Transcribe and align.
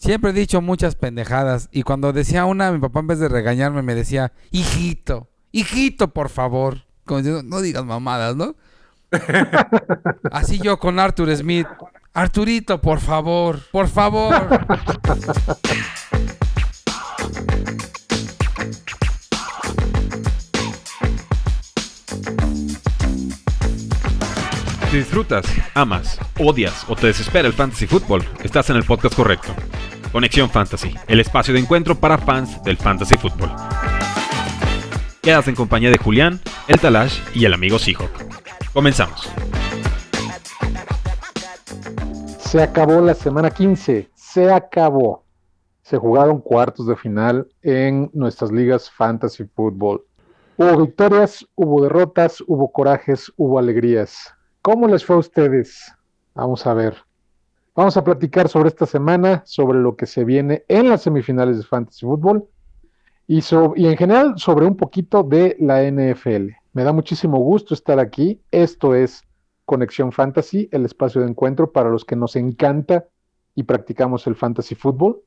Siempre 0.00 0.30
he 0.30 0.32
dicho 0.32 0.62
muchas 0.62 0.94
pendejadas. 0.94 1.68
Y 1.70 1.82
cuando 1.82 2.14
decía 2.14 2.46
una, 2.46 2.72
mi 2.72 2.78
papá 2.78 3.00
en 3.00 3.06
vez 3.06 3.18
de 3.18 3.28
regañarme 3.28 3.82
me 3.82 3.94
decía, 3.94 4.32
hijito, 4.50 5.28
hijito, 5.52 6.08
por 6.08 6.30
favor. 6.30 6.86
Como 7.04 7.18
diciendo, 7.18 7.42
no 7.42 7.60
digas 7.60 7.84
mamadas, 7.84 8.34
¿no? 8.34 8.56
Así 10.32 10.58
yo 10.58 10.78
con 10.78 10.98
Arthur 10.98 11.36
Smith. 11.36 11.66
Arturito, 12.14 12.80
por 12.80 12.98
favor, 12.98 13.60
por 13.70 13.88
favor. 13.88 14.34
Si 24.90 24.96
disfrutas, 24.96 25.46
amas, 25.74 26.18
odias 26.38 26.84
o 26.88 26.96
te 26.96 27.08
desespera 27.08 27.46
el 27.46 27.54
fantasy 27.54 27.86
fútbol, 27.86 28.26
estás 28.42 28.70
en 28.70 28.76
el 28.76 28.84
podcast 28.84 29.14
correcto. 29.14 29.54
Conexión 30.12 30.50
Fantasy, 30.50 30.94
el 31.06 31.20
espacio 31.20 31.54
de 31.54 31.60
encuentro 31.60 31.94
para 31.94 32.18
fans 32.18 32.62
del 32.64 32.76
fantasy 32.76 33.16
fútbol. 33.16 33.50
Quedas 35.22 35.46
en 35.46 35.54
compañía 35.54 35.90
de 35.90 35.98
Julián, 35.98 36.40
el 36.66 36.80
Talash 36.80 37.20
y 37.32 37.44
el 37.44 37.54
amigo 37.54 37.78
Seahawk. 37.78 38.10
Comenzamos. 38.72 39.30
Se 42.38 42.60
acabó 42.60 43.00
la 43.00 43.14
semana 43.14 43.50
15, 43.50 44.10
se 44.14 44.52
acabó. 44.52 45.24
Se 45.82 45.96
jugaron 45.96 46.40
cuartos 46.40 46.86
de 46.88 46.96
final 46.96 47.46
en 47.62 48.10
nuestras 48.12 48.50
ligas 48.50 48.90
fantasy 48.90 49.44
fútbol. 49.44 50.04
Hubo 50.56 50.84
victorias, 50.86 51.46
hubo 51.54 51.82
derrotas, 51.82 52.42
hubo 52.46 52.72
corajes, 52.72 53.32
hubo 53.36 53.58
alegrías. 53.58 54.34
¿Cómo 54.62 54.88
les 54.88 55.04
fue 55.04 55.16
a 55.16 55.20
ustedes? 55.20 55.92
Vamos 56.34 56.66
a 56.66 56.74
ver. 56.74 56.96
Vamos 57.80 57.96
a 57.96 58.04
platicar 58.04 58.50
sobre 58.50 58.68
esta 58.68 58.84
semana, 58.84 59.42
sobre 59.46 59.78
lo 59.78 59.96
que 59.96 60.04
se 60.04 60.22
viene 60.22 60.64
en 60.68 60.90
las 60.90 61.00
semifinales 61.00 61.56
de 61.56 61.62
Fantasy 61.62 62.04
Football 62.04 62.44
y, 63.26 63.38
en 63.38 63.96
general 63.96 64.34
sobre 64.36 64.66
un 64.66 64.76
poquito 64.76 65.22
de 65.22 65.56
la 65.58 65.82
NFL. 65.90 66.50
Me 66.74 66.84
da 66.84 66.92
muchísimo 66.92 67.38
gusto 67.38 67.72
estar 67.72 67.98
aquí. 67.98 68.38
Esto 68.50 68.94
es 68.94 69.22
Conexión 69.64 70.12
Fantasy, 70.12 70.68
el 70.72 70.84
espacio 70.84 71.22
de 71.22 71.28
encuentro 71.28 71.72
para 71.72 71.88
los 71.88 72.04
que 72.04 72.16
nos 72.16 72.36
encanta 72.36 73.06
y 73.54 73.62
practicamos 73.62 74.26
el 74.26 74.36
Fantasy 74.36 74.74
Football. 74.74 75.22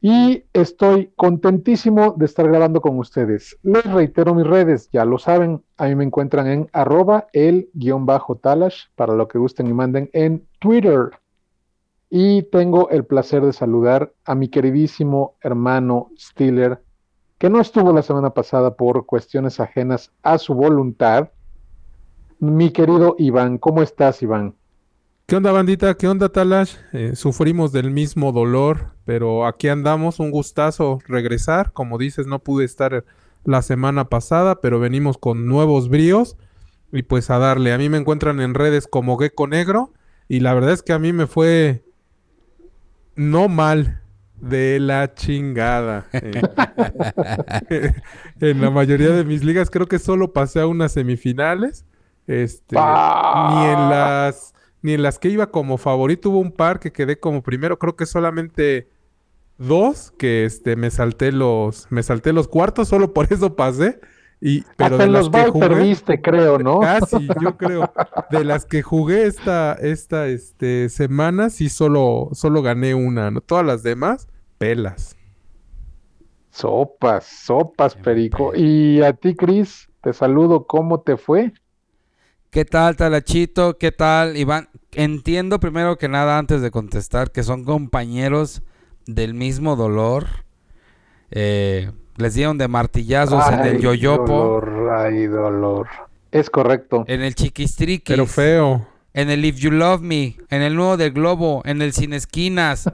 Y 0.00 0.44
estoy 0.54 1.12
contentísimo 1.14 2.14
de 2.16 2.24
estar 2.24 2.48
grabando 2.48 2.80
con 2.80 2.98
ustedes. 2.98 3.58
Les 3.62 3.84
reitero 3.84 4.34
mis 4.34 4.46
redes, 4.46 4.88
ya 4.94 5.04
lo 5.04 5.18
saben, 5.18 5.62
a 5.76 5.88
mí 5.88 5.94
me 5.94 6.04
encuentran 6.04 6.46
en 6.46 6.70
arroba 6.72 7.26
el 7.34 7.68
guion 7.74 8.06
bajo 8.06 8.36
talash, 8.36 8.84
para 8.94 9.14
lo 9.14 9.28
que 9.28 9.36
gusten 9.36 9.66
y 9.66 9.74
manden 9.74 10.08
en 10.14 10.46
Twitter. 10.58 11.10
Y 12.12 12.42
tengo 12.42 12.90
el 12.90 13.04
placer 13.04 13.42
de 13.42 13.52
saludar 13.52 14.12
a 14.24 14.34
mi 14.34 14.48
queridísimo 14.48 15.36
hermano 15.42 16.10
Stiller, 16.18 16.82
que 17.38 17.48
no 17.48 17.60
estuvo 17.60 17.92
la 17.92 18.02
semana 18.02 18.30
pasada 18.30 18.74
por 18.74 19.06
cuestiones 19.06 19.60
ajenas 19.60 20.10
a 20.24 20.38
su 20.38 20.54
voluntad. 20.54 21.30
Mi 22.40 22.70
querido 22.70 23.14
Iván, 23.16 23.58
¿cómo 23.58 23.80
estás, 23.80 24.22
Iván? 24.22 24.56
¿Qué 25.26 25.36
onda, 25.36 25.52
bandita? 25.52 25.94
¿Qué 25.94 26.08
onda, 26.08 26.30
Talash? 26.30 26.74
Eh, 26.92 27.14
sufrimos 27.14 27.70
del 27.70 27.92
mismo 27.92 28.32
dolor, 28.32 28.94
pero 29.04 29.46
aquí 29.46 29.68
andamos. 29.68 30.18
Un 30.18 30.32
gustazo 30.32 30.98
regresar. 31.06 31.72
Como 31.72 31.96
dices, 31.96 32.26
no 32.26 32.40
pude 32.40 32.64
estar 32.64 33.04
la 33.44 33.62
semana 33.62 34.08
pasada, 34.08 34.60
pero 34.60 34.80
venimos 34.80 35.16
con 35.16 35.46
nuevos 35.46 35.88
bríos. 35.88 36.36
Y 36.90 37.04
pues 37.04 37.30
a 37.30 37.38
darle. 37.38 37.72
A 37.72 37.78
mí 37.78 37.88
me 37.88 37.98
encuentran 37.98 38.40
en 38.40 38.54
redes 38.54 38.88
como 38.88 39.16
Gecko 39.16 39.46
Negro. 39.46 39.92
Y 40.26 40.40
la 40.40 40.52
verdad 40.52 40.72
es 40.72 40.82
que 40.82 40.92
a 40.92 40.98
mí 40.98 41.12
me 41.12 41.28
fue 41.28 41.84
no 43.20 43.48
mal 43.48 44.00
de 44.40 44.80
la 44.80 45.14
chingada. 45.14 46.06
Eh, 46.12 47.92
en 48.40 48.60
la 48.62 48.70
mayoría 48.70 49.10
de 49.10 49.24
mis 49.24 49.44
ligas 49.44 49.68
creo 49.68 49.86
que 49.86 49.98
solo 49.98 50.32
pasé 50.32 50.60
a 50.60 50.66
unas 50.66 50.92
semifinales. 50.92 51.84
Este, 52.26 52.76
ni 52.76 53.64
en 53.66 53.90
las 53.90 54.54
ni 54.82 54.94
en 54.94 55.02
las 55.02 55.18
que 55.18 55.28
iba 55.28 55.50
como 55.50 55.76
favorito. 55.76 56.30
Hubo 56.30 56.38
un 56.38 56.52
par 56.52 56.80
que 56.80 56.92
quedé 56.92 57.20
como 57.20 57.42
primero. 57.42 57.78
Creo 57.78 57.94
que 57.94 58.06
solamente 58.06 58.88
dos 59.58 60.12
que 60.18 60.46
este 60.46 60.74
me 60.76 60.90
salté 60.90 61.30
los 61.30 61.88
me 61.90 62.02
salté 62.02 62.32
los 62.32 62.48
cuartos 62.48 62.88
solo 62.88 63.12
por 63.12 63.30
eso 63.30 63.54
pasé. 63.54 64.00
Y, 64.40 64.64
pero 64.76 64.96
de 64.96 65.06
los 65.06 65.28
que 65.28 65.44
jugué, 65.46 65.68
perdiste, 65.68 66.22
creo, 66.22 66.58
¿no? 66.58 66.80
Casi, 66.80 67.28
yo 67.42 67.56
creo. 67.56 67.92
De 68.30 68.44
las 68.44 68.64
que 68.64 68.82
jugué 68.82 69.26
esta, 69.26 69.74
esta 69.74 70.28
este, 70.28 70.88
semana, 70.88 71.50
sí 71.50 71.68
solo, 71.68 72.30
solo 72.32 72.62
gané 72.62 72.94
una, 72.94 73.30
¿no? 73.30 73.40
Todas 73.40 73.66
las 73.66 73.82
demás, 73.82 74.28
pelas. 74.58 75.16
Sopas, 76.50 77.24
sopas, 77.26 77.94
Perico. 77.94 78.52
Y 78.54 79.02
a 79.02 79.12
ti, 79.12 79.34
Cris, 79.34 79.88
te 80.00 80.12
saludo, 80.12 80.66
¿cómo 80.66 81.00
te 81.00 81.16
fue? 81.16 81.52
¿Qué 82.50 82.64
tal, 82.64 82.96
Talachito? 82.96 83.78
¿Qué 83.78 83.92
tal, 83.92 84.36
Iván? 84.36 84.68
Entiendo 84.92 85.60
primero 85.60 85.98
que 85.98 86.08
nada, 86.08 86.38
antes 86.38 86.62
de 86.62 86.72
contestar, 86.72 87.30
que 87.30 87.44
son 87.44 87.64
compañeros 87.64 88.62
del 89.06 89.34
mismo 89.34 89.76
dolor. 89.76 90.26
Eh, 91.30 91.92
les 92.16 92.34
dieron 92.34 92.58
de 92.58 92.68
martillazos 92.68 93.46
en 93.52 93.60
el 93.60 93.80
yoyopo. 93.80 94.60
Dolor, 94.60 94.90
ay, 94.98 95.26
dolor. 95.26 95.88
Es 96.30 96.50
correcto. 96.50 97.04
En 97.06 97.22
el 97.22 97.34
chiquistriquis. 97.34 98.14
Pero 98.14 98.26
feo. 98.26 98.86
En 99.12 99.30
el 99.30 99.44
If 99.44 99.56
You 99.56 99.72
Love 99.72 100.00
Me. 100.00 100.36
En 100.48 100.62
el 100.62 100.76
Nuevo 100.76 100.96
del 100.96 101.12
Globo. 101.12 101.62
En 101.64 101.82
el 101.82 101.92
Sin 101.92 102.12
Esquinas. 102.12 102.90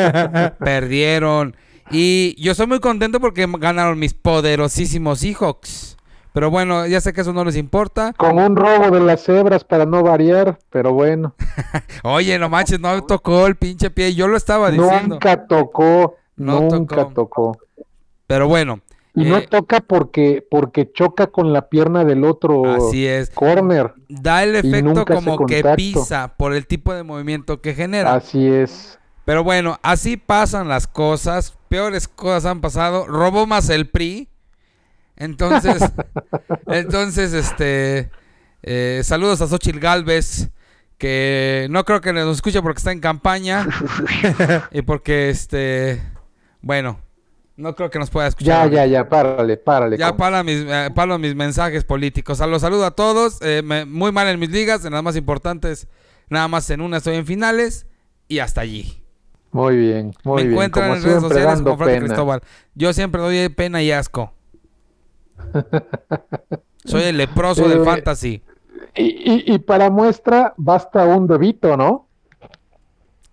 Perdieron. 0.58 1.56
Y 1.90 2.40
yo 2.40 2.52
estoy 2.52 2.66
muy 2.66 2.80
contento 2.80 3.20
porque 3.20 3.46
ganaron 3.58 3.98
mis 3.98 4.14
poderosísimos 4.14 5.20
Seahawks. 5.20 5.96
Pero 6.32 6.50
bueno, 6.50 6.86
ya 6.86 7.00
sé 7.00 7.12
que 7.12 7.22
eso 7.22 7.32
no 7.32 7.44
les 7.44 7.56
importa. 7.56 8.12
Con 8.16 8.38
un 8.38 8.54
robo 8.54 8.90
de 8.90 9.00
las 9.00 9.24
cebras 9.24 9.64
para 9.64 9.84
no 9.84 10.02
variar, 10.02 10.58
pero 10.70 10.92
bueno. 10.92 11.34
Oye, 12.04 12.38
no 12.38 12.48
manches, 12.48 12.78
no 12.78 13.02
tocó 13.02 13.46
el 13.46 13.56
pinche 13.56 13.90
pie. 13.90 14.14
Yo 14.14 14.28
lo 14.28 14.36
estaba 14.36 14.70
diciendo. 14.70 15.16
Nunca 15.16 15.46
tocó. 15.46 16.16
nunca 16.36 17.08
tocó. 17.08 17.58
Pero 18.30 18.46
bueno. 18.46 18.80
Y 19.16 19.24
no 19.24 19.38
eh, 19.38 19.48
toca 19.50 19.80
porque, 19.80 20.46
porque 20.48 20.92
choca 20.92 21.26
con 21.26 21.52
la 21.52 21.68
pierna 21.68 22.04
del 22.04 22.22
otro 22.22 22.64
así 22.64 23.04
es. 23.04 23.28
corner. 23.30 23.92
Da 24.08 24.44
el 24.44 24.54
efecto 24.54 25.04
como 25.04 25.46
que 25.46 25.64
pisa 25.74 26.36
por 26.36 26.54
el 26.54 26.68
tipo 26.68 26.94
de 26.94 27.02
movimiento 27.02 27.60
que 27.60 27.74
genera. 27.74 28.14
Así 28.14 28.46
es. 28.46 29.00
Pero 29.24 29.42
bueno, 29.42 29.80
así 29.82 30.16
pasan 30.16 30.68
las 30.68 30.86
cosas. 30.86 31.58
Peores 31.66 32.06
cosas 32.06 32.46
han 32.46 32.60
pasado. 32.60 33.04
Robó 33.08 33.48
más 33.48 33.68
el 33.68 33.88
PRI. 33.88 34.28
Entonces, 35.16 35.82
entonces, 36.68 37.32
este, 37.32 38.10
eh, 38.62 39.00
saludos 39.02 39.40
a 39.40 39.48
Xochil 39.48 39.80
Galvez, 39.80 40.50
que 40.98 41.66
no 41.68 41.84
creo 41.84 42.00
que 42.00 42.12
nos 42.12 42.36
escuche 42.36 42.62
porque 42.62 42.78
está 42.78 42.92
en 42.92 43.00
campaña 43.00 43.66
y 44.70 44.82
porque, 44.82 45.30
este, 45.30 46.00
bueno, 46.62 47.00
no 47.60 47.74
creo 47.74 47.90
que 47.90 47.98
nos 47.98 48.10
pueda 48.10 48.26
escuchar. 48.26 48.70
Ya, 48.70 48.84
ya, 48.84 48.86
ya, 48.86 49.08
párale, 49.08 49.56
párale. 49.56 49.98
Ya 49.98 50.16
para 50.16 50.42
mis, 50.42 50.64
eh, 50.66 50.90
para 50.94 51.18
mis 51.18 51.34
mensajes 51.34 51.84
políticos. 51.84 52.40
los 52.40 52.62
saludo 52.62 52.86
a 52.86 52.92
todos, 52.92 53.38
eh, 53.42 53.62
muy 53.86 54.12
mal 54.12 54.28
en 54.28 54.40
mis 54.40 54.50
ligas, 54.50 54.84
en 54.84 54.92
las 54.92 55.02
más 55.02 55.16
importantes, 55.16 55.86
nada 56.28 56.48
más 56.48 56.68
en 56.70 56.80
una 56.80 56.96
estoy 56.98 57.16
en 57.16 57.26
finales 57.26 57.86
y 58.28 58.38
hasta 58.38 58.62
allí. 58.62 59.02
Muy 59.52 59.76
bien, 59.76 60.14
muy 60.22 60.42
bien. 60.42 60.48
Me 60.48 60.52
encuentran 60.52 60.96
en 60.96 61.02
redes 61.02 61.22
sociales 61.22 61.60
como 61.62 61.76
Frank 61.76 61.98
Cristóbal. 61.98 62.40
Yo 62.74 62.92
siempre 62.92 63.20
doy 63.20 63.48
pena 63.48 63.82
y 63.82 63.90
asco. 63.90 64.32
Soy 66.84 67.02
el 67.02 67.16
leproso 67.16 67.68
del 67.68 67.82
eh, 67.82 67.84
fantasy. 67.84 68.42
Y, 68.96 69.58
para 69.60 69.90
muestra 69.90 70.54
basta 70.56 71.04
un 71.04 71.26
bebito, 71.26 71.76
¿no? 71.76 72.08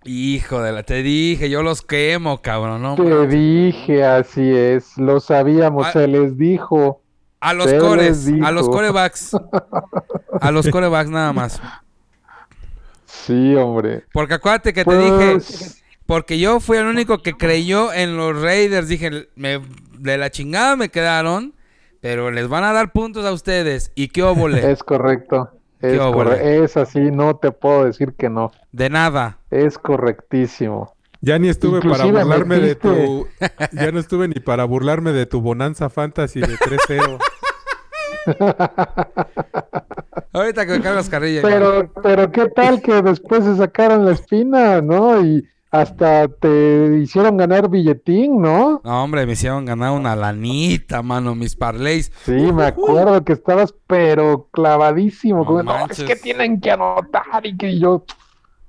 Hijo 0.08 0.62
de 0.62 0.72
la, 0.72 0.84
te 0.84 1.04
dije, 1.04 1.50
yo 1.50 1.64
los 1.64 1.82
quemo, 1.82 2.42
cabrón, 2.42 2.82
¿no? 2.82 2.96
Te 2.96 3.28
dije, 3.28 4.04
así 4.06 4.56
es, 4.56 4.98
lo 4.98 5.20
sabíamos, 5.20 5.92
se 5.92 6.08
les 6.08 6.38
dijo. 6.38 7.02
A 7.40 7.54
los 7.54 7.72
cores, 7.74 8.28
a 8.42 8.52
los 8.52 8.68
corebacks. 8.70 9.36
a 10.42 10.52
los 10.52 10.68
corebacks 10.70 11.10
nada 11.10 11.34
más. 11.34 11.62
Sí, 13.06 13.56
hombre. 13.56 14.06
Porque 14.14 14.36
acuérdate 14.36 14.74
que 14.74 14.86
te 14.86 14.98
dije, 14.98 15.32
pues 15.34 15.84
porque 16.08 16.40
yo 16.40 16.62
fui 16.62 16.78
el 16.78 16.86
único 16.86 17.22
que 17.22 17.34
creyó 17.34 17.92
en 17.94 18.16
los 18.16 18.42
Raiders, 18.42 18.88
dije, 18.88 19.28
me, 19.36 19.62
de 20.00 20.18
la 20.18 20.32
chingada 20.32 20.76
me 20.78 20.90
quedaron. 20.90 21.54
Pero 22.00 22.32
les 22.32 22.48
van 22.48 22.64
a 22.64 22.74
dar 22.74 22.94
puntos 22.94 23.26
a 23.26 23.34
ustedes. 23.34 23.92
¿Y 23.96 24.10
qué 24.10 24.24
óvole? 24.24 24.72
Es 24.72 24.84
correcto. 24.84 25.52
Es, 25.96 26.72
es 26.72 26.78
así, 26.78 27.12
no 27.12 27.38
te 27.38 27.52
puedo 27.52 27.86
decir 27.86 28.14
que 28.14 28.30
no. 28.30 28.52
De 28.72 28.90
nada. 28.90 29.40
Es 29.50 29.78
correctísimo. 29.78 30.94
Ya 31.22 31.40
ni 31.40 31.50
estuve 31.50 31.82
para 31.82 32.06
burlarme 32.06 32.60
de 32.60 32.76
tu. 32.76 33.28
Ya 33.74 33.92
no 33.92 34.00
estuve 34.00 34.28
ni 34.28 34.40
para 34.40 34.66
burlarme 34.66 35.14
de 35.14 35.26
tu 35.26 35.42
Bonanza 35.42 35.90
Fantasy 35.90 36.42
de 36.42 36.56
3-0. 36.56 37.18
Ahorita 40.34 40.66
que 40.66 40.72
me 40.74 40.82
cargas 40.82 41.10
carrilla. 41.10 41.42
Pero, 41.42 41.92
pero 42.04 42.32
qué 42.32 42.48
tal 42.50 42.82
que 42.82 43.02
después 43.02 43.44
se 43.44 43.58
sacaran 43.58 44.06
la 44.06 44.12
espina, 44.12 44.82
¿no? 44.82 45.24
Y 45.24 45.48
hasta 45.78 46.28
te 46.28 46.98
hicieron 47.02 47.38
ganar 47.38 47.70
billetín, 47.70 48.42
¿no? 48.42 48.82
No, 48.84 49.04
hombre, 49.04 49.26
me 49.26 49.34
hicieron 49.34 49.66
ganar 49.66 49.92
una 49.92 50.16
lanita, 50.16 51.02
mano, 51.02 51.36
mis 51.36 51.56
parlays. 51.56 52.12
Sí, 52.26 52.32
me 52.32 52.66
acuerdo 52.66 53.24
que 53.24 53.34
estabas, 53.34 53.74
pero 53.88 54.48
clavadísimo. 54.52 55.40
No 55.40 55.46
como, 55.46 55.64
No, 55.64 55.86
es 55.90 56.02
que 56.04 56.16
tienen 56.16 56.60
que 56.60 56.72
anotar 56.72 57.46
y 57.46 57.56
que 57.58 57.80
yo, 57.80 58.04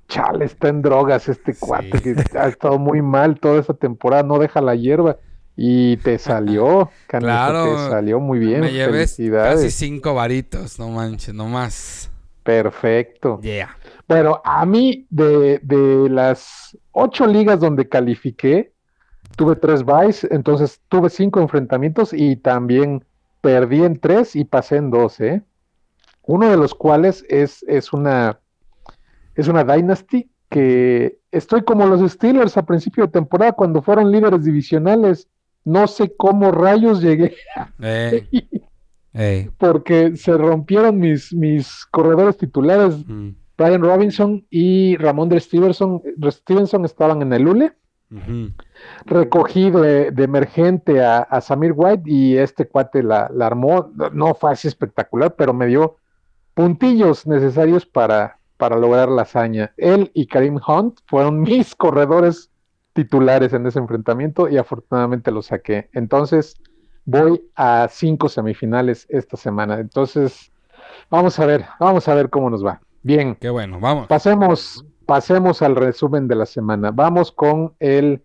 chale, 0.08 0.44
está 0.44 0.69
en 0.69 0.82
drogas 0.82 1.28
este 1.28 1.55
cuate 1.55 2.00
que 2.00 2.14
ha 2.38 2.49
estado 2.49 2.78
muy 2.78 3.02
mal 3.02 3.38
toda 3.40 3.61
esa 3.61 3.75
temporada, 3.75 4.22
no 4.22 4.38
deja 4.38 4.61
la 4.61 4.75
hierba. 4.75 5.16
Y 5.61 5.96
te 5.96 6.19
salió, 6.20 6.88
canijo, 7.08 7.26
Claro, 7.32 7.64
te 7.64 7.90
salió 7.90 8.20
muy 8.20 8.38
bien. 8.38 8.61
me 8.61 8.69
Felicidades. 8.69 9.56
casi 9.56 9.70
cinco 9.72 10.14
varitos, 10.14 10.78
no 10.78 10.88
manches, 10.90 11.34
no 11.34 11.46
más. 11.46 12.11
Perfecto. 12.44 13.40
Yeah. 13.43 13.76
Bueno, 14.08 14.40
a 14.44 14.64
mí 14.64 15.06
de, 15.10 15.60
de 15.62 16.08
las 16.08 16.76
ocho 16.93 17.26
ligas 17.26 17.60
donde 17.60 17.88
califiqué, 17.88 18.72
tuve 19.37 19.55
tres 19.55 19.84
buys, 19.84 20.25
entonces 20.31 20.81
tuve 20.88 21.10
cinco 21.10 21.40
enfrentamientos 21.40 22.12
y 22.12 22.37
también 22.37 23.05
perdí 23.40 23.84
en 23.84 24.00
tres 24.00 24.34
y 24.34 24.44
pasé 24.44 24.76
en 24.76 24.90
dos, 24.90 25.20
¿eh? 25.20 25.43
Uno 26.22 26.50
de 26.50 26.56
los 26.56 26.75
cuales 26.75 27.25
es, 27.28 27.62
es 27.69 27.93
una 27.93 28.38
es 29.38 29.46
una 29.46 29.62
Dynasty 29.62 30.28
que 30.50 31.20
estoy 31.31 31.62
como 31.62 31.87
los 31.87 32.11
Steelers 32.11 32.56
a 32.56 32.66
principio 32.66 33.06
de 33.06 33.12
temporada 33.12 33.52
cuando 33.52 33.81
fueron 33.81 34.11
líderes 34.11 34.44
divisionales. 34.44 35.28
No 35.64 35.87
sé 35.87 36.12
cómo 36.16 36.50
rayos 36.50 37.00
llegué 37.00 37.37
porque 39.58 40.16
se 40.16 40.37
rompieron 40.37 40.99
mis, 40.99 41.32
mis 41.32 41.87
corredores 41.87 42.37
titulares. 42.37 42.96
Mm, 43.06 43.31
Brian 43.58 43.82
Robinson 43.82 44.46
y 44.50 44.96
Ramón 44.96 45.28
de 45.28 45.40
Stevenson, 45.40 46.00
Stevenson 46.31 46.84
estaban 46.87 47.20
en 47.22 47.32
el 47.34 47.46
ULE. 47.49 47.72
ujú. 48.10 48.52
Recogí 49.05 49.70
de, 49.70 50.10
de 50.12 50.25
emergente 50.25 51.05
a, 51.05 51.19
a 51.19 51.40
Samir 51.40 51.72
White 51.76 52.02
y 52.06 52.37
este 52.38 52.66
cuate 52.69 53.02
la, 53.02 53.28
la 53.34 53.46
armó. 53.49 53.90
No- 53.94 54.10
No 54.10 54.34
fue 54.34 54.52
así 54.52 54.69
espectacular, 54.69 55.34
pero 55.37 55.52
me 55.52 55.66
dio 55.66 55.96
puntillos 56.55 57.26
necesarios 57.26 57.87
para, 57.87 58.38
para 58.56 58.76
lograr 58.78 59.08
la 59.08 59.22
hazaña. 59.22 59.72
Él 59.76 60.11
y 60.14 60.26
Karim 60.26 60.58
Hunt 60.66 61.00
fueron 61.06 61.40
mis 61.43 61.75
corredores 61.75 62.50
titulares 62.93 63.52
en 63.52 63.66
ese 63.66 63.78
enfrentamiento 63.78 64.49
y 64.49 64.56
afortunadamente 64.56 65.31
lo 65.31 65.43
saqué. 65.43 65.88
Entonces 65.93 66.56
voy 67.04 67.43
a 67.54 67.88
cinco 67.90 68.28
semifinales 68.28 69.06
esta 69.08 69.37
semana. 69.37 69.78
Entonces 69.78 70.52
vamos 71.11 71.38
a 71.38 71.46
ver, 71.46 71.64
vamos 71.78 72.08
a 72.08 72.14
ver 72.14 72.28
cómo 72.31 72.50
nos 72.50 72.64
va. 72.64 72.81
Bien. 73.02 73.36
Qué 73.36 73.50
bueno, 73.50 73.80
vamos. 73.80 74.06
Pasemos, 74.08 74.84
pasemos 75.06 75.62
al 75.62 75.76
resumen 75.76 76.28
de 76.28 76.34
la 76.34 76.46
semana. 76.46 76.90
Vamos 76.90 77.32
con 77.32 77.74
el 77.78 78.22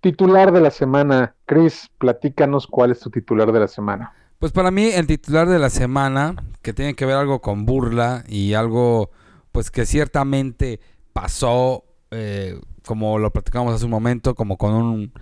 titular 0.00 0.52
de 0.52 0.60
la 0.60 0.70
semana. 0.70 1.34
Chris, 1.46 1.90
platícanos 1.98 2.66
cuál 2.66 2.92
es 2.92 3.00
tu 3.00 3.10
titular 3.10 3.52
de 3.52 3.60
la 3.60 3.68
semana. 3.68 4.12
Pues 4.38 4.52
para 4.52 4.70
mí 4.70 4.86
el 4.86 5.06
titular 5.06 5.48
de 5.48 5.58
la 5.58 5.70
semana, 5.70 6.34
que 6.62 6.72
tiene 6.72 6.94
que 6.94 7.06
ver 7.06 7.16
algo 7.16 7.40
con 7.40 7.64
burla 7.64 8.24
y 8.28 8.54
algo 8.54 9.10
pues 9.52 9.70
que 9.70 9.86
ciertamente 9.86 10.80
pasó, 11.12 11.84
eh, 12.10 12.58
como 12.84 13.18
lo 13.18 13.30
platicamos 13.30 13.74
hace 13.74 13.84
un 13.84 13.92
momento, 13.92 14.34
como 14.34 14.56
con 14.56 14.74
un, 14.74 15.12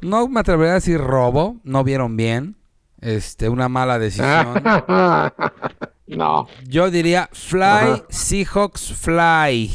no 0.00 0.26
me 0.28 0.40
atrevería 0.40 0.72
a 0.72 0.74
decir 0.76 1.00
robo, 1.00 1.56
no 1.62 1.84
vieron 1.84 2.16
bien, 2.16 2.56
este, 3.00 3.48
una 3.48 3.68
mala 3.68 3.98
decisión. 3.98 4.62
no. 6.06 6.46
Yo 6.66 6.90
diría 6.90 7.28
Fly 7.32 7.62
Ajá. 7.62 8.04
Seahawks 8.08 8.92
Fly. 8.92 9.70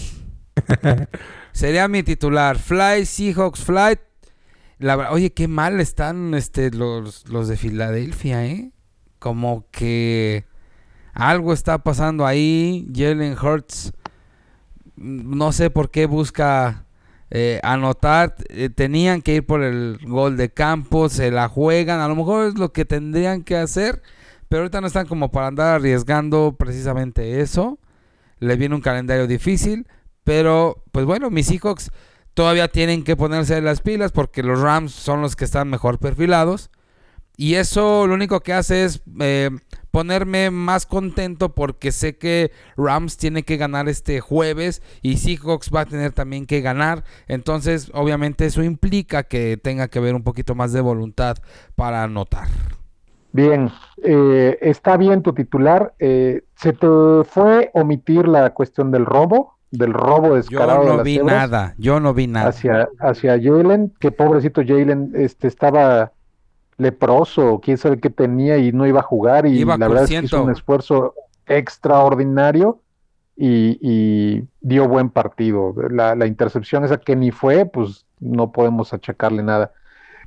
Sería 1.52 1.88
mi 1.88 2.04
titular. 2.04 2.58
Fly 2.58 3.06
Seahawks 3.06 3.64
Fly. 3.64 4.00
La 4.78 5.12
oye, 5.12 5.34
qué 5.34 5.48
mal 5.48 5.80
están 5.82 6.34
este, 6.34 6.72
los, 6.72 7.28
los 7.28 7.48
de 7.48 7.58
Filadelfia, 7.58 8.46
¿eh? 8.46 8.72
Como 9.20 9.66
que 9.72 10.46
algo 11.14 11.52
está 11.52 11.80
pasando 11.80 12.26
ahí. 12.26 12.88
Jalen 12.96 13.36
Hurts, 13.38 13.92
no 14.96 15.52
sé 15.52 15.70
por 15.70 15.92
qué 15.92 16.06
busca 16.06 16.86
eh, 17.30 17.60
anotar. 17.64 18.36
Eh, 18.50 18.70
tenían 18.70 19.22
que 19.22 19.36
ir 19.36 19.46
por 19.46 19.64
el 19.64 20.00
gol 20.04 20.38
de 20.38 20.50
campo, 20.50 21.10
se 21.10 21.32
la 21.32 21.50
juegan. 21.50 22.00
A 22.00 22.08
lo 22.08 22.16
mejor 22.16 22.48
es 22.48 22.58
lo 22.58 22.72
que 22.72 22.86
tendrían 22.86 23.44
que 23.44 23.58
hacer. 23.58 24.02
Pero 24.50 24.64
ahorita 24.64 24.82
no 24.82 24.88
están 24.88 25.08
como 25.08 25.32
para 25.32 25.48
andar 25.48 25.76
arriesgando 25.76 26.56
precisamente 26.58 27.40
eso. 27.40 27.80
Le 28.40 28.56
viene 28.58 28.76
un 28.76 28.82
calendario 28.82 29.28
difícil. 29.28 29.88
Pero, 30.24 30.84
pues 30.92 31.06
bueno, 31.06 31.30
mis 31.30 31.48
Seahawks 31.48 31.92
todavía 32.34 32.68
tienen 32.68 33.04
que 33.04 33.16
ponerse 33.16 33.62
las 33.62 33.82
pilas 33.82 34.12
porque 34.12 34.44
los 34.44 34.60
Rams 34.60 34.92
son 34.92 35.22
los 35.22 35.36
que 35.36 35.46
están 35.46 35.70
mejor 35.70 36.00
perfilados. 36.00 36.72
Y 37.38 37.56
eso 37.56 38.06
lo 38.06 38.16
único 38.16 38.42
que 38.42 38.54
hace 38.54 38.84
es 38.84 39.02
eh, 39.22 39.50
ponerme 39.92 40.52
más 40.52 40.86
contento 40.86 41.56
porque 41.56 41.92
sé 41.92 42.18
que 42.18 42.52
Rams 42.76 43.18
tiene 43.18 43.44
que 43.44 43.56
ganar 43.56 43.88
este 43.88 44.20
jueves 44.20 44.82
y 45.02 45.18
Seahawks 45.18 45.70
va 45.74 45.82
a 45.82 45.86
tener 45.86 46.12
también 46.12 46.46
que 46.46 46.62
ganar. 46.62 47.06
Entonces, 47.28 47.92
obviamente 47.94 48.46
eso 48.46 48.62
implica 48.62 49.24
que 49.24 49.58
tenga 49.58 49.88
que 49.88 50.00
haber 50.00 50.16
un 50.16 50.24
poquito 50.24 50.54
más 50.54 50.74
de 50.74 50.82
voluntad 50.82 51.38
para 51.76 52.04
anotar. 52.04 52.50
Bien, 53.32 53.70
eh, 54.04 54.58
está 54.62 54.98
bien 54.98 55.22
tu 55.22 55.34
titular. 55.34 55.94
Eh, 56.00 56.44
¿Se 56.56 56.74
te 56.74 56.88
fue 57.26 57.70
omitir 57.74 58.28
la 58.28 58.52
cuestión 58.54 58.92
del 58.92 59.06
robo? 59.06 59.58
Del 59.72 59.94
robo 59.94 60.30
Yo 60.30 60.36
descarado 60.36 60.82
de 60.82 60.88
no 60.88 60.96
las 60.96 61.04
vi 61.04 61.18
cebras 61.18 61.50
nada, 61.50 61.76
yo 61.78 62.00
no 62.00 62.14
vi 62.14 62.26
nada. 62.26 62.50
hacia, 62.50 62.90
hacia 63.00 63.40
Jalen, 63.40 63.94
que 64.00 64.12
pobrecito 64.12 64.62
Jalen 64.66 65.12
este, 65.14 65.48
estaba 65.48 66.12
leproso, 66.78 67.60
quién 67.62 67.78
sabe 67.78 68.00
qué 68.00 68.10
tenía 68.10 68.58
y 68.58 68.72
no 68.72 68.88
iba 68.88 69.02
a 69.02 69.04
jugar 69.04 69.46
y 69.46 69.60
Iba 69.60 69.78
la 69.78 69.88
verdad 69.88 70.06
es 70.06 70.10
que 70.10 70.26
hizo 70.26 70.44
un 70.44 70.50
esfuerzo 70.50 71.14
extraordinario 71.46 72.80
y, 73.36 73.78
y 73.82 74.44
dio 74.62 74.88
buen 74.88 75.10
partido. 75.10 75.76
La, 75.90 76.16
la 76.16 76.26
intercepción 76.26 76.84
esa 76.84 76.98
que 76.98 77.16
ni 77.16 77.30
fue, 77.32 77.66
pues 77.66 78.06
no 78.20 78.52
podemos 78.52 78.92
achacarle 78.94 79.44
nada. 79.44 79.72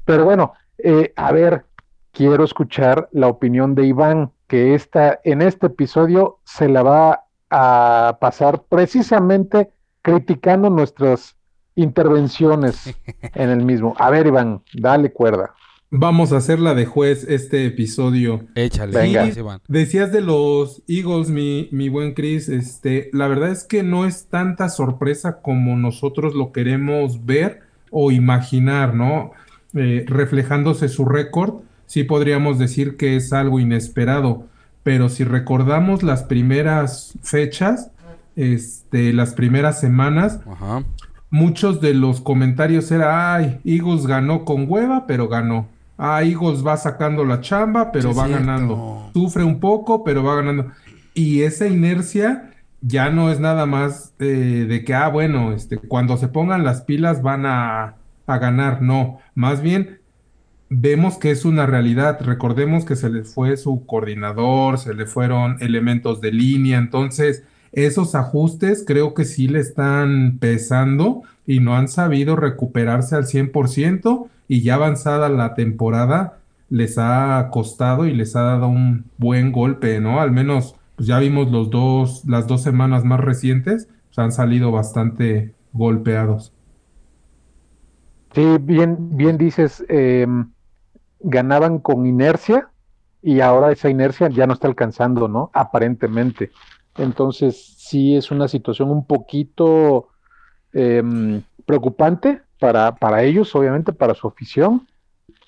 Pero 0.05 0.25
bueno, 0.25 0.53
eh, 0.79 1.13
a 1.17 1.33
ver, 1.33 1.65
quiero 2.12 2.44
escuchar 2.44 3.09
la 3.12 3.29
opinión 3.29 3.75
de 3.75 3.87
Iván, 3.87 4.31
que 4.47 4.75
esta, 4.75 5.20
en 5.25 5.43
este 5.43 5.67
episodio 5.67 6.38
se 6.44 6.69
la 6.69 6.82
va 6.82 7.25
a 7.50 8.19
pasar 8.20 8.62
precisamente 8.69 9.70
criticando 10.03 10.70
nuestras 10.70 11.37
intervenciones 11.75 12.94
en 13.35 13.50
el 13.50 13.64
mismo. 13.64 13.94
A 13.99 14.11
ver, 14.11 14.26
Iván, 14.26 14.62
dale 14.75 15.12
cuerda. 15.12 15.55
Vamos 15.94 16.32
a 16.32 16.39
hacer 16.39 16.58
la 16.58 16.75
de 16.75 16.87
juez 16.87 17.27
este 17.29 17.67
episodio. 17.67 18.46
Échale, 18.55 18.96
Venga. 18.96 19.29
Iván. 19.29 19.60
Decías 19.69 20.10
de 20.10 20.22
los 20.22 20.82
Eagles, 20.89 21.29
mi, 21.29 21.69
mi 21.70 21.91
buen 21.91 22.15
Chris, 22.15 22.48
este, 22.48 23.10
la 23.13 23.29
verdad 23.29 23.51
es 23.51 23.65
que 23.65 23.82
no 23.82 24.06
es 24.06 24.29
tanta 24.29 24.70
sorpresa 24.70 25.43
como 25.43 25.77
nosotros 25.77 26.34
lo 26.34 26.51
queremos 26.51 27.27
ver 27.27 27.60
o 27.91 28.10
imaginar, 28.10 28.94
¿no? 28.94 29.32
Eh, 29.75 30.05
reflejándose 30.06 30.89
su 30.89 31.05
récord, 31.05 31.60
sí 31.93 32.05
podríamos 32.05 32.58
decir 32.58 32.96
que 32.96 33.17
es 33.17 33.34
algo 33.34 33.61
inesperado, 33.61 34.46
pero 34.82 35.11
si 35.11 35.25
recordamos 35.25 36.03
las 36.03 36.22
primeras 36.22 37.13
fechas, 37.22 37.91
este, 38.34 39.13
las 39.13 39.34
primeras 39.34 39.79
semanas, 39.79 40.41
Ajá. 40.51 40.84
muchos 41.29 41.82
de 41.82 41.93
los 41.93 42.22
comentarios 42.22 42.91
era, 42.91 43.34
ay, 43.34 43.61
Eagles 43.67 44.06
ganó 44.06 44.46
con 44.46 44.65
hueva, 44.67 45.06
pero 45.06 45.29
ganó. 45.29 45.67
Ah, 45.99 46.22
Eagles 46.22 46.67
va 46.67 46.79
sacando 46.79 47.27
la 47.27 47.43
chamba, 47.43 47.93
pero 47.93 48.13
Sí, 48.13 48.19
va 48.19 48.27
cierto. 48.27 48.46
ganando. 48.46 49.11
Sufre 49.13 49.44
un 49.44 49.61
poco, 49.61 50.03
pero 50.03 50.25
va 50.25 50.37
ganando. 50.37 50.69
Y 51.13 51.43
esa 51.43 51.67
inercia 51.67 52.51
ya 52.81 53.11
no 53.11 53.31
es 53.31 53.39
nada 53.39 53.67
más 53.67 54.15
eh, 54.19 54.65
de 54.67 54.82
que, 54.82 54.94
ah, 54.94 55.08
bueno, 55.08 55.53
este, 55.53 55.77
cuando 55.77 56.17
se 56.17 56.29
pongan 56.29 56.65
las 56.65 56.81
pilas 56.81 57.20
van 57.20 57.44
a, 57.44 57.96
a 58.27 58.39
ganar. 58.39 58.81
No, 58.81 59.19
más 59.34 59.61
bien 59.61 59.99
vemos 60.74 61.19
que 61.19 61.31
es 61.31 61.44
una 61.44 61.67
realidad. 61.67 62.20
Recordemos 62.20 62.84
que 62.84 62.96
se 62.96 63.10
les 63.10 63.32
fue 63.32 63.56
su 63.56 63.84
coordinador, 63.86 64.79
se 64.79 64.94
le 64.94 65.06
fueron 65.06 65.56
elementos 65.60 66.20
de 66.20 66.32
línea, 66.32 66.79
entonces 66.79 67.44
esos 67.72 68.14
ajustes 68.14 68.84
creo 68.86 69.14
que 69.14 69.24
sí 69.24 69.48
le 69.48 69.60
están 69.60 70.38
pesando 70.38 71.22
y 71.46 71.60
no 71.60 71.76
han 71.76 71.88
sabido 71.88 72.36
recuperarse 72.36 73.17
al 73.17 73.24
100% 73.26 74.29
y 74.48 74.62
ya 74.62 74.74
avanzada 74.74 75.29
la 75.29 75.55
temporada 75.55 76.38
les 76.69 76.96
ha 76.98 77.48
costado 77.50 78.06
y 78.06 78.14
les 78.14 78.34
ha 78.36 78.43
dado 78.43 78.69
un 78.69 79.05
buen 79.19 79.52
golpe, 79.52 80.00
¿no? 80.00 80.20
Al 80.20 80.32
menos 80.32 80.76
pues 80.96 81.06
ya 81.06 81.19
vimos 81.19 81.50
los 81.50 81.70
dos, 81.70 82.24
las 82.26 82.46
dos 82.46 82.62
semanas 82.62 83.05
más 83.05 83.20
recientes, 83.20 83.88
pues, 84.06 84.19
han 84.19 84.32
salido 84.32 84.70
bastante 84.70 85.55
golpeados. 85.72 86.52
Sí, 88.34 88.56
bien, 88.60 89.17
bien 89.17 89.36
dices, 89.36 89.84
em, 89.88 90.50
ganaban 91.22 91.79
con 91.79 92.06
inercia 92.06 92.69
y 93.22 93.41
ahora 93.41 93.70
esa 93.70 93.88
inercia 93.88 94.29
ya 94.29 94.46
no 94.46 94.55
está 94.55 94.67
alcanzando, 94.69 95.29
¿no? 95.29 95.50
Aparentemente. 95.55 96.50
Entonces, 96.96 97.74
sí 97.79 98.17
es 98.17 98.31
una 98.31 98.48
situación 98.48 98.91
un 98.91 99.06
poquito 99.06 100.08
em, 100.72 101.43
preocupante 101.64 102.43
para, 102.58 102.96
para 102.96 103.22
ellos, 103.22 103.55
obviamente, 103.55 103.93
para 103.93 104.14
su 104.14 104.26
afición. 104.26 104.86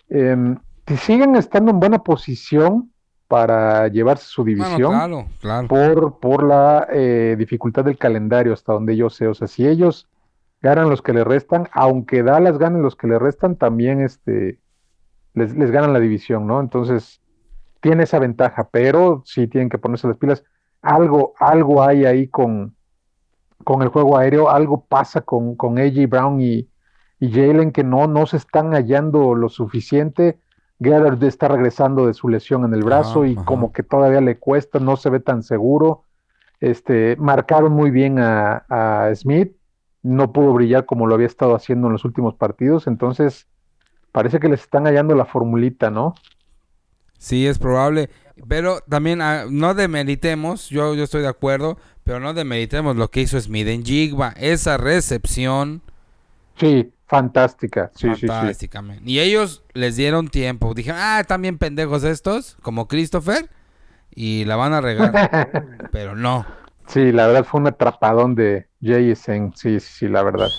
Em, 0.08 0.56
si 0.86 0.96
siguen 0.96 1.36
estando 1.36 1.70
en 1.70 1.80
buena 1.80 2.02
posición 2.02 2.90
para 3.26 3.88
llevarse 3.88 4.26
su 4.26 4.44
división 4.44 4.92
claro, 4.92 5.26
claro. 5.40 5.68
por, 5.68 6.18
por 6.18 6.44
la 6.44 6.86
eh, 6.92 7.34
dificultad 7.38 7.84
del 7.84 7.98
calendario, 7.98 8.52
hasta 8.52 8.72
donde 8.72 8.96
yo 8.96 9.10
sé. 9.10 9.26
O 9.26 9.34
sea, 9.34 9.48
si 9.48 9.66
ellos 9.66 10.08
ganan 10.60 10.88
los 10.88 11.02
que 11.02 11.12
le 11.12 11.24
restan, 11.24 11.68
aunque 11.72 12.22
Dallas 12.22 12.58
gane 12.58 12.80
los 12.80 12.96
que 12.96 13.06
le 13.06 13.18
restan, 13.18 13.56
también 13.56 14.00
este, 14.00 14.58
les, 15.34 15.54
les 15.56 15.70
ganan 15.70 15.92
la 15.92 16.00
división, 16.00 16.46
¿no? 16.46 16.60
Entonces, 16.60 17.20
tiene 17.80 18.04
esa 18.04 18.18
ventaja, 18.18 18.68
pero 18.70 19.22
sí 19.26 19.46
tienen 19.46 19.68
que 19.68 19.78
ponerse 19.78 20.08
las 20.08 20.16
pilas. 20.16 20.42
Algo, 20.80 21.34
algo 21.38 21.82
hay 21.82 22.06
ahí 22.06 22.28
con, 22.28 22.74
con 23.62 23.82
el 23.82 23.88
juego 23.88 24.16
aéreo, 24.16 24.48
algo 24.48 24.84
pasa 24.86 25.20
con, 25.20 25.54
con 25.56 25.78
AJ 25.78 26.08
Brown 26.08 26.40
y, 26.40 26.68
y 27.20 27.30
Jalen 27.30 27.72
que 27.72 27.84
no, 27.84 28.06
no 28.06 28.26
se 28.26 28.38
están 28.38 28.72
hallando 28.72 29.34
lo 29.34 29.48
suficiente. 29.48 30.38
Gallard 30.78 31.22
está 31.24 31.48
regresando 31.48 32.06
de 32.06 32.14
su 32.14 32.28
lesión 32.28 32.64
en 32.64 32.74
el 32.74 32.82
brazo 32.82 33.24
y 33.24 33.36
como 33.36 33.72
que 33.72 33.82
todavía 33.82 34.20
le 34.20 34.38
cuesta, 34.38 34.80
no 34.80 34.96
se 34.96 35.10
ve 35.10 35.20
tan 35.20 35.42
seguro. 35.42 36.02
Este, 36.60 37.16
marcaron 37.16 37.72
muy 37.72 37.90
bien 37.90 38.18
a, 38.18 38.64
a, 38.68 39.14
Smith, 39.14 39.54
no 40.02 40.32
pudo 40.32 40.52
brillar 40.52 40.86
como 40.86 41.06
lo 41.06 41.14
había 41.14 41.26
estado 41.26 41.54
haciendo 41.54 41.88
en 41.88 41.92
los 41.92 42.04
últimos 42.04 42.34
partidos, 42.34 42.86
entonces 42.86 43.46
parece 44.14 44.38
que 44.38 44.48
les 44.48 44.60
están 44.60 44.84
hallando 44.84 45.16
la 45.16 45.24
formulita, 45.24 45.90
¿no? 45.90 46.14
Sí, 47.18 47.48
es 47.48 47.58
probable, 47.58 48.10
pero 48.48 48.78
también 48.88 49.20
ah, 49.20 49.46
no 49.50 49.74
demeritemos, 49.74 50.70
yo, 50.70 50.94
yo 50.94 51.02
estoy 51.02 51.22
de 51.22 51.28
acuerdo, 51.28 51.78
pero 52.04 52.20
no 52.20 52.32
demeritemos 52.32 52.94
lo 52.94 53.10
que 53.10 53.22
hizo 53.22 53.40
Smith 53.40 53.66
en 53.66 53.84
Jigba, 53.84 54.32
esa 54.36 54.76
recepción. 54.76 55.82
Sí, 56.54 56.92
Fantástica, 57.06 57.90
sí, 57.96 58.06
Fantástica, 58.08 58.82
sí, 58.82 59.00
Y 59.04 59.18
ellos 59.18 59.64
les 59.72 59.96
dieron 59.96 60.28
tiempo. 60.28 60.74
Dijeron, 60.74 61.00
ah, 61.02 61.24
también 61.26 61.58
pendejos 61.58 62.04
estos, 62.04 62.56
como 62.62 62.86
Christopher, 62.86 63.50
y 64.14 64.44
la 64.44 64.54
van 64.54 64.74
a 64.74 64.80
regar. 64.80 65.50
Pero 65.90 66.14
no. 66.14 66.46
Sí, 66.86 67.10
la 67.10 67.26
verdad 67.26 67.44
fue 67.44 67.60
un 67.60 67.66
atrapadón 67.66 68.36
de 68.36 68.68
Jason, 68.80 69.52
sí, 69.56 69.80
sí, 69.80 70.06
la 70.06 70.22
verdad. 70.22 70.50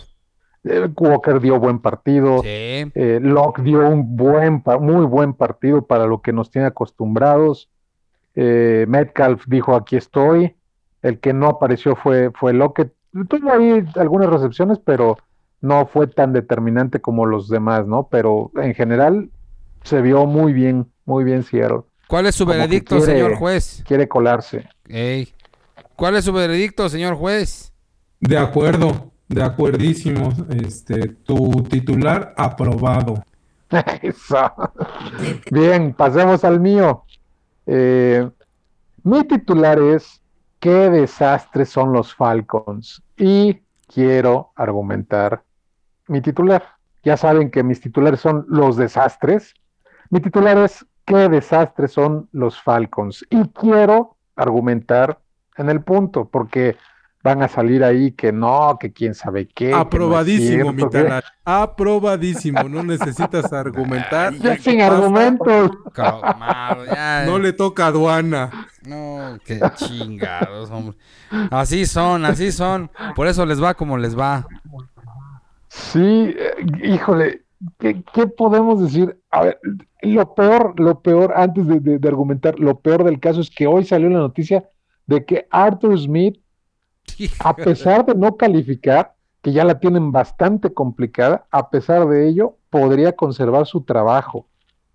Eh, 0.65 0.89
Walker 0.97 1.39
dio 1.39 1.59
buen 1.59 1.79
partido. 1.79 2.41
Sí. 2.41 2.49
Eh, 2.95 3.19
Locke 3.21 3.61
dio 3.61 3.87
un 3.87 4.17
buen, 4.17 4.63
muy 4.81 5.05
buen 5.05 5.33
partido 5.33 5.85
para 5.85 6.07
lo 6.07 6.21
que 6.21 6.33
nos 6.33 6.49
tiene 6.49 6.67
acostumbrados. 6.67 7.69
Eh, 8.35 8.85
Metcalf 8.87 9.43
dijo, 9.47 9.75
aquí 9.75 9.95
estoy. 9.95 10.55
El 11.01 11.19
que 11.19 11.33
no 11.33 11.47
apareció 11.47 11.95
fue, 11.95 12.31
fue 12.33 12.51
Locke. 12.53 12.91
Tuvo 13.29 13.53
ahí 13.53 13.85
algunas 13.95 14.29
recepciones, 14.29 14.79
pero 14.79 15.17
no 15.61 15.85
fue 15.85 16.07
tan 16.07 16.33
determinante 16.33 16.99
como 16.99 17.25
los 17.25 17.47
demás, 17.47 17.85
¿no? 17.85 18.07
Pero 18.09 18.51
en 18.55 18.73
general 18.73 19.29
se 19.83 20.01
vio 20.01 20.25
muy 20.25 20.51
bien, 20.51 20.87
muy 21.05 21.23
bien 21.23 21.43
Seattle. 21.43 21.81
¿Cuál 22.07 22.25
es 22.25 22.35
su 22.35 22.45
veredicto, 22.45 22.99
señor 23.01 23.35
juez? 23.35 23.83
Quiere 23.87 24.07
colarse. 24.07 24.67
¿Cuál 25.95 26.15
es 26.15 26.25
su 26.25 26.33
veredicto, 26.33 26.89
señor 26.89 27.15
juez? 27.15 27.71
De 28.19 28.37
acuerdo, 28.37 29.11
de 29.27 29.43
acuerdísimo. 29.43 30.29
Este, 30.49 31.09
tu 31.09 31.63
titular 31.63 32.33
aprobado. 32.37 33.23
Eso. 34.01 34.51
Bien, 35.51 35.93
pasemos 35.93 36.43
al 36.43 36.59
mío. 36.59 37.03
Eh, 37.65 38.29
mi 39.03 39.23
titular 39.23 39.79
es 39.79 40.21
¿Qué 40.59 40.89
desastres 40.89 41.69
son 41.69 41.93
los 41.93 42.15
Falcons? 42.15 43.03
Y 43.17 43.61
quiero 43.87 44.51
argumentar 44.55 45.43
mi 46.07 46.21
titular. 46.21 46.63
Ya 47.03 47.17
saben 47.17 47.51
que 47.51 47.61
mis 47.61 47.79
titulares 47.79 48.19
son 48.19 48.45
los 48.47 48.75
desastres. 48.75 49.53
Mi 50.09 50.21
titular 50.21 50.57
es 50.57 50.83
¿Qué 51.05 51.29
desastres 51.29 51.91
son 51.91 52.29
los 52.31 52.59
Falcons? 52.59 53.23
Y 53.29 53.47
quiero 53.49 54.17
argumentar 54.35 55.19
en 55.55 55.69
el 55.69 55.83
punto, 55.83 56.25
porque 56.25 56.77
van 57.25 57.41
a 57.41 57.47
salir 57.47 57.83
ahí 57.83 58.11
que 58.11 58.31
no, 58.31 58.77
que 58.79 58.93
quién 58.93 59.15
sabe 59.15 59.47
qué. 59.47 59.73
Aprobadísimo, 59.73 60.71
mi 60.71 60.87
talán. 60.87 61.23
Aprobadísimo. 61.43 62.69
No 62.69 62.83
necesitas 62.83 63.51
argumentar. 63.51 64.35
Ya 64.35 64.55
sin 64.59 64.79
argumentos. 64.79 65.71
No 67.25 67.39
le 67.39 67.51
toca 67.53 67.87
aduana. 67.87 68.67
No, 68.85 69.39
qué 69.43 69.59
chingados, 69.75 70.69
hombre. 70.69 70.95
Así 71.49 71.87
son, 71.87 72.25
así 72.25 72.51
son. 72.51 72.91
Por 73.15 73.25
eso 73.25 73.43
les 73.43 73.61
va 73.61 73.73
como 73.73 73.97
les 73.97 74.15
va. 74.17 74.45
Sí, 75.67 76.35
eh, 76.37 76.53
híjole, 76.83 77.41
¿qué, 77.79 78.27
podemos 78.37 78.83
decir? 78.83 79.19
A 79.31 79.45
ver, 79.45 79.59
lo 80.03 80.35
peor, 80.35 80.79
lo 80.79 81.01
peor, 81.01 81.33
antes 81.35 81.65
de, 81.65 81.79
de 81.79 82.07
argumentar, 82.07 82.59
lo 82.59 82.79
peor 82.79 83.03
del 83.03 83.19
caso 83.19 83.41
es 83.41 83.49
que 83.49 83.65
hoy 83.65 83.83
salió 83.83 84.09
la 84.09 84.19
noticia 84.19 84.69
de 85.07 85.25
que 85.25 85.47
Arthur 85.49 85.99
Smith 85.99 86.39
a 87.39 87.55
pesar 87.55 88.05
de 88.05 88.15
no 88.15 88.35
calificar, 88.37 89.13
que 89.41 89.51
ya 89.51 89.63
la 89.63 89.79
tienen 89.79 90.11
bastante 90.11 90.73
complicada, 90.73 91.45
a 91.51 91.69
pesar 91.69 92.07
de 92.07 92.27
ello, 92.27 92.55
podría 92.69 93.13
conservar 93.13 93.67
su 93.67 93.81
trabajo. 93.81 94.47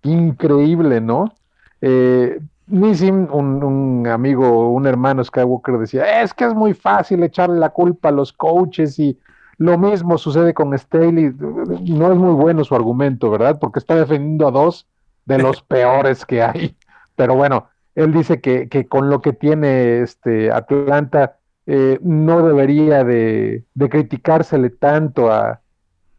Increíble, 0.03 0.99
¿no? 0.99 1.33
Eh, 1.81 2.39
Nissim, 2.67 3.27
un, 3.31 4.07
amigo, 4.07 4.71
un 4.71 4.87
hermano 4.87 5.23
Skywalker 5.23 5.77
decía, 5.77 6.21
es 6.21 6.33
que 6.33 6.45
es 6.45 6.53
muy 6.53 6.73
fácil 6.73 7.23
echarle 7.23 7.59
la 7.59 7.69
culpa 7.69 8.09
a 8.09 8.11
los 8.11 8.31
coaches 8.31 8.97
y 8.99 9.17
lo 9.57 9.77
mismo 9.77 10.17
sucede 10.17 10.53
con 10.53 10.77
Staley. 10.77 11.33
No 11.37 12.11
es 12.11 12.17
muy 12.17 12.33
bueno 12.33 12.63
su 12.63 12.75
argumento, 12.75 13.29
¿verdad? 13.29 13.59
Porque 13.59 13.79
está 13.79 13.95
defendiendo 13.95 14.47
a 14.47 14.51
dos 14.51 14.87
de 15.25 15.37
los 15.37 15.61
peores 15.67 16.25
que 16.25 16.41
hay. 16.41 16.75
Pero 17.15 17.35
bueno, 17.35 17.67
él 17.95 18.13
dice 18.13 18.41
que, 18.41 18.69
que 18.69 18.87
con 18.87 19.09
lo 19.09 19.21
que 19.21 19.33
tiene 19.33 20.01
este 20.01 20.51
Atlanta 20.51 21.37
eh, 21.65 21.99
no 22.01 22.45
debería 22.45 23.03
de, 23.03 23.65
criticársele 23.89 24.69
tanto 24.69 25.31
a, 25.31 25.61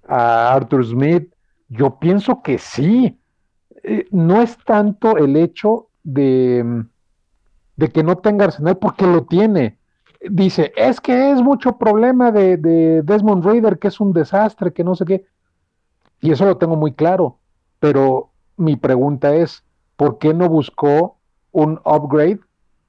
Arthur 0.05 0.85
Smith. 0.85 1.33
Yo 1.69 1.99
pienso 1.99 2.43
que 2.43 2.59
sí. 2.59 3.19
Eh, 3.83 4.07
no 4.11 4.43
es 4.43 4.59
tanto 4.65 5.17
el 5.17 5.37
hecho 5.37 5.89
de, 6.03 6.85
de 7.77 7.89
que 7.89 8.03
no 8.03 8.19
tenga 8.19 8.47
Arsenal, 8.47 8.79
porque 8.79 9.07
lo 9.07 9.25
tiene. 9.25 9.79
Dice, 10.21 10.73
es 10.77 11.01
que 11.01 11.33
es 11.33 11.43
mucho 11.43 11.79
problema 11.79 12.31
de, 12.31 12.57
de 12.57 13.03
Desmond 13.03 13.45
Raider, 13.45 13.79
que 13.79 13.89
es 13.89 14.01
un 14.01 14.13
desastre, 14.13 14.73
que 14.73 14.85
no 14.85 14.95
sé 14.95 15.05
qué. 15.05 15.27
Y 16.21 16.31
eso 16.31 16.45
lo 16.45 16.59
tengo 16.59 16.77
muy 16.77 16.93
claro. 16.93 17.39
Pero 17.81 18.31
mi 18.57 18.77
pregunta 18.77 19.35
es, 19.35 19.65
¿por 19.97 20.19
qué 20.19 20.35
no 20.35 20.49
buscó 20.49 21.17
un 21.51 21.81
upgrade 21.85 22.41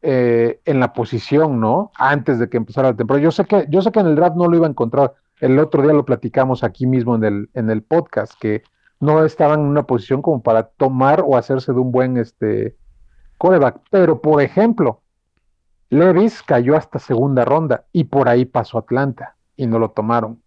eh, 0.06 0.60
en 0.66 0.82
la 0.82 0.92
posición, 0.92 1.62
¿no? 1.62 1.92
Antes 1.96 2.38
de 2.38 2.50
que 2.50 2.58
empezara 2.58 2.90
la 2.90 2.98
temporada. 2.98 3.24
Yo 3.24 3.32
sé 3.32 3.46
que, 3.46 3.66
yo 3.70 3.82
sé 3.82 3.90
que 3.94 4.02
en 4.02 4.08
el 4.08 4.16
draft 4.16 4.36
no 4.36 4.50
lo 4.50 4.58
iba 4.58 4.68
a 4.68 4.70
encontrar. 4.70 5.14
El 5.40 5.58
otro 5.60 5.82
día 5.82 5.94
lo 5.94 6.04
platicamos 6.04 6.66
aquí 6.66 6.86
mismo 6.86 7.16
en 7.16 7.24
el, 7.24 7.50
en 7.54 7.70
el 7.70 7.84
podcast, 7.84 8.34
que 8.38 8.64
no 9.00 9.24
estaban 9.24 9.62
en 9.62 9.68
una 9.68 9.84
posición 9.84 10.22
como 10.22 10.44
para 10.44 10.64
tomar 10.64 11.24
o 11.26 11.38
hacerse 11.38 11.72
de 11.72 11.80
un 11.80 11.94
buen 11.94 12.18
este 12.18 12.76
coreback. 13.38 13.80
Pero, 13.92 14.22
por 14.22 14.42
ejemplo, 14.42 15.02
Levis 15.90 16.44
cayó 16.44 16.76
hasta 16.76 17.00
segunda 17.00 17.46
ronda 17.46 17.86
y 17.94 18.04
por 18.04 18.28
ahí 18.28 18.44
pasó 18.44 18.80
Atlanta 18.80 19.38
y 19.56 19.68
no 19.68 19.80
lo 19.80 19.92
tomaron. 19.92 20.42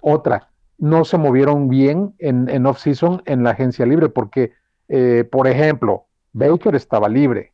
Otra, 0.00 0.50
no 0.78 1.04
se 1.04 1.18
movieron 1.18 1.68
bien 1.68 2.14
en, 2.20 2.48
en 2.48 2.66
off-season 2.66 3.20
en 3.26 3.42
la 3.42 3.50
agencia 3.50 3.84
libre 3.84 4.10
porque, 4.10 4.52
eh, 4.86 5.28
por 5.28 5.48
ejemplo, 5.48 6.06
Baker 6.32 6.76
estaba 6.76 7.08
libre. 7.08 7.52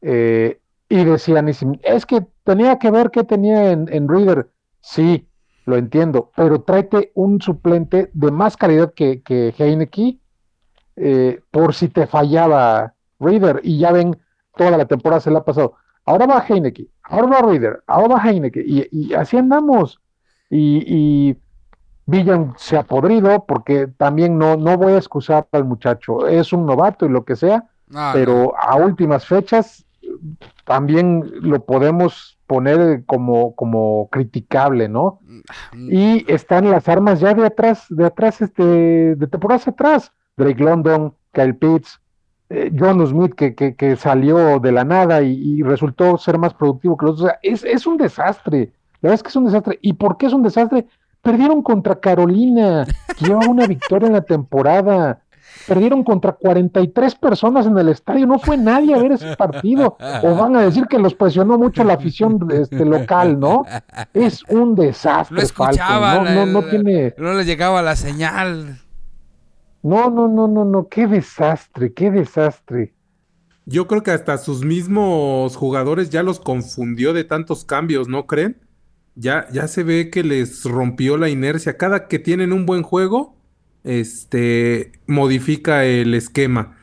Eh, 0.00 0.60
y 0.88 1.04
decían, 1.04 1.48
es 1.48 2.06
que 2.06 2.26
tenía 2.44 2.78
que 2.78 2.90
ver 2.90 3.10
qué 3.10 3.24
tenía 3.24 3.72
en, 3.72 4.08
Reader. 4.08 4.50
Sí, 4.80 5.28
lo 5.64 5.76
entiendo, 5.76 6.30
pero 6.36 6.62
tráete 6.62 7.10
un 7.14 7.40
suplente 7.40 8.10
de 8.12 8.30
más 8.30 8.56
calidad 8.56 8.92
que, 8.94 9.22
que 9.22 9.52
Heineke 9.58 10.20
eh, 10.94 11.40
por 11.50 11.74
si 11.74 11.88
te 11.88 12.06
fallaba 12.06 12.94
Reader. 13.18 13.60
Y 13.64 13.78
ya 13.78 13.90
ven, 13.90 14.16
toda 14.56 14.76
la 14.76 14.86
temporada 14.86 15.20
se 15.20 15.30
la 15.30 15.40
ha 15.40 15.44
pasado. 15.44 15.74
Ahora 16.04 16.26
va 16.26 16.44
Heineke, 16.48 16.88
ahora 17.02 17.26
va 17.26 17.48
Reader, 17.48 17.82
ahora 17.88 18.14
va 18.14 18.30
Heineke. 18.30 18.62
Y, 18.64 19.12
así 19.14 19.36
andamos. 19.36 20.00
Y, 20.48 20.84
y 20.86 21.36
Villan 22.06 22.54
se 22.56 22.76
ha 22.76 22.84
podrido 22.84 23.44
porque 23.44 23.88
también 23.88 24.38
no, 24.38 24.56
no 24.56 24.78
voy 24.78 24.92
a 24.92 24.98
excusar 24.98 25.48
al 25.50 25.64
muchacho. 25.64 26.28
Es 26.28 26.52
un 26.52 26.64
novato 26.64 27.06
y 27.06 27.08
lo 27.08 27.24
que 27.24 27.34
sea, 27.34 27.64
ah, 27.92 28.12
pero 28.14 28.54
a 28.56 28.76
últimas 28.76 29.26
fechas 29.26 29.85
también 30.64 31.24
lo 31.40 31.64
podemos 31.64 32.38
poner 32.46 33.04
como, 33.06 33.54
como 33.54 34.08
criticable, 34.10 34.88
¿no? 34.88 35.20
Mm. 35.72 35.88
Y 35.90 36.32
están 36.32 36.70
las 36.70 36.88
armas 36.88 37.20
ya 37.20 37.34
de 37.34 37.46
atrás, 37.46 37.86
de 37.88 38.06
atrás, 38.06 38.40
este, 38.40 38.62
de 39.16 39.26
temporadas 39.26 39.68
atrás. 39.68 40.12
Drake 40.36 40.62
London, 40.62 41.14
Kyle 41.32 41.54
Pitts, 41.54 42.00
eh, 42.48 42.70
John 42.78 43.04
Smith, 43.06 43.34
que, 43.34 43.54
que, 43.54 43.96
salió 43.96 44.60
de 44.60 44.72
la 44.72 44.84
nada 44.84 45.22
y, 45.22 45.62
resultó 45.62 46.16
ser 46.18 46.38
más 46.38 46.54
productivo 46.54 46.96
que 46.96 47.06
los 47.06 47.14
otros. 47.14 47.24
O 47.24 47.28
sea, 47.28 47.38
es, 47.42 47.64
es, 47.64 47.86
un 47.86 47.96
desastre. 47.96 48.72
La 49.00 49.10
verdad 49.10 49.14
es 49.14 49.22
que 49.22 49.28
es 49.28 49.36
un 49.36 49.46
desastre. 49.46 49.78
¿Y 49.82 49.94
por 49.94 50.16
qué 50.16 50.26
es 50.26 50.32
un 50.32 50.42
desastre? 50.42 50.86
Perdieron 51.22 51.62
contra 51.62 51.98
Carolina, 51.98 52.86
que 53.18 53.24
lleva 53.24 53.48
una 53.48 53.66
victoria 53.66 54.06
en 54.06 54.12
la 54.12 54.22
temporada. 54.22 55.22
Perdieron 55.66 56.04
contra 56.04 56.32
43 56.32 57.14
personas 57.16 57.66
en 57.66 57.76
el 57.78 57.88
estadio. 57.88 58.26
No 58.26 58.38
fue 58.38 58.56
nadie 58.56 58.94
a 58.94 58.98
ver 58.98 59.12
ese 59.12 59.36
partido. 59.36 59.96
O 60.22 60.34
van 60.34 60.56
a 60.56 60.62
decir 60.62 60.86
que 60.86 60.98
los 60.98 61.14
presionó 61.14 61.58
mucho 61.58 61.84
la 61.84 61.94
afición 61.94 62.38
este, 62.52 62.84
local, 62.84 63.38
¿no? 63.40 63.64
Es 64.14 64.42
un 64.48 64.74
desastre. 64.74 65.36
No 65.36 65.42
escuchaba. 65.42 66.16
Falcon. 66.16 66.34
No, 66.34 66.46
no, 66.46 66.60
no 66.60 66.68
tiene. 66.68 67.14
No 67.18 67.34
le 67.34 67.44
llegaba 67.44 67.82
la 67.82 67.96
señal. 67.96 68.80
No, 69.82 70.10
no, 70.10 70.28
no, 70.28 70.48
no, 70.48 70.64
no. 70.64 70.88
Qué 70.88 71.06
desastre, 71.06 71.92
qué 71.92 72.10
desastre. 72.10 72.92
Yo 73.66 73.86
creo 73.86 74.02
que 74.02 74.12
hasta 74.12 74.38
sus 74.38 74.64
mismos 74.64 75.56
jugadores 75.56 76.10
ya 76.10 76.22
los 76.22 76.38
confundió 76.38 77.12
de 77.12 77.24
tantos 77.24 77.64
cambios, 77.64 78.08
¿no 78.08 78.26
creen? 78.26 78.60
Ya, 79.16 79.46
ya 79.52 79.66
se 79.66 79.82
ve 79.82 80.10
que 80.10 80.22
les 80.22 80.64
rompió 80.64 81.16
la 81.16 81.28
inercia. 81.28 81.76
Cada 81.76 82.06
que 82.06 82.18
tienen 82.18 82.52
un 82.52 82.66
buen 82.66 82.82
juego, 82.82 83.35
este, 83.86 84.92
modifica 85.06 85.84
el 85.84 86.14
esquema. 86.14 86.76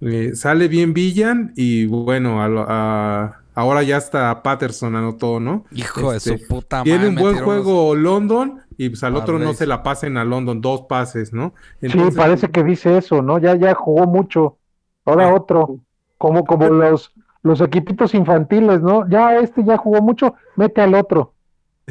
Eh, 0.00 0.32
sale 0.34 0.68
bien 0.68 0.94
Villan 0.94 1.52
y 1.56 1.86
bueno, 1.86 2.40
a, 2.42 2.46
a, 2.68 3.40
ahora 3.54 3.82
ya 3.82 3.96
está 3.98 4.42
Patterson 4.42 4.96
anotó, 4.96 5.40
¿no? 5.40 5.64
Hijo 5.72 6.12
Este, 6.12 6.30
de 6.32 6.38
su 6.38 6.46
puta 6.48 6.78
madre. 6.78 6.90
Tiene 6.90 7.08
un 7.08 7.14
buen 7.16 7.36
juego 7.38 7.94
London 7.94 8.60
y 8.78 8.88
pues 8.88 9.02
al 9.04 9.16
otro 9.16 9.38
no 9.38 9.52
se 9.52 9.66
la 9.66 9.82
pasen 9.82 10.16
a 10.16 10.24
London, 10.24 10.60
dos 10.62 10.82
pases, 10.88 11.32
¿no? 11.34 11.52
Sí, 11.82 11.98
parece 12.16 12.48
que 12.48 12.62
dice 12.64 12.96
eso, 12.96 13.20
¿no? 13.20 13.38
Ya, 13.38 13.54
ya 13.56 13.74
jugó 13.74 14.06
mucho. 14.06 14.56
Ahora 15.04 15.28
Ah. 15.28 15.34
otro. 15.34 15.80
Como, 16.16 16.44
como 16.44 16.68
los, 16.68 17.12
los 17.42 17.60
equipitos 17.62 18.14
infantiles, 18.14 18.80
¿no? 18.82 19.08
Ya 19.08 19.36
este 19.38 19.64
ya 19.64 19.76
jugó 19.78 20.00
mucho, 20.02 20.34
mete 20.56 20.80
al 20.82 20.94
otro. 20.94 21.34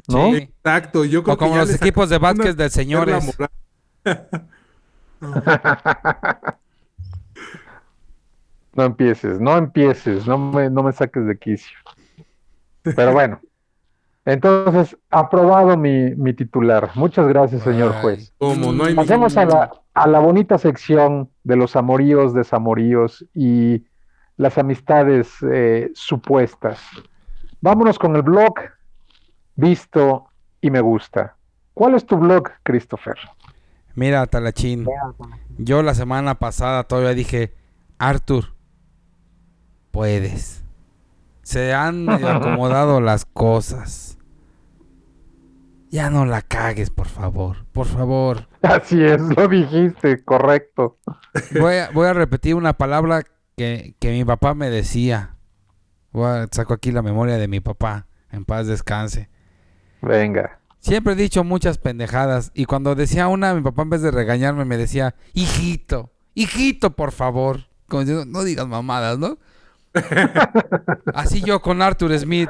¿no? 0.08 0.30
Sí. 0.32 0.36
Exacto, 0.64 1.04
yo 1.06 1.24
creo 1.24 1.34
O 1.36 1.38
como 1.38 1.54
que 1.54 1.60
los 1.60 1.74
equipos 1.76 2.10
de 2.10 2.18
básquet 2.20 2.54
una- 2.56 2.64
de 2.64 2.70
señores. 2.70 3.38
No 8.74 8.84
empieces, 8.86 9.42
no 9.42 9.58
empieces, 9.58 10.26
no 10.26 10.38
me, 10.38 10.70
no 10.70 10.84
me 10.84 10.94
saques 10.94 11.26
de 11.26 11.38
quicio. 11.38 11.78
Pero 12.84 13.12
bueno. 13.12 13.42
Entonces, 14.26 14.96
aprobado 15.10 15.76
mi, 15.76 16.16
mi 16.16 16.34
titular. 16.34 16.92
Muchas 16.94 17.28
gracias, 17.28 17.64
señor 17.64 17.94
Ay. 17.96 18.02
juez. 18.02 18.34
Como 18.38 18.72
no 18.72 18.84
hay 18.84 18.94
Pasemos 18.94 19.36
a 19.38 19.46
la, 19.46 19.72
a 19.94 20.08
la 20.08 20.20
bonita 20.20 20.58
sección 20.58 21.30
de 21.44 21.56
los 21.56 21.76
amoríos, 21.76 22.34
desamoríos 22.34 23.26
y 23.34 23.84
las 24.38 24.58
amistades 24.58 25.30
eh, 25.52 25.92
supuestas. 25.94 26.80
Vámonos 27.60 27.98
con 27.98 28.16
el 28.16 28.22
blog 28.22 28.54
visto 29.56 30.28
y 30.62 30.70
me 30.70 30.80
gusta. 30.80 31.36
¿Cuál 31.74 31.96
es 31.96 32.06
tu 32.06 32.18
blog, 32.18 32.50
Christopher? 32.64 33.18
Mira, 34.00 34.26
Talachín. 34.28 34.88
Yo 35.58 35.84
la 35.84 35.94
semana 35.94 36.36
pasada 36.36 36.86
todavía 36.86 37.14
dije, 37.14 37.54
Arthur, 37.98 38.54
puedes. 39.92 40.64
Se 41.42 41.74
han 41.74 42.10
acomodado 42.26 43.02
las 43.02 43.26
cosas. 43.26 44.18
Ya 45.90 46.10
no 46.10 46.26
la 46.26 46.42
cagues, 46.42 46.92
por 46.92 47.08
favor. 47.08 47.66
Por 47.74 47.88
favor. 47.88 48.48
Así 48.62 49.04
es, 49.04 49.20
lo 49.20 49.50
dijiste, 49.50 50.24
correcto. 50.24 50.98
Voy 51.60 51.76
a, 51.76 51.90
voy 51.92 52.08
a 52.08 52.14
repetir 52.14 52.56
una 52.56 52.72
palabra 52.72 53.24
que, 53.58 53.96
que 54.00 54.12
mi 54.12 54.24
papá 54.24 54.54
me 54.54 54.70
decía. 54.70 55.36
Voy 56.14 56.26
a, 56.26 56.48
saco 56.50 56.74
aquí 56.74 56.94
la 56.94 57.02
memoria 57.02 57.36
de 57.36 57.50
mi 57.50 57.60
papá. 57.60 58.08
En 58.32 58.46
paz 58.46 58.66
descanse. 58.66 59.28
Venga. 60.02 60.59
Siempre 60.80 61.14
he 61.14 61.16
dicho 61.16 61.44
muchas 61.44 61.78
pendejadas. 61.78 62.52
Y 62.54 62.66
cuando 62.66 62.96
decía 62.96 63.28
una, 63.28 63.54
mi 63.54 63.62
papá 63.62 63.82
en 63.84 63.90
vez 63.90 64.02
de 64.02 64.12
regañarme 64.12 64.66
me 64.66 64.78
decía, 64.78 65.16
hijito, 65.34 66.12
hijito, 66.36 66.96
por 66.96 67.12
favor. 67.12 67.68
Como 67.88 68.02
diciendo, 68.02 68.26
no 68.26 68.44
digas 68.44 68.68
mamadas, 68.68 69.18
¿no? 69.20 69.38
Así 71.14 71.42
yo 71.42 71.62
con 71.62 71.82
Arthur 71.82 72.18
Smith. 72.18 72.50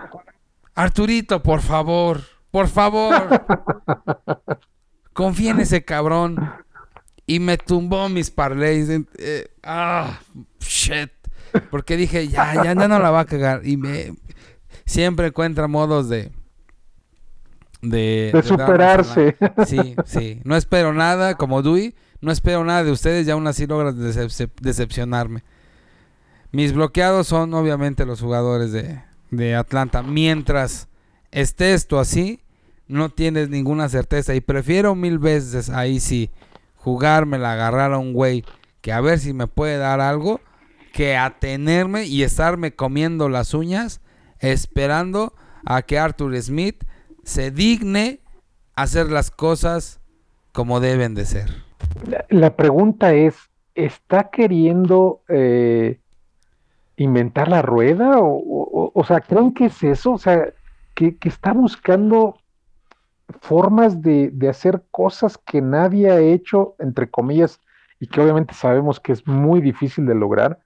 Arturito, 0.75 1.41
por 1.41 1.61
favor, 1.61 2.21
por 2.51 2.67
favor. 2.67 3.45
Confía 5.13 5.51
en 5.51 5.59
ese 5.61 5.83
cabrón. 5.83 6.37
Y 7.25 7.39
me 7.39 7.57
tumbó 7.57 8.09
mis 8.09 8.31
parlays. 8.31 8.89
eh, 9.17 9.51
ah, 9.63 10.19
shit. 10.59 11.11
Porque 11.69 11.97
dije, 11.97 12.27
ya, 12.27 12.53
ya, 12.55 12.73
ya 12.75 12.87
no 12.87 12.99
la 12.99 13.11
va 13.11 13.21
a 13.21 13.25
cagar. 13.25 13.61
Y 13.65 13.77
me 13.77 14.13
siempre 14.85 15.27
encuentra 15.27 15.67
modos 15.67 16.09
de. 16.09 16.31
De, 17.81 18.41
superarse. 18.45 19.37
Sí, 19.65 19.95
sí. 20.05 20.41
No 20.43 20.55
espero 20.55 20.93
nada, 20.93 21.35
como 21.35 21.61
Dewey. 21.61 21.95
No 22.21 22.31
espero 22.31 22.65
nada 22.65 22.83
de 22.83 22.91
ustedes 22.91 23.25
y 23.27 23.31
aún 23.31 23.47
así 23.47 23.65
logran 23.65 23.95
decep- 23.97 24.51
decepcionarme. 24.61 25.43
Mis 26.51 26.73
bloqueados 26.73 27.27
son 27.27 27.53
obviamente 27.53 28.05
los 28.05 28.19
jugadores 28.21 28.71
de, 28.71 29.01
de 29.31 29.55
Atlanta. 29.55 30.03
Mientras 30.03 30.87
esté 31.31 31.73
esto 31.73 31.99
así, 31.99 32.41
no 32.87 33.09
tienes 33.09 33.49
ninguna 33.49 33.87
certeza. 33.87 34.35
Y 34.35 34.41
prefiero 34.41 34.95
mil 34.95 35.19
veces 35.19 35.69
ahí 35.69 35.99
sí 35.99 36.31
jugármela, 36.75 37.53
agarrar 37.53 37.93
a 37.93 37.97
un 37.97 38.13
güey 38.13 38.43
que 38.81 38.91
a 38.91 38.99
ver 39.01 39.19
si 39.19 39.33
me 39.33 39.47
puede 39.47 39.77
dar 39.77 40.01
algo, 40.01 40.41
que 40.91 41.15
atenerme 41.15 42.05
y 42.05 42.23
estarme 42.23 42.73
comiendo 42.73 43.29
las 43.29 43.53
uñas 43.53 44.01
esperando 44.39 45.33
a 45.65 45.81
que 45.83 45.99
Arthur 45.99 46.41
Smith 46.41 46.83
se 47.29 47.51
digne 47.51 48.19
hacer 48.75 49.09
las 49.11 49.31
cosas 49.31 50.01
como 50.51 50.79
deben 50.79 51.13
de 51.15 51.25
ser. 51.25 51.49
La, 52.05 52.25
la 52.29 52.55
pregunta 52.55 53.13
es, 53.13 53.35
¿está 53.75 54.29
queriendo 54.29 55.21
eh, 55.29 55.99
inventar 56.97 57.47
la 57.47 57.61
rueda? 57.61 58.19
O, 58.19 58.33
o- 58.35 58.91
o 58.93 59.03
sea, 59.05 59.21
¿creen 59.21 59.53
que 59.53 59.65
es 59.65 59.83
eso? 59.83 60.13
O 60.13 60.17
sea, 60.17 60.53
que, 60.95 61.17
que 61.17 61.29
está 61.29 61.53
buscando 61.53 62.37
formas 63.41 64.01
de, 64.01 64.31
de 64.33 64.49
hacer 64.49 64.81
cosas 64.91 65.37
que 65.37 65.61
nadie 65.61 66.09
ha 66.09 66.19
hecho, 66.19 66.75
entre 66.79 67.09
comillas, 67.09 67.61
y 67.99 68.07
que 68.07 68.21
obviamente 68.21 68.53
sabemos 68.53 68.99
que 68.99 69.11
es 69.11 69.25
muy 69.27 69.61
difícil 69.61 70.05
de 70.07 70.15
lograr. 70.15 70.59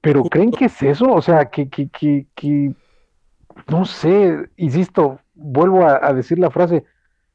Pero 0.00 0.22
¿creen 0.24 0.52
que 0.52 0.66
es 0.66 0.82
eso? 0.82 1.12
O 1.12 1.22
sea, 1.22 1.50
que, 1.50 1.68
que, 1.68 1.88
que, 1.88 2.26
que 2.34 2.72
no 3.68 3.84
sé, 3.84 4.48
insisto, 4.56 5.18
vuelvo 5.42 5.84
a, 5.86 5.98
a 6.06 6.12
decir 6.12 6.38
la 6.38 6.50
frase, 6.50 6.84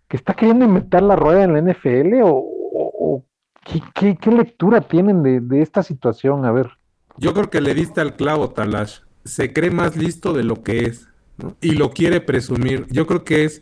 que 0.07 0.17
está 0.17 0.33
queriendo 0.33 0.65
inventar 0.65 1.03
la 1.03 1.15
rueda 1.15 1.43
en 1.43 1.53
la 1.53 1.59
NFL 1.73 2.21
o, 2.23 2.29
o- 2.29 2.93
o 2.99 3.25
¿qué, 3.65 3.81
qué- 3.93 4.17
qué 4.17 4.31
lectura 4.31 4.81
tienen 4.81 5.21
de, 5.23 5.39
de 5.41 5.61
esta 5.61 5.83
situación? 5.83 6.45
A 6.45 6.51
ver. 6.51 6.69
Yo 7.17 7.33
creo 7.33 7.49
que 7.49 7.61
le 7.61 7.73
diste 7.73 7.99
al 8.01 8.15
clavo, 8.15 8.49
Talash. 8.49 8.99
Se 9.25 9.51
cree 9.51 9.71
más 9.71 9.95
listo 9.97 10.33
de 10.33 10.43
lo 10.43 10.63
que 10.63 10.85
es, 10.85 11.09
¿no? 11.37 11.55
Y 11.61 11.71
lo 11.71 11.91
quiere 11.91 12.21
presumir. 12.21 12.85
Yo 12.89 13.05
creo 13.07 13.23
que 13.23 13.43
es. 13.45 13.61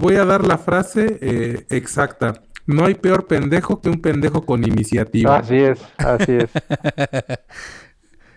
Voy 0.00 0.16
a 0.16 0.24
dar 0.24 0.44
la 0.44 0.58
frase 0.58 1.18
eh, 1.20 1.66
exacta. 1.70 2.42
No 2.66 2.86
hay 2.86 2.94
peor 2.94 3.26
pendejo 3.26 3.80
que 3.80 3.90
un 3.90 4.00
pendejo 4.00 4.44
con 4.44 4.64
iniciativa. 4.64 5.36
Así 5.36 5.56
es, 5.56 5.80
así 5.98 6.32
es. 6.32 6.50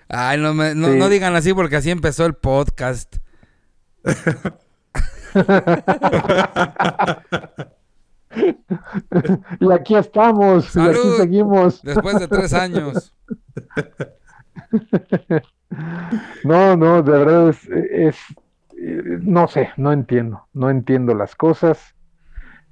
Ay, 0.09 0.39
no, 0.39 0.53
me- 0.53 0.75
no, 0.75 0.91
Sí. 0.91 0.99
no 0.99 1.09
digan 1.09 1.35
así 1.35 1.53
porque 1.53 1.77
así 1.77 1.89
empezó 1.89 2.25
el 2.25 2.35
podcast. 2.35 3.15
Y 9.59 9.71
aquí 9.71 9.95
estamos, 9.95 10.75
y 10.75 10.79
aquí 10.79 10.93
¡Salud! 10.93 11.17
seguimos. 11.17 11.81
Después 11.81 12.19
de 12.19 12.27
tres 12.27 12.53
años. 12.53 13.13
No, 16.45 16.77
no, 16.77 17.03
de 17.03 17.11
verdad 17.11 17.49
es, 17.49 17.69
es, 17.69 18.17
no 19.21 19.47
sé, 19.47 19.69
no 19.75 19.91
entiendo, 19.91 20.47
no 20.53 20.69
entiendo 20.69 21.13
las 21.13 21.35
cosas. 21.35 21.95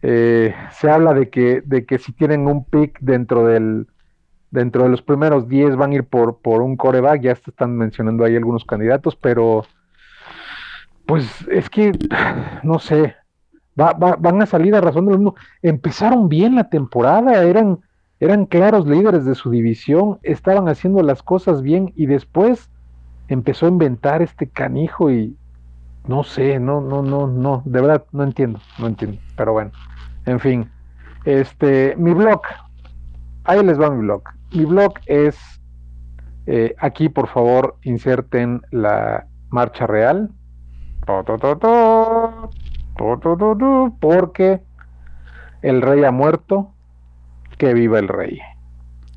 Eh, 0.02 0.54
se 0.72 0.90
habla 0.90 1.14
de 1.14 1.30
que, 1.30 1.62
de 1.66 1.86
que 1.86 1.98
si 1.98 2.14
tienen 2.14 2.48
un 2.48 2.64
pick 2.64 2.98
dentro 3.02 3.46
del, 3.46 3.88
dentro 4.52 4.84
de 4.84 4.90
los 4.90 5.02
primeros 5.02 5.48
10 5.48 5.76
van 5.76 5.92
a 5.92 5.96
ir 5.96 6.04
por, 6.06 6.40
por 6.40 6.62
un 6.62 6.78
coreback, 6.78 7.22
ya 7.22 7.32
están 7.32 7.76
mencionando 7.76 8.24
ahí 8.24 8.36
algunos 8.36 8.66
candidatos, 8.66 9.16
pero 9.16 9.66
pues 11.08 11.48
es 11.50 11.70
que, 11.70 11.92
no 12.64 12.80
sé, 12.80 13.16
va- 13.80 13.94
va- 13.94 14.18
van 14.18 14.42
a 14.42 14.46
salir 14.46 14.76
a 14.76 14.82
razón 14.82 15.06
del 15.08 15.18
mundo. 15.18 15.36
Empezaron 15.62 16.30
bien 16.30 16.56
la 16.56 16.70
temporada, 16.70 17.44
eran, 17.44 17.80
eran 18.20 18.46
claros 18.46 18.88
líderes 18.88 19.26
de 19.26 19.36
su 19.36 19.50
división, 19.52 20.20
estaban 20.24 20.70
haciendo 20.70 21.02
las 21.04 21.24
cosas 21.24 21.62
bien 21.62 21.94
y 21.96 22.06
después 22.08 22.72
empezó 23.28 23.66
a 23.66 23.70
inventar 23.70 24.22
este 24.22 24.50
canijo 24.50 25.12
y 25.12 25.38
no 26.08 26.24
sé, 26.24 26.60
no, 26.60 26.82
no, 26.82 27.02
no, 27.02 27.28
no, 27.28 27.64
de 27.66 27.82
verdad 27.82 28.06
no 28.12 28.24
entiendo, 28.24 28.60
no 28.80 28.88
entiendo, 28.88 29.20
pero 29.36 29.54
bueno, 29.54 29.72
en 30.26 30.40
fin, 30.40 30.72
este, 31.26 31.96
mi 31.98 32.14
blog, 32.14 32.42
ahí 33.44 33.64
les 33.64 33.80
va 33.80 33.90
mi 33.90 34.02
blog, 34.02 34.24
mi 34.52 34.66
blog 34.66 34.94
es, 35.06 35.38
eh, 36.46 36.76
aquí 36.80 37.10
por 37.10 37.28
favor 37.28 37.78
inserten 37.84 38.62
la 38.72 39.28
marcha 39.50 39.88
real, 39.88 40.30
porque 44.00 44.62
El 45.62 45.82
rey 45.82 46.04
ha 46.04 46.12
muerto, 46.12 46.74
que 47.58 47.74
viva 47.74 48.00
el 48.00 48.08
rey. 48.08 48.40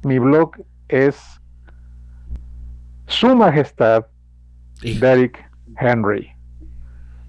Mi 0.04 0.18
blog 0.18 0.52
es 0.88 1.40
Su 3.06 3.34
Majestad 3.34 4.06
Derek 4.82 5.50
Henry. 5.78 6.30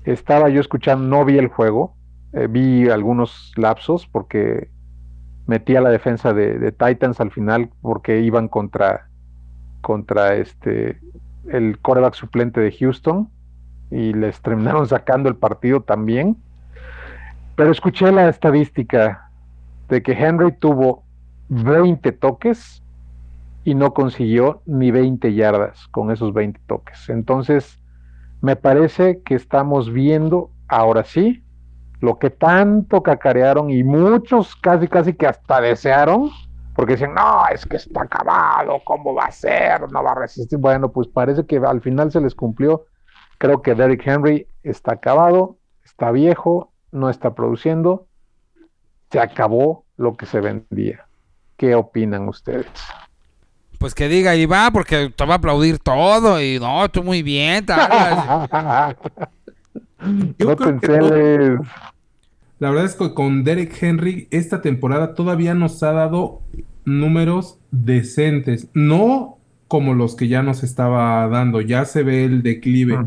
Estaba 0.05 0.49
yo 0.49 0.61
escuchando, 0.61 1.05
no 1.05 1.25
vi 1.25 1.37
el 1.37 1.47
juego, 1.47 1.95
eh, 2.33 2.47
vi 2.49 2.89
algunos 2.89 3.51
lapsos 3.57 4.07
porque 4.07 4.69
metí 5.47 5.75
a 5.75 5.81
la 5.81 5.89
defensa 5.89 6.33
de, 6.33 6.71
Titans 6.71 7.19
al 7.19 7.31
final 7.31 7.69
porque 7.81 8.21
iban 8.21 8.47
contra, 8.47 9.09
contra 9.81 10.35
este 10.35 10.99
el 11.47 11.79
coreback 11.79 12.13
suplente 12.13 12.61
de 12.61 12.71
Houston 12.71 13.29
y 13.91 14.13
les 14.13 14.41
terminaron 14.41 14.87
sacando 14.87 15.29
el 15.29 15.35
partido 15.35 15.81
también. 15.81 16.37
Pero 17.55 17.71
escuché 17.71 18.11
la 18.11 18.29
estadística 18.29 19.29
de 19.89 20.01
que 20.01 20.13
Henry 20.13 20.51
tuvo 20.53 21.03
20 21.49 22.11
toques 22.13 22.81
y 23.63 23.75
no 23.75 23.93
consiguió 23.93 24.61
ni 24.65 24.91
20 24.91 25.33
yardas 25.33 25.87
con 25.89 26.11
esos 26.11 26.33
20 26.33 26.59
toques. 26.67 27.09
Entonces, 27.09 27.79
me 28.41 28.55
parece 28.55 29.21
que 29.23 29.35
estamos 29.35 29.91
viendo 29.91 30.51
ahora 30.67 31.03
sí 31.03 31.43
lo 31.99 32.17
que 32.17 32.29
tanto 32.29 33.03
cacarearon 33.03 33.69
y 33.69 33.83
muchos 33.83 34.55
casi 34.55 34.87
casi 34.87 35.13
que 35.13 35.27
hasta 35.27 35.59
desearon, 35.59 36.29
porque 36.75 36.93
dicen, 36.93 37.13
no, 37.13 37.43
es 37.53 37.65
que 37.65 37.75
está 37.75 38.03
acabado, 38.03 38.79
¿cómo 38.85 39.13
va 39.13 39.25
a 39.25 39.31
ser? 39.31 39.91
No 39.91 40.01
va 40.01 40.11
a 40.11 40.15
resistir. 40.15 40.57
Bueno, 40.57 40.89
pues 40.91 41.07
parece 41.07 41.45
que 41.45 41.57
al 41.57 41.81
final 41.81 42.11
se 42.11 42.21
les 42.21 42.33
cumplió. 42.33 42.85
Creo 43.39 43.61
que 43.61 43.73
Derrick 43.73 44.05
Henry 44.05 44.47
está 44.63 44.93
acabado, 44.93 45.57
está 45.83 46.11
viejo, 46.11 46.71
no 46.91 47.09
está 47.09 47.33
produciendo. 47.33 48.05
Se 49.11 49.19
acabó 49.19 49.85
lo 49.97 50.15
que 50.17 50.25
se 50.25 50.41
vendía. 50.41 51.07
¿Qué 51.55 51.73
opinan 51.73 52.27
ustedes? 52.27 52.67
Pues 53.79 53.95
que 53.95 54.09
diga 54.09 54.35
y 54.35 54.45
va, 54.45 54.71
porque 54.71 55.09
te 55.15 55.25
va 55.25 55.35
a 55.35 55.37
aplaudir 55.37 55.79
todo 55.79 56.41
y 56.41 56.59
no, 56.59 56.89
tú 56.89 57.01
muy 57.01 57.23
bien. 57.23 57.65
Yo 60.37 60.55
La 62.59 62.69
verdad 62.69 62.85
es 62.85 62.95
que 62.95 63.13
con 63.13 63.45
Derek 63.45 63.81
Henry 63.81 64.27
esta 64.31 64.61
temporada 64.61 65.15
todavía 65.15 65.53
nos 65.53 65.81
ha 65.81 65.93
dado 65.93 66.41
números 66.83 67.57
decentes, 67.71 68.67
no 68.73 69.38
como 69.69 69.93
los 69.93 70.15
que 70.15 70.27
ya 70.27 70.41
nos 70.43 70.63
estaba 70.63 71.27
dando, 71.29 71.61
ya 71.61 71.85
se 71.85 72.03
ve 72.03 72.25
el 72.25 72.41
declive, 72.41 72.97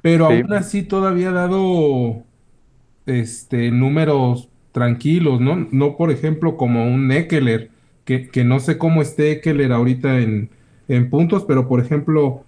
pero 0.00 0.26
aún 0.26 0.52
así 0.54 0.84
todavía 0.84 1.30
ha 1.30 1.32
dado 1.32 2.22
este 3.04 3.72
números 3.72 4.48
tranquilos, 4.70 5.40
¿no? 5.40 5.68
No, 5.72 5.96
por 5.96 6.12
ejemplo, 6.12 6.56
como 6.56 6.86
un 6.86 7.10
Eckler, 7.10 7.70
que, 8.04 8.28
que 8.28 8.44
no 8.44 8.60
sé 8.60 8.78
cómo 8.78 9.02
esté 9.02 9.32
Eckler 9.32 9.72
ahorita 9.72 10.20
en, 10.20 10.50
en 10.86 11.10
puntos, 11.10 11.44
pero 11.46 11.66
por 11.66 11.80
ejemplo, 11.80 12.44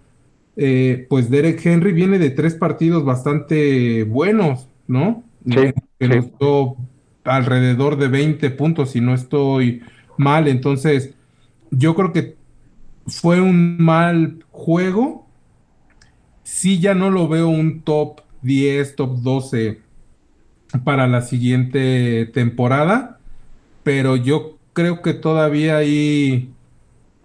eh, 0.57 1.07
pues 1.11 1.29
Derek 1.29 1.67
Henry 1.67 1.93
viene 1.93 2.21
de 2.21 2.31
tres 2.31 2.55
partidos 2.55 3.05
bastante 3.05 4.05
buenos, 4.05 4.69
¿no? 4.87 5.25
Sí, 5.45 5.75
que 5.99 6.09
nos 6.09 6.39
dio 6.39 6.77
alrededor 7.25 7.97
de 7.97 8.07
20 8.07 8.51
puntos, 8.51 8.93
si 8.93 9.01
no 9.01 9.13
estoy 9.13 9.83
mal. 10.17 10.47
Entonces, 10.47 11.15
yo 11.73 11.97
creo 11.97 12.13
que 12.13 12.37
fue 13.07 13.41
un 13.41 13.79
mal 13.79 14.45
juego. 14.51 15.27
Sí, 16.43 16.79
ya 16.79 16.95
no 16.95 17.11
lo 17.11 17.29
veo 17.29 17.49
un 17.49 17.83
top 17.83 18.21
10, 18.43 18.97
top 18.97 19.19
12 19.21 19.81
para 20.85 21.07
la 21.07 21.23
siguiente 21.23 22.27
temporada, 22.27 23.19
pero 23.83 24.17
yo 24.17 24.59
creo 24.73 25.03
que 25.03 25.15
todavía 25.15 25.79
hay 25.79 26.51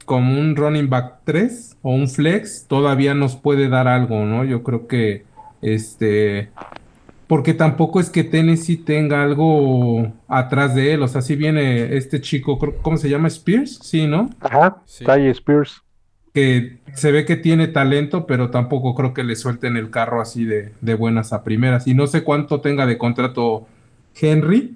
como 0.06 0.40
un 0.40 0.56
running 0.56 0.90
back 0.90 1.20
3 1.26 1.78
o 1.82 1.94
un 1.94 2.08
flex, 2.08 2.66
todavía 2.68 3.14
nos 3.14 3.36
puede 3.36 3.70
dar 3.70 3.88
algo, 3.88 4.26
¿no? 4.26 4.46
Yo 4.46 4.64
creo 4.64 4.88
que 4.88 5.26
este 5.62 6.50
porque 7.30 7.54
tampoco 7.54 8.00
es 8.00 8.10
que 8.10 8.24
Tennessee 8.24 8.78
tenga 8.78 9.22
algo 9.22 10.12
atrás 10.28 10.74
de 10.74 10.96
él, 10.96 11.04
o 11.04 11.08
sea, 11.08 11.22
si 11.22 11.36
viene 11.36 11.96
este 11.96 12.22
chico, 12.22 12.58
¿cómo 12.82 12.98
se 12.98 13.08
llama? 13.08 13.28
Spears, 13.28 13.78
sí, 13.84 14.08
¿no? 14.08 14.32
Ajá, 14.42 14.82
sí. 14.86 15.06
Spears. 15.06 15.84
Que 16.34 16.80
se 16.96 17.12
ve 17.12 17.26
que 17.26 17.36
tiene 17.36 17.68
talento, 17.68 18.26
pero 18.26 18.50
tampoco 18.50 18.96
creo 18.96 19.14
que 19.14 19.24
le 19.24 19.36
suelten 19.36 19.78
el 19.78 19.92
carro 19.92 20.22
así 20.22 20.44
de, 20.44 20.74
de 20.82 20.96
buenas 20.96 21.32
a 21.32 21.44
primeras. 21.44 21.86
Y 21.86 21.94
no 21.94 22.08
sé 22.08 22.24
cuánto 22.24 22.62
tenga 22.62 22.88
de 22.88 22.98
contrato 22.98 23.68
Henry, 24.20 24.76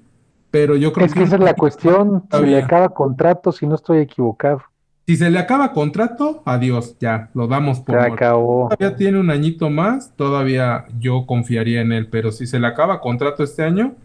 pero 0.51 0.75
yo 0.75 0.93
creo 0.93 1.07
que... 1.07 1.09
Es 1.11 1.17
que 1.17 1.23
esa 1.23 1.37
es 1.37 1.41
la 1.41 1.55
cuestión, 1.55 2.23
si 2.31 2.45
le 2.45 2.61
acaba 2.61 2.89
contrato, 2.89 3.51
si 3.51 3.65
no 3.65 3.73
estoy 3.73 3.97
equivocado. 3.97 4.61
Si 5.05 5.17
se 5.17 5.29
le 5.29 5.37
acaba 5.37 5.73
contrato, 5.73 6.41
adiós, 6.45 6.97
ya, 6.97 7.29
lo 7.33 7.47
damos 7.47 7.81
por. 7.81 7.99
Se 7.99 8.07
acabó. 8.07 8.69
Todavía 8.69 8.95
tiene 8.95 9.19
un 9.19 9.29
añito 9.29 9.69
más, 9.69 10.15
todavía 10.15 10.85
yo 10.97 11.25
confiaría 11.25 11.81
en 11.81 11.91
él, 11.91 12.07
pero 12.07 12.31
si 12.31 12.47
se 12.47 12.57
le 12.57 12.67
acaba 12.67 13.01
contrato 13.01 13.43
este 13.43 13.63
año, 13.63 13.95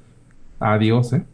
adiós, 0.58 1.12
¿eh? 1.12 1.24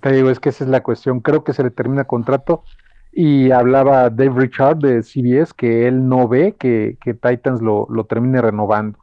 Te 0.00 0.12
digo, 0.12 0.30
es 0.30 0.38
que 0.38 0.50
esa 0.50 0.62
es 0.62 0.70
la 0.70 0.82
cuestión. 0.82 1.20
Creo 1.20 1.42
que 1.42 1.52
se 1.52 1.64
le 1.64 1.70
termina 1.70 2.04
contrato. 2.04 2.62
Y 3.10 3.50
hablaba 3.50 4.10
Dave 4.10 4.34
Richard 4.36 4.78
de 4.78 5.02
CBS 5.02 5.54
que 5.54 5.86
él 5.88 6.08
no 6.08 6.28
ve 6.28 6.54
que, 6.58 6.98
Titans 7.04 7.62
lo, 7.62 7.86
lo 7.88 8.04
termine 8.04 8.42
renovando. 8.42 8.98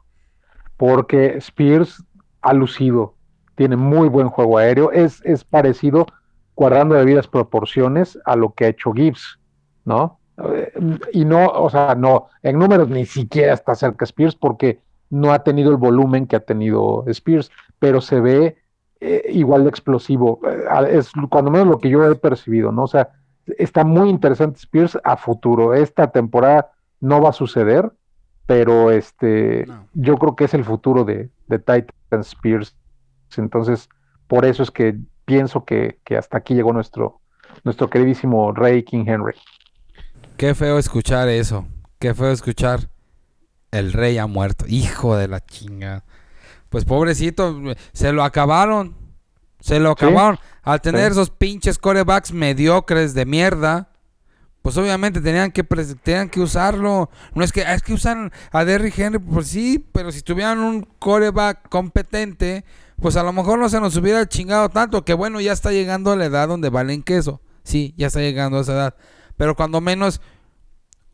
Porque 0.76 1.36
Spears 1.38 2.04
ha 2.40 2.52
lucido, 2.52 3.14
tiene 3.56 3.76
muy 3.76 4.08
buen 4.08 4.28
juego 4.28 4.58
aéreo, 4.58 4.92
es, 4.92 5.22
es 5.24 5.44
parecido, 5.44 6.06
guardando 6.54 6.94
debidas 6.94 7.26
proporciones, 7.26 8.18
a 8.24 8.36
lo 8.36 8.52
que 8.52 8.66
ha 8.66 8.68
hecho 8.68 8.92
Gibbs 8.92 9.38
¿no? 9.84 10.18
Y 11.12 11.24
no, 11.24 11.46
o 11.46 11.70
sea, 11.70 11.94
no, 11.94 12.28
en 12.42 12.58
números 12.58 12.88
ni 12.88 13.04
siquiera 13.06 13.52
está 13.52 13.74
cerca 13.74 14.04
Spears 14.04 14.34
porque 14.34 14.80
no 15.10 15.32
ha 15.32 15.44
tenido 15.44 15.70
el 15.70 15.76
volumen 15.76 16.26
que 16.26 16.36
ha 16.36 16.40
tenido 16.40 17.04
Spears, 17.06 17.50
pero 17.78 18.00
se 18.00 18.20
ve 18.20 18.56
eh, 19.00 19.24
igual 19.28 19.64
de 19.64 19.70
explosivo. 19.70 20.40
Eh, 20.48 20.96
es 20.96 21.12
cuando 21.28 21.50
menos 21.50 21.66
lo 21.66 21.78
que 21.78 21.90
yo 21.90 22.10
he 22.10 22.14
percibido, 22.14 22.72
¿no? 22.72 22.84
O 22.84 22.88
sea, 22.88 23.10
está 23.58 23.84
muy 23.84 24.08
interesante 24.08 24.58
Spears 24.58 24.98
a 25.04 25.16
futuro. 25.16 25.74
Esta 25.74 26.10
temporada 26.10 26.70
no 27.00 27.20
va 27.20 27.30
a 27.30 27.34
suceder, 27.34 27.92
pero 28.46 28.90
este, 28.90 29.66
yo 29.92 30.16
creo 30.16 30.34
que 30.34 30.44
es 30.44 30.54
el 30.54 30.64
futuro 30.64 31.04
de, 31.04 31.30
de 31.46 31.58
Titan 31.58 32.20
Spears. 32.20 32.74
Entonces, 33.36 33.88
por 34.26 34.44
eso 34.44 34.62
es 34.62 34.70
que 34.70 34.96
pienso 35.24 35.64
que, 35.64 35.98
que 36.04 36.16
hasta 36.16 36.38
aquí 36.38 36.54
llegó 36.54 36.72
nuestro, 36.72 37.20
nuestro 37.64 37.90
queridísimo 37.90 38.52
Rey 38.52 38.82
King 38.82 39.04
Henry. 39.06 39.34
Qué 40.42 40.56
feo 40.56 40.76
escuchar 40.76 41.28
eso. 41.28 41.68
Qué 42.00 42.14
feo 42.14 42.32
escuchar. 42.32 42.90
El 43.70 43.92
rey 43.92 44.18
ha 44.18 44.26
muerto. 44.26 44.64
Hijo 44.66 45.16
de 45.16 45.28
la 45.28 45.38
chinga. 45.38 46.02
Pues 46.68 46.84
pobrecito, 46.84 47.62
se 47.92 48.12
lo 48.12 48.24
acabaron. 48.24 48.96
Se 49.60 49.78
lo 49.78 49.92
acabaron. 49.92 50.40
Al 50.64 50.80
tener 50.80 51.12
esos 51.12 51.30
pinches 51.30 51.78
corebacks 51.78 52.32
mediocres 52.32 53.14
de 53.14 53.24
mierda. 53.24 53.92
Pues 54.62 54.76
obviamente 54.78 55.20
tenían 55.20 55.52
que, 55.52 55.62
tenían 56.02 56.28
que 56.28 56.40
usarlo. 56.40 57.08
No 57.36 57.44
es 57.44 57.52
que, 57.52 57.60
es 57.60 57.80
que 57.80 57.94
usan 57.94 58.32
a 58.50 58.64
Derrick 58.64 58.98
Henry, 58.98 59.20
pues 59.20 59.46
sí, 59.46 59.88
pero 59.92 60.10
si 60.10 60.22
tuvieran 60.22 60.58
un 60.58 60.82
coreback 60.98 61.68
competente, 61.68 62.64
pues 63.00 63.14
a 63.14 63.22
lo 63.22 63.32
mejor 63.32 63.60
no 63.60 63.68
se 63.68 63.78
nos 63.78 63.96
hubiera 63.96 64.26
chingado 64.26 64.70
tanto. 64.70 65.04
Que 65.04 65.14
bueno, 65.14 65.40
ya 65.40 65.52
está 65.52 65.70
llegando 65.70 66.10
a 66.10 66.16
la 66.16 66.24
edad 66.24 66.48
donde 66.48 66.68
valen 66.68 67.04
queso. 67.04 67.40
Sí, 67.62 67.94
ya 67.96 68.08
está 68.08 68.18
llegando 68.18 68.58
a 68.58 68.62
esa 68.62 68.72
edad 68.72 68.96
pero 69.36 69.56
cuando 69.56 69.80
menos 69.80 70.20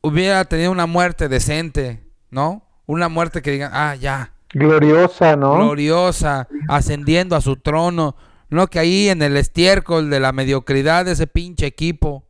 hubiera 0.00 0.44
tenido 0.44 0.72
una 0.72 0.86
muerte 0.86 1.28
decente, 1.28 2.02
¿no? 2.30 2.62
Una 2.86 3.08
muerte 3.08 3.42
que 3.42 3.50
digan, 3.50 3.70
ah, 3.74 3.94
ya. 3.94 4.32
Gloriosa, 4.50 5.36
¿no? 5.36 5.56
Gloriosa, 5.56 6.48
ascendiendo 6.68 7.36
a 7.36 7.40
su 7.40 7.56
trono. 7.56 8.16
No 8.48 8.66
que 8.66 8.78
ahí 8.78 9.08
en 9.08 9.20
el 9.20 9.36
estiércol 9.36 10.08
de 10.08 10.20
la 10.20 10.32
mediocridad 10.32 11.04
de 11.04 11.12
ese 11.12 11.26
pinche 11.26 11.66
equipo. 11.66 12.24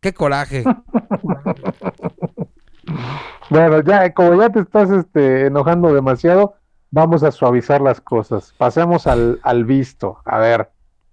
Qué 0.00 0.12
coraje. 0.12 0.64
bueno, 3.50 3.82
ya, 3.82 4.12
como 4.12 4.40
ya 4.40 4.50
te 4.50 4.60
estás 4.60 4.90
este, 4.90 5.46
enojando 5.46 5.94
demasiado, 5.94 6.56
vamos 6.90 7.22
a 7.22 7.30
suavizar 7.30 7.80
las 7.80 8.02
cosas. 8.02 8.54
Pasemos 8.58 9.06
al, 9.06 9.40
al 9.42 9.64
visto. 9.64 10.18
A 10.26 10.38
ver, 10.38 10.70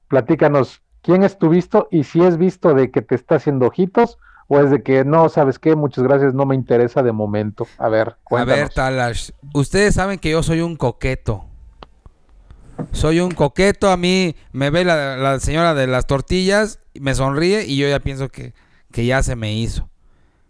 platícanos 0.10 0.82
quién 1.01 1.23
es 1.23 1.38
tu 1.38 1.49
visto 1.49 1.88
y 1.89 2.03
si 2.03 2.21
es 2.21 2.38
visto 2.38 2.73
de 2.73 2.91
que 2.91 3.01
te 3.01 3.15
está 3.15 3.36
haciendo 3.36 3.67
ojitos 3.67 4.17
o 4.53 4.61
es 4.61 4.69
de 4.69 4.83
que 4.83 5.03
no, 5.03 5.29
sabes 5.29 5.57
qué, 5.57 5.75
muchas 5.75 6.03
gracias, 6.03 6.33
no 6.33 6.45
me 6.45 6.55
interesa 6.55 7.01
de 7.01 7.11
momento. 7.11 7.67
A 7.77 7.89
ver, 7.89 8.17
cuéntanos. 8.23 8.59
A 8.59 8.63
ver, 8.63 8.69
Talash, 8.69 9.31
ustedes 9.53 9.95
saben 9.95 10.19
que 10.19 10.29
yo 10.31 10.43
soy 10.43 10.61
un 10.61 10.75
coqueto. 10.75 11.45
Soy 12.91 13.19
un 13.19 13.31
coqueto, 13.31 13.89
a 13.89 13.97
mí 13.97 14.35
me 14.51 14.69
ve 14.69 14.83
la, 14.85 15.39
señora 15.39 15.73
de 15.73 15.87
las 15.87 16.05
tortillas, 16.05 16.79
me 16.99 17.15
sonríe 17.15 17.65
y 17.65 17.77
yo 17.77 17.87
ya 17.87 17.99
pienso 17.99 18.29
que, 18.29 18.53
que 18.91 19.05
ya 19.05 19.23
se 19.23 19.35
me 19.35 19.53
hizo. 19.53 19.89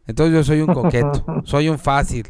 Entonces 0.05 0.33
yo 0.33 0.43
soy 0.43 0.61
un 0.61 0.73
coqueto, 0.73 1.25
soy 1.45 1.69
un 1.69 1.79
fácil. 1.79 2.27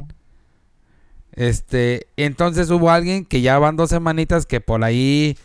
Este, 1.31 2.07
entonces 2.17 2.69
hubo 2.69 2.91
alguien 2.91 3.25
que 3.25 3.41
ya 3.41 3.57
van 3.57 3.75
dos 3.75 3.89
semanitas 3.89 4.45
que 4.45 4.62
por 4.62 4.83
ahí 4.83 5.38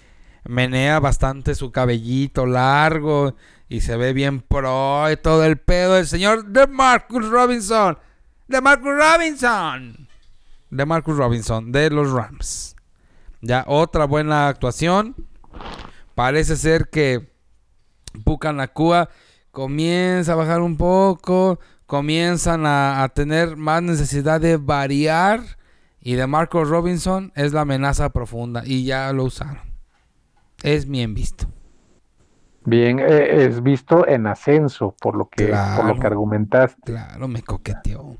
menea 0.44 1.00
bastante 1.00 1.54
su 1.54 1.72
cabellito 1.72 2.44
largo 2.44 3.34
y 3.68 3.81
se 3.81 3.96
ve 3.96 4.12
bien 4.12 4.40
pro 4.40 5.11
y 5.11 5.16
todo 5.16 5.44
el 5.44 5.59
pedo. 5.59 5.96
El 5.98 6.07
señor 6.07 6.46
de 6.46 6.66
Marcus 6.66 7.28
Robinson. 7.28 7.98
De 8.46 8.61
Marcus 8.61 8.92
Robinson. 8.96 10.09
De 10.70 10.87
Marcus 10.87 11.16
Robinson, 11.16 11.70
de 11.72 11.90
los 11.90 12.11
Rams. 12.11 12.76
Ya 13.40 13.64
otra 13.66 14.07
buena 14.07 14.48
actuación. 14.48 15.14
Parece 16.14 16.57
ser 16.57 16.88
que 16.88 17.31
Pucanacua 18.24 19.09
comienza 19.50 20.33
a 20.33 20.37
bajar 20.37 20.61
un 20.61 20.76
poco. 20.76 21.61
Comienzan 21.87 22.64
a 22.66 23.09
tener 23.14 23.57
más 23.57 23.83
necesidad 23.83 24.40
de 24.40 24.57
variar. 24.57 25.40
Y 26.00 26.14
de 26.14 26.26
Marcus 26.26 26.68
Robinson 26.68 27.33
es 27.35 27.52
la 27.52 27.62
amenaza 27.62 28.11
profunda. 28.11 28.62
Y 28.64 28.85
ya 28.85 29.12
lo 29.12 29.24
usaron. 29.24 29.61
Es 30.62 30.88
bien 30.88 31.14
visto. 31.14 31.48
Bien, 32.68 32.98
eh, 32.98 33.46
es 33.46 33.62
visto 33.62 34.07
en 34.07 34.26
ascenso, 34.26 34.94
por 35.00 35.16
lo 35.16 35.28
que, 35.28 35.54
por 35.76 35.87
lo 35.87 35.98
que 35.98 36.07
argumentaste. 36.07 36.92
Claro, 36.92 37.26
me 37.28 37.42
coqueteó. 37.42 38.16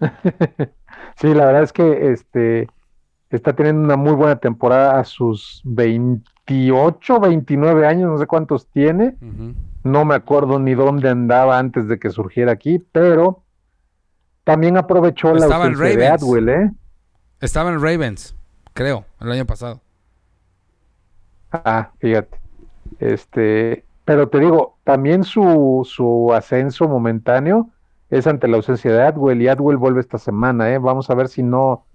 Sí, 1.16 1.34
la 1.34 1.46
verdad 1.46 1.62
es 1.62 1.72
que 1.72 2.12
este 2.12 2.68
está 3.28 3.54
teniendo 3.54 3.82
una 3.82 3.96
muy 3.96 4.12
buena 4.12 4.36
temporada 4.36 4.98
a 4.98 5.04
sus 5.04 5.60
28, 5.64 7.20
29 7.20 7.86
años, 7.86 8.10
no 8.10 8.18
sé 8.18 8.26
cuántos 8.26 8.66
tiene. 8.68 9.16
No 9.84 10.04
me 10.04 10.14
acuerdo 10.14 10.58
ni 10.58 10.74
dónde 10.74 11.08
andaba 11.08 11.58
antes 11.58 11.86
de 11.88 11.98
que 11.98 12.10
surgiera 12.10 12.52
aquí, 12.52 12.78
pero 12.92 13.42
también 14.44 14.76
aprovechó 14.76 15.34
la 15.34 15.46
Estaba 15.46 15.66
en 15.66 15.74
de. 15.74 16.08
Atwell, 16.08 16.48
¿eh? 16.48 16.70
Estaba 17.40 17.70
en 17.70 17.80
Ravens, 17.80 18.36
creo, 18.72 19.04
el 19.20 19.32
año 19.32 19.46
pasado. 19.46 19.80
Ah, 21.52 21.90
fíjate. 21.98 22.41
Este, 22.98 23.84
pero 24.04 24.28
te 24.28 24.38
digo, 24.40 24.78
también 24.84 25.24
su, 25.24 25.86
su 25.88 26.32
ascenso 26.32 26.88
momentáneo 26.88 27.70
es 28.10 28.26
ante 28.26 28.48
la 28.48 28.56
ausencia 28.56 28.92
de 28.92 29.02
Atwell 29.02 29.40
y 29.40 29.48
Atwell 29.48 29.76
vuelve 29.76 30.00
esta 30.00 30.18
semana, 30.18 30.70
¿eh? 30.70 30.78
Vamos 30.78 31.08
a 31.10 31.14
ver 31.14 31.28
si 31.28 31.42
no 31.42 31.86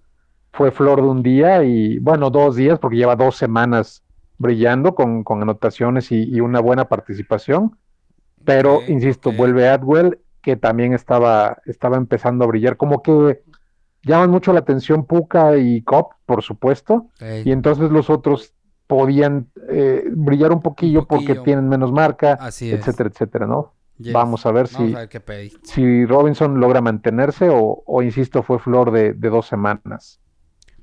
fue 0.51 0.71
flor 0.71 1.01
de 1.01 1.07
un 1.07 1.21
día 1.21 1.63
y, 1.63 1.99
bueno, 1.99 2.29
dos 2.29 2.55
días, 2.55 2.79
porque 2.79 2.97
lleva 2.97 3.15
dos 3.15 3.35
semanas 3.35 4.03
brillando 4.39 4.95
con, 4.95 5.23
con 5.23 5.41
anotaciones 5.41 6.11
y, 6.11 6.23
y 6.23 6.39
una 6.41 6.59
buena 6.59 6.85
participación. 6.85 7.77
Pero, 8.45 8.81
insisto, 8.87 9.31
vuelve 9.31 9.67
Atwell, 9.69 10.19
que 10.41 10.55
también 10.55 10.93
estaba, 10.93 11.57
estaba 11.65 11.97
empezando 11.97 12.45
a 12.45 12.47
brillar. 12.47 12.77
Como 12.77 13.03
que 13.03 13.41
llaman 14.03 14.31
mucho 14.31 14.53
la 14.53 14.59
atención 14.59 15.05
Puka 15.05 15.57
y 15.57 15.81
Cop, 15.81 16.13
por 16.25 16.41
supuesto. 16.41 17.07
Y 17.43 17.51
entonces 17.51 17.91
los 17.91 18.09
otros 18.09 18.53
podían 18.87 19.49
eh, 19.69 20.05
brillar 20.11 20.51
un 20.51 20.61
poquillo, 20.61 21.05
porque 21.07 21.35
poquillo. 21.35 21.43
tienen 21.43 21.69
menos 21.69 21.91
marca, 21.91 22.33
Así 22.39 22.71
etcétera, 22.71 23.09
etcétera, 23.09 23.47
¿no? 23.47 23.73
yes. 23.97 24.13
Vamos 24.13 24.45
a 24.45 24.51
ver 24.51 24.69
Vamos 24.71 24.89
si, 24.89 24.95
a 24.95 24.99
ver 24.99 25.09
qué 25.09 25.19
pediste. 25.19 25.59
si 25.63 26.05
Robinson 26.05 26.59
logra 26.59 26.81
mantenerse 26.81 27.49
o, 27.49 27.83
o, 27.85 28.01
insisto, 28.01 28.43
fue 28.43 28.59
flor 28.59 28.91
de, 28.91 29.13
de 29.13 29.29
dos 29.29 29.47
semanas. 29.47 30.19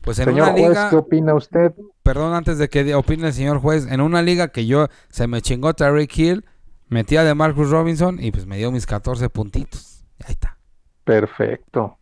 Pues 0.00 0.18
en 0.18 0.26
Señor 0.26 0.50
una 0.50 0.52
juez, 0.52 0.68
liga, 0.68 0.90
¿qué 0.90 0.96
opina 0.96 1.34
usted? 1.34 1.72
perdón, 2.02 2.34
antes 2.34 2.58
de 2.58 2.68
que 2.68 2.94
opine 2.94 3.28
el 3.28 3.32
señor 3.32 3.58
juez, 3.58 3.86
en 3.90 4.00
una 4.02 4.20
liga 4.20 4.48
que 4.48 4.66
yo 4.66 4.88
se 5.08 5.26
me 5.26 5.40
chingó 5.40 5.72
Tyreek 5.72 6.18
Hill, 6.18 6.44
metí 6.88 7.16
a 7.16 7.24
de 7.24 7.34
Marcus 7.34 7.70
Robinson 7.70 8.22
y 8.22 8.30
pues 8.30 8.44
me 8.46 8.58
dio 8.58 8.70
mis 8.70 8.84
14 8.86 9.30
puntitos. 9.30 10.04
Ahí 10.24 10.32
está. 10.32 10.58
Perfecto. 11.04 11.96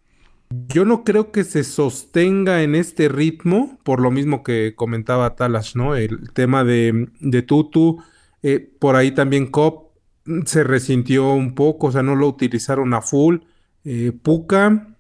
Yo 0.68 0.84
no 0.84 1.04
creo 1.04 1.30
que 1.30 1.44
se 1.44 1.64
sostenga 1.64 2.62
en 2.62 2.74
este 2.74 3.08
ritmo, 3.08 3.78
por 3.84 4.00
lo 4.00 4.10
mismo 4.10 4.42
que 4.42 4.74
comentaba 4.74 5.36
Talash, 5.36 5.76
¿no? 5.76 5.94
El 5.94 6.32
tema 6.32 6.64
de, 6.64 7.08
de 7.20 7.42
Tutu, 7.42 8.02
eh, 8.42 8.58
por 8.78 8.96
ahí 8.96 9.12
también 9.12 9.46
Cop 9.46 9.92
mm, 10.24 10.42
se 10.46 10.64
resintió 10.64 11.32
un 11.32 11.54
poco, 11.54 11.88
o 11.88 11.92
sea, 11.92 12.02
no 12.02 12.16
lo 12.16 12.28
utilizaron 12.28 12.92
a 12.94 13.02
full. 13.02 13.38
Eh, 13.84 14.12
Puka, 14.22 14.96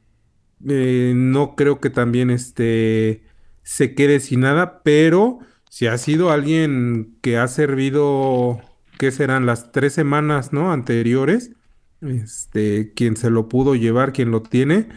eh, 0.68 1.12
no 1.16 1.54
creo 1.56 1.80
que 1.80 1.90
también 1.90 2.30
este, 2.30 3.24
se 3.62 3.94
quede 3.94 4.20
sin 4.20 4.40
nada, 4.40 4.82
pero 4.82 5.40
si 5.70 5.86
ha 5.86 5.98
sido 5.98 6.30
alguien 6.30 7.16
que 7.20 7.38
ha 7.38 7.48
servido, 7.48 8.60
¿qué 8.98 9.10
serán? 9.10 9.46
Las 9.46 9.72
tres 9.72 9.92
semanas, 9.92 10.52
¿no? 10.52 10.72
Anteriores, 10.72 11.52
este, 12.00 12.92
quien 12.94 13.16
se 13.16 13.30
lo 13.30 13.48
pudo 13.48 13.74
llevar, 13.74 14.12
quien 14.12 14.30
lo 14.30 14.42
tiene 14.42 14.88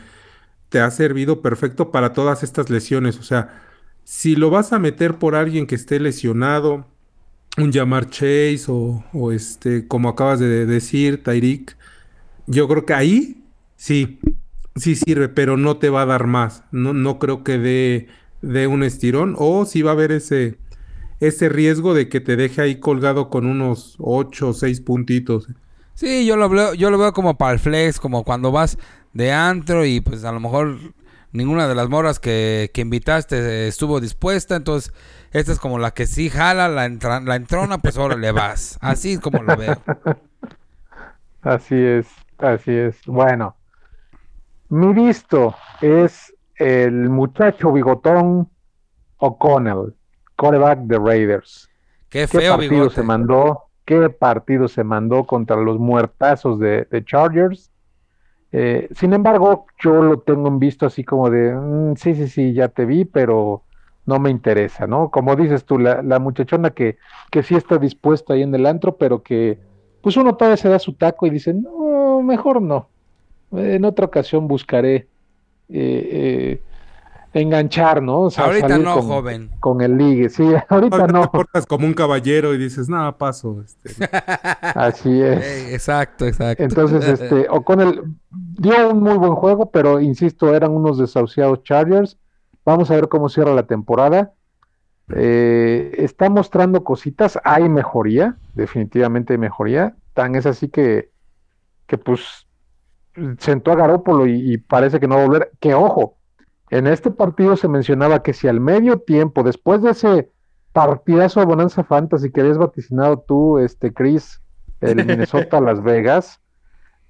te 0.76 0.82
ha 0.82 0.92
servido 0.92 1.42
perfecto 1.42 1.90
para 1.90 2.12
todas 2.12 2.44
estas 2.44 2.70
lesiones. 2.70 3.18
O 3.18 3.24
sea, 3.24 3.62
si 4.04 4.36
lo 4.36 4.50
vas 4.50 4.74
a 4.74 4.78
meter 4.78 5.16
por 5.20 5.34
alguien 5.34 5.68
que 5.68 5.76
esté 5.76 6.02
lesionado, 6.02 6.86
un 7.58 7.72
Jamar 7.72 8.10
Chase 8.10 8.66
o, 8.68 9.02
o 9.14 9.32
este, 9.32 9.88
como 9.88 10.10
acabas 10.10 10.42
de 10.42 10.66
decir, 10.66 11.24
Tyreek, 11.24 11.78
yo 12.46 12.68
creo 12.68 12.86
que 12.86 12.94
ahí 12.94 13.42
sí, 13.78 14.20
sí 14.76 14.98
sirve, 14.98 15.30
pero 15.30 15.56
no 15.56 15.78
te 15.78 15.90
va 15.90 16.02
a 16.02 16.06
dar 16.06 16.28
más. 16.28 16.66
No, 16.74 16.92
no 16.92 17.20
creo 17.20 17.46
que 17.46 17.58
dé, 18.42 18.68
un 18.68 18.84
estirón 18.84 19.36
o 19.38 19.64
si 19.64 19.82
va 19.82 19.92
a 19.92 19.94
haber 19.94 20.12
ese, 20.12 20.58
ese 21.22 21.48
riesgo 21.48 21.94
de 21.94 22.10
que 22.10 22.20
te 22.20 22.36
deje 22.36 22.62
ahí 22.62 22.82
colgado 22.82 23.30
con 23.30 23.46
unos 23.46 23.96
8 24.00 24.50
o 24.50 24.54
6 24.54 24.82
puntitos. 24.82 25.48
Sí, 25.94 26.26
yo 26.26 26.36
lo 26.36 26.50
veo, 26.50 26.74
yo 26.74 26.90
lo 26.90 26.98
veo 26.98 27.14
como 27.14 27.38
para 27.38 27.54
el 27.54 27.60
flex, 27.60 27.98
como 27.98 28.26
cuando 28.26 28.52
vas 28.52 28.78
de 29.16 29.32
antro 29.34 29.86
y 29.86 30.02
pues 30.02 30.24
a 30.26 30.32
lo 30.32 30.40
mejor 30.40 30.78
ninguna 31.32 31.68
de 31.68 31.76
las 31.76 31.90
moras 31.90 32.20
que, 32.20 32.70
que 32.74 32.82
invitaste 32.82 33.68
estuvo 33.68 34.00
dispuesta, 34.00 34.56
entonces 34.56 34.94
esta 35.32 35.52
es 35.52 35.60
como 35.60 35.80
la 35.80 35.92
que 35.92 36.06
sí 36.08 36.30
jala 36.30 36.70
la, 36.70 36.86
entra- 36.86 37.22
la 37.22 37.36
entrona, 37.36 37.80
pues 37.80 37.98
ahora 37.98 38.16
le 38.18 38.32
vas. 38.32 38.78
Así 38.82 39.14
es 39.14 39.20
como 39.22 39.44
lo 39.44 39.58
veo. 39.58 39.84
Así 41.42 41.76
es, 41.76 42.08
así 42.38 42.72
es. 42.76 43.06
Bueno, 43.06 43.56
mi 44.70 44.94
visto 44.94 45.56
es 45.82 46.34
el 46.56 47.10
muchacho 47.10 47.72
bigotón 47.72 48.50
O'Connell, 49.18 49.96
quarterback 50.38 50.80
de 50.82 51.00
Raiders. 51.00 51.70
Qué 52.10 52.28
¿Qué 52.30 52.42
feo 52.42 52.44
partido 52.44 52.60
bigote. 52.60 52.96
se 52.96 53.04
mandó? 53.04 53.66
¿Qué 53.86 54.10
partido 54.10 54.68
se 54.68 54.84
mandó 54.84 55.26
contra 55.26 55.58
los 55.58 55.80
muertazos 55.80 56.60
de, 56.60 56.86
de 56.92 57.06
Chargers? 57.06 57.72
Eh, 58.52 58.88
sin 58.96 59.14
embargo, 59.14 59.66
yo 59.80 60.02
lo 60.02 60.22
tengo 60.22 60.48
en 60.48 60.60
visto 60.60 60.86
así 60.86 61.04
como 61.04 61.30
de, 61.30 61.54
"Mm, 61.54 61.96
sí, 61.98 62.16
sí, 62.16 62.28
sí, 62.30 62.54
ya 62.54 62.70
te 62.70 62.86
vi, 62.86 63.06
pero 63.06 63.66
no 64.06 64.20
me 64.20 64.30
interesa, 64.30 64.88
¿no? 64.88 65.12
Como 65.12 65.36
dices 65.36 65.66
tú, 65.66 65.78
la, 65.80 66.02
la 66.04 66.20
muchachona 66.20 66.72
que, 66.72 66.98
que 67.32 67.44
sí 67.44 67.56
está 67.56 67.78
dispuesta 67.78 68.34
ahí 68.34 68.44
en 68.44 68.56
el 68.56 68.66
antro, 68.66 68.98
pero 68.98 69.24
que 69.24 69.60
pues 70.02 70.16
uno 70.18 70.36
todavía 70.38 70.58
se 70.58 70.70
da 70.70 70.80
su 70.80 70.96
taco 70.96 71.26
y 71.26 71.32
dice, 71.32 71.54
no, 71.54 72.22
mejor 72.22 72.62
no. 72.62 72.92
En 73.52 73.86
otra 73.86 74.06
ocasión 74.08 74.48
buscaré 74.48 74.96
eh, 75.70 76.60
eh, 76.60 76.64
enganchar, 77.42 78.02
¿no? 78.02 78.22
O 78.22 78.30
sea, 78.32 78.46
Ahorita 78.46 78.70
salir 78.70 78.86
no, 78.86 78.96
con, 78.96 79.08
joven. 79.08 79.52
con 79.60 79.82
el 79.82 79.98
ligue. 79.98 80.30
Sí, 80.30 80.44
ahorita 80.70 80.98
Ahorita 80.98 81.08
no. 81.08 81.22
te 81.24 81.28
portas 81.30 81.66
como 81.66 81.86
un 81.86 81.94
caballero 81.94 82.54
y 82.54 82.58
dices, 82.58 82.90
nada, 82.90 83.18
paso. 83.18 83.62
este". 83.64 84.08
Así 84.62 85.22
es. 85.22 85.74
Exacto, 85.74 86.26
exacto. 86.26 86.64
Entonces, 86.64 87.08
este, 87.08 87.48
O'Connell 87.50 88.04
dio 88.32 88.90
un 88.90 89.02
muy 89.02 89.18
buen 89.18 89.36
juego, 89.36 89.70
pero 89.72 90.00
insisto, 90.00 90.54
eran 90.56 90.72
unos 90.72 90.98
desahuciados 90.98 91.64
Chargers. 91.64 92.18
Vamos 92.66 92.90
a 92.90 92.96
ver 92.96 93.08
cómo 93.10 93.30
cierra 93.30 93.54
la 93.54 93.64
temporada. 93.68 94.34
Eh, 95.16 95.94
está 96.00 96.30
mostrando 96.30 96.84
cositas, 96.84 97.40
hay 97.44 97.70
mejoría, 97.70 98.38
definitivamente 98.56 99.34
hay 99.34 99.40
mejoría. 99.40 99.96
Tan 100.14 100.36
es 100.36 100.46
así 100.46 100.70
que, 100.70 101.12
que 101.86 101.98
pues 101.98 102.48
sentó 103.38 103.72
a 103.72 103.76
Garópolo 103.76 104.26
y, 104.26 104.54
y 104.54 104.58
parece 104.58 105.00
que 105.00 105.08
no 105.08 105.16
va 105.16 105.24
a 105.24 105.28
volver. 105.28 105.52
Que 105.60 105.74
ojo, 105.76 106.18
en 106.70 106.88
este 106.88 107.12
partido 107.12 107.56
se 107.56 107.68
mencionaba 107.68 108.24
que 108.24 108.34
si 108.34 108.48
al 108.48 108.60
medio 108.60 109.00
tiempo, 109.00 109.44
después 109.44 109.82
de 109.82 109.92
ese 109.92 110.32
partidazo 110.74 111.40
de 111.40 111.46
Bonanza 111.46 111.84
Fantasy 111.84 112.32
que 112.32 112.42
habías 112.42 112.58
vaticinado 112.58 113.20
tú, 113.20 113.60
este 113.60 113.94
Chris, 113.94 114.42
el 114.82 114.96
Minnesota 115.06 115.62
Las 115.62 115.82
Vegas, 115.84 116.42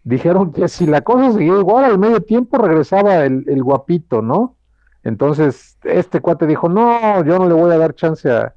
dijeron 0.04 0.52
que 0.52 0.68
si 0.68 0.86
la 0.86 1.02
cosa 1.02 1.32
seguía 1.32 1.58
igual 1.58 1.86
al 1.86 1.98
medio 1.98 2.22
tiempo 2.22 2.58
regresaba 2.58 3.26
el, 3.26 3.44
el 3.48 3.64
guapito, 3.64 4.22
¿no? 4.22 4.56
Entonces, 5.04 5.78
este 5.84 6.20
cuate 6.20 6.48
dijo, 6.48 6.68
no, 6.68 7.24
yo 7.24 7.38
no 7.38 7.48
le 7.48 7.54
voy 7.54 7.72
a 7.72 7.78
dar 7.78 7.96
chance 7.96 8.30
a, 8.30 8.56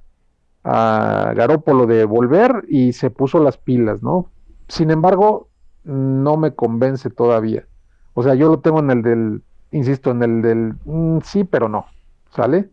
a 0.64 1.32
Garópolo 1.34 1.86
de 1.86 2.04
volver 2.04 2.64
y 2.68 2.92
se 2.92 3.10
puso 3.10 3.38
las 3.42 3.56
pilas, 3.56 4.02
¿no? 4.02 4.30
Sin 4.68 4.90
embargo, 4.90 5.48
no 5.84 6.36
me 6.36 6.54
convence 6.54 7.10
todavía. 7.10 7.66
O 8.14 8.22
sea, 8.22 8.34
yo 8.34 8.48
lo 8.48 8.60
tengo 8.60 8.80
en 8.80 8.90
el 8.90 9.02
del, 9.02 9.42
insisto, 9.72 10.10
en 10.12 10.22
el 10.22 10.42
del 10.42 10.74
mm, 10.84 11.18
sí, 11.24 11.44
pero 11.44 11.68
no. 11.68 11.86
¿Sale? 12.34 12.70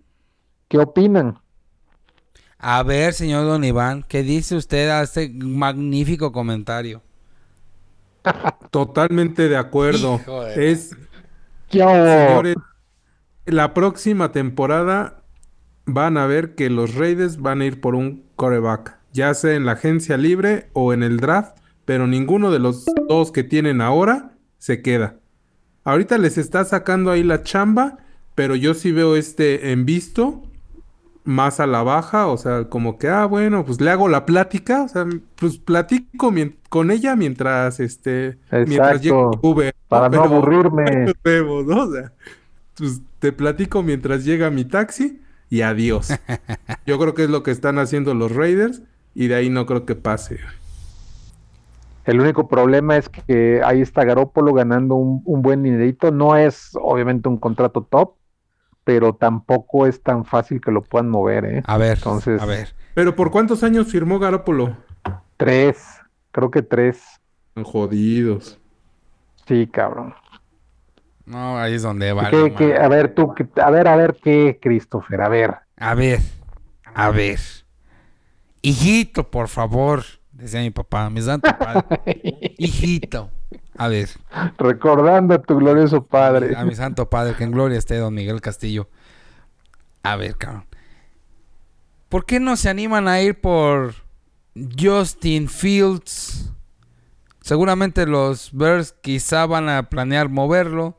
¿Qué 0.70 0.80
opinan? 0.80 1.40
A 2.60 2.84
ver, 2.84 3.14
señor 3.14 3.46
Don 3.46 3.64
Iván, 3.64 4.04
¿qué 4.04 4.22
dice 4.24 4.56
usted 4.58 4.90
a 4.90 5.02
este 5.04 5.30
magnífico 5.30 6.32
comentario? 6.34 7.02
Totalmente 8.72 9.48
de 9.50 9.58
acuerdo. 9.58 10.20
De- 10.54 10.72
Es, 10.72 10.96
señores, 12.04 12.56
la 13.46 13.74
próxima 13.74 14.32
temporada 14.32 15.24
van 15.86 16.18
a 16.18 16.26
ver 16.28 16.56
que 16.56 16.70
los 16.70 16.96
Raiders 16.96 17.38
van 17.42 17.62
a 17.62 17.66
ir 17.66 17.82
por 17.82 17.96
un 17.96 18.26
coreback, 18.36 18.98
ya 19.14 19.34
sea 19.34 19.56
en 19.56 19.66
la 19.66 19.74
agencia 19.74 20.18
libre 20.18 20.70
o 20.74 20.94
en 20.94 21.04
el 21.04 21.20
draft, 21.20 21.58
pero 21.86 22.08
ninguno 22.08 22.52
de 22.52 22.60
los 22.60 22.86
dos 23.08 23.32
que 23.32 23.44
tienen 23.44 23.82
ahora 23.82 24.38
se 24.58 24.82
queda. 24.82 25.20
Ahorita 25.86 26.17
les 26.17 26.38
está 26.38 26.65
sacando 26.65 27.12
ahí 27.12 27.24
la 27.24 27.43
chamba, 27.43 28.00
pero 28.34 28.56
yo 28.56 28.74
sí 28.74 28.91
veo 28.91 29.15
este 29.15 29.71
en 29.71 29.86
visto 29.86 30.43
más 31.26 31.60
a 31.60 31.67
la 31.67 31.84
baja, 31.84 32.28
o 32.28 32.38
sea, 32.38 32.65
como 32.65 32.98
que, 32.98 33.08
ah, 33.08 33.26
bueno, 33.26 33.65
pues 33.65 33.82
le 33.82 33.89
hago 33.89 34.08
la 34.08 34.26
plática, 34.26 34.84
o 34.84 34.88
sea, 34.88 35.06
pues 35.36 35.58
platico 35.58 36.34
con 36.69 36.91
ella 36.91 37.15
mientras, 37.15 37.80
este, 37.80 38.38
mientras 38.52 39.02
llega 39.02 39.32
Uber. 39.41 39.74
Para 39.88 40.10
no 40.10 40.24
aburrirme. 40.24 41.13
¿no? 41.26 41.84
O 41.84 41.91
sea, 41.91 42.13
pues 42.76 43.02
te 43.19 43.32
platico 43.32 43.82
mientras 43.82 44.24
llega 44.26 44.50
mi 44.50 44.65
taxi 44.65 45.19
y 45.50 45.62
adiós. 45.62 46.10
Yo 46.86 47.00
creo 47.00 47.13
que 47.13 47.24
es 47.24 47.30
lo 47.30 47.43
que 47.43 47.52
están 47.52 47.80
haciendo 47.80 48.13
los 48.13 48.32
Raiders 48.32 48.82
y 49.13 49.28
de 49.28 49.36
ahí 49.36 49.50
no 49.50 49.65
creo 49.65 49.86
que 49.86 49.95
pase. 49.95 50.39
El 52.06 52.22
único 52.22 52.48
problema 52.48 52.98
es 52.98 53.10
que 53.10 53.62
ahí 53.63 53.82
está 53.82 54.04
Garópolo 54.04 54.54
ganando 54.54 54.96
un, 54.96 55.22
un 55.26 55.41
buen 55.41 55.63
dinerito. 55.63 56.12
No 56.12 56.36
es 56.38 56.72
obviamente 56.80 57.28
un 57.28 57.38
contrato 57.38 57.84
top, 57.84 58.13
pero 58.84 59.15
tampoco 59.15 59.88
es 59.88 60.02
tan 60.02 60.24
fácil 60.24 60.62
que 60.62 60.72
lo 60.72 60.84
puedan 60.84 61.10
mover, 61.10 61.46
¿eh? 61.46 61.63
A 61.65 61.78
ver, 61.78 61.98
Entonces, 61.98 62.41
a 62.41 62.46
ver. 62.46 62.76
¿Pero 62.94 63.15
por 63.15 63.32
cuántos 63.32 63.63
años 63.63 63.88
firmó 63.88 64.20
Garópolo? 64.20 64.78
Tres, 65.38 65.84
creo 66.32 66.52
que 66.52 66.62
tres. 66.62 67.04
Jodidos. 67.62 68.60
Sí, 69.48 69.68
cabrón. 69.68 70.13
No, 71.26 71.58
ahí 71.58 71.74
es 71.74 71.82
donde 71.82 72.13
va. 72.13 72.28
a 72.28 72.88
ver, 72.88 73.13
tú, 73.15 73.34
a 73.62 73.70
ver, 73.72 73.88
a 73.88 73.96
ver 73.96 74.15
qué, 74.22 74.60
Christopher, 74.62 75.22
a 75.22 75.30
ver. 75.30 75.56
A 75.78 75.96
ver, 75.96 76.20
a 76.94 77.10
ver. 77.10 77.39
Hijito, 78.62 79.30
por 79.30 79.48
favor, 79.48 80.04
decía 80.36 80.62
mi 80.62 80.71
papá, 80.71 81.10
mi 81.10 81.21
santo 81.21 81.50
padre. 81.58 82.02
Hijito. 82.58 83.32
A 83.78 83.88
ver. 83.88 84.10
Recordando 84.58 85.34
a 85.34 85.41
tu 85.41 85.58
glorioso 85.58 86.06
padre. 86.06 86.56
A 86.56 86.63
mi, 86.63 86.76
santo 86.76 87.10
padre, 87.10 87.36
que 87.36 87.43
en 87.43 87.52
gloria 87.52 87.78
esté 87.78 87.98
don 87.98 88.13
Miguel 88.13 88.41
Castillo. 88.41 88.89
A 90.04 90.15
ver, 90.15 90.38
cabrón. 90.38 90.65
¿Por 92.10 92.26
qué 92.26 92.39
no 92.39 92.56
se 92.56 92.69
animan 92.69 93.08
a 93.08 93.21
ir 93.21 93.39
por 93.41 93.95
Justin 94.80 95.50
Fields? 95.50 96.52
Seguramente 97.41 98.06
los 98.06 98.52
Bears 98.54 98.95
quizá 99.02 99.45
van 99.45 99.69
a 99.69 99.89
planear 99.89 100.30
moverlo. 100.30 100.98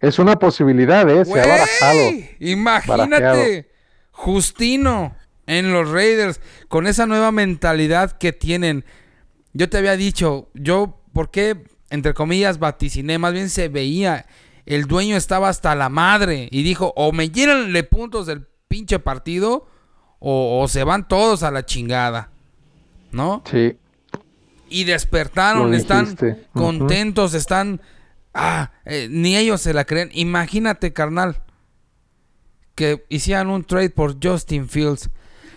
Es 0.00 0.18
una 0.18 0.36
posibilidad, 0.36 1.08
¿eh? 1.08 1.24
Se 1.24 1.40
ha 1.40 1.46
barajado. 1.46 2.00
Imagínate, 2.38 3.70
Justino 4.12 5.14
en 5.48 5.72
los 5.72 5.90
Raiders, 5.90 6.40
con 6.68 6.86
esa 6.86 7.06
nueva 7.06 7.32
mentalidad 7.32 8.12
que 8.12 8.32
tienen. 8.32 8.84
Yo 9.52 9.68
te 9.68 9.78
había 9.78 9.96
dicho, 9.96 10.48
yo, 10.54 11.00
¿por 11.12 11.32
qué 11.32 11.64
entre 11.90 12.14
comillas, 12.14 12.58
vaticiné, 12.58 13.18
más 13.18 13.32
bien 13.32 13.48
se 13.48 13.68
veía, 13.68 14.26
el 14.66 14.84
dueño 14.84 15.16
estaba 15.16 15.48
hasta 15.48 15.74
la 15.74 15.88
madre 15.88 16.48
y 16.50 16.62
dijo, 16.62 16.92
o 16.96 17.12
me 17.12 17.30
llenanle 17.30 17.82
puntos 17.84 18.26
del 18.26 18.46
pinche 18.68 18.98
partido, 18.98 19.66
o, 20.20 20.66
se 20.68 20.82
van 20.84 21.06
todos 21.06 21.42
a 21.44 21.50
la 21.50 21.64
chingada, 21.64 22.30
¿no? 23.12 23.42
Sí. 23.48 23.76
Y 24.68 24.84
despertaron, 24.84 25.72
están 25.74 26.16
contentos, 26.52 27.34
están... 27.34 27.80
Ah, 28.34 28.72
eh, 28.84 29.08
ni 29.10 29.36
ellos 29.36 29.60
se 29.60 29.72
la 29.72 29.84
creen. 29.84 30.10
Imagínate, 30.12 30.92
carnal, 30.92 31.42
que 32.74 33.04
hicieran 33.08 33.48
un 33.48 33.64
trade 33.64 33.90
por 33.90 34.16
Justin 34.22 34.68
Fields. 34.68 35.08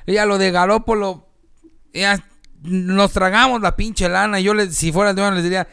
Ya 0.07 0.25
lo 0.25 0.37
de 0.37 0.51
Garópolo, 0.51 1.27
ya 1.93 2.23
nos 2.63 3.11
tragamos 3.11 3.61
la 3.61 3.75
pinche 3.75 4.09
lana. 4.09 4.39
Yo, 4.39 4.53
les, 4.53 4.75
si 4.75 4.91
fuera 4.91 5.13
de 5.13 5.31
les 5.31 5.43
diría, 5.43 5.67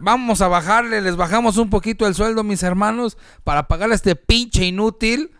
vamos 0.00 0.40
a 0.40 0.48
bajarle, 0.48 1.00
les 1.00 1.16
bajamos 1.16 1.56
un 1.56 1.70
poquito 1.70 2.06
el 2.06 2.14
sueldo, 2.14 2.44
mis 2.44 2.62
hermanos, 2.62 3.16
para 3.44 3.68
pagarle 3.68 3.94
a 3.94 3.96
este 3.96 4.16
pinche 4.16 4.64
inútil. 4.64 5.30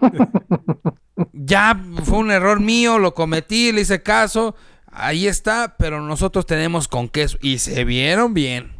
ya 1.32 1.80
fue 2.04 2.18
un 2.18 2.30
error 2.30 2.60
mío, 2.60 2.98
lo 2.98 3.14
cometí, 3.14 3.72
le 3.72 3.82
hice 3.82 4.02
caso. 4.02 4.54
Ahí 4.90 5.26
está, 5.26 5.76
pero 5.78 6.00
nosotros 6.00 6.46
tenemos 6.46 6.88
con 6.88 7.08
queso. 7.08 7.38
Y 7.40 7.58
se 7.58 7.84
vieron 7.84 8.34
bien. 8.34 8.76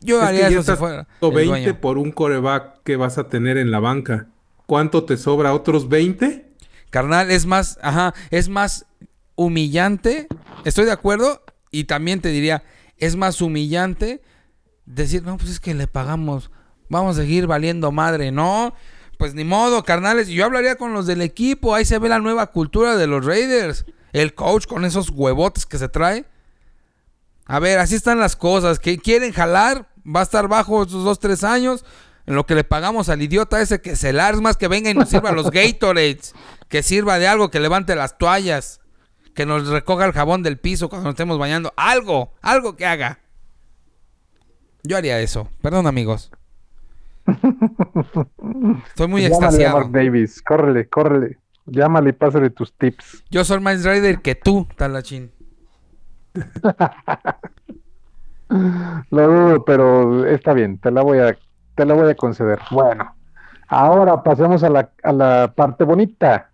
Yo 0.00 0.22
haría 0.22 0.48
eso 0.48 0.62
si 0.62 0.72
fuera. 0.76 1.06
20 1.20 1.74
por 1.74 1.98
un 1.98 2.12
coreback 2.12 2.82
que 2.84 2.96
vas 2.96 3.18
a 3.18 3.28
tener 3.28 3.58
en 3.58 3.70
la 3.70 3.80
banca. 3.80 4.28
¿Cuánto 4.66 5.04
te 5.04 5.16
sobra? 5.16 5.52
¿Otros 5.52 5.88
20? 5.88 6.49
Carnal, 6.90 7.30
es 7.30 7.46
más, 7.46 7.78
ajá, 7.82 8.14
es 8.30 8.48
más 8.48 8.86
humillante. 9.36 10.26
Estoy 10.64 10.84
de 10.84 10.92
acuerdo. 10.92 11.42
Y 11.70 11.84
también 11.84 12.20
te 12.20 12.30
diría, 12.30 12.64
es 12.98 13.16
más 13.16 13.40
humillante 13.40 14.20
decir, 14.86 15.22
no, 15.22 15.36
pues 15.36 15.50
es 15.50 15.60
que 15.60 15.74
le 15.74 15.86
pagamos, 15.86 16.50
vamos 16.88 17.16
a 17.16 17.20
seguir 17.20 17.46
valiendo 17.46 17.92
madre, 17.92 18.32
no, 18.32 18.74
pues 19.18 19.34
ni 19.34 19.44
modo, 19.44 19.84
carnales, 19.84 20.28
yo 20.28 20.44
hablaría 20.44 20.76
con 20.76 20.92
los 20.92 21.06
del 21.06 21.22
equipo, 21.22 21.74
ahí 21.74 21.84
se 21.84 21.98
ve 21.98 22.08
la 22.08 22.18
nueva 22.18 22.48
cultura 22.48 22.96
de 22.96 23.06
los 23.06 23.24
Raiders, 23.24 23.84
el 24.12 24.34
coach 24.34 24.66
con 24.66 24.84
esos 24.84 25.10
huevotes 25.10 25.66
que 25.66 25.78
se 25.78 25.88
trae. 25.88 26.24
A 27.46 27.58
ver, 27.58 27.78
así 27.78 27.94
están 27.94 28.18
las 28.18 28.36
cosas, 28.36 28.78
que 28.78 28.98
quieren 28.98 29.32
jalar, 29.32 29.88
va 30.04 30.20
a 30.20 30.24
estar 30.24 30.48
bajo 30.48 30.82
esos 30.82 31.04
dos, 31.04 31.18
tres 31.18 31.44
años, 31.44 31.84
en 32.26 32.34
lo 32.34 32.46
que 32.46 32.54
le 32.54 32.64
pagamos 32.64 33.08
al 33.08 33.22
idiota 33.22 33.60
ese 33.60 33.80
que 33.80 33.96
se 33.96 34.12
la 34.12 34.32
más 34.40 34.56
que 34.56 34.68
venga 34.68 34.90
y 34.90 34.94
nos 34.94 35.08
sirva 35.08 35.32
los 35.32 35.50
Gatorades, 35.50 36.34
que 36.68 36.82
sirva 36.82 37.18
de 37.18 37.28
algo, 37.28 37.50
que 37.50 37.60
levante 37.60 37.96
las 37.96 38.18
toallas 38.18 38.80
que 39.34 39.46
nos 39.46 39.68
recoja 39.68 40.04
el 40.04 40.12
jabón 40.12 40.42
del 40.42 40.58
piso 40.58 40.88
cuando 40.88 41.06
nos 41.06 41.14
estemos 41.14 41.38
bañando. 41.38 41.72
Algo, 41.76 42.34
algo 42.42 42.76
que 42.76 42.86
haga. 42.86 43.20
Yo 44.82 44.96
haría 44.96 45.20
eso. 45.20 45.48
Perdón, 45.62 45.86
amigos. 45.86 46.30
Estoy 48.88 49.08
muy 49.08 49.24
extasiado. 49.24 49.76
A 49.76 49.80
Mark 49.80 49.92
Davis, 49.92 50.42
córrele, 50.42 50.88
córrele. 50.88 51.38
Llámale 51.66 52.10
y 52.10 52.12
pásale 52.12 52.50
tus 52.50 52.72
tips. 52.72 53.24
Yo 53.30 53.44
soy 53.44 53.60
más 53.60 53.84
rider 53.84 54.20
que 54.20 54.34
tú, 54.34 54.66
Talachín. 54.76 55.30
Lo 59.10 59.28
dudo, 59.28 59.64
pero 59.64 60.26
está 60.26 60.52
bien, 60.52 60.78
te 60.78 60.90
la 60.90 61.02
voy 61.02 61.18
a, 61.18 61.38
te 61.74 61.84
la 61.84 61.94
voy 61.94 62.10
a 62.10 62.14
conceder. 62.14 62.58
Bueno, 62.70 63.14
ahora 63.68 64.22
pasemos 64.22 64.62
a 64.62 64.70
la, 64.70 64.90
a 65.02 65.12
la 65.12 65.52
parte 65.54 65.84
bonita. 65.84 66.50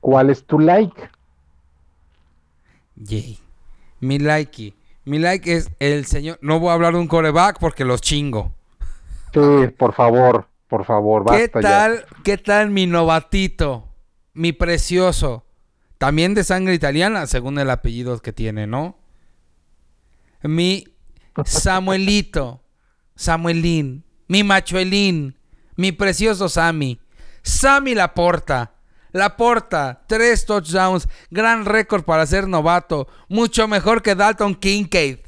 ¿Cuál 0.00 0.30
es 0.30 0.44
tu 0.46 0.58
like? 0.58 1.10
Yay. 2.96 3.38
Mi 4.00 4.18
like. 4.18 4.74
Mi 5.04 5.18
like 5.18 5.52
es 5.52 5.70
el 5.78 6.06
señor. 6.06 6.38
No 6.42 6.58
voy 6.60 6.70
a 6.70 6.74
hablar 6.74 6.94
de 6.94 7.00
un 7.00 7.08
coreback 7.08 7.58
porque 7.58 7.84
los 7.84 8.00
chingo. 8.00 8.54
Sí, 9.32 9.68
por 9.78 9.92
favor, 9.92 10.48
por 10.68 10.84
favor, 10.84 11.24
basta 11.24 11.38
¿Qué 11.38 11.48
tal, 11.48 12.04
qué 12.24 12.36
tal 12.36 12.70
mi 12.70 12.86
novatito? 12.86 13.88
Mi 14.34 14.52
precioso. 14.52 15.44
También 15.98 16.34
de 16.34 16.44
sangre 16.44 16.74
italiana, 16.74 17.26
según 17.26 17.58
el 17.58 17.70
apellido 17.70 18.18
que 18.20 18.32
tiene, 18.32 18.66
¿no? 18.66 18.96
Mi 20.42 20.84
Samuelito. 21.44 22.62
Samuelín. 23.14 24.04
Mi 24.30 24.44
machuelín. 24.44 25.34
Mi 25.74 25.90
precioso 25.90 26.48
Sammy. 26.48 27.00
Sammy 27.42 27.96
Laporta. 27.96 28.74
Laporta, 29.10 30.02
tres 30.06 30.46
touchdowns, 30.46 31.08
gran 31.32 31.64
récord 31.64 32.04
para 32.04 32.24
ser 32.26 32.46
novato, 32.46 33.08
mucho 33.28 33.66
mejor 33.66 34.02
que 34.02 34.14
Dalton 34.14 34.54
Kincaid. 34.54 35.18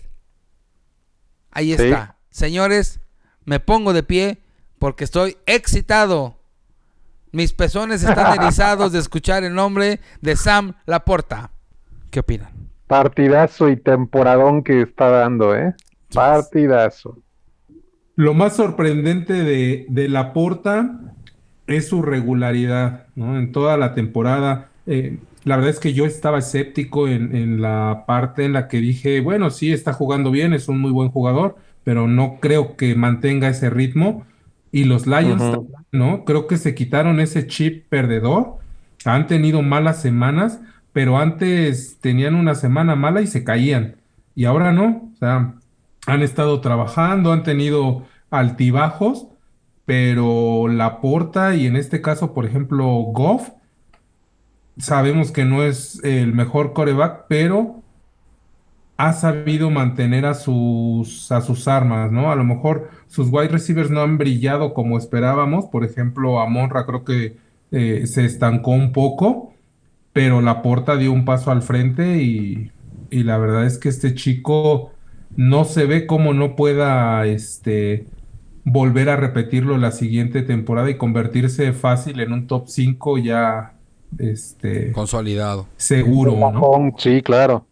Ahí 1.50 1.72
está. 1.72 2.16
Señores, 2.30 3.00
me 3.44 3.58
pongo 3.58 3.92
de 3.92 4.04
pie 4.04 4.38
porque 4.78 5.02
estoy 5.02 5.36
excitado. 5.46 6.38
Mis 7.32 7.52
pezones 7.52 8.04
están 8.04 8.34
erizados 8.40 8.92
de 8.92 9.00
escuchar 9.00 9.42
el 9.42 9.52
nombre 9.52 9.98
de 10.20 10.36
Sam 10.36 10.74
Laporta. 10.86 11.50
¿Qué 12.12 12.20
opinan? 12.20 12.52
Partidazo 12.86 13.68
y 13.68 13.76
temporadón 13.76 14.62
que 14.62 14.82
está 14.82 15.08
dando, 15.08 15.56
¿eh? 15.56 15.74
Partidazo. 16.14 17.18
Lo 18.22 18.34
más 18.34 18.54
sorprendente 18.54 19.32
de, 19.32 19.84
de 19.88 20.08
Laporta 20.08 21.00
es 21.66 21.88
su 21.88 22.02
regularidad, 22.02 23.06
¿no? 23.16 23.36
En 23.36 23.50
toda 23.50 23.76
la 23.76 23.94
temporada. 23.94 24.68
Eh, 24.86 25.18
la 25.42 25.56
verdad 25.56 25.70
es 25.70 25.80
que 25.80 25.92
yo 25.92 26.06
estaba 26.06 26.38
escéptico 26.38 27.08
en, 27.08 27.60
la 27.60 28.04
parte 28.06 28.44
en 28.44 28.52
la 28.52 28.68
que 28.68 28.76
dije, 28.76 29.20
bueno, 29.20 29.50
sí, 29.50 29.72
está 29.72 29.92
jugando 29.92 30.30
bien, 30.30 30.52
es 30.52 30.68
un 30.68 30.78
muy 30.78 30.92
buen 30.92 31.08
jugador, 31.08 31.56
pero 31.82 32.06
no 32.06 32.38
creo 32.38 32.76
que 32.76 32.94
mantenga 32.94 33.48
ese 33.48 33.70
ritmo. 33.70 34.24
Y 34.70 34.84
los 34.84 35.08
Lions, 35.08 35.58
¿no? 35.90 36.24
Creo 36.24 36.46
que 36.46 36.58
se 36.58 36.76
quitaron 36.76 37.18
ese 37.18 37.48
chip 37.48 37.88
perdedor. 37.88 38.58
Han 39.04 39.26
tenido 39.26 39.62
malas 39.62 40.00
semanas, 40.00 40.60
pero 40.92 41.18
antes 41.18 41.98
tenían 42.00 42.36
una 42.36 42.54
semana 42.54 42.94
mala 42.94 43.20
y 43.20 43.26
se 43.26 43.42
caían. 43.42 43.96
Y 44.36 44.44
ahora 44.44 44.72
no. 44.72 45.10
O 45.12 45.16
sea, 45.18 45.54
han 46.06 46.22
estado 46.22 46.60
trabajando, 46.60 47.32
han 47.32 47.42
tenido 47.42 48.06
altibajos 48.32 49.28
pero 49.84 50.68
la 50.68 51.00
porta 51.00 51.54
y 51.54 51.66
en 51.66 51.76
este 51.76 52.00
caso, 52.00 52.34
por 52.34 52.46
ejemplo, 52.46 52.86
Goff, 52.86 53.50
sabemos 54.78 55.32
que 55.32 55.44
no 55.44 55.62
es 55.62 56.02
el 56.04 56.32
mejor 56.32 56.72
coreback, 56.72 57.26
pero 57.28 57.82
ha 58.96 59.12
sabido 59.12 59.70
mantener 59.70 60.26
a 60.26 60.34
sus, 60.34 61.32
a 61.32 61.40
sus 61.40 61.66
armas, 61.66 62.12
¿no? 62.12 62.30
A 62.30 62.36
lo 62.36 62.44
mejor 62.44 62.90
sus 63.08 63.28
wide 63.30 63.48
receivers 63.48 63.90
no 63.90 64.00
han 64.00 64.18
brillado 64.18 64.74
como 64.74 64.98
esperábamos, 64.98 65.66
por 65.66 65.84
ejemplo, 65.84 66.40
a 66.40 66.48
Monra 66.48 66.86
creo 66.86 67.04
que 67.04 67.36
eh, 67.72 68.06
se 68.06 68.24
estancó 68.24 68.70
un 68.70 68.92
poco, 68.92 69.52
pero 70.12 70.40
la 70.40 70.62
porta 70.62 70.96
dio 70.96 71.12
un 71.12 71.24
paso 71.24 71.50
al 71.50 71.62
frente 71.62 72.22
y, 72.22 72.70
y 73.10 73.24
la 73.24 73.38
verdad 73.38 73.66
es 73.66 73.78
que 73.78 73.88
este 73.88 74.14
chico 74.14 74.92
no 75.36 75.64
se 75.64 75.86
ve 75.86 76.06
como 76.06 76.34
no 76.34 76.54
pueda 76.54 77.26
este, 77.26 78.06
volver 78.64 79.08
a 79.08 79.16
repetirlo 79.16 79.76
la 79.76 79.90
siguiente 79.90 80.42
temporada 80.42 80.90
y 80.90 80.96
convertirse 80.96 81.72
fácil 81.72 82.20
en 82.20 82.32
un 82.32 82.46
top 82.46 82.68
5 82.68 83.18
ya 83.18 83.74
este, 84.18 84.92
Consolidado. 84.92 85.66
seguro, 85.76 86.32
¿no? 86.32 86.46
Amon, 86.46 86.94
sí, 86.98 87.22
claro. 87.22 87.66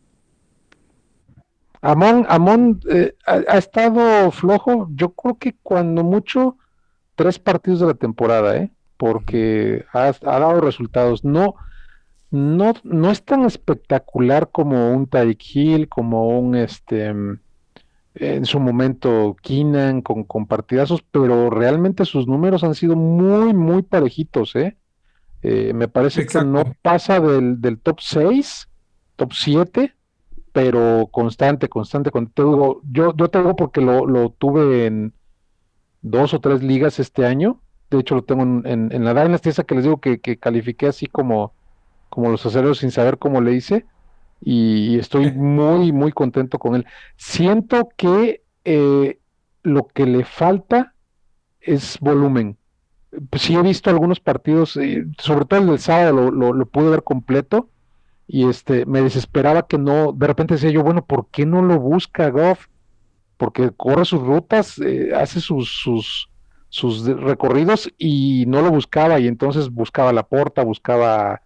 Amon, 1.82 2.26
Amon 2.28 2.80
eh, 2.91 3.14
ha, 3.26 3.41
ha 3.49 3.59
estado 3.59 4.30
flojo, 4.30 4.88
yo 4.95 5.11
creo 5.11 5.38
que 5.38 5.55
cuando 5.62 6.03
mucho, 6.05 6.57
tres 7.14 7.38
partidos 7.38 7.80
de 7.80 7.86
la 7.86 7.95
temporada, 7.95 8.57
¿eh? 8.57 8.70
Porque 8.97 9.84
ha, 9.93 10.09
ha 10.09 10.38
dado 10.38 10.61
resultados. 10.61 11.24
No, 11.24 11.55
no, 12.30 12.74
no 12.82 13.11
es 13.11 13.24
tan 13.24 13.45
espectacular 13.45 14.51
como 14.51 14.93
un 14.93 15.07
Tyreek 15.07 15.43
Hill, 15.55 15.88
como 15.88 16.28
un 16.38 16.55
este 16.55 17.14
en 18.15 18.45
su 18.47 18.61
momento 18.61 19.37
Keenan 19.43 20.03
con, 20.03 20.25
con 20.25 20.47
partidazos, 20.47 21.03
pero 21.11 21.51
realmente 21.51 22.05
sus 22.05 22.27
números 22.27 22.65
han 22.65 22.75
sido 22.75 22.97
muy, 22.97 23.55
muy 23.55 23.83
parejitos, 23.83 24.57
¿eh? 24.57 24.79
Eh, 25.43 25.73
me 25.75 25.89
parece 25.89 26.27
que 26.27 26.41
no 26.43 26.77
pasa 26.83 27.21
del, 27.21 27.61
del 27.61 27.81
top 27.81 28.01
6, 28.01 28.69
top 29.17 29.33
7, 29.35 29.95
pero 30.53 31.09
constante, 31.13 31.69
constante. 31.69 32.11
con- 32.11 32.29
te 32.33 32.43
digo, 32.45 32.83
yo, 32.91 33.15
yo 33.17 33.29
te 33.31 33.39
digo 33.39 33.57
porque 33.57 33.81
lo, 33.83 34.07
lo 34.07 34.31
tuve 34.31 34.87
en 34.87 35.15
dos 36.03 36.35
o 36.35 36.41
tres 36.41 36.63
ligas 36.63 36.99
este 36.99 37.27
año. 37.27 37.63
De 37.91 37.99
hecho, 38.01 38.15
lo 38.15 38.25
tengo 38.25 38.43
en, 38.43 38.63
en, 38.67 38.93
en 38.93 39.05
la 39.05 39.15
Dynasty, 39.15 39.49
esa 39.51 39.65
que 39.65 39.75
les 39.75 39.85
digo 39.85 40.01
que, 40.01 40.21
que 40.21 40.39
califiqué 40.39 40.87
así 40.89 41.07
como, 41.07 41.55
como 42.09 42.31
los 42.31 42.45
acereros 42.47 42.79
sin 42.79 42.91
saber 42.93 43.19
cómo 43.19 43.41
le 43.41 43.55
hice. 43.55 43.87
Y, 44.41 44.95
y 44.95 44.99
estoy 44.99 45.32
muy, 45.32 45.93
muy 45.93 46.12
contento 46.12 46.59
con 46.59 46.74
él. 46.76 46.86
Siento 47.16 47.88
que 47.97 48.43
eh, 48.64 49.18
lo 49.62 49.86
que 49.88 50.07
le 50.07 50.24
falta 50.24 50.95
es 51.61 51.99
volumen. 52.01 52.57
Pues 53.28 53.43
sí 53.43 53.57
he 53.57 53.62
visto 53.62 53.91
algunos 53.91 54.20
partidos, 54.20 54.76
eh, 54.76 55.05
sobre 55.18 55.45
todo 55.45 55.61
el 55.61 55.66
del 55.66 55.78
sábado 55.80 56.12
lo, 56.12 56.30
lo, 56.30 56.53
lo 56.53 56.66
pude 56.66 56.91
ver 56.91 57.03
completo 57.03 57.68
y 58.32 58.49
este 58.49 58.86
me 58.86 59.03
desesperaba 59.03 59.66
que 59.66 59.76
no, 59.76 60.12
de 60.12 60.26
repente 60.28 60.55
decía 60.55 60.70
yo, 60.70 60.84
bueno, 60.84 61.05
¿por 61.05 61.28
qué 61.30 61.47
no 61.47 61.62
lo 61.62 61.80
busca 61.80 62.30
Goff? 62.30 62.68
Porque 63.36 63.72
corre 63.76 64.05
sus 64.05 64.20
rutas, 64.20 64.78
eh, 64.78 65.11
hace 65.14 65.41
sus, 65.41 65.68
sus, 65.82 66.30
sus 66.68 67.05
recorridos 67.07 67.93
y 67.99 68.45
no 68.47 68.62
lo 68.62 68.70
buscaba 68.70 69.18
y 69.18 69.26
entonces 69.26 69.70
buscaba 69.70 70.11
a 70.11 70.12
Laporta, 70.12 70.62
buscaba 70.62 71.43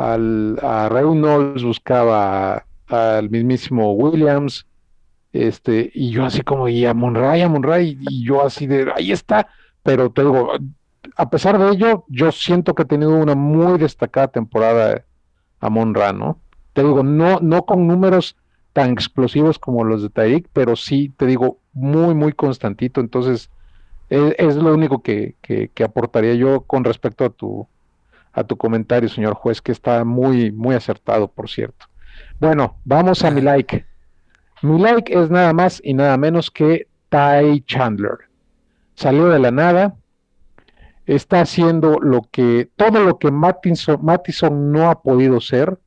al, 0.00 0.58
a 0.62 0.88
Reynolds, 0.88 1.62
buscaba 1.62 2.64
al 2.88 3.30
mismísimo 3.30 3.92
Williams, 3.92 4.66
este, 5.32 5.90
y 5.94 6.10
yo 6.10 6.24
así 6.24 6.42
como, 6.42 6.68
y 6.68 6.84
a 6.86 6.94
Monray, 6.94 7.42
a 7.42 7.48
Monray, 7.48 7.96
y 8.00 8.24
yo 8.24 8.44
así 8.44 8.66
de, 8.66 8.90
ahí 8.96 9.12
está, 9.12 9.48
pero 9.82 10.10
te 10.10 10.22
digo, 10.22 10.52
a 11.16 11.30
pesar 11.30 11.58
de 11.58 11.70
ello, 11.70 12.04
yo 12.08 12.32
siento 12.32 12.74
que 12.74 12.82
ha 12.82 12.86
tenido 12.86 13.14
una 13.14 13.34
muy 13.34 13.78
destacada 13.78 14.28
temporada 14.28 15.04
Amon 15.60 15.94
Ra, 15.94 16.12
¿no? 16.12 16.38
Te 16.72 16.82
digo, 16.82 17.02
no, 17.02 17.38
no 17.40 17.64
con 17.64 17.86
números 17.86 18.36
tan 18.72 18.90
explosivos 18.90 19.58
como 19.58 19.84
los 19.84 20.02
de 20.02 20.10
Tyreek, 20.10 20.48
pero 20.52 20.76
sí, 20.76 21.12
te 21.16 21.26
digo, 21.26 21.58
muy, 21.72 22.14
muy 22.14 22.32
constantito. 22.32 23.00
Entonces, 23.00 23.50
es, 24.08 24.34
es 24.38 24.56
lo 24.56 24.74
único 24.74 25.02
que, 25.02 25.34
que, 25.42 25.68
que 25.68 25.84
aportaría 25.84 26.34
yo 26.34 26.62
con 26.62 26.84
respecto 26.84 27.24
a 27.24 27.30
tu, 27.30 27.66
a 28.32 28.44
tu 28.44 28.56
comentario, 28.56 29.08
señor 29.08 29.34
juez, 29.34 29.60
que 29.60 29.72
está 29.72 30.04
muy, 30.04 30.52
muy 30.52 30.74
acertado, 30.74 31.28
por 31.28 31.48
cierto. 31.48 31.86
Bueno, 32.38 32.76
vamos 32.84 33.24
a 33.24 33.30
mi 33.30 33.40
like. 33.40 33.84
Mi 34.62 34.78
like 34.78 35.12
es 35.12 35.30
nada 35.30 35.52
más 35.52 35.80
y 35.84 35.94
nada 35.94 36.16
menos 36.16 36.50
que 36.50 36.88
Ty 37.08 37.62
Chandler. 37.66 38.18
Salió 38.94 39.28
de 39.28 39.38
la 39.38 39.50
nada, 39.50 39.96
está 41.06 41.40
haciendo 41.40 41.98
lo 42.00 42.22
que, 42.30 42.70
todo 42.76 43.02
lo 43.02 43.18
que 43.18 43.30
Mattison, 43.30 43.98
Mattison 44.02 44.70
no 44.72 44.90
ha 44.90 45.02
podido 45.02 45.40
ser. 45.40 45.78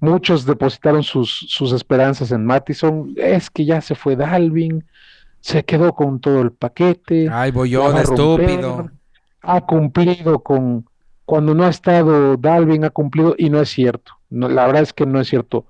Muchos 0.00 0.44
depositaron 0.44 1.02
sus, 1.02 1.46
sus 1.48 1.72
esperanzas 1.72 2.30
en 2.30 2.44
Mattison. 2.44 3.14
Es 3.16 3.50
que 3.50 3.64
ya 3.64 3.80
se 3.80 3.94
fue 3.94 4.16
Dalvin, 4.16 4.84
se 5.40 5.64
quedó 5.64 5.94
con 5.94 6.20
todo 6.20 6.42
el 6.42 6.52
paquete. 6.52 7.28
Ay, 7.30 7.50
romper, 7.50 8.02
estúpido. 8.02 8.90
Ha 9.40 9.60
cumplido 9.62 10.42
con, 10.42 10.86
cuando 11.24 11.54
no 11.54 11.64
ha 11.64 11.70
estado 11.70 12.36
Dalvin, 12.36 12.84
ha 12.84 12.90
cumplido, 12.90 13.34
y 13.38 13.50
no 13.50 13.60
es 13.60 13.70
cierto. 13.70 14.12
La 14.30 14.66
verdad 14.66 14.82
es 14.82 14.92
que 14.92 15.06
no 15.06 15.20
es 15.20 15.28
cierto. 15.28 15.66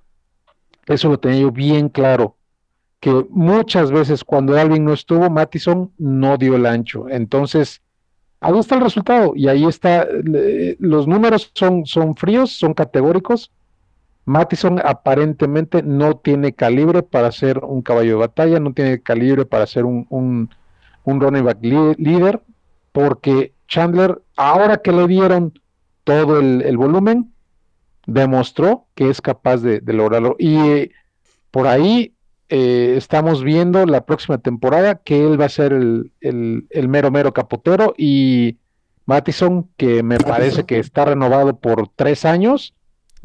Eso 0.86 1.08
lo 1.08 1.18
tenía 1.18 1.40
yo 1.40 1.50
bien 1.50 1.88
claro. 1.88 2.36
Que 3.00 3.26
muchas 3.30 3.90
veces 3.90 4.24
cuando 4.24 4.54
Dalvin 4.54 4.84
no 4.84 4.92
estuvo, 4.92 5.30
Mattison 5.30 5.92
no 5.98 6.36
dio 6.36 6.56
el 6.56 6.66
ancho. 6.66 7.08
Entonces, 7.08 7.82
ahí 8.40 8.58
está 8.58 8.76
el 8.76 8.80
resultado. 8.80 9.32
Y 9.36 9.48
ahí 9.48 9.64
está. 9.64 10.06
Los 10.78 11.06
números 11.06 11.50
son, 11.54 11.86
son 11.86 12.16
fríos, 12.16 12.58
son 12.58 12.74
categóricos. 12.74 13.50
Mattison 14.26 14.80
aparentemente 14.84 15.82
no 15.82 16.16
tiene 16.16 16.54
calibre 16.54 17.02
para 17.02 17.30
ser 17.30 17.58
un 17.58 17.82
caballo 17.82 18.12
de 18.12 18.26
batalla, 18.26 18.58
no 18.58 18.72
tiene 18.72 19.02
calibre 19.02 19.44
para 19.44 19.66
ser 19.66 19.84
un, 19.84 20.06
un, 20.08 20.50
un 21.04 21.20
running 21.20 21.44
back 21.44 21.58
líder, 21.62 22.40
porque 22.92 23.53
Chandler, 23.74 24.22
ahora 24.36 24.76
que 24.78 24.92
le 24.92 25.08
dieron 25.08 25.52
todo 26.04 26.38
el, 26.38 26.62
el 26.62 26.76
volumen, 26.76 27.32
demostró 28.06 28.86
que 28.94 29.10
es 29.10 29.20
capaz 29.20 29.58
de, 29.62 29.80
de 29.80 29.92
lograrlo. 29.92 30.36
Y 30.38 30.56
eh, 30.56 30.90
por 31.50 31.66
ahí 31.66 32.14
eh, 32.48 32.94
estamos 32.96 33.42
viendo 33.42 33.84
la 33.86 34.04
próxima 34.04 34.38
temporada 34.38 34.96
que 34.96 35.24
él 35.26 35.40
va 35.40 35.46
a 35.46 35.48
ser 35.48 35.72
el, 35.72 36.12
el- 36.20 36.66
el 36.70 36.88
mero 36.88 37.10
mero 37.10 37.32
capotero. 37.32 37.94
Y 37.98 38.58
Mattison, 39.06 39.68
que 39.76 40.02
me 40.04 40.18
parece 40.18 40.64
que 40.64 40.78
está 40.78 41.04
renovado 41.06 41.56
por 41.58 41.88
tres 41.96 42.24
años, 42.24 42.74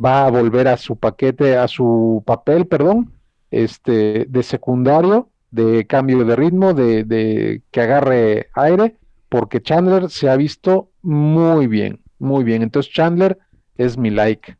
va 0.03 0.25
a 0.25 0.31
volver 0.31 0.67
a 0.67 0.77
su 0.77 0.95
paquete, 0.95 1.57
a 1.57 1.67
su 1.67 2.23
papel, 2.25 2.65
perdón, 2.65 3.11
este, 3.51 4.25
de 4.27 4.43
secundario, 4.43 5.29
de 5.51 5.85
cambio 5.85 6.23
de 6.25 6.35
ritmo, 6.35 6.73
de, 6.73 7.03
de 7.03 7.61
que 7.71 7.81
agarre 7.81 8.49
aire, 8.55 8.95
porque 9.29 9.61
Chandler 9.61 10.09
se 10.09 10.29
ha 10.29 10.35
visto 10.35 10.89
muy 11.01 11.67
bien, 11.67 12.01
muy 12.17 12.43
bien. 12.43 12.61
Entonces 12.63 12.91
Chandler 12.91 13.37
es 13.77 13.97
mi 13.97 14.09
like. 14.09 14.57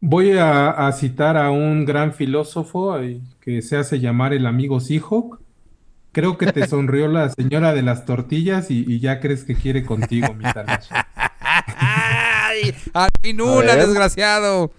Voy 0.00 0.32
a, 0.32 0.70
a 0.70 0.92
citar 0.92 1.36
a 1.36 1.50
un 1.50 1.86
gran 1.86 2.12
filósofo 2.12 2.98
eh, 2.98 3.20
que 3.40 3.62
se 3.62 3.76
hace 3.76 4.00
llamar 4.00 4.34
el 4.34 4.46
amigo 4.46 4.78
Seahawk. 4.78 5.40
Creo 6.12 6.36
que 6.36 6.52
te 6.52 6.66
sonrió 6.68 7.08
la 7.08 7.30
señora 7.30 7.72
de 7.74 7.82
las 7.82 8.04
tortillas 8.04 8.70
y, 8.70 8.84
y 8.86 9.00
ya 9.00 9.18
crees 9.20 9.44
que 9.44 9.54
quiere 9.54 9.84
contigo, 9.84 10.34
mi. 10.34 10.44
Ay, 11.76 12.74
al 12.92 13.10
fin 13.22 13.40
una, 13.40 13.74
ver. 13.74 13.86
desgraciado. 13.86 14.70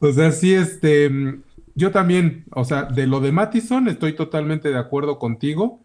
O 0.00 0.12
sea, 0.12 0.32
sí, 0.32 0.52
este, 0.54 1.10
yo 1.74 1.90
también, 1.90 2.44
o 2.52 2.64
sea, 2.64 2.84
de 2.84 3.06
lo 3.06 3.20
de 3.20 3.32
Mattison 3.32 3.88
estoy 3.88 4.14
totalmente 4.14 4.68
de 4.70 4.78
acuerdo 4.78 5.18
contigo, 5.18 5.81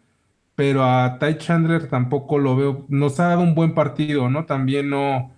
pero 0.58 0.84
a 0.84 1.20
Ty 1.20 1.38
Chandler 1.38 1.88
tampoco 1.88 2.40
lo 2.40 2.56
veo, 2.56 2.86
nos 2.90 3.20
ha 3.20 3.28
dado 3.28 3.42
un 3.42 3.54
buen 3.54 3.76
partido, 3.76 4.28
¿no? 4.28 4.46
También 4.46 4.90
no, 4.90 5.32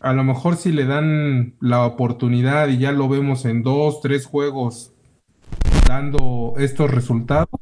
a 0.00 0.14
lo 0.14 0.24
mejor 0.24 0.56
si 0.56 0.72
le 0.72 0.86
dan 0.86 1.54
la 1.60 1.84
oportunidad 1.84 2.68
y 2.68 2.78
ya 2.78 2.90
lo 2.92 3.10
vemos 3.10 3.44
en 3.44 3.62
dos, 3.62 4.00
tres 4.00 4.24
juegos 4.24 4.94
dando 5.86 6.54
estos 6.56 6.90
resultados, 6.90 7.60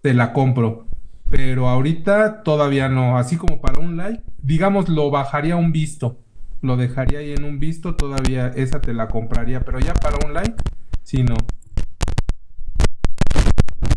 te 0.00 0.14
la 0.14 0.32
compro. 0.32 0.86
Pero 1.28 1.68
ahorita 1.68 2.42
todavía 2.42 2.88
no, 2.88 3.18
así 3.18 3.36
como 3.36 3.60
para 3.60 3.78
un 3.78 3.98
like, 3.98 4.22
digamos, 4.42 4.88
lo 4.88 5.10
bajaría 5.10 5.56
un 5.56 5.72
visto. 5.72 6.16
Lo 6.62 6.78
dejaría 6.78 7.18
ahí 7.18 7.32
en 7.32 7.44
un 7.44 7.60
visto, 7.60 7.96
todavía 7.96 8.48
esa 8.48 8.80
te 8.80 8.94
la 8.94 9.08
compraría, 9.08 9.60
pero 9.60 9.78
ya 9.78 9.92
para 9.92 10.16
un 10.24 10.32
like, 10.32 10.56
sí 11.02 11.22
no. 11.22 11.36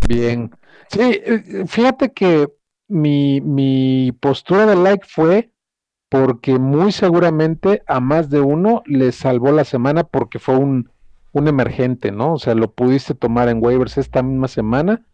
Bien. 0.09 0.51
Sí, 0.89 1.01
eh, 1.01 1.65
fíjate 1.67 2.13
que 2.13 2.49
mi, 2.87 3.41
mi 3.41 4.11
postura 4.19 4.65
de 4.65 4.75
like 4.75 5.05
fue 5.07 5.51
porque 6.09 6.59
muy 6.59 6.91
seguramente 6.91 7.83
a 7.87 7.99
más 7.99 8.29
de 8.29 8.39
uno 8.41 8.83
le 8.85 9.11
salvó 9.11 9.51
la 9.51 9.65
semana 9.65 10.03
porque 10.03 10.39
fue 10.39 10.57
un, 10.57 10.91
un 11.31 11.47
emergente, 11.47 12.11
¿no? 12.11 12.33
O 12.33 12.39
sea, 12.39 12.55
lo 12.55 12.71
pudiste 12.73 13.15
tomar 13.15 13.49
en 13.49 13.63
waivers 13.63 13.97
esta 13.97 14.23
misma 14.23 14.47
semana 14.47 15.05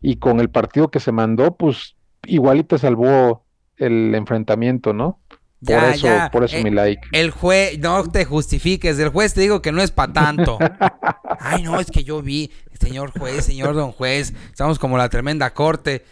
y 0.00 0.16
con 0.16 0.40
el 0.40 0.50
partido 0.50 0.90
que 0.90 1.00
se 1.00 1.12
mandó, 1.12 1.56
pues 1.56 1.96
igualito 2.26 2.78
salvó 2.78 3.44
el 3.76 4.14
enfrentamiento, 4.14 4.92
¿no? 4.92 5.20
Por 5.64 5.84
eso, 5.84 6.06
ya, 6.06 6.30
por 6.30 6.44
eso 6.44 6.56
eh, 6.56 6.62
mi 6.62 6.70
like. 6.70 7.08
El 7.12 7.30
juez, 7.30 7.78
no 7.78 8.04
te 8.08 8.24
justifiques, 8.24 8.98
el 8.98 9.08
juez 9.08 9.34
te 9.34 9.40
digo 9.40 9.62
que 9.62 9.72
no 9.72 9.82
es 9.82 9.90
para 9.90 10.12
tanto. 10.12 10.58
Ay, 11.40 11.62
no, 11.62 11.80
es 11.80 11.90
que 11.90 12.04
yo 12.04 12.22
vi, 12.22 12.50
señor 12.78 13.10
juez, 13.18 13.44
señor 13.44 13.74
don 13.74 13.92
juez, 13.92 14.34
estamos 14.50 14.78
como 14.78 14.98
la 14.98 15.08
tremenda 15.08 15.50
corte. 15.52 16.04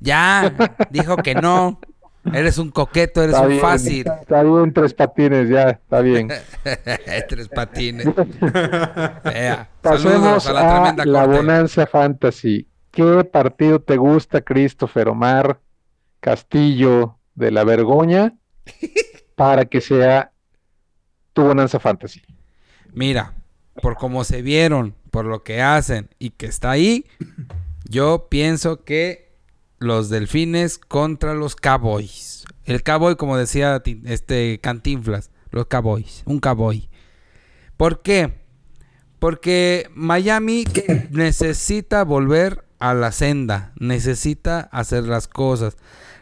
Ya, 0.00 0.52
dijo 0.90 1.16
que 1.16 1.34
no. 1.34 1.80
Eres 2.32 2.56
un 2.56 2.70
coqueto, 2.70 3.22
eres 3.22 3.34
Está 3.34 3.42
un 3.42 3.48
bien, 3.50 3.60
fácil. 3.60 4.06
Está 4.20 4.42
bien, 4.42 4.72
tres 4.72 4.94
patines, 4.94 5.48
ya, 5.48 5.70
está 5.70 6.00
bien. 6.00 6.28
Tres 7.28 7.48
patines. 7.48 8.06
Ea, 9.24 9.68
Pasemos 9.82 10.42
saludos 10.42 10.46
a 10.46 10.52
la 10.54 10.74
tremenda 10.74 11.04
la. 11.04 11.26
Bonanza 11.26 11.86
Fantasy. 11.86 12.66
¿Qué 12.90 13.24
partido 13.24 13.80
te 13.80 13.96
gusta, 13.96 14.40
Christopher 14.40 15.08
Omar 15.08 15.60
Castillo 16.20 17.18
de 17.34 17.50
la 17.50 17.64
Vergoña, 17.64 18.32
para 19.34 19.64
que 19.64 19.80
sea 19.80 20.32
tu 21.32 21.42
Bonanza 21.42 21.80
Fantasy? 21.80 22.22
Mira, 22.92 23.34
por 23.82 23.96
cómo 23.96 24.24
se 24.24 24.42
vieron, 24.42 24.94
por 25.10 25.24
lo 25.24 25.42
que 25.42 25.60
hacen 25.60 26.08
y 26.18 26.30
que 26.30 26.46
está 26.46 26.70
ahí, 26.70 27.06
yo 27.88 28.28
pienso 28.30 28.84
que 28.84 29.32
los 29.78 30.08
delfines 30.08 30.78
contra 30.78 31.34
los 31.34 31.56
cowboys. 31.56 32.44
El 32.64 32.82
cowboy, 32.82 33.16
como 33.16 33.36
decía 33.36 33.82
este 34.04 34.58
Cantinflas, 34.62 35.30
los 35.50 35.66
cowboys, 35.66 36.22
un 36.24 36.40
cowboy. 36.40 36.88
¿Por 37.76 38.02
qué? 38.02 38.40
Porque 39.18 39.90
Miami 39.94 40.64
necesita 41.10 42.04
volver 42.04 42.64
a 42.78 42.94
la 42.94 43.12
senda, 43.12 43.72
necesita 43.78 44.60
hacer 44.60 45.04
las 45.04 45.28
cosas. 45.28 45.76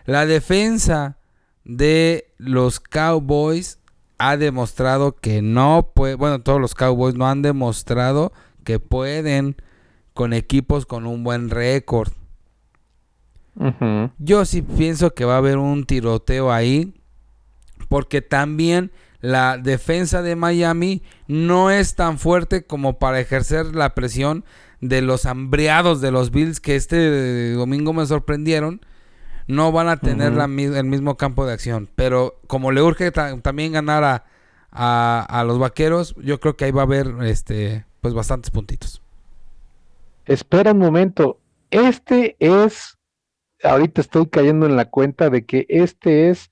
La 0.04 0.26
defensa 0.26 1.18
de 1.64 2.32
los 2.38 2.80
Cowboys 2.80 3.78
ha 4.18 4.36
demostrado 4.36 5.16
que 5.16 5.42
no 5.42 5.90
puede, 5.94 6.14
bueno, 6.14 6.40
todos 6.40 6.60
los 6.60 6.74
Cowboys 6.74 7.14
no 7.14 7.26
han 7.28 7.42
demostrado 7.42 8.32
que 8.64 8.78
pueden 8.78 9.56
con 10.14 10.32
equipos 10.32 10.86
con 10.86 11.06
un 11.06 11.24
buen 11.24 11.50
récord. 11.50 12.12
Yo 14.18 14.44
sí 14.44 14.62
pienso 14.62 15.14
que 15.14 15.24
va 15.24 15.34
a 15.34 15.38
haber 15.38 15.58
un 15.58 15.84
tiroteo 15.84 16.52
ahí. 16.52 16.94
Porque 17.88 18.22
también 18.22 18.90
la 19.20 19.58
defensa 19.58 20.22
de 20.22 20.36
Miami 20.36 21.02
no 21.26 21.70
es 21.70 21.94
tan 21.94 22.18
fuerte 22.18 22.64
como 22.64 22.98
para 22.98 23.20
ejercer 23.20 23.74
la 23.74 23.94
presión 23.94 24.44
de 24.80 25.02
los 25.02 25.26
hambriados 25.26 26.00
de 26.00 26.10
los 26.10 26.30
Bills 26.30 26.60
que 26.60 26.76
este 26.76 27.52
domingo 27.52 27.92
me 27.92 28.06
sorprendieron. 28.06 28.80
No 29.46 29.72
van 29.72 29.88
a 29.88 29.96
tener 29.96 30.32
la 30.32 30.44
el 30.44 30.84
mismo 30.84 31.16
campo 31.16 31.46
de 31.46 31.52
acción. 31.52 31.88
Pero 31.96 32.38
como 32.46 32.70
le 32.72 32.82
urge 32.82 33.10
ta- 33.10 33.38
también 33.40 33.72
ganar 33.72 34.04
a, 34.04 34.24
a- 34.70 35.26
a 35.28 35.44
los 35.44 35.58
vaqueros, 35.58 36.14
yo 36.22 36.40
creo 36.40 36.56
que 36.56 36.64
ahí 36.66 36.70
va 36.70 36.82
a 36.82 36.84
haber 36.84 37.08
este 37.22 37.84
pues 38.00 38.14
bastantes 38.14 38.50
puntitos. 38.50 39.00
Espera 40.26 40.72
un 40.72 40.78
momento. 40.78 41.38
Este 41.70 42.36
es, 42.38 42.98
ahorita 43.62 44.00
estoy 44.00 44.26
cayendo 44.26 44.66
en 44.66 44.76
la 44.76 44.86
cuenta 44.86 45.30
de 45.30 45.44
que 45.44 45.66
este 45.68 46.28
es 46.30 46.50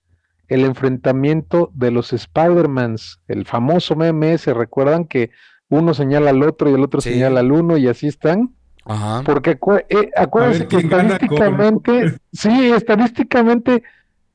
el 0.48 0.64
enfrentamiento 0.64 1.70
de 1.74 1.90
los 1.92 2.12
Spider-Mans, 2.12 3.20
el 3.28 3.46
famoso 3.46 3.94
meme 3.94 4.32
ese. 4.34 4.52
¿Recuerdan 4.54 5.04
que 5.04 5.30
uno 5.68 5.94
señala 5.94 6.30
al 6.30 6.42
otro 6.42 6.68
y 6.70 6.74
el 6.74 6.82
otro 6.82 7.00
Sí. 7.00 7.10
señala 7.12 7.40
al 7.40 7.52
uno 7.52 7.76
y 7.76 7.86
así 7.86 8.08
están? 8.08 8.54
Ajá. 8.90 9.22
Porque 9.24 9.58
acu- 9.58 9.84
eh, 9.88 10.10
acuérdense 10.16 10.66
que 10.66 10.76
con- 10.88 11.00
estadísticamente, 11.00 12.18
sí, 12.32 12.72
estadísticamente, 12.72 13.82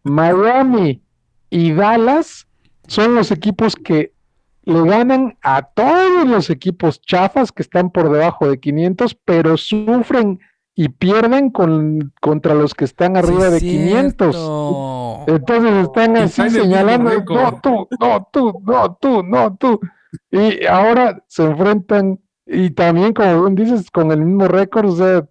Miami 0.04 1.02
y 1.50 1.74
Dallas 1.74 2.48
son 2.88 3.16
los 3.16 3.32
equipos 3.32 3.76
que 3.76 4.14
le 4.64 4.82
ganan 4.88 5.38
a 5.44 5.62
todos 5.64 6.28
los 6.28 6.50
equipos 6.50 7.02
chafas 7.02 7.52
que 7.52 7.62
están 7.64 7.90
por 7.92 8.10
debajo 8.12 8.48
de 8.50 8.60
500, 8.60 9.16
pero 9.26 9.58
sufren 9.58 10.40
y 10.74 10.90
pierden 10.90 11.50
con, 11.52 12.14
contra 12.22 12.54
los 12.54 12.74
que 12.74 12.86
están 12.86 13.16
arriba 13.18 13.48
Sí, 13.48 13.52
de 13.54 13.60
500. 13.60 14.36
cierto. 14.36 15.24
Entonces 15.28 15.74
están 15.88 16.16
Y 16.18 16.20
así 16.20 16.50
señalando, 16.50 17.12
no 17.12 17.60
tú, 17.62 17.88
no 18.00 18.28
tú, 18.32 18.62
no 18.66 18.98
tú, 19.00 19.24
no 19.24 19.56
tú. 19.56 19.80
Y 20.32 20.66
ahora 20.66 21.24
se 21.28 21.44
enfrentan, 21.44 22.20
y 22.46 22.70
también 22.72 23.14
como 23.14 23.50
dices, 23.50 23.90
con 23.90 24.12
el 24.12 24.22
mismo 24.22 24.48
récord, 24.48 24.90
o 24.90 24.96
sea, 24.96 25.28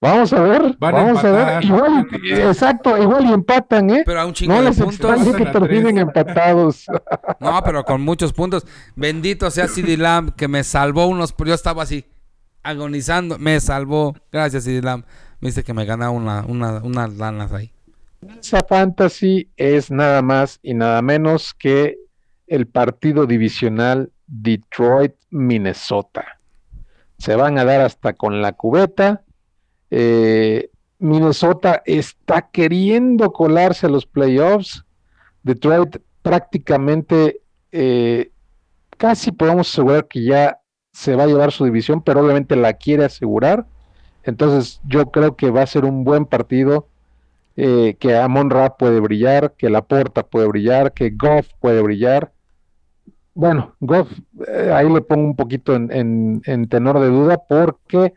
vamos 0.00 0.32
a 0.32 0.42
ver, 0.42 0.76
Van 0.78 0.94
vamos 0.94 1.24
a, 1.24 1.28
empatar, 1.28 1.62
ver, 1.62 1.64
igual, 1.64 2.08
exacto, 2.48 3.02
igual 3.02 3.26
y 3.26 3.32
empatan, 3.32 3.90
¿eh? 3.90 4.02
Pero 4.04 4.20
a 4.20 4.26
un 4.26 4.34
chingo 4.34 4.54
No 4.54 4.62
de 4.62 4.68
les 4.68 4.78
puntos. 4.78 5.36
que 5.36 5.46
terminen 5.46 5.98
empatados. 5.98 6.86
No, 7.40 7.62
pero 7.64 7.84
con 7.84 8.02
muchos 8.02 8.32
puntos. 8.32 8.66
Bendito 8.94 9.50
sea 9.50 9.68
CD 9.68 9.96
Lamb 9.96 10.34
que 10.34 10.48
me 10.48 10.64
salvó 10.64 11.06
unos. 11.06 11.34
Yo 11.36 11.54
estaba 11.54 11.82
así, 11.82 12.04
agonizando. 12.62 13.38
Me 13.38 13.60
salvó. 13.60 14.14
Gracias, 14.30 14.64
CD 14.64 14.82
Lamb. 14.82 15.04
Me 15.40 15.48
dice 15.48 15.64
que 15.64 15.74
me 15.74 15.84
gana 15.84 16.10
una, 16.10 16.44
una, 16.46 16.82
unas 16.82 17.14
lanas 17.14 17.52
ahí. 17.52 17.72
Esa 18.40 18.62
fantasy 18.62 19.50
es 19.56 19.90
nada 19.90 20.22
más 20.22 20.58
y 20.62 20.74
nada 20.74 21.02
menos 21.02 21.54
que 21.54 21.98
el 22.46 22.66
partido 22.66 23.26
divisional 23.26 24.10
Detroit-Minnesota. 24.26 26.33
Se 27.18 27.36
van 27.36 27.58
a 27.58 27.64
dar 27.64 27.80
hasta 27.80 28.14
con 28.14 28.42
la 28.42 28.52
cubeta. 28.52 29.22
Eh, 29.90 30.70
Minnesota 30.98 31.82
está 31.86 32.50
queriendo 32.50 33.32
colarse 33.32 33.86
a 33.86 33.90
los 33.90 34.06
playoffs. 34.06 34.84
Detroit 35.42 35.98
prácticamente 36.22 37.40
eh, 37.72 38.30
casi 38.96 39.32
podemos 39.32 39.70
asegurar 39.70 40.08
que 40.08 40.24
ya 40.24 40.60
se 40.92 41.14
va 41.16 41.24
a 41.24 41.26
llevar 41.26 41.52
su 41.52 41.64
división, 41.64 42.02
pero 42.02 42.20
obviamente 42.20 42.56
la 42.56 42.74
quiere 42.74 43.04
asegurar. 43.04 43.66
Entonces 44.22 44.80
yo 44.84 45.10
creo 45.10 45.36
que 45.36 45.50
va 45.50 45.62
a 45.62 45.66
ser 45.66 45.84
un 45.84 46.04
buen 46.04 46.24
partido 46.24 46.88
eh, 47.56 47.96
que 47.98 48.16
Amon 48.16 48.50
Ra 48.50 48.76
puede 48.76 49.00
brillar, 49.00 49.54
que 49.56 49.70
Laporta 49.70 50.24
puede 50.24 50.46
brillar, 50.46 50.92
que 50.92 51.10
Goff 51.10 51.48
puede 51.60 51.82
brillar. 51.82 52.32
Bueno, 53.34 53.74
Goff, 53.80 54.10
eh, 54.46 54.70
ahí 54.72 54.88
le 54.88 55.00
pongo 55.00 55.24
un 55.26 55.36
poquito 55.36 55.74
en, 55.74 55.90
en- 55.92 56.42
en 56.46 56.68
tenor 56.68 57.00
de 57.00 57.08
duda 57.08 57.38
porque 57.48 58.14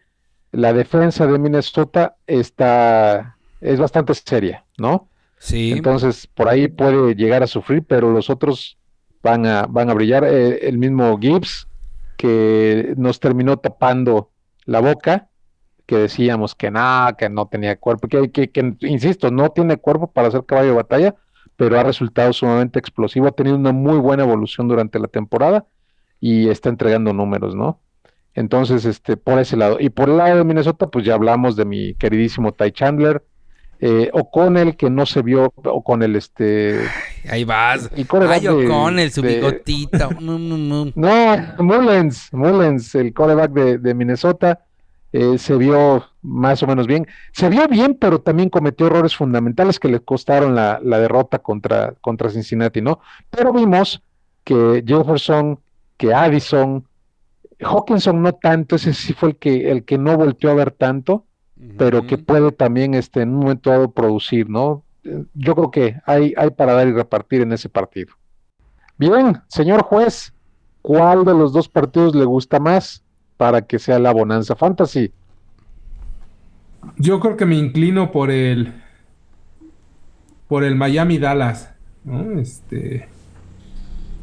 la 0.52 0.74
defensa 0.74 1.26
de 1.26 1.40
Minnesota 1.40 2.16
está, 2.28 3.38
es 3.62 3.80
bastante 3.80 4.14
seria, 4.14 4.66
¿no? 4.78 5.10
Sí. 5.40 5.72
Entonces, 5.72 6.28
por 6.28 6.48
ahí 6.48 6.68
puede 6.68 7.16
llegar 7.16 7.44
a 7.44 7.48
sufrir, 7.48 7.84
pero 7.88 8.12
los 8.12 8.30
otros 8.30 8.78
van 9.24 9.46
a, 9.46 9.64
van 9.68 9.90
a 9.90 9.94
brillar. 9.94 10.24
Eh, 10.24 10.68
el 10.68 10.78
mismo 10.78 11.18
Gibbs, 11.20 11.68
que 12.16 12.94
nos 12.98 13.20
terminó 13.20 13.58
tapando 13.58 14.32
la 14.66 14.80
boca, 14.82 15.30
que 15.86 15.98
decíamos 15.98 16.54
que 16.56 16.70
nada, 16.72 17.14
que 17.14 17.30
no 17.30 17.48
tenía 17.48 17.78
cuerpo, 17.80 18.08
que, 18.08 18.32
que, 18.32 18.50
que, 18.52 18.76
insisto, 18.82 19.32
no 19.32 19.50
tiene 19.50 19.78
cuerpo 19.78 20.08
para 20.12 20.32
ser 20.32 20.44
caballo 20.46 20.70
de 20.70 20.76
batalla, 20.76 21.16
pero 21.58 21.78
ha 21.80 21.84
resultado 21.84 22.32
sumamente 22.32 22.80
explosivo, 22.80 23.28
ha 23.28 23.32
tenido 23.32 23.58
una 23.58 23.74
muy 23.74 23.98
buena 23.98 24.24
evolución 24.24 24.68
durante 24.70 25.00
la 25.00 25.08
temporada 25.08 25.66
y 26.22 26.48
está 26.50 26.70
entregando 26.70 27.12
números, 27.14 27.56
¿no? 27.56 27.82
Entonces, 28.34 28.86
este, 28.86 29.18
por 29.18 29.40
ese 29.40 29.58
lado. 29.58 29.78
Y 29.80 29.90
por 29.90 30.10
el 30.10 30.18
lado 30.18 30.38
de 30.38 30.44
Minnesota, 30.44 30.88
pues 30.88 31.04
ya 31.04 31.16
hablamos 31.16 31.56
de 31.56 31.66
mi 31.66 31.96
queridísimo 31.96 32.54
Ty 32.54 32.72
Chandler, 32.72 33.24
eh, 33.80 34.10
O'Connell, 34.14 34.76
que 34.78 34.90
no 34.92 35.06
se 35.08 35.22
vio, 35.24 35.52
O'Connell, 35.56 36.16
este, 36.16 36.80
Ahí 37.30 37.44
vas. 37.44 37.90
el 37.96 38.32
Ay, 38.32 38.42
de- 38.42 38.68
O'Connell, 38.68 39.12
su 39.12 39.22
de- 39.24 39.36
bigotito. 39.36 40.10
Mm, 40.20 40.30
mm, 40.30 40.72
mm. 40.88 40.92
no, 40.96 41.36
Mullens, 41.60 42.32
Mullens, 42.32 42.94
el 42.96 43.14
de, 43.52 43.78
de 43.80 43.94
Minnesota, 43.96 44.66
eh, 45.14 45.38
se 45.38 45.56
vio 45.56 46.06
más 46.22 46.62
o 46.64 46.68
menos 46.68 46.88
bien. 46.88 47.08
Se 47.32 47.50
vio 47.50 47.68
bien, 47.68 47.96
pero 47.96 48.20
también 48.20 48.50
cometió 48.50 48.88
errores 48.88 49.16
fundamentales 49.16 49.80
que 49.80 49.88
le 49.88 50.00
costaron 50.00 50.56
la, 50.56 50.80
la 50.84 51.00
derrota 51.00 51.40
contra, 51.40 51.94
contra 52.02 52.30
Cincinnati, 52.30 52.82
¿no? 52.82 53.00
Pero 53.30 53.54
vimos 53.54 54.02
que 54.44 54.84
Jefferson, 54.86 55.60
que 55.98 56.14
Addison, 56.14 56.86
Hawkinson 57.60 58.22
no 58.22 58.34
tanto, 58.34 58.76
ese 58.76 58.94
sí 58.94 59.14
fue 59.14 59.30
el 59.30 59.36
que, 59.38 59.72
el 59.72 59.84
que 59.84 59.98
no 59.98 60.18
volteó 60.18 60.52
a 60.52 60.56
ver 60.56 60.72
tanto, 60.72 61.26
pero 61.78 62.06
que 62.06 62.20
puede 62.20 62.52
también 62.52 62.94
este, 62.94 63.22
en 63.22 63.30
un 63.30 63.40
momento 63.40 63.72
dado 63.72 63.92
producir, 63.92 64.48
¿no? 64.48 64.84
Yo 65.34 65.56
creo 65.56 65.72
que 65.72 65.96
hay, 66.06 66.34
hay 66.38 66.52
para 66.52 66.74
dar 66.74 66.88
y 66.88 66.92
repartir 66.92 67.42
en 67.42 67.52
ese 67.52 67.68
partido. 67.68 68.14
Bien, 68.98 69.42
señor 69.48 69.82
juez, 69.82 70.34
¿cuál 70.82 71.26
de 71.26 71.34
los 71.34 71.54
dos 71.54 71.68
partidos 71.68 72.14
le 72.16 72.26
gusta 72.26 72.60
más 72.60 73.04
para 73.38 73.62
que 73.62 73.80
sea 73.80 74.00
la 74.00 74.12
Bonanza 74.12 74.56
Fantasy? 74.56 75.12
Yo 76.98 77.20
creo 77.20 77.38
que 77.38 77.46
me 77.46 77.56
inclino 77.56 78.12
por 78.12 78.32
el 78.32 78.74
por 80.48 80.64
el 80.64 80.76
Miami 80.76 81.18
Dallas, 81.18 81.74
¿no? 82.04 82.40
Este 82.40 83.08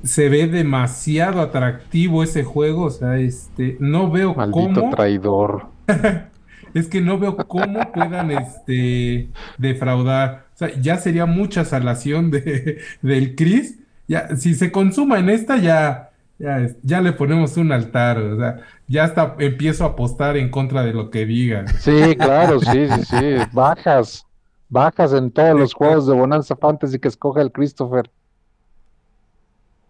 se 0.03 0.29
ve 0.29 0.47
demasiado 0.47 1.41
atractivo 1.41 2.23
ese 2.23 2.45
juego, 2.45 2.85
o 2.85 2.91
sea, 2.91 3.19
este 3.19 3.77
no 3.81 4.11
veo 4.11 4.35
Maldito 4.35 4.81
cómo 4.81 4.91
traidor. 4.91 5.67
es 6.75 6.89
que 6.89 7.01
no 7.01 7.19
veo 7.19 7.37
cómo 7.37 7.93
puedan 7.93 8.31
este, 8.33 9.31
defraudar. 9.57 10.47
O 10.55 10.59
sea, 10.59 10.75
ya 10.81 10.99
sería 10.99 11.25
mucha 11.25 11.65
salación 11.65 12.31
de, 12.31 12.81
del 13.03 13.35
Chris. 13.35 13.79
Ya, 14.07 14.37
si 14.37 14.55
se 14.55 14.71
consuma 14.71 15.19
en 15.19 15.31
esta, 15.31 15.57
ya, 15.57 16.11
ya, 16.45 16.69
ya 16.83 17.01
le 17.01 17.13
ponemos 17.13 17.57
un 17.57 17.73
altar. 17.73 18.19
O 18.19 18.37
sea, 18.37 18.61
ya 18.87 19.05
hasta 19.05 19.35
empiezo 19.39 19.85
a 19.85 19.89
apostar 19.89 20.37
en 20.37 20.51
contra 20.51 20.83
de 20.83 20.93
lo 20.93 21.11
que 21.11 21.25
digan. 21.25 21.67
Sí, 21.79 22.15
claro, 22.17 22.61
sí, 22.61 22.87
sí, 22.89 23.05
sí. 23.05 23.37
Bajas, 23.53 24.27
bajas 24.69 25.15
en 25.15 25.31
todos 25.31 25.59
los 25.59 25.73
juegos 25.73 26.07
de 26.07 26.15
Bonanza 26.15 26.55
Fantasy 26.55 26.99
que 26.99 27.09
escoge 27.09 27.41
el 27.41 27.51
Christopher. 27.51 28.11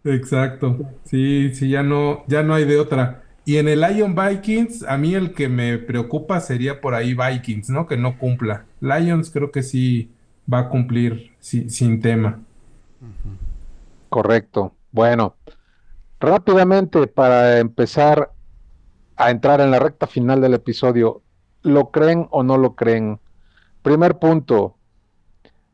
Exacto. 0.04 0.78
Sí, 1.04 1.52
sí, 1.54 1.70
ya 1.70 1.82
no, 1.82 2.24
ya 2.28 2.42
no 2.42 2.54
hay 2.54 2.64
de 2.64 2.78
otra. 2.78 3.22
Y 3.44 3.56
en 3.56 3.68
el 3.68 3.80
Lion 3.80 4.14
Vikings, 4.14 4.84
a 4.84 4.96
mí 4.96 5.14
el 5.14 5.34
que 5.34 5.48
me 5.48 5.76
preocupa 5.78 6.40
sería 6.40 6.80
por 6.80 6.94
ahí 6.94 7.14
Vikings, 7.14 7.68
¿no? 7.68 7.86
Que 7.86 7.96
no 7.96 8.16
cumpla. 8.16 8.64
Lions 8.80 9.30
creo 9.30 9.50
que 9.50 9.62
sí 9.62 10.10
va 10.50 10.60
a 10.60 10.68
cumplir 10.68 11.32
sin 11.40 12.00
tema. 12.00 12.40
Correcto. 14.08 14.72
Bueno, 14.92 15.34
rápidamente 16.24 17.06
para 17.06 17.58
empezar 17.58 18.32
a 19.16 19.30
entrar 19.30 19.60
en 19.60 19.70
la 19.70 19.78
recta 19.78 20.06
final 20.06 20.40
del 20.40 20.54
episodio, 20.54 21.22
¿lo 21.62 21.90
creen 21.90 22.26
o 22.30 22.42
no 22.42 22.56
lo 22.56 22.74
creen? 22.74 23.20
Primer 23.82 24.18
punto, 24.18 24.76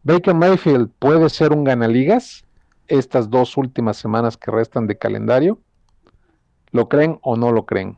Baker 0.03 0.35
Mayfield 0.35 0.91
puede 0.99 1.29
ser 1.31 1.53
un 1.53 1.65
ganaligas 1.65 2.45
estas 2.89 3.31
dos 3.31 3.57
últimas 3.57 3.97
semanas 3.97 4.37
que 4.37 4.51
restan 4.51 4.87
de 4.87 4.99
calendario. 4.99 5.59
¿Lo 6.73 6.89
creen 6.89 7.19
o 7.23 7.37
no 7.37 7.53
lo 7.53 7.67
creen? 7.67 7.97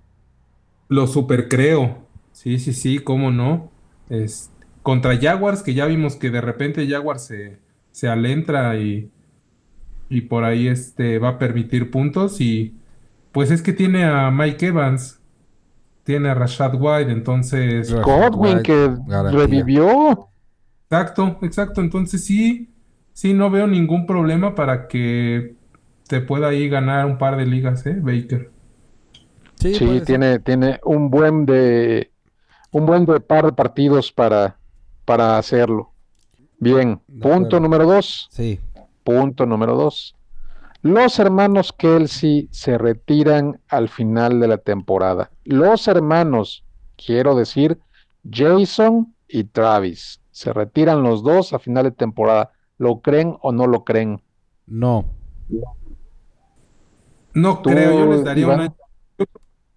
Lo 0.88 1.06
super 1.06 1.48
creo. 1.48 1.98
Sí, 2.32 2.58
sí, 2.58 2.72
sí, 2.72 2.98
cómo 2.98 3.30
no. 3.30 3.70
Es, 4.08 4.50
contra 4.82 5.18
Jaguars, 5.18 5.62
que 5.62 5.74
ya 5.74 5.86
vimos 5.86 6.16
que 6.16 6.30
de 6.30 6.40
repente 6.40 6.86
Jaguars 6.88 7.24
se, 7.24 7.58
se 7.90 8.08
alentra 8.08 8.76
y, 8.76 9.10
y 10.12 10.20
por 10.20 10.44
ahí 10.44 10.68
este, 10.68 11.18
va 11.18 11.30
a 11.30 11.38
permitir 11.38 11.90
puntos. 11.90 12.40
Y 12.40 12.76
pues 13.32 13.50
es 13.50 13.62
que 13.62 13.72
tiene 13.72 14.04
a 14.04 14.30
Mike 14.30 14.66
Evans, 14.66 15.20
tiene 16.04 16.28
a 16.28 16.34
Rashad 16.34 16.74
White, 16.74 17.10
entonces. 17.10 17.92
Godwin 17.92 18.62
que 18.62 18.94
revivió. 19.30 20.28
Exacto, 20.84 21.38
exacto. 21.40 21.80
Entonces 21.80 22.24
sí, 22.24 22.70
sí, 23.14 23.32
no 23.32 23.50
veo 23.50 23.66
ningún 23.66 24.06
problema 24.06 24.54
para 24.54 24.86
que 24.86 25.56
te 26.06 26.20
pueda 26.20 26.48
ahí 26.48 26.68
ganar 26.68 27.06
un 27.06 27.16
par 27.16 27.38
de 27.38 27.46
ligas, 27.46 27.86
¿eh, 27.86 27.98
Baker? 27.98 28.50
Sí, 29.54 30.02
tiene, 30.04 30.40
tiene 30.40 30.80
un 30.84 31.08
buen 31.08 31.46
de 31.46 32.10
un 32.72 32.84
buen 32.84 33.06
de 33.06 33.20
par 33.20 33.46
de 33.46 33.52
partidos 33.52 34.12
para, 34.12 34.58
para 35.04 35.38
hacerlo. 35.38 35.92
Bien, 36.58 37.00
punto 37.20 37.58
número 37.60 37.86
dos. 37.86 38.28
Sí. 38.30 38.60
Punto 39.04 39.46
número 39.46 39.76
dos. 39.76 40.14
Los 40.82 41.18
hermanos 41.18 41.72
Kelsey 41.72 42.48
se 42.50 42.76
retiran 42.76 43.60
al 43.68 43.88
final 43.88 44.40
de 44.40 44.48
la 44.48 44.58
temporada. 44.58 45.30
Los 45.44 45.86
hermanos, 45.86 46.64
quiero 46.96 47.36
decir, 47.36 47.78
Jason 48.28 49.14
y 49.28 49.44
Travis. 49.44 50.20
Se 50.32 50.52
retiran 50.52 51.02
los 51.02 51.22
dos 51.22 51.52
a 51.52 51.58
final 51.58 51.84
de 51.84 51.92
temporada. 51.92 52.52
¿Lo 52.78 53.00
creen 53.00 53.36
o 53.42 53.52
no 53.52 53.66
lo 53.66 53.84
creen? 53.84 54.22
No. 54.66 55.04
No 57.34 57.62
creo, 57.62 57.98
yo 57.98 58.06
les 58.12 58.24
daría 58.24 58.48
una 58.48 58.74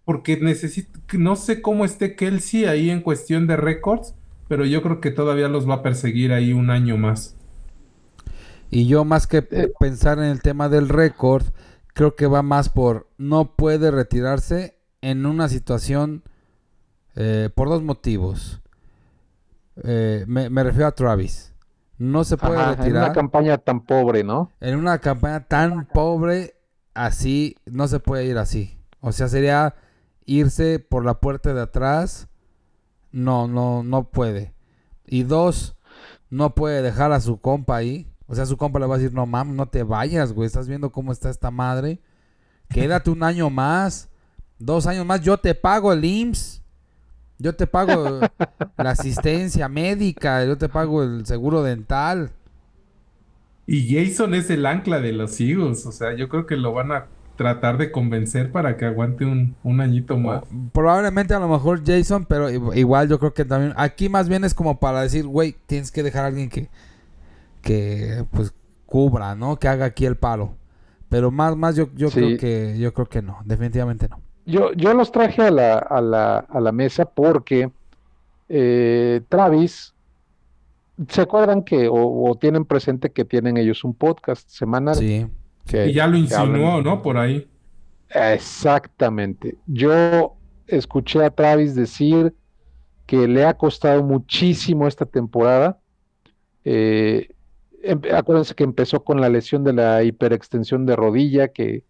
porque 0.05 0.38
necesito, 0.38 0.99
no 1.17 1.36
sé 1.36 1.63
cómo 1.63 1.84
esté 1.84 2.15
Kelsey 2.15 2.65
ahí 2.65 2.91
en 2.91 3.01
cuestión 3.01 3.47
de 3.47 3.57
récords, 3.57 4.13
pero 4.47 4.63
yo 4.63 4.84
creo 4.84 5.01
que 5.01 5.09
todavía 5.09 5.49
los 5.49 5.67
va 5.67 5.76
a 5.76 5.82
perseguir 5.82 6.32
ahí 6.32 6.53
un 6.53 6.69
año 6.69 6.95
más. 6.95 7.36
Y 8.70 8.88
yo 8.88 9.05
más 9.05 9.28
que 9.28 9.47
eh. 9.51 9.72
pensar 9.80 10.18
en 10.20 10.26
el 10.26 10.41
tema 10.41 10.70
del 10.70 10.89
récord, 10.89 11.43
creo 11.93 12.16
que 12.16 12.28
va 12.28 12.41
más 12.41 12.70
por 12.70 13.07
no 13.18 13.55
puede 13.55 13.91
retirarse 13.91 14.78
en 15.01 15.26
una 15.26 15.49
situación 15.49 16.24
eh, 17.16 17.49
por 17.53 17.70
dos 17.70 17.84
motivos. 17.84 18.61
Eh, 19.84 20.26
me, 20.28 20.49
refiero 20.63 20.88
a 20.88 20.91
Travis. 20.91 21.53
No 21.97 22.24
se 22.24 22.38
puede 22.38 22.57
retirar. 22.57 22.88
En 22.88 22.95
una 22.95 23.13
campaña 23.13 23.57
tan 23.57 23.82
pobre, 23.82 24.24
¿no? 24.24 24.51
En 24.59 24.76
una 24.78 24.99
campaña 24.99 25.45
tan 25.47 25.86
pobre, 25.86 26.55
así, 26.93 27.55
no 27.66 27.88
se 27.88 27.99
puede 27.99 28.26
ir 28.26 28.38
así. 28.38 28.78
O 28.99 29.11
sea, 29.11 29.30
sería 29.30 29.76
irse 30.26 30.80
por 30.80 31.05
la 31.05 31.20
puerta 31.20 31.53
de 31.53 31.61
atrás, 31.61 32.28
no, 33.11 33.47
no, 33.47 33.84
no 33.84 34.09
puede. 34.09 34.53
Y 35.05 35.24
dos, 35.24 35.78
no 36.30 36.55
puede 36.55 36.82
dejar 36.82 37.11
a 37.11 37.22
su 37.22 37.39
compa 37.39 37.78
ahí. 37.78 38.11
O 38.28 38.36
sea, 38.36 38.45
su 38.45 38.57
compa 38.57 38.80
le 38.80 38.88
va 38.88 38.95
a 38.95 38.97
decir, 38.97 39.13
no 39.13 39.26
mames, 39.26 39.55
no 39.55 39.67
te 39.67 39.84
vayas, 39.84 40.34
güey. 40.34 40.47
Estás 40.47 40.67
viendo 40.67 40.91
cómo 40.91 41.11
está 41.11 41.30
esta 41.30 41.51
madre. 41.51 41.99
Quédate 42.69 43.09
un 43.11 43.23
año 43.23 43.49
más, 43.49 44.09
dos 44.57 44.88
años 44.88 45.05
más. 45.05 45.21
Yo 45.21 45.38
te 45.38 45.53
pago 45.53 45.93
el 45.93 46.03
IMSS. 46.03 46.61
Yo 47.38 47.55
te 47.55 47.67
pago 47.67 48.19
la 48.78 48.89
asistencia 48.89 49.69
médica. 49.69 50.43
Yo 50.45 50.57
te 50.57 50.69
pago 50.69 51.03
el 51.03 51.26
seguro 51.26 51.61
dental. 51.61 52.32
Y 53.67 53.93
Jason 53.93 54.34
es 54.34 54.49
el 54.49 54.65
ancla 54.65 54.99
de 54.99 55.11
los 55.11 55.39
hijos. 55.39 55.86
O 55.86 55.91
sea, 55.91 56.15
yo 56.15 56.28
creo 56.30 56.45
que 56.47 56.55
lo 56.55 56.73
van 56.73 56.91
a 56.91 57.07
tratar 57.36 57.78
de 57.78 57.91
convencer 57.91 58.51
para 58.51 58.78
que 58.78 58.86
aguante 58.86 59.26
un, 59.26 59.55
un 59.63 59.82
añito 59.82 60.17
más. 60.17 60.43
Probablemente 60.71 61.34
a 61.34 61.39
lo 61.39 61.49
mejor 61.49 61.82
Jason, 61.86 62.26
pero 62.26 62.49
igual 62.73 63.09
yo 63.09 63.19
creo 63.19 63.34
que 63.34 63.45
también 63.45 63.73
aquí 63.76 64.09
más 64.09 64.30
bien 64.30 64.43
es 64.43 64.53
como 64.53 64.80
para 64.80 65.01
decir, 65.01 65.28
güey, 65.28 65.55
tienes 65.65 65.91
que 65.91 66.03
dejar 66.03 66.23
a 66.23 66.28
alguien 66.28 66.49
que 66.49 66.69
que 67.66 68.24
pues 68.32 68.53
cubra, 68.86 69.36
¿no? 69.36 69.57
Que 69.57 69.68
haga 69.68 69.86
aquí 69.86 70.05
el 70.05 70.16
palo. 70.16 70.55
Pero 71.09 71.32
más 71.32 71.57
más 71.57 71.76
yo 71.76 71.89
yo 71.95 72.09
creo 72.09 72.38
que 72.38 72.78
yo 72.78 72.93
creo 72.93 73.07
que 73.07 73.22
no, 73.22 73.39
definitivamente 73.43 74.07
no. 74.07 74.22
Yo 74.45 74.72
yo 74.74 74.93
los 74.93 75.11
traje 75.11 75.41
a 75.41 75.51
la 75.51 75.78
a 75.80 75.99
la, 75.99 76.38
a 76.38 76.59
la 76.61 76.72
mesa 76.72 77.05
porque 77.05 77.72
eh, 78.47 79.22
Travis 79.28 79.91
¿Se 81.09 81.20
acuerdan 81.20 81.63
que, 81.63 81.89
o, 81.91 82.38
tienen 82.39 82.63
presente 82.63 83.11
que 83.11 83.26
tienen 83.26 83.57
ellos 83.57 83.84
un 83.84 83.93
podcast 83.93 84.47
semanal? 84.47 84.95
Sí 84.95 85.28
y 85.74 85.93
ya 85.93 86.07
lo 86.07 86.18
insinuó, 86.18 86.82
¿no? 86.82 87.01
Por 87.01 87.18
ahí. 87.18 87.47
Exactamente. 88.09 89.57
Yo 89.66 90.36
escuché 90.68 91.24
a 91.24 91.30
Travis 91.30 91.76
decir 91.76 92.34
que 93.05 93.28
le 93.28 93.45
ha 93.45 93.55
costado 93.55 94.03
muchísimo 94.03 94.88
esta 94.88 95.05
temporada. 95.05 95.80
Eh, 96.63 97.30
acuérdense 98.13 98.55
que 98.55 98.63
empezó 98.63 99.03
con 99.03 99.21
la 99.21 99.29
lesión 99.29 99.63
de 99.63 99.73
la 99.73 100.03
hiperextensión 100.03 100.86
de 100.86 100.95
rodilla, 100.95 101.49
que, 101.49 101.83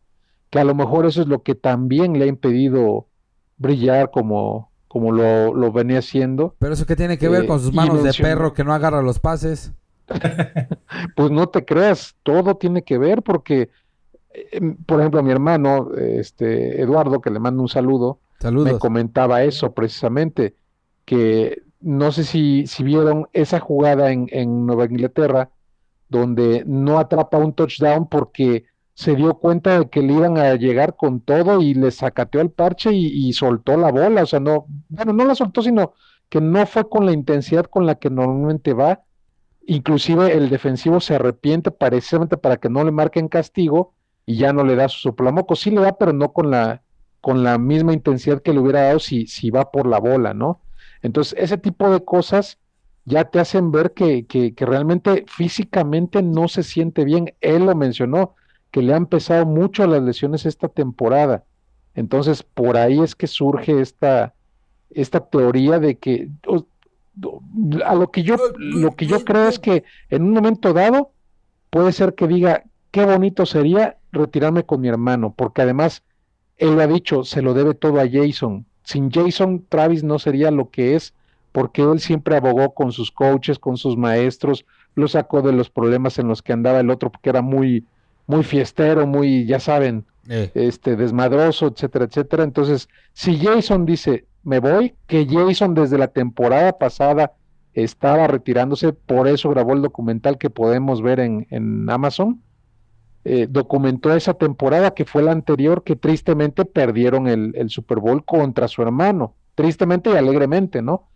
que, 0.49 0.59
a 0.59 0.63
lo 0.63 0.75
mejor 0.75 1.05
eso 1.05 1.21
es 1.21 1.27
lo 1.27 1.43
que 1.43 1.55
también 1.55 2.17
le 2.17 2.25
ha 2.25 2.27
impedido 2.27 3.07
brillar 3.57 4.11
como, 4.11 4.71
como 4.87 5.11
lo, 5.11 5.53
lo 5.53 5.71
venía 5.71 5.99
haciendo. 5.99 6.55
Pero 6.59 6.73
eso 6.73 6.85
que 6.85 6.95
tiene 6.95 7.17
que 7.17 7.29
ver 7.29 7.43
eh, 7.43 7.47
con 7.47 7.59
sus 7.59 7.73
manos 7.73 8.03
de 8.03 8.13
perro 8.13 8.53
que 8.53 8.63
no 8.63 8.73
agarra 8.73 9.01
los 9.01 9.19
pases. 9.19 9.73
pues 11.15 11.31
no 11.31 11.47
te 11.49 11.65
creas, 11.65 12.15
todo 12.23 12.57
tiene 12.57 12.83
que 12.83 12.97
ver 12.97 13.23
porque, 13.23 13.69
em, 14.51 14.75
por 14.85 14.99
ejemplo, 14.99 15.23
mi 15.23 15.31
hermano, 15.31 15.91
este 15.97 16.81
Eduardo, 16.81 17.21
que 17.21 17.31
le 17.31 17.39
mando 17.39 17.61
un 17.61 17.69
saludo, 17.69 18.19
me 18.51 18.77
comentaba 18.77 19.43
eso 19.43 19.73
precisamente, 19.73 20.55
que 21.05 21.63
no 21.81 22.11
sé 22.11 22.23
si, 22.23 22.67
si 22.67 22.83
vieron 22.83 23.27
esa 23.33 23.59
jugada 23.59 24.11
en, 24.11 24.27
en, 24.31 24.65
Nueva 24.65 24.85
Inglaterra, 24.85 25.49
donde 26.09 26.63
no 26.65 26.99
atrapa 26.99 27.37
un 27.37 27.53
touchdown 27.53 28.07
porque 28.09 28.65
se 28.93 29.15
dio 29.15 29.35
cuenta 29.35 29.79
de 29.79 29.89
que 29.89 30.01
le 30.01 30.13
iban 30.13 30.37
a 30.37 30.55
llegar 30.55 30.95
con 30.95 31.21
todo 31.21 31.61
y 31.61 31.73
le 31.73 31.91
sacateó 31.91 32.41
el 32.41 32.51
parche 32.51 32.93
y, 32.93 33.27
y 33.27 33.33
soltó 33.33 33.77
la 33.77 33.91
bola, 33.91 34.23
o 34.23 34.25
sea, 34.25 34.39
no, 34.39 34.65
bueno, 34.89 35.13
no 35.13 35.25
la 35.25 35.35
soltó, 35.35 35.61
sino 35.61 35.93
que 36.29 36.41
no 36.41 36.65
fue 36.65 36.89
con 36.89 37.05
la 37.05 37.11
intensidad 37.11 37.65
con 37.65 37.85
la 37.85 37.95
que 37.95 38.09
normalmente 38.09 38.73
va 38.73 39.05
Inclusive 39.67 40.33
el 40.33 40.49
defensivo 40.49 40.99
se 40.99 41.15
arrepiente 41.15 41.71
precisamente 41.71 42.37
para 42.37 42.57
que 42.57 42.69
no 42.69 42.83
le 42.83 42.91
marquen 42.91 43.27
castigo 43.27 43.95
y 44.25 44.37
ya 44.37 44.53
no 44.53 44.63
le 44.63 44.75
da 44.75 44.87
su 44.87 44.99
soplamoco. 44.99 45.55
Sí 45.55 45.71
le 45.71 45.81
da, 45.81 45.97
pero 45.97 46.13
no 46.13 46.33
con 46.33 46.51
la, 46.51 46.83
con 47.19 47.43
la 47.43 47.57
misma 47.57 47.93
intensidad 47.93 48.41
que 48.41 48.53
le 48.53 48.59
hubiera 48.59 48.83
dado 48.83 48.99
si, 48.99 49.25
si 49.25 49.49
va 49.49 49.71
por 49.71 49.87
la 49.87 49.99
bola, 49.99 50.33
¿no? 50.35 50.61
Entonces, 51.01 51.35
ese 51.39 51.57
tipo 51.57 51.89
de 51.91 52.03
cosas 52.03 52.59
ya 53.05 53.25
te 53.25 53.39
hacen 53.39 53.71
ver 53.71 53.93
que, 53.93 54.25
que, 54.25 54.53
que, 54.53 54.65
realmente 54.65 55.25
físicamente 55.27 56.21
no 56.23 56.47
se 56.47 56.63
siente 56.63 57.05
bien. 57.05 57.33
Él 57.39 57.65
lo 57.65 57.75
mencionó, 57.75 58.35
que 58.71 58.81
le 58.81 58.93
han 58.93 59.05
pesado 59.05 59.45
mucho 59.45 59.85
las 59.87 60.01
lesiones 60.01 60.45
esta 60.45 60.67
temporada. 60.67 61.43
Entonces, 61.93 62.43
por 62.43 62.77
ahí 62.77 62.99
es 62.99 63.15
que 63.15 63.27
surge 63.27 63.79
esta, 63.79 64.33
esta 64.89 65.21
teoría 65.21 65.79
de 65.79 65.97
que 65.97 66.29
a 67.85 67.95
lo 67.95 68.11
que 68.11 68.23
yo 68.23 68.35
lo 68.57 68.91
que 68.91 69.05
yo 69.05 69.23
creo 69.23 69.47
es 69.47 69.59
que 69.59 69.85
en 70.09 70.23
un 70.23 70.31
momento 70.31 70.73
dado 70.73 71.11
puede 71.69 71.93
ser 71.93 72.13
que 72.15 72.27
diga 72.27 72.63
qué 72.91 73.05
bonito 73.05 73.45
sería 73.45 73.97
retirarme 74.11 74.65
con 74.65 74.81
mi 74.81 74.89
hermano, 74.89 75.33
porque 75.35 75.61
además 75.61 76.03
él 76.57 76.75
lo 76.75 76.81
ha 76.81 76.87
dicho, 76.87 77.23
se 77.23 77.41
lo 77.41 77.53
debe 77.53 77.73
todo 77.73 77.99
a 77.99 78.09
Jason. 78.09 78.65
Sin 78.83 79.11
Jason, 79.11 79.65
Travis 79.67 80.03
no 80.03 80.19
sería 80.19 80.51
lo 80.51 80.69
que 80.69 80.95
es 80.95 81.13
porque 81.55 81.81
él 81.81 81.99
siempre 81.99 82.35
abogó 82.35 82.73
con 82.73 82.91
sus 82.91 83.09
coaches, 83.11 83.57
con 83.59 83.77
sus 83.77 83.95
maestros, 83.95 84.65
lo 84.95 85.07
sacó 85.07 85.41
de 85.41 85.53
los 85.53 85.69
problemas 85.69 86.19
en 86.19 86.27
los 86.27 86.41
que 86.41 86.53
andaba 86.53 86.79
el 86.81 86.89
otro, 86.89 87.09
porque 87.09 87.29
era 87.29 87.41
muy, 87.41 87.85
muy 88.27 88.43
fiestero, 88.43 89.07
muy, 89.07 89.45
ya 89.45 89.59
saben, 89.59 90.03
Eh, 90.27 90.49
este, 90.55 90.95
desmadroso, 90.95 91.67
etcétera, 91.67 92.05
etcétera. 92.05 92.43
Entonces, 92.43 92.89
si 93.13 93.37
Jason 93.37 93.85
dice, 93.85 94.25
me 94.43 94.59
voy, 94.59 94.95
que 95.07 95.27
Jason 95.29 95.75
desde 95.75 95.97
la 95.99 96.07
temporada 96.07 96.71
pasada 96.79 97.33
estaba 97.75 98.25
retirándose, 98.27 98.91
por 98.91 99.27
eso 99.27 99.49
grabó 99.51 99.73
el 99.73 99.81
documental 99.83 100.37
que 100.37 100.49
podemos 100.49 101.01
ver 101.01 101.19
en, 101.19 101.45
en 101.51 101.87
Amazon. 101.89 102.41
eh, 103.23 103.47
documentó 103.49 104.13
esa 104.15 104.33
temporada 104.33 104.91
que 104.95 105.05
fue 105.05 105.21
la 105.23 105.31
anterior, 105.31 105.83
que 105.83 105.95
tristemente 105.95 106.63
perdieron 106.65 107.27
el, 107.27 107.53
el 107.55 107.69
Super 107.69 107.99
Bowl 107.99 108.23
contra 108.23 108.67
su 108.67 108.81
hermano, 108.81 109.33
tristemente 109.55 110.09
y 110.11 110.15
alegremente, 110.17 110.81
¿no? 110.81 111.07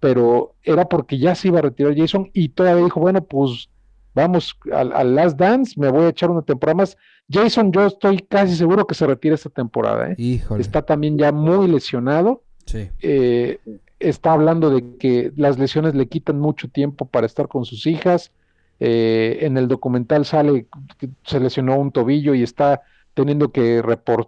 Pero 0.00 0.54
era 0.62 0.88
porque 0.88 1.18
ya 1.18 1.34
se 1.34 1.48
iba 1.48 1.58
a 1.58 1.62
retirar 1.62 1.96
Jason 1.96 2.30
y 2.32 2.50
todavía 2.50 2.84
dijo, 2.84 3.00
bueno, 3.00 3.22
pues 3.22 3.68
vamos 4.14 4.56
al, 4.72 4.92
al 4.92 5.14
Last 5.14 5.38
Dance, 5.38 5.74
me 5.80 5.88
voy 5.90 6.04
a 6.04 6.08
echar 6.08 6.30
una 6.30 6.42
temporada 6.42 6.76
más. 6.76 6.96
Jason, 7.30 7.72
yo 7.72 7.86
estoy 7.86 8.18
casi 8.20 8.54
seguro 8.56 8.86
que 8.86 8.94
se 8.94 9.06
retira 9.06 9.34
esta 9.34 9.50
temporada, 9.50 10.10
¿eh? 10.12 10.14
híjole. 10.18 10.60
Está 10.60 10.82
también 10.82 11.18
ya 11.18 11.32
muy 11.32 11.68
lesionado. 11.68 12.42
Sí. 12.66 12.88
eh, 13.00 13.58
está 13.98 14.32
hablando 14.34 14.70
de 14.70 14.96
que 14.98 15.32
las 15.36 15.58
lesiones 15.58 15.94
le 15.94 16.06
quitan 16.06 16.38
mucho 16.38 16.68
tiempo 16.68 17.06
para 17.06 17.26
estar 17.26 17.48
con 17.48 17.64
sus 17.64 17.86
hijas. 17.86 18.30
eh, 18.80 19.38
en 19.40 19.56
el 19.58 19.66
documental 19.66 20.24
sale 20.24 20.66
que 20.98 21.08
se 21.24 21.40
lesionó 21.40 21.76
un 21.76 21.90
tobillo 21.90 22.32
y 22.34 22.44
está 22.44 22.82
teniendo 23.14 23.50
que 23.50 23.82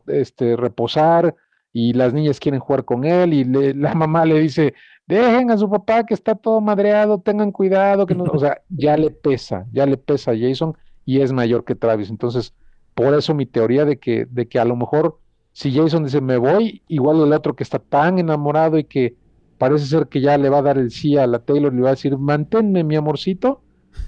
este, 0.09 0.57
reposar 0.57 1.37
y 1.73 1.93
las 1.93 2.13
niñas 2.13 2.41
quieren 2.41 2.59
jugar 2.61 2.85
con 2.85 3.05
él 3.05 3.33
y 3.33 3.45
le- 3.45 3.75
la 3.75 3.95
mamá 3.95 4.25
le 4.25 4.41
dice, 4.41 4.75
dejen 5.17 5.51
a 5.51 5.59
su 5.59 5.69
papá 5.69 6.05
que 6.05 6.15
está 6.15 6.35
todo 6.35 6.61
madreado, 6.61 7.19
tengan 7.19 7.53
cuidado, 7.53 8.07
que 8.07 8.15
no, 8.15 8.25
o 8.25 8.39
sea, 8.39 8.61
ya 8.69 8.97
le 8.97 9.11
pesa, 9.11 9.67
ya 9.73 9.87
le 9.87 9.97
pesa 9.97 10.33
a 10.33 10.39
Jason 10.39 10.77
y 11.05 11.21
es 11.21 11.33
mayor 11.33 11.65
que 11.65 11.75
Travis. 11.75 12.11
Entonces, 12.11 12.55
por 12.95 13.15
eso 13.15 13.35
mi 13.35 13.47
teoría 13.47 13.85
de 13.85 13.99
que, 13.99 14.27
de 14.27 14.49
que 14.49 14.59
a 14.59 14.65
lo 14.65 14.77
mejor 14.77 15.19
si 15.53 15.73
Jason 15.73 16.05
dice 16.05 16.21
me 16.21 16.37
voy, 16.37 16.83
igual 16.89 17.21
el 17.23 17.33
otro 17.33 17.55
que 17.55 17.63
está 17.63 17.79
tan 17.79 18.19
enamorado 18.19 18.79
y 18.79 18.85
que 18.85 19.17
parece 19.59 19.87
ser 19.87 20.07
que 20.07 20.21
ya 20.21 20.39
le 20.39 20.49
va 20.49 20.59
a 20.59 20.63
dar 20.63 20.79
el 20.79 20.91
sí 20.91 21.17
a 21.17 21.27
la 21.27 21.41
Taylor, 21.41 21.73
le 21.73 21.83
va 21.83 21.89
a 21.89 21.93
decir, 21.93 22.17
manténme 22.17 22.85
mi 22.85 22.97
amorcito, 22.97 23.63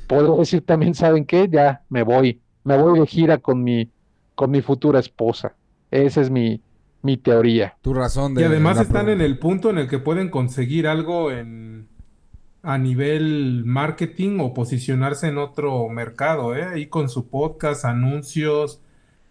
podría 0.06 0.36
decir 0.36 0.64
también, 0.64 0.94
¿saben 0.94 1.26
qué? 1.26 1.48
Ya 1.50 1.82
me 1.88 2.02
voy, 2.02 2.40
me 2.64 2.80
voy 2.80 2.98
de 3.00 3.06
gira 3.06 3.38
con 3.38 3.62
mi, 3.62 3.90
con 4.34 4.50
mi 4.50 4.62
futura 4.62 5.00
esposa. 5.00 5.56
Esa 5.90 6.22
es 6.22 6.30
mi, 6.30 6.62
mi 7.02 7.16
teoría. 7.16 7.76
Tu 7.82 7.92
razón 7.92 8.32
Y 8.32 8.36
de 8.36 8.46
además 8.46 8.76
la 8.76 8.82
están 8.82 9.08
en 9.08 9.20
el 9.20 9.38
punto 9.38 9.70
en 9.70 9.78
el 9.78 9.88
que 9.88 9.98
pueden 9.98 10.30
conseguir 10.30 10.86
algo 10.86 11.30
en 11.30 11.88
a 12.62 12.78
nivel 12.78 13.64
marketing 13.64 14.38
o 14.40 14.54
posicionarse 14.54 15.28
en 15.28 15.38
otro 15.38 15.88
mercado, 15.88 16.54
¿eh? 16.54 16.62
Ahí 16.62 16.86
con 16.86 17.08
su 17.08 17.28
podcast, 17.28 17.84
anuncios, 17.84 18.80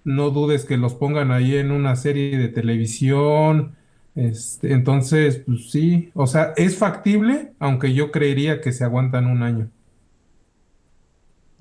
no 0.03 0.31
dudes 0.31 0.65
que 0.65 0.77
los 0.77 0.95
pongan 0.95 1.31
ahí 1.31 1.55
en 1.55 1.71
una 1.71 1.95
serie 1.95 2.37
de 2.37 2.49
televisión. 2.49 3.75
Este, 4.15 4.73
entonces, 4.73 5.43
pues 5.45 5.71
sí, 5.71 6.11
o 6.13 6.27
sea, 6.27 6.53
es 6.57 6.77
factible, 6.77 7.53
aunque 7.59 7.93
yo 7.93 8.11
creería 8.11 8.59
que 8.59 8.73
se 8.73 8.83
aguantan 8.83 9.27
un 9.27 9.43
año. 9.43 9.69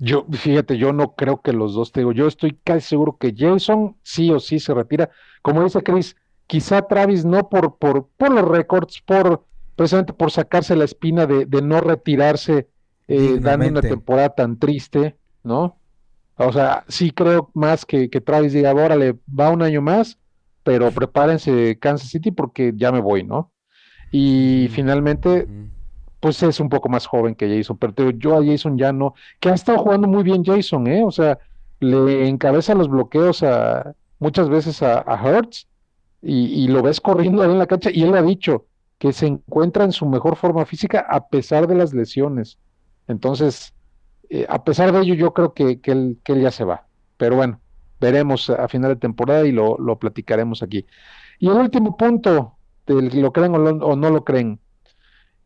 Yo, 0.03 0.25
fíjate, 0.31 0.79
yo 0.79 0.93
no 0.93 1.13
creo 1.13 1.41
que 1.41 1.53
los 1.53 1.75
dos, 1.75 1.91
te 1.91 1.99
digo, 1.99 2.11
yo 2.11 2.25
estoy 2.25 2.57
casi 2.63 2.87
seguro 2.87 3.17
que 3.19 3.35
Jason 3.37 3.95
sí 4.01 4.31
o 4.31 4.39
sí 4.39 4.59
se 4.59 4.73
retira. 4.73 5.11
Como 5.43 5.63
dice 5.63 5.83
Chris, 5.83 6.15
quizá 6.47 6.81
Travis 6.87 7.23
no 7.23 7.49
por, 7.49 7.77
por, 7.77 8.07
por 8.17 8.31
los 8.31 8.47
récords, 8.47 8.99
por 9.05 9.45
precisamente 9.75 10.13
por 10.13 10.31
sacarse 10.31 10.75
la 10.75 10.85
espina 10.85 11.27
de, 11.27 11.45
de 11.45 11.61
no 11.61 11.81
retirarse 11.81 12.67
eh, 13.07 13.37
dando 13.39 13.67
una 13.67 13.81
temporada 13.81 14.29
tan 14.29 14.57
triste, 14.57 15.17
¿no? 15.43 15.77
O 16.35 16.51
sea, 16.51 16.83
sí 16.87 17.11
creo 17.11 17.51
más 17.53 17.85
que, 17.85 18.09
que 18.09 18.21
Travis 18.21 18.53
diga, 18.53 18.73
órale, 18.73 19.19
va 19.27 19.51
un 19.51 19.61
año 19.61 19.83
más, 19.83 20.17
pero 20.63 20.89
prepárense 20.89 21.77
Kansas 21.77 22.09
City 22.09 22.31
porque 22.31 22.73
ya 22.75 22.91
me 22.91 23.01
voy, 23.01 23.23
¿no? 23.23 23.51
Y 24.11 24.67
finalmente. 24.71 25.47
Pues 26.21 26.41
es 26.43 26.59
un 26.61 26.69
poco 26.69 26.87
más 26.89 27.07
joven 27.07 27.35
que 27.35 27.49
Jason, 27.57 27.77
pero 27.77 28.11
yo 28.11 28.37
a 28.37 28.45
Jason 28.45 28.77
ya 28.77 28.93
no, 28.93 29.15
que 29.41 29.49
ha 29.49 29.55
estado 29.55 29.79
jugando 29.79 30.07
muy 30.07 30.23
bien 30.23 30.43
Jason, 30.45 30.87
¿eh? 30.87 31.03
O 31.03 31.11
sea, 31.11 31.39
le 31.81 32.27
encabeza 32.29 32.75
los 32.75 32.87
bloqueos 32.89 33.43
a 33.43 33.95
muchas 34.19 34.49
veces 34.49 34.83
a, 34.83 35.03
Hurts 35.23 35.67
y, 36.21 36.67
lo 36.67 36.83
ves 36.83 37.01
corriendo 37.01 37.41
ahí 37.41 37.51
en 37.51 37.57
la 37.59 37.65
cancha 37.67 37.89
y 37.91 38.03
él 38.03 38.15
ha 38.15 38.21
dicho 38.21 38.67
que 38.99 39.13
se 39.13 39.25
encuentra 39.27 39.83
en 39.83 39.91
su 39.91 40.05
mejor 40.05 40.35
forma 40.37 40.65
física 40.65 40.99
a 41.09 41.27
pesar 41.27 41.67
de 41.67 41.75
las 41.75 41.93
lesiones. 41.93 42.59
Entonces, 43.07 43.73
eh, 44.29 44.45
a 44.47 44.63
pesar 44.63 44.91
de 44.91 45.01
ello, 45.01 45.15
yo 45.15 45.33
creo 45.33 45.53
que, 45.53 45.81
que 45.81 45.91
él, 45.91 46.19
que 46.23 46.39
ya 46.39 46.51
se 46.51 46.63
va. 46.63 46.87
Pero 47.17 47.35
bueno, 47.35 47.61
veremos 47.99 48.49
a 48.51 48.67
final 48.67 48.91
de 48.91 48.95
temporada 48.97 49.45
y 49.47 49.51
lo, 49.51 49.77
lo 49.79 49.97
platicaremos 49.99 50.61
aquí. 50.63 50.85
Y 51.39 51.47
el 51.49 51.53
último 51.57 51.97
punto, 51.97 52.57
del 52.85 53.09
lo 53.21 53.31
creen 53.33 53.55
o, 53.55 53.57
lo- 53.57 53.85
o 53.87 53.95
no 53.95 54.09
lo 54.11 54.23
creen. 54.23 54.59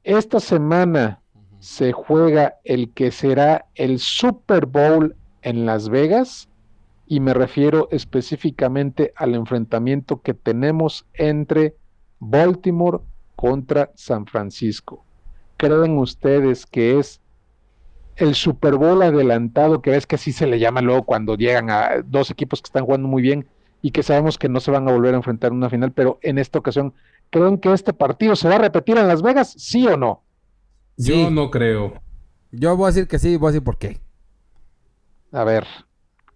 Esta 0.06 0.40
semana 0.40 1.20
se 1.58 1.92
juega 1.92 2.58
el 2.64 2.92
que 2.94 3.10
será 3.10 3.66
el 3.74 3.98
Super 3.98 4.68
Bowl 4.68 5.16
en 5.42 5.66
Las 5.66 5.90
Vegas 5.90 6.48
y 7.08 7.20
me 7.20 7.34
refiero 7.34 7.88
específicamente 7.90 9.14
al 9.16 9.34
enfrentamiento 9.34 10.22
que 10.22 10.36
tenemos 10.36 11.08
entre 11.16 11.76
Baltimore 12.20 13.00
contra 13.36 13.90
San 13.96 14.28
Francisco. 14.28 15.04
¿Creen 15.58 15.98
ustedes 15.98 16.68
que 16.68 17.00
es 17.00 17.20
el 18.18 18.36
Super 18.36 18.76
Bowl 18.76 19.02
adelantado, 19.02 19.82
que 19.82 19.90
ves 19.90 20.06
que 20.06 20.18
así 20.18 20.34
se 20.34 20.46
le 20.46 20.60
llama 20.60 20.82
luego 20.82 21.02
cuando 21.02 21.36
llegan 21.36 21.72
a 21.72 22.04
dos 22.06 22.30
equipos 22.30 22.62
que 22.62 22.68
están 22.68 22.86
jugando 22.86 23.08
muy 23.08 23.24
bien 23.24 23.48
y 23.86 23.92
que 23.92 24.02
sabemos 24.02 24.40
que 24.40 24.50
no 24.50 24.60
se 24.60 24.72
van 24.72 24.90
a 24.90 24.92
volver 24.92 25.14
a 25.14 25.18
enfrentar 25.18 25.52
en 25.52 25.58
una 25.58 25.70
final, 25.70 25.92
pero 25.92 26.18
en 26.24 26.40
esta 26.40 26.58
ocasión, 26.58 26.96
¿creen 27.30 27.60
que 27.60 27.72
este 27.72 27.94
partido 27.94 28.36
se 28.36 28.50
va 28.50 28.56
a 28.56 28.58
repetir 28.58 28.98
en 28.98 29.08
Las 29.08 29.22
Vegas? 29.22 29.54
¿Sí 29.60 29.86
o 29.86 29.96
no? 29.96 30.24
Yo 30.98 31.30
no 31.30 31.52
creo. 31.52 32.02
Yo 32.52 32.76
voy 32.76 32.86
a 32.86 32.88
decir 32.88 33.08
que 33.08 33.20
sí, 33.20 33.38
voy 33.38 33.50
a 33.50 33.52
decir 33.52 33.64
por 33.64 33.78
qué. 33.78 34.00
A 35.32 35.44
ver, 35.44 35.68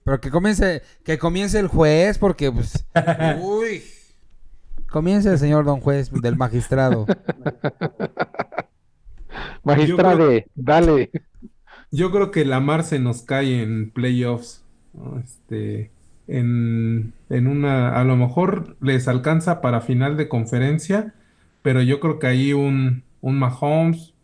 Pero 0.04 0.22
que 0.22 0.30
comience, 0.30 0.84
que 1.04 1.18
comience 1.18 1.58
el 1.58 1.70
juez, 1.70 2.20
porque 2.20 2.52
pues. 2.52 2.86
uy. 3.42 3.82
Comience 4.88 5.32
el 5.32 5.40
señor 5.40 5.66
don 5.66 5.80
juez 5.80 6.12
del 6.12 6.36
magistrado. 6.36 7.08
magistrade, 9.64 10.46
dale. 10.54 11.10
Yo 11.90 12.12
creo 12.12 12.30
que 12.30 12.46
Lamar 12.46 12.84
se 12.84 13.00
nos 13.00 13.24
cae 13.24 13.64
en 13.64 13.90
playoffs. 13.90 14.64
Este, 15.24 15.92
en, 16.30 17.14
en 17.30 17.48
una, 17.48 18.00
a 18.00 18.04
lo 18.04 18.16
mejor 18.18 18.78
les 18.82 19.08
alcanza 19.08 19.62
para 19.62 19.82
final 19.82 20.18
de 20.18 20.30
conferencia, 20.30 21.14
pero 21.62 21.82
yo 21.82 22.00
creo 22.00 22.20
que 22.20 22.28
ahí 22.28 22.54
un, 22.54 23.04
un 23.22 23.40
Mahomes, 23.40 24.16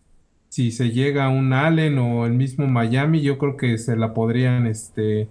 si 0.49 0.71
se 0.71 0.91
llega 0.91 1.25
a 1.25 1.29
un 1.29 1.53
Allen 1.53 1.97
o 1.99 2.25
el 2.25 2.33
mismo 2.33 2.67
Miami, 2.67 3.21
yo 3.21 3.37
creo 3.37 3.57
que 3.57 3.77
se 3.77 3.95
la 3.97 4.13
podrían, 4.13 4.67
este, 4.67 5.29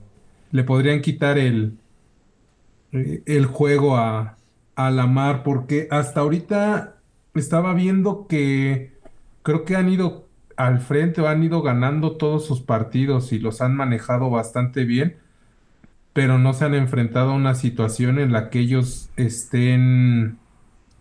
le 0.52 0.64
podrían 0.64 1.00
quitar 1.02 1.38
el, 1.38 1.78
el 2.92 3.46
juego 3.46 3.96
a, 3.96 4.36
a 4.76 4.90
Lamar, 4.90 5.42
porque 5.42 5.88
hasta 5.90 6.20
ahorita 6.20 6.96
estaba 7.34 7.74
viendo 7.74 8.26
que 8.28 8.92
creo 9.42 9.64
que 9.64 9.76
han 9.76 9.88
ido 9.88 10.28
al 10.56 10.80
frente 10.80 11.20
o 11.20 11.28
han 11.28 11.42
ido 11.42 11.62
ganando 11.62 12.16
todos 12.16 12.46
sus 12.46 12.60
partidos 12.62 13.32
y 13.32 13.38
los 13.40 13.60
han 13.60 13.74
manejado 13.76 14.30
bastante 14.30 14.84
bien, 14.84 15.16
pero 16.14 16.38
no 16.38 16.54
se 16.54 16.64
han 16.64 16.74
enfrentado 16.74 17.32
a 17.32 17.34
una 17.34 17.54
situación 17.56 18.18
en 18.20 18.32
la 18.32 18.48
que 18.50 18.60
ellos 18.60 19.10
estén 19.16 20.38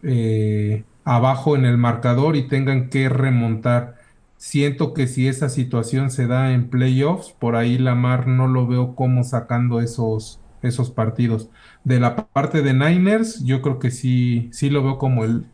eh, 0.03 0.85
abajo 1.05 1.55
en 1.55 1.65
el 1.65 1.77
marcador 1.77 2.35
y 2.35 2.47
tengan 2.47 2.89
que 2.89 3.09
remontar. 3.09 3.95
Siento 4.37 4.93
que 4.93 5.07
si 5.07 5.27
esa 5.27 5.49
situación 5.49 6.11
se 6.11 6.27
da 6.27 6.51
en 6.53 6.69
playoffs, 6.69 7.31
por 7.31 7.55
ahí 7.55 7.77
Lamar 7.77 8.27
no 8.27 8.47
lo 8.47 8.67
veo 8.67 8.95
como 8.95 9.23
sacando 9.23 9.79
esos, 9.81 10.41
esos 10.63 10.91
partidos. 10.91 11.49
De 11.83 11.99
la 11.99 12.15
parte 12.15 12.61
de 12.63 12.73
Niners, 12.73 13.43
yo 13.45 13.61
creo 13.61 13.79
que 13.79 13.91
sí, 13.91 14.49
sí 14.51 14.69
lo 14.69 14.83
veo 14.83 14.97
como 14.97 15.23
el 15.25 15.45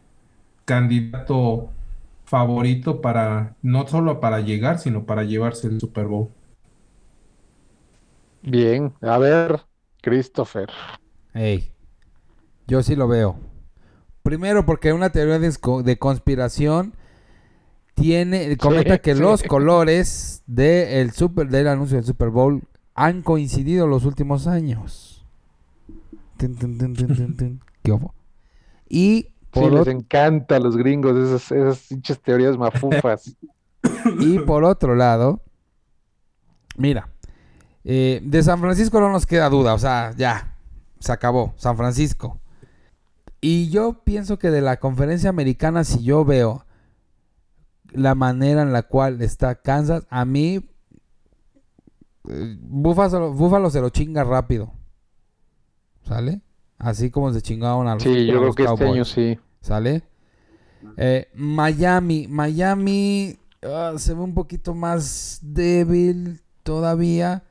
candidato 0.65 1.71
favorito 2.25 3.01
para, 3.01 3.55
no 3.61 3.87
solo 3.87 4.19
para 4.21 4.41
llegar, 4.41 4.79
sino 4.79 5.05
para 5.05 5.23
llevarse 5.23 5.67
el 5.67 5.79
Super 5.79 6.05
Bowl. 6.07 6.29
Bien, 8.41 8.93
a 9.01 9.17
ver, 9.17 9.61
Christopher. 10.01 10.69
Ey, 11.33 11.71
yo 12.67 12.81
sí 12.83 12.95
lo 12.95 13.07
veo. 13.07 13.39
Primero 14.23 14.65
porque 14.65 14.93
una 14.93 15.09
teoría 15.11 15.39
de, 15.39 15.97
conspiración 15.97 16.93
tiene 17.95 18.57
comenta 18.57 18.99
que 18.99 19.15
sí. 19.15 19.21
los 19.21 19.43
colores 19.43 20.43
del 20.47 21.11
super 21.11 21.49
del 21.49 21.67
anuncio 21.67 21.97
del 21.97 22.05
Super 22.05 22.29
Bowl 22.29 22.63
han 22.95 23.21
coincidido 23.23 23.87
los 23.87 24.05
últimos 24.05 24.47
años. 24.47 25.25
¿Qué? 27.83 27.97
Y 28.89 29.27
Sí, 29.51 29.61
Por 29.61 29.73
les 29.73 29.87
ot- 29.87 29.91
encanta 29.91 30.57
a 30.57 30.59
los 30.59 30.77
gringos 30.77 31.17
esas, 31.17 31.51
esas 31.51 32.19
teorías 32.21 32.57
mafufas. 32.57 33.35
Y 34.19 34.39
por 34.39 34.63
otro 34.63 34.93
lado, 34.95 35.41
mira, 36.77 37.09
eh, 37.83 38.21
de 38.23 38.43
San 38.43 38.59
Francisco 38.59 38.99
no 38.99 39.11
nos 39.11 39.25
queda 39.25 39.49
duda, 39.49 39.73
o 39.73 39.79
sea, 39.79 40.13
ya, 40.17 40.55
se 40.99 41.11
acabó, 41.11 41.53
San 41.57 41.77
Francisco. 41.77 42.39
Y 43.41 43.69
yo 43.69 44.01
pienso 44.03 44.37
que 44.37 44.51
de 44.51 44.61
la 44.61 44.77
conferencia 44.77 45.29
americana, 45.29 45.83
si 45.83 46.03
yo 46.03 46.25
veo 46.25 46.65
la 47.91 48.15
manera 48.15 48.61
en 48.61 48.73
la 48.73 48.83
cual 48.83 49.21
está 49.21 49.55
Kansas, 49.55 50.05
a 50.09 50.25
mí 50.25 50.69
eh, 52.27 52.57
Buffalo 52.59 53.69
se 53.69 53.81
lo 53.81 53.89
chinga 53.89 54.23
rápido. 54.23 54.73
¿Sale? 56.03 56.41
Así 56.77 57.11
como 57.11 57.31
se 57.33 57.41
chingaron 57.41 57.87
a 57.87 57.95
los, 57.95 58.03
Sí, 58.03 58.25
yo 58.25 58.39
creo 58.39 58.53
que 58.53 58.63
este 58.63 58.87
año 58.87 59.05
sí. 59.05 59.39
¿Sale? 59.61 60.03
Eh, 60.97 61.27
Miami, 61.33 62.27
Miami 62.27 63.37
ah, 63.63 63.93
se 63.97 64.13
ve 64.13 64.21
un 64.21 64.33
poquito 64.33 64.73
más 64.73 65.39
débil 65.41 66.41
todavía. 66.63 67.43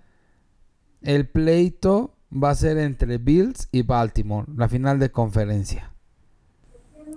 El 1.02 1.28
pleito 1.28 2.14
va 2.32 2.50
a 2.50 2.54
ser 2.54 2.78
entre 2.78 3.18
Bills 3.18 3.68
y 3.72 3.82
Baltimore, 3.82 4.46
la 4.56 4.68
final 4.68 4.98
de 4.98 5.10
conferencia. 5.10 5.92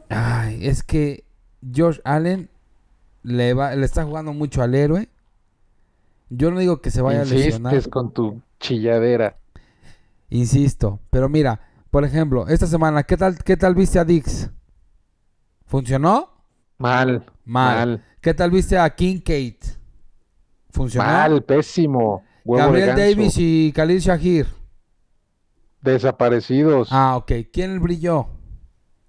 Ay, 0.09 0.67
es 0.67 0.83
que 0.83 1.25
Josh 1.75 1.99
Allen 2.03 2.49
le, 3.23 3.53
va, 3.53 3.75
le 3.75 3.85
está 3.85 4.03
jugando 4.03 4.33
mucho 4.33 4.61
al 4.61 4.75
héroe. 4.75 5.09
Yo 6.29 6.51
no 6.51 6.59
digo 6.59 6.81
que 6.81 6.91
se 6.91 7.01
vaya 7.01 7.21
a 7.21 7.25
lesionar. 7.25 7.73
Insistes 7.73 7.91
con 7.91 8.13
tu 8.13 8.41
chilladera. 8.59 9.37
Insisto, 10.29 10.99
pero 11.09 11.27
mira, 11.27 11.59
por 11.89 12.05
ejemplo, 12.05 12.47
esta 12.47 12.67
semana, 12.67 13.03
¿qué 13.03 13.17
tal, 13.17 13.37
qué 13.43 13.57
tal 13.57 13.75
viste 13.75 13.99
a 13.99 14.05
Dix? 14.05 14.49
¿Funcionó? 15.65 16.29
Mal, 16.77 17.25
Mal. 17.45 17.87
mal, 17.89 18.05
¿Qué 18.21 18.33
tal 18.33 18.51
viste 18.51 18.77
a 18.77 18.89
Kincaid? 18.95 19.55
¿Funcionó? 20.69 21.05
mal, 21.05 21.43
pésimo. 21.43 22.23
Huevo 22.45 22.65
Gabriel. 22.65 22.95
Davis 22.95 23.35
y 23.37 23.71
Khalil 23.75 23.99
Shahir. 23.99 24.47
Desaparecidos. 25.81 26.89
Ah, 26.91 27.15
ok. 27.17 27.31
¿Quién 27.51 27.81
brilló? 27.81 28.27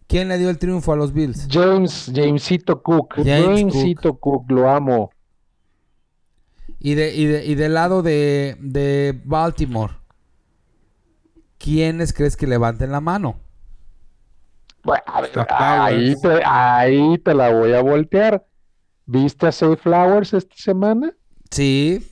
¿Quién 0.06 0.28
le 0.28 0.38
dio 0.38 0.50
el 0.50 0.58
triunfo 0.58 0.92
a 0.92 0.96
los 0.96 1.12
Bills? 1.12 1.48
James, 1.50 2.10
Jamesito 2.14 2.82
Cook. 2.82 3.14
James 3.16 3.60
Jamesito 3.72 4.18
Cook. 4.18 4.50
lo 4.50 4.68
amo. 4.70 5.10
Y, 6.78 6.94
de, 6.94 7.14
y, 7.14 7.26
de- 7.26 7.46
y 7.46 7.54
del 7.54 7.74
lado 7.74 8.02
de, 8.02 8.56
de 8.60 9.20
Baltimore, 9.24 9.94
¿quiénes 11.58 12.12
crees 12.12 12.36
que 12.36 12.46
levanten 12.46 12.90
la 12.90 13.00
mano? 13.00 13.38
Bueno, 14.82 15.02
a 15.06 15.20
ver, 15.20 15.30
Está 15.38 15.84
ahí, 15.84 16.14
te, 16.20 16.42
ahí 16.44 17.18
te 17.18 17.34
la 17.34 17.52
voy 17.52 17.72
a 17.72 17.82
voltear. 17.82 18.44
¿Viste 19.06 19.46
a 19.46 19.52
Safe 19.52 19.76
Flowers 19.76 20.32
esta 20.34 20.54
semana? 20.56 21.14
Sí, 21.50 22.04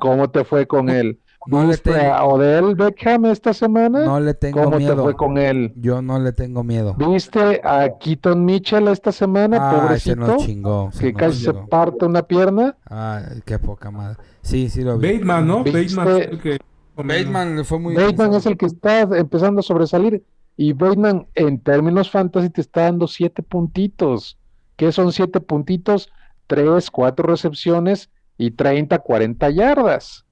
¿Cómo 0.00 0.30
te 0.30 0.44
fue 0.44 0.66
con 0.66 0.88
él? 0.88 1.20
No 1.48 1.62
le 1.62 1.68
¿Viste 1.68 1.92
tengo- 1.92 2.12
a 2.12 2.24
Odell 2.24 2.74
Beckham 2.74 3.26
esta 3.26 3.54
semana? 3.54 4.04
no 4.04 4.18
le 4.18 4.34
tengo 4.34 4.64
¿Cómo 4.64 4.78
te 4.78 4.82
miedo. 4.82 5.04
fue 5.04 5.14
con 5.14 5.38
él? 5.38 5.72
Yo 5.76 6.02
no 6.02 6.18
le 6.18 6.32
tengo 6.32 6.64
miedo. 6.64 6.94
¿Viste 6.98 7.60
a 7.62 7.88
Keaton 8.00 8.44
Mitchell 8.44 8.88
esta 8.88 9.12
semana? 9.12 9.58
Ah, 9.60 9.96
se 9.96 10.16
nos 10.16 10.26
Pobrecito. 10.30 10.36
chingó. 10.44 10.90
se 10.92 10.98
Que 11.04 11.12
nos 11.12 11.20
casi 11.20 11.44
se 11.44 11.52
parte 11.52 12.04
una 12.04 12.22
pierna. 12.22 12.76
Ay, 12.86 13.42
qué 13.44 13.60
poca 13.60 13.92
madre. 13.92 14.16
Sí, 14.42 14.68
sí 14.68 14.82
lo 14.82 14.98
vi. 14.98 15.12
Bateman, 15.12 15.46
¿no? 15.46 15.62
¿Viste? 15.62 15.82
Bateman 15.84 16.08
es 16.20 16.26
el 16.32 16.40
que... 16.40 16.58
Bateman 16.96 17.56
le 17.58 17.62
fue 17.64 17.78
muy 17.78 17.94
Bateman 17.94 18.34
es 18.34 18.46
el 18.46 18.56
que 18.56 18.66
está 18.66 19.02
empezando 19.02 19.60
a 19.60 19.62
sobresalir. 19.62 20.24
Y 20.56 20.72
Bateman, 20.72 21.28
en 21.36 21.60
términos 21.60 22.10
fantasy, 22.10 22.50
te 22.50 22.60
está 22.60 22.82
dando 22.82 23.06
siete 23.06 23.44
puntitos. 23.44 24.36
¿Qué 24.74 24.90
son 24.90 25.12
siete 25.12 25.38
puntitos? 25.40 26.10
Tres, 26.48 26.90
cuatro 26.90 27.28
recepciones 27.28 28.10
y 28.38 28.50
30, 28.52 28.98
40 28.98 29.50
yardas. 29.50 30.24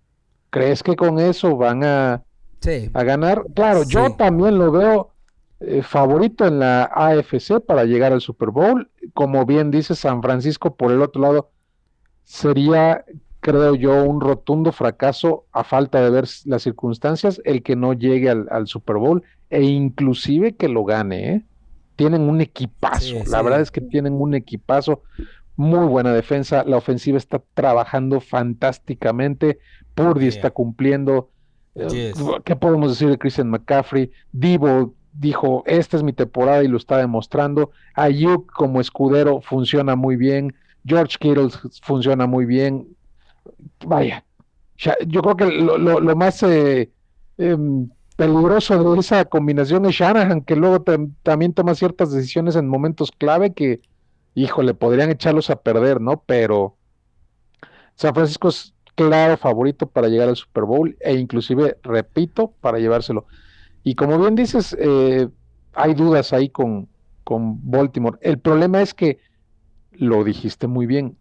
¿Crees 0.51 0.83
que 0.83 0.95
con 0.97 1.19
eso 1.19 1.57
van 1.57 1.83
a, 1.85 2.23
Sí. 2.61 2.91
a 2.95 3.03
ganar? 3.03 3.45
Claro, 3.55 3.83
yo 3.85 4.15
también 4.17 4.59
lo 4.59 4.71
veo 4.71 5.11
eh, 5.61 5.83
favorito 5.83 6.47
en 6.47 6.59
la 6.59 6.85
AFC 6.85 7.61
para 7.61 7.85
llegar 7.85 8.13
al 8.13 8.21
Super 8.21 8.51
Bowl. 8.51 8.91
Como 9.15 9.45
bien 9.47 9.71
dice 9.71 9.95
San 9.95 10.23
Francisco, 10.23 10.75
por 10.77 10.93
el 10.93 11.01
otro 11.03 11.23
lado, 11.23 11.51
sería, 12.25 13.05
creo 13.41 13.75
yo, 13.75 14.05
un 14.05 14.21
rotundo 14.21 14.73
fracaso 14.73 15.47
a 15.53 15.65
falta 15.65 16.01
de 16.03 16.11
ver 16.11 16.27
las 16.45 16.63
circunstancias 16.63 17.41
el 17.45 17.63
que 17.63 17.77
no 17.77 17.93
llegue 17.93 18.31
al, 18.31 18.47
al 18.51 18.67
Super 18.67 18.97
Bowl 18.97 19.23
e 19.51 19.63
inclusive 19.63 20.55
que 20.57 20.69
lo 20.69 20.85
gane. 20.85 21.33
¿eh? 21.35 21.43
Tienen 21.97 22.23
un 22.23 22.41
equipazo, 22.41 23.01
Sí, 23.01 23.31
la 23.31 23.43
verdad 23.43 23.61
es 23.61 23.71
que 23.71 23.81
tienen 23.81 24.15
un 24.15 24.35
equipazo. 24.35 25.03
Muy 25.57 25.87
buena 25.87 26.13
defensa, 26.13 26.65
la 26.65 26.77
ofensiva 26.77 27.17
está 27.19 27.43
trabajando 27.55 28.21
fantásticamente, 28.21 29.59
Purdy 29.95 30.21
Yeah. 30.27 30.29
está 30.29 30.51
cumpliendo. 30.51 31.31
Eh, 31.77 31.87
Yes. 31.91 32.25
¿Qué 32.45 32.57
podemos 32.57 32.91
decir 32.91 33.09
de 33.09 33.19
Christian 33.19 33.51
McCaffrey? 33.51 34.11
Divo 34.33 34.95
dijo, 35.13 35.63
esta 35.67 35.97
es 35.97 36.03
mi 36.03 36.13
temporada 36.13 36.65
y 36.65 36.69
lo 36.69 36.77
está 36.77 36.97
demostrando. 36.99 37.71
Ayuk 37.95 38.51
como 38.53 38.81
escudero 38.81 39.41
funciona 39.41 39.95
muy 39.95 40.17
bien. 40.17 40.55
George 40.85 41.17
Kittle 41.21 41.51
funciona 41.83 42.27
muy 42.27 42.45
bien. 42.47 42.89
Vaya, 43.87 44.25
yo 45.07 45.23
creo 45.23 45.37
que 45.37 45.47
lo, 45.47 45.79
lo- 45.79 46.01
lo 46.01 46.17
más 46.17 46.43
eh, 46.43 46.91
em, 47.39 47.89
peligroso 48.17 48.93
de 48.95 49.01
esa 49.01 49.25
combinación 49.25 49.87
es 49.87 49.95
Shanahan, 49.95 50.41
que 50.43 50.57
luego 50.57 50.85
tam- 50.85 51.13
también 51.23 51.53
toma 51.55 51.75
ciertas 51.77 52.11
decisiones 52.13 52.57
en 52.57 52.67
momentos 52.69 53.13
clave 53.13 53.53
que, 53.55 53.81
híjole, 54.35 54.75
podrían 54.75 55.11
echarlos 55.11 55.51
a 55.51 55.57
perder, 55.57 56.01
¿no? 56.01 56.23
Pero 56.27 56.77
San 57.95 58.15
Francisco 58.15 58.49
es 58.49 58.75
claro 58.95 59.37
favorito 59.37 59.87
para 59.87 60.09
llegar 60.09 60.29
al 60.29 60.37
Super 60.37 60.65
Bowl 60.65 60.97
e 61.01 61.15
inclusive, 61.15 61.79
repito, 61.83 62.53
para 62.61 62.79
llevárselo. 62.79 63.27
Y 63.83 63.95
como 63.95 64.19
bien 64.19 64.35
dices, 64.35 64.77
eh, 64.79 65.29
hay 65.73 65.95
dudas 65.95 66.33
ahí 66.33 66.49
con, 66.49 66.89
con 67.23 67.71
Baltimore. 67.71 68.19
El 68.21 68.39
problema 68.39 68.83
es 68.83 68.95
que, 68.95 69.19
lo 69.93 70.25
dijiste 70.25 70.67
muy 70.67 70.87
bien, 70.87 71.17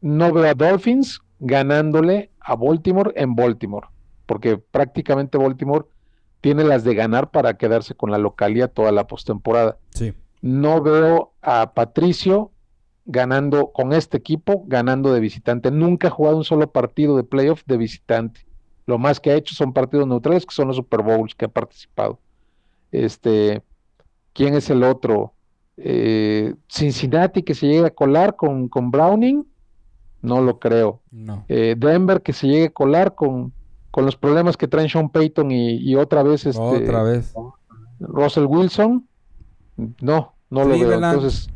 no 0.00 0.32
veo 0.32 0.50
a 0.50 0.54
Dolphins 0.54 1.20
ganándole 1.40 2.30
a 2.40 2.54
Baltimore 2.54 3.12
en 3.16 3.34
Baltimore, 3.34 3.88
porque 4.26 4.58
prácticamente 4.58 5.38
Baltimore 5.38 5.86
tiene 6.40 6.62
las 6.62 6.84
de 6.84 6.94
ganar 6.94 7.30
para 7.30 7.56
quedarse 7.56 7.94
con 7.94 8.10
la 8.10 8.18
localía 8.18 8.68
toda 8.68 8.92
la 8.92 9.06
postemporada. 9.06 9.78
Sí. 9.90 10.12
No 10.44 10.82
veo 10.82 11.32
a 11.40 11.72
Patricio 11.72 12.50
ganando 13.06 13.72
con 13.72 13.94
este 13.94 14.18
equipo, 14.18 14.62
ganando 14.66 15.10
de 15.14 15.18
visitante. 15.20 15.70
Nunca 15.70 16.08
ha 16.08 16.10
jugado 16.10 16.36
un 16.36 16.44
solo 16.44 16.70
partido 16.70 17.16
de 17.16 17.24
playoff 17.24 17.62
de 17.64 17.78
visitante. 17.78 18.44
Lo 18.84 18.98
más 18.98 19.20
que 19.20 19.30
ha 19.30 19.36
hecho 19.36 19.54
son 19.54 19.72
partidos 19.72 20.06
neutrales, 20.06 20.44
que 20.44 20.54
son 20.54 20.68
los 20.68 20.76
Super 20.76 21.00
Bowls 21.00 21.34
que 21.34 21.46
ha 21.46 21.48
participado. 21.48 22.18
Este, 22.92 23.62
¿quién 24.34 24.52
es 24.52 24.68
el 24.68 24.82
otro? 24.82 25.32
Eh, 25.78 26.54
Cincinnati 26.68 27.42
que 27.42 27.54
se 27.54 27.66
llegue 27.66 27.86
a 27.86 27.94
colar 27.94 28.36
con, 28.36 28.68
con 28.68 28.90
Browning, 28.90 29.46
no 30.20 30.42
lo 30.42 30.58
creo. 30.58 31.00
No. 31.10 31.46
Eh, 31.48 31.74
Denver 31.78 32.20
que 32.20 32.34
se 32.34 32.48
llegue 32.48 32.66
a 32.66 32.70
colar 32.70 33.14
con, 33.14 33.54
con 33.90 34.04
los 34.04 34.18
problemas 34.18 34.58
que 34.58 34.68
traen 34.68 34.90
Sean 34.90 35.08
Payton 35.08 35.50
y, 35.50 35.76
y 35.76 35.94
otra 35.94 36.22
vez 36.22 36.44
este, 36.44 36.60
Otra 36.60 37.02
vez. 37.02 37.32
Russell 37.98 38.44
Wilson, 38.44 39.08
no, 40.02 40.33
no 40.54 40.64
lo 40.64 40.78
veo. 40.78 40.92
Entonces, 40.92 41.50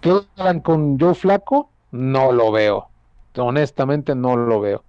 Cleveland 0.00 0.62
con 0.62 0.98
Joe 0.98 1.14
Flaco, 1.14 1.70
no 1.90 2.32
lo 2.32 2.52
veo. 2.52 2.88
Honestamente, 3.36 4.14
no 4.14 4.36
lo 4.36 4.60
veo. 4.60 4.84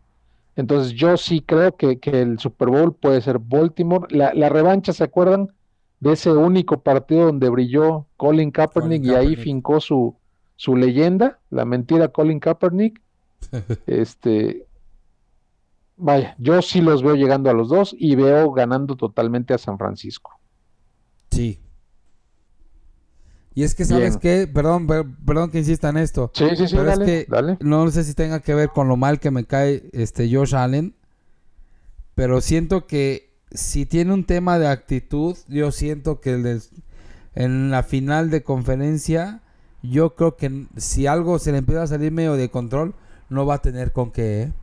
Entonces, 0.55 0.93
yo 0.93 1.17
sí 1.17 1.41
creo 1.41 1.75
que, 1.75 1.99
que 1.99 2.21
el 2.21 2.39
Super 2.39 2.69
Bowl 2.69 2.93
puede 2.93 3.21
ser 3.21 3.39
Baltimore. 3.39 4.05
La, 4.15 4.33
la 4.33 4.49
revancha, 4.49 4.93
¿se 4.93 5.03
acuerdan? 5.03 5.51
De 5.99 6.13
ese 6.13 6.31
único 6.31 6.81
partido 6.81 7.27
donde 7.27 7.49
brilló 7.49 8.05
Colin 8.17 8.51
Kaepernick 8.51 9.01
Colin 9.01 9.03
y 9.03 9.15
ahí 9.15 9.35
Kaepernick. 9.35 9.43
fincó 9.43 9.79
su, 9.79 10.15
su 10.55 10.75
leyenda, 10.75 11.39
la 11.49 11.65
mentira 11.65 12.09
Colin 12.09 12.39
Kaepernick. 12.39 13.01
Este, 13.87 14.67
vaya, 15.97 16.35
yo 16.37 16.61
sí 16.61 16.81
los 16.81 17.03
veo 17.03 17.15
llegando 17.15 17.49
a 17.49 17.53
los 17.53 17.69
dos 17.69 17.95
y 17.97 18.15
veo 18.15 18.51
ganando 18.51 18.95
totalmente 18.95 19.53
a 19.53 19.57
San 19.57 19.77
Francisco. 19.77 20.39
Sí. 21.31 21.62
Y 23.55 23.63
es 23.63 23.75
que, 23.75 23.85
¿sabes 23.85 24.19
Bien. 24.19 24.45
qué? 24.45 24.47
Perdón, 24.51 24.87
per- 24.87 25.05
perdón 25.25 25.51
que 25.51 25.59
insista 25.59 25.89
en 25.89 25.97
esto. 25.97 26.31
Sí, 26.33 26.45
sí, 26.55 26.67
sí, 26.67 26.75
Pero 26.75 26.91
es 26.91 26.99
que 26.99 27.25
dale. 27.29 27.57
no 27.61 27.89
sé 27.91 28.03
si 28.03 28.13
tenga 28.15 28.39
que 28.39 28.55
ver 28.55 28.69
con 28.69 28.87
lo 28.87 28.97
mal 28.97 29.19
que 29.19 29.29
me 29.31 29.45
cae 29.45 29.89
este 29.93 30.33
Josh 30.33 30.55
Allen. 30.55 30.95
Pero 32.15 32.41
siento 32.41 32.87
que 32.87 33.31
si 33.51 33.85
tiene 33.85 34.13
un 34.13 34.23
tema 34.25 34.57
de 34.57 34.67
actitud, 34.67 35.37
yo 35.47 35.71
siento 35.71 36.19
que 36.19 36.33
el 36.33 36.61
en 37.35 37.71
la 37.71 37.83
final 37.83 38.29
de 38.29 38.43
conferencia, 38.43 39.41
yo 39.83 40.15
creo 40.15 40.35
que 40.37 40.67
si 40.77 41.05
algo 41.07 41.37
se 41.39 41.51
le 41.51 41.59
empieza 41.59 41.83
a 41.83 41.87
salir 41.87 42.11
medio 42.11 42.33
de 42.33 42.49
control, 42.49 42.95
no 43.29 43.45
va 43.45 43.55
a 43.55 43.61
tener 43.61 43.91
con 43.91 44.11
qué. 44.11 44.43
¿eh? 44.43 44.53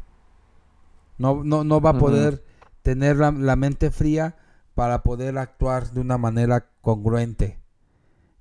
No, 1.18 1.42
no, 1.44 1.62
no 1.64 1.80
va 1.80 1.90
a 1.90 1.98
poder 1.98 2.44
tener 2.82 3.16
la, 3.18 3.30
la 3.30 3.54
mente 3.56 3.90
fría 3.90 4.36
para 4.74 5.02
poder 5.02 5.36
actuar 5.38 5.90
de 5.92 6.00
una 6.00 6.16
manera 6.18 6.66
congruente. 6.80 7.59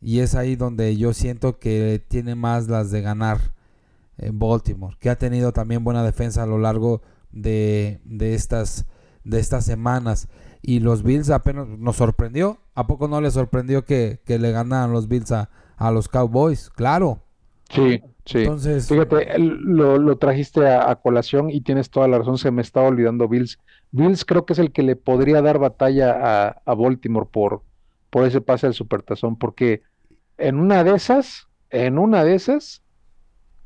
Y 0.02 0.20
es 0.20 0.36
ahí 0.36 0.56
donde 0.56 0.96
yo 0.98 1.14
siento 1.14 1.60
que 1.60 2.04
tiene 2.08 2.36
más 2.36 2.68
las 2.68 2.92
de 2.92 3.02
ganar 3.02 3.40
en 4.18 4.40
Baltimore, 4.40 4.96
que 5.00 5.10
ha 5.10 5.18
tenido 5.18 5.52
también 5.54 5.84
buena 5.84 6.04
defensa 6.04 6.44
a 6.44 6.48
lo 6.48 6.58
largo 6.58 7.02
de, 7.32 8.00
de, 8.04 8.34
estas, 8.34 8.86
de 9.24 9.40
estas 9.40 9.66
semanas. 9.66 10.28
Y 10.62 10.80
los 10.80 11.04
Bills 11.04 11.30
apenas 11.30 11.68
nos 11.68 11.98
sorprendió. 11.98 12.60
¿A 12.76 12.88
poco 12.88 13.08
no 13.08 13.22
le 13.22 13.32
sorprendió 13.32 13.86
que, 13.86 14.20
que 14.26 14.40
le 14.40 14.52
ganaran 14.52 14.92
los 14.92 15.08
Bills 15.08 15.32
a, 15.32 15.50
a 15.78 15.92
los 15.92 16.08
Cowboys? 16.10 16.70
Claro. 16.70 17.24
Sí, 17.70 18.02
sí. 18.26 18.40
Entonces, 18.40 18.88
Fíjate, 18.88 19.38
lo, 19.38 19.98
lo 19.98 20.18
trajiste 20.18 20.68
a, 20.68 20.90
a 20.90 20.96
colación 20.96 21.50
y 21.50 21.62
tienes 21.62 21.90
toda 21.90 22.08
la 22.08 22.18
razón, 22.18 22.38
se 22.38 22.52
me 22.52 22.62
estaba 22.62 22.88
olvidando 22.88 23.28
Bills. 23.28 23.60
Bills 23.92 24.26
creo 24.26 24.46
que 24.46 24.54
es 24.54 24.60
el 24.60 24.72
que 24.72 24.84
le 24.84 24.96
podría 24.96 25.42
dar 25.42 25.60
batalla 25.60 26.12
a, 26.12 26.62
a 26.66 26.74
Baltimore 26.74 27.28
por, 27.32 27.64
por 28.10 28.26
ese 28.26 28.42
pase 28.42 28.68
al 28.68 28.74
Supertazón, 28.74 29.38
porque 29.38 29.84
en 30.40 30.60
una 30.60 30.84
de 30.84 30.96
esas, 30.96 31.48
en 31.70 31.98
una 31.98 32.24
de 32.24 32.36
esas, 32.36 32.82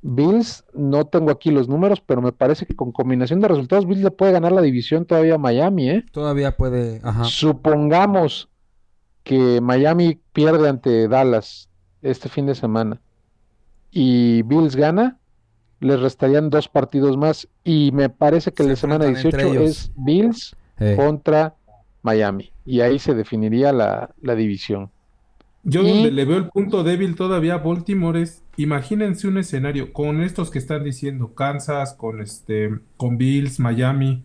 Bills, 0.02 0.66
no 0.74 1.06
tengo 1.06 1.32
aquí 1.32 1.50
los 1.50 1.70
números, 1.70 2.02
pero 2.06 2.22
me 2.22 2.34
parece 2.34 2.66
que 2.66 2.76
con 2.76 2.92
combinación 2.92 3.40
de 3.40 3.48
resultados, 3.48 3.88
Bills 3.88 4.04
le 4.04 4.12
puede 4.12 4.34
ganar 4.34 4.52
la 4.52 4.62
división 4.62 5.06
todavía 5.06 5.36
a 5.36 5.38
Miami, 5.38 5.90
¿eh? 5.90 6.06
todavía 6.12 6.58
puede. 6.58 7.00
Ajá. 7.04 7.24
Supongamos 7.24 8.50
que 9.24 9.62
Miami 9.62 10.20
pierde 10.34 10.68
ante 10.68 11.08
Dallas 11.08 11.70
este 12.02 12.28
fin 12.28 12.46
de 12.48 12.56
semana 12.56 13.00
y 13.92 14.42
Bills 14.44 14.76
gana, 14.76 15.20
les 15.80 16.00
restarían 16.02 16.50
dos 16.50 16.68
partidos 16.68 17.16
más 17.16 17.48
y 17.64 17.92
me 17.94 18.10
parece 18.10 18.52
que 18.52 18.64
Se 18.64 18.70
la 18.70 18.76
semana 18.76 19.06
enfrentan 19.06 19.26
entre 19.26 19.44
18 19.44 19.48
ellos. 19.48 19.70
es 19.70 19.92
Bills 19.96 20.56
Eh, 20.80 20.96
contra 20.98 21.56
Miami 22.02 22.52
y 22.66 22.82
ahí 22.82 23.00
se 23.00 23.14
definiría 23.14 23.72
la, 23.72 24.14
la 24.22 24.36
división. 24.36 24.90
Yo 25.64 25.84
donde 25.84 26.12
le 26.12 26.26
veo 26.26 26.38
el 26.38 26.50
punto 26.50 26.84
débil 26.84 27.16
todavía 27.16 27.56
a 27.56 27.58
Baltimore 27.60 28.22
es, 28.22 28.44
imagínense 28.58 29.28
un 29.28 29.38
escenario 29.38 29.94
con 29.94 30.22
estos 30.22 30.52
que 30.52 30.60
están 30.60 30.84
diciendo, 30.84 31.34
Kansas, 31.36 31.94
con 31.94 32.22
este, 32.22 32.70
con 32.98 33.18
Bills, 33.18 33.60
Miami, 33.60 34.24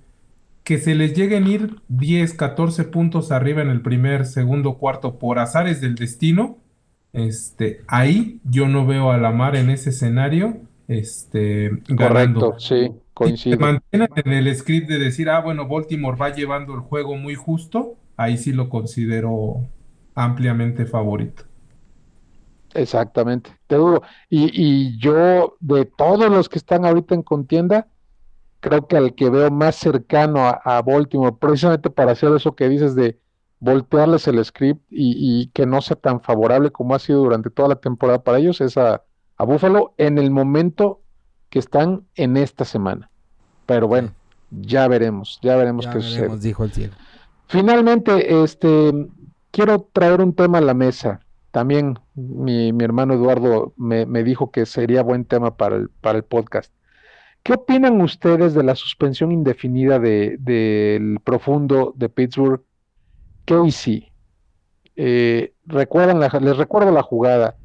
que 0.64 0.78
se 0.78 0.94
les 0.94 1.14
lleguen 1.16 1.44
a 1.44 1.48
ir 1.48 1.76
10, 1.88 2.34
14 2.34 2.84
puntos 2.84 3.30
arriba 3.32 3.62
en 3.62 3.70
el 3.70 3.82
primer, 3.82 4.26
segundo, 4.26 4.78
cuarto 4.78 5.18
por 5.18 5.38
azares 5.38 5.80
del 5.80 5.94
destino. 5.94 6.58
Este, 7.12 7.82
ahí 7.86 8.40
yo 8.44 8.68
no 8.68 8.84
veo 8.84 9.10
a 9.12 9.16
Lamar 9.18 9.56
en 9.56 9.70
ese 9.70 9.90
escenario, 9.90 10.58
este, 10.88 11.70
ganando. 11.88 12.52
Correcto, 12.52 12.58
sí, 12.58 12.90
Si 13.36 13.50
se 13.50 13.56
coincido. 13.56 13.58
mantienen 13.58 14.08
en 14.16 14.32
el 14.32 14.54
script 14.56 14.88
de 14.88 14.98
decir, 14.98 15.30
ah, 15.30 15.40
bueno, 15.40 15.68
Baltimore 15.68 16.18
va 16.18 16.34
llevando 16.34 16.74
el 16.74 16.80
juego 16.80 17.16
muy 17.16 17.34
justo, 17.34 17.96
ahí 18.16 18.36
sí 18.38 18.52
lo 18.52 18.68
considero 18.68 19.68
ampliamente 20.24 20.86
favorito. 20.86 21.44
Exactamente, 22.74 23.50
te 23.66 23.76
digo, 23.76 24.02
y, 24.28 24.50
y 24.52 24.98
yo 24.98 25.56
de 25.60 25.86
todos 25.86 26.30
los 26.30 26.48
que 26.48 26.58
están 26.58 26.84
ahorita 26.84 27.14
en 27.14 27.22
contienda, 27.22 27.88
creo 28.60 28.86
que 28.86 28.96
al 28.96 29.14
que 29.14 29.30
veo 29.30 29.50
más 29.50 29.76
cercano 29.76 30.40
a, 30.46 30.60
a 30.64 30.82
Baltimore, 30.82 31.36
precisamente 31.40 31.90
para 31.90 32.12
hacer 32.12 32.32
eso 32.34 32.54
que 32.54 32.68
dices 32.68 32.94
de 32.94 33.18
voltearles 33.60 34.28
el 34.28 34.44
script 34.44 34.82
y, 34.90 35.14
y 35.42 35.46
que 35.48 35.66
no 35.66 35.80
sea 35.80 35.96
tan 35.96 36.20
favorable 36.20 36.70
como 36.70 36.94
ha 36.94 36.98
sido 36.98 37.20
durante 37.20 37.50
toda 37.50 37.68
la 37.70 37.76
temporada 37.76 38.22
para 38.22 38.38
ellos, 38.38 38.60
es 38.60 38.76
a, 38.76 39.02
a 39.36 39.44
Buffalo 39.44 39.94
en 39.96 40.18
el 40.18 40.30
momento 40.30 41.00
que 41.48 41.58
están 41.58 42.04
en 42.14 42.36
esta 42.36 42.64
semana. 42.64 43.10
Pero 43.66 43.88
bueno, 43.88 44.12
ya 44.50 44.86
veremos, 44.88 45.38
ya 45.42 45.56
veremos 45.56 45.86
ya 45.86 45.92
qué 45.92 46.00
sucede. 46.00 46.38
dijo 46.38 46.64
el 46.64 46.72
cielo. 46.72 46.94
Finalmente, 47.48 48.42
este, 48.42 48.92
quiero 49.50 49.88
traer 49.92 50.20
un 50.20 50.34
tema 50.34 50.58
a 50.58 50.62
la 50.62 50.74
mesa. 50.74 51.20
También 51.50 51.98
mi, 52.14 52.72
mi 52.72 52.84
hermano 52.84 53.14
Eduardo 53.14 53.72
me, 53.76 54.06
me 54.06 54.22
dijo 54.22 54.50
que 54.50 54.66
sería 54.66 55.02
buen 55.02 55.24
tema 55.24 55.56
para 55.56 55.76
el, 55.76 55.88
para 55.88 56.18
el 56.18 56.24
podcast. 56.24 56.72
¿Qué 57.42 57.54
opinan 57.54 58.00
ustedes 58.00 58.52
de 58.54 58.62
la 58.62 58.74
suspensión 58.74 59.32
indefinida 59.32 59.98
de, 59.98 60.36
del 60.40 61.18
profundo 61.24 61.94
de 61.96 62.08
Pittsburgh, 62.08 62.62
Casey? 63.44 64.12
Eh, 64.96 65.54
recuerdan 65.64 66.20
la- 66.20 66.28
les 66.40 66.56
recuerdo 66.56 66.90
la 66.90 67.02
jugada. 67.02 67.56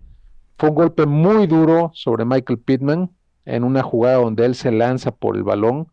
Fue 0.58 0.70
un 0.70 0.76
golpe 0.76 1.06
muy 1.06 1.48
duro 1.48 1.92
sobre 1.94 2.24
Michael 2.26 2.60
Pittman 2.60 3.10
en 3.46 3.64
una 3.64 3.82
jugada 3.84 4.18
donde 4.18 4.46
él 4.46 4.56
se 4.56 4.72
lanza 4.72 5.12
por 5.12 5.36
el 5.36 5.44
balón. 5.44 5.88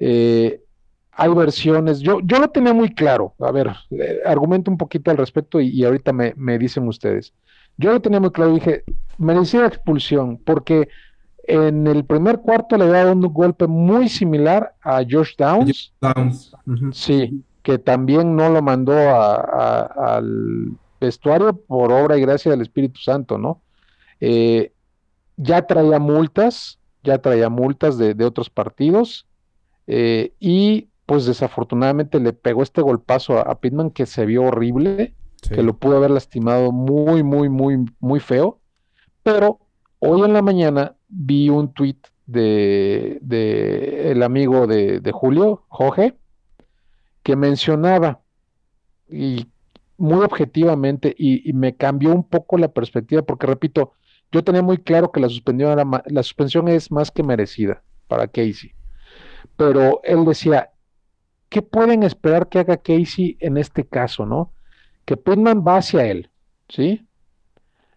Eh, 0.00 0.62
hay 1.18 1.32
versiones, 1.32 2.00
yo, 2.00 2.20
yo 2.22 2.38
lo 2.38 2.48
tenía 2.48 2.74
muy 2.74 2.94
claro, 2.94 3.34
a 3.40 3.50
ver, 3.50 3.70
eh, 3.90 4.20
argumento 4.26 4.70
un 4.70 4.76
poquito 4.76 5.10
al 5.10 5.16
respecto 5.16 5.60
y, 5.60 5.68
y 5.68 5.84
ahorita 5.84 6.12
me, 6.12 6.34
me 6.36 6.58
dicen 6.58 6.86
ustedes. 6.88 7.32
Yo 7.78 7.92
lo 7.92 8.00
tenía 8.00 8.20
muy 8.20 8.30
claro, 8.30 8.52
dije, 8.52 8.84
merecía 9.18 9.66
expulsión, 9.66 10.38
porque 10.44 10.88
en 11.44 11.86
el 11.86 12.04
primer 12.04 12.38
cuarto 12.40 12.76
le 12.76 12.84
había 12.84 13.04
dado 13.04 13.12
un 13.12 13.20
golpe 13.32 13.66
muy 13.66 14.08
similar 14.08 14.74
a 14.82 15.02
Josh 15.08 15.34
Downs, 15.38 15.92
Downs. 16.00 16.54
Ujú. 16.66 16.92
sí, 16.92 17.42
que 17.62 17.78
también 17.78 18.36
no 18.36 18.48
lo 18.50 18.60
mandó 18.62 18.92
a- 18.92 19.36
a- 19.36 20.16
al 20.16 20.72
vestuario 21.00 21.56
por 21.56 21.92
obra 21.92 22.16
y 22.16 22.20
gracia 22.20 22.50
del 22.50 22.60
Espíritu 22.62 23.00
Santo, 23.00 23.38
¿no? 23.38 23.62
Eh, 24.20 24.72
ya 25.36 25.62
traía 25.66 25.98
multas, 25.98 26.78
ya 27.02 27.18
traía 27.18 27.48
multas 27.48 27.98
de, 27.98 28.14
de 28.14 28.24
otros 28.24 28.48
partidos, 28.50 29.26
eh, 29.86 30.32
y 30.40 30.88
pues 31.06 31.24
desafortunadamente 31.26 32.20
le 32.20 32.32
pegó 32.32 32.62
este 32.62 32.82
golpazo 32.82 33.38
a, 33.38 33.42
a 33.42 33.60
Pittman 33.60 33.90
que 33.90 34.06
se 34.06 34.26
vio 34.26 34.44
horrible, 34.44 35.14
Sí. 35.42 35.54
que 35.54 35.62
lo 35.62 35.78
pudo 35.78 35.98
haber 35.98 36.10
lastimado 36.10 36.72
muy, 36.72 37.22
muy, 37.22 37.48
muy, 37.50 37.84
muy 38.00 38.20
feo, 38.20 38.60
pero 39.22 39.60
hoy 39.98 40.22
en 40.22 40.32
la 40.32 40.42
mañana 40.42 40.96
vi 41.08 41.50
un 41.50 41.72
tuit 41.74 42.08
de, 42.26 43.18
de 43.22 44.10
el 44.12 44.22
amigo 44.22 44.66
de, 44.66 45.00
de 45.00 45.12
Julio, 45.12 45.64
Jorge, 45.68 46.16
que 47.22 47.36
mencionaba 47.36 48.22
y 49.08 49.46
muy 49.98 50.24
objetivamente 50.24 51.14
y, 51.18 51.48
y 51.48 51.52
me 51.52 51.76
cambió 51.76 52.14
un 52.14 52.24
poco 52.28 52.58
la 52.58 52.68
perspectiva 52.68 53.22
porque 53.22 53.46
repito, 53.46 53.92
yo 54.32 54.44
tenía 54.44 54.62
muy 54.62 54.78
claro 54.78 55.12
que 55.12 55.20
la 55.20 55.28
suspensión 55.28 55.72
era 55.72 55.84
la 56.06 56.22
suspensión 56.22 56.68
es 56.68 56.90
más 56.90 57.10
que 57.10 57.22
merecida 57.22 57.82
para 58.08 58.26
Casey. 58.28 58.72
Pero 59.56 60.00
él 60.04 60.24
decía, 60.24 60.70
¿qué 61.48 61.62
pueden 61.62 62.02
esperar 62.02 62.48
que 62.48 62.58
haga 62.60 62.76
Casey 62.78 63.36
en 63.40 63.56
este 63.56 63.86
caso, 63.86 64.26
no? 64.26 64.52
Que 65.04 65.16
Pittman 65.16 65.64
va 65.66 65.78
hacia 65.78 66.06
él, 66.06 66.30
¿sí? 66.68 67.06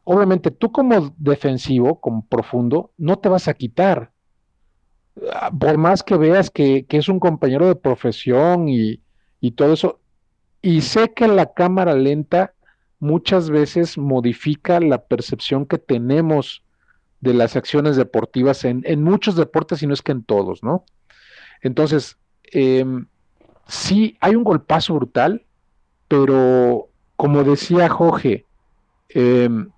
Obviamente 0.04 0.52
tú 0.52 0.72
como 0.72 1.14
defensivo, 1.18 2.00
como 2.02 2.26
profundo, 2.28 2.94
no 2.98 3.20
te 3.20 3.30
vas 3.30 3.48
a 3.48 3.54
quitar. 3.54 4.12
Ah, 5.34 5.52
Por 5.52 5.78
más 5.78 6.04
que 6.04 6.18
veas 6.18 6.50
que, 6.50 6.86
que 6.86 6.98
es 6.98 7.10
un 7.10 7.20
compañero 7.20 7.68
de 7.68 7.76
profesión 7.76 8.70
y, 8.70 9.02
y 9.42 9.52
todo 9.52 9.74
eso, 9.74 10.00
y 10.62 10.82
sé 10.82 11.14
que 11.14 11.28
la 11.28 11.54
cámara 11.54 11.96
lenta 11.96 12.54
muchas 13.00 13.50
veces 13.50 13.98
modifica 13.98 14.80
la 14.80 15.06
percepción 15.06 15.66
que 15.66 15.78
tenemos 15.78 16.64
de 17.22 17.34
las 17.34 17.56
acciones 17.56 17.96
deportivas 17.98 18.66
en, 18.66 18.82
en 18.86 19.04
muchos 19.04 19.36
deportes 19.36 19.84
y 19.84 19.88
no 19.88 19.94
es 19.94 20.02
que 20.02 20.12
en 20.14 20.24
todos, 20.24 20.64
¿no? 20.64 20.86
Entonces, 21.62 22.18
em, 22.52 23.08
sí, 23.70 24.18
hay 24.20 24.36
un 24.36 24.44
golpazo 24.44 24.96
brutal, 24.96 25.46
pero 26.08 26.90
como 27.16 27.44
decía 27.44 27.88
Jorge, 27.88 28.46
em, 29.10 29.70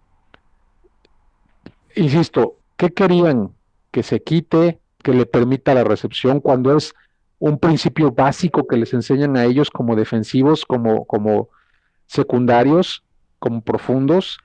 insisto, 1.96 2.58
¿qué 2.78 2.90
querían? 2.92 3.54
Que 3.92 4.04
se 4.04 4.24
quite, 4.24 4.80
que 5.04 5.14
le 5.14 5.26
permita 5.26 5.74
la 5.74 5.84
recepción 5.84 6.40
cuando 6.40 6.76
es 6.76 6.94
un 7.40 7.60
principio 7.60 8.12
básico 8.12 8.68
que 8.68 8.78
les 8.78 8.94
enseñan 8.94 9.36
a 9.36 9.46
ellos 9.46 9.70
como 9.70 9.96
defensivos, 9.96 10.66
como, 10.66 11.06
como 11.06 11.50
secundarios, 12.06 13.04
como 13.40 13.62
profundos. 13.62 14.38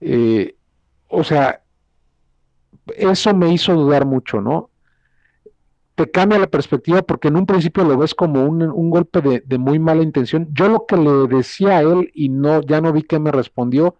Eh, 0.00 0.56
o 1.08 1.22
sea, 1.22 1.62
eso 2.96 3.34
me 3.34 3.52
hizo 3.52 3.74
dudar 3.74 4.06
mucho, 4.06 4.40
¿no? 4.40 4.69
Te 6.00 6.10
cambia 6.10 6.38
la 6.38 6.46
perspectiva 6.46 7.02
porque 7.02 7.28
en 7.28 7.36
un 7.36 7.44
principio 7.44 7.84
lo 7.84 7.98
ves 7.98 8.14
como 8.14 8.42
un, 8.46 8.62
un 8.62 8.88
golpe 8.88 9.20
de, 9.20 9.42
de 9.44 9.58
muy 9.58 9.78
mala 9.78 10.02
intención. 10.02 10.48
Yo 10.50 10.70
lo 10.70 10.86
que 10.86 10.96
le 10.96 11.26
decía 11.28 11.76
a 11.76 11.82
él 11.82 12.10
y 12.14 12.30
no, 12.30 12.62
ya 12.62 12.80
no 12.80 12.90
vi 12.90 13.02
que 13.02 13.18
me 13.18 13.30
respondió, 13.30 13.96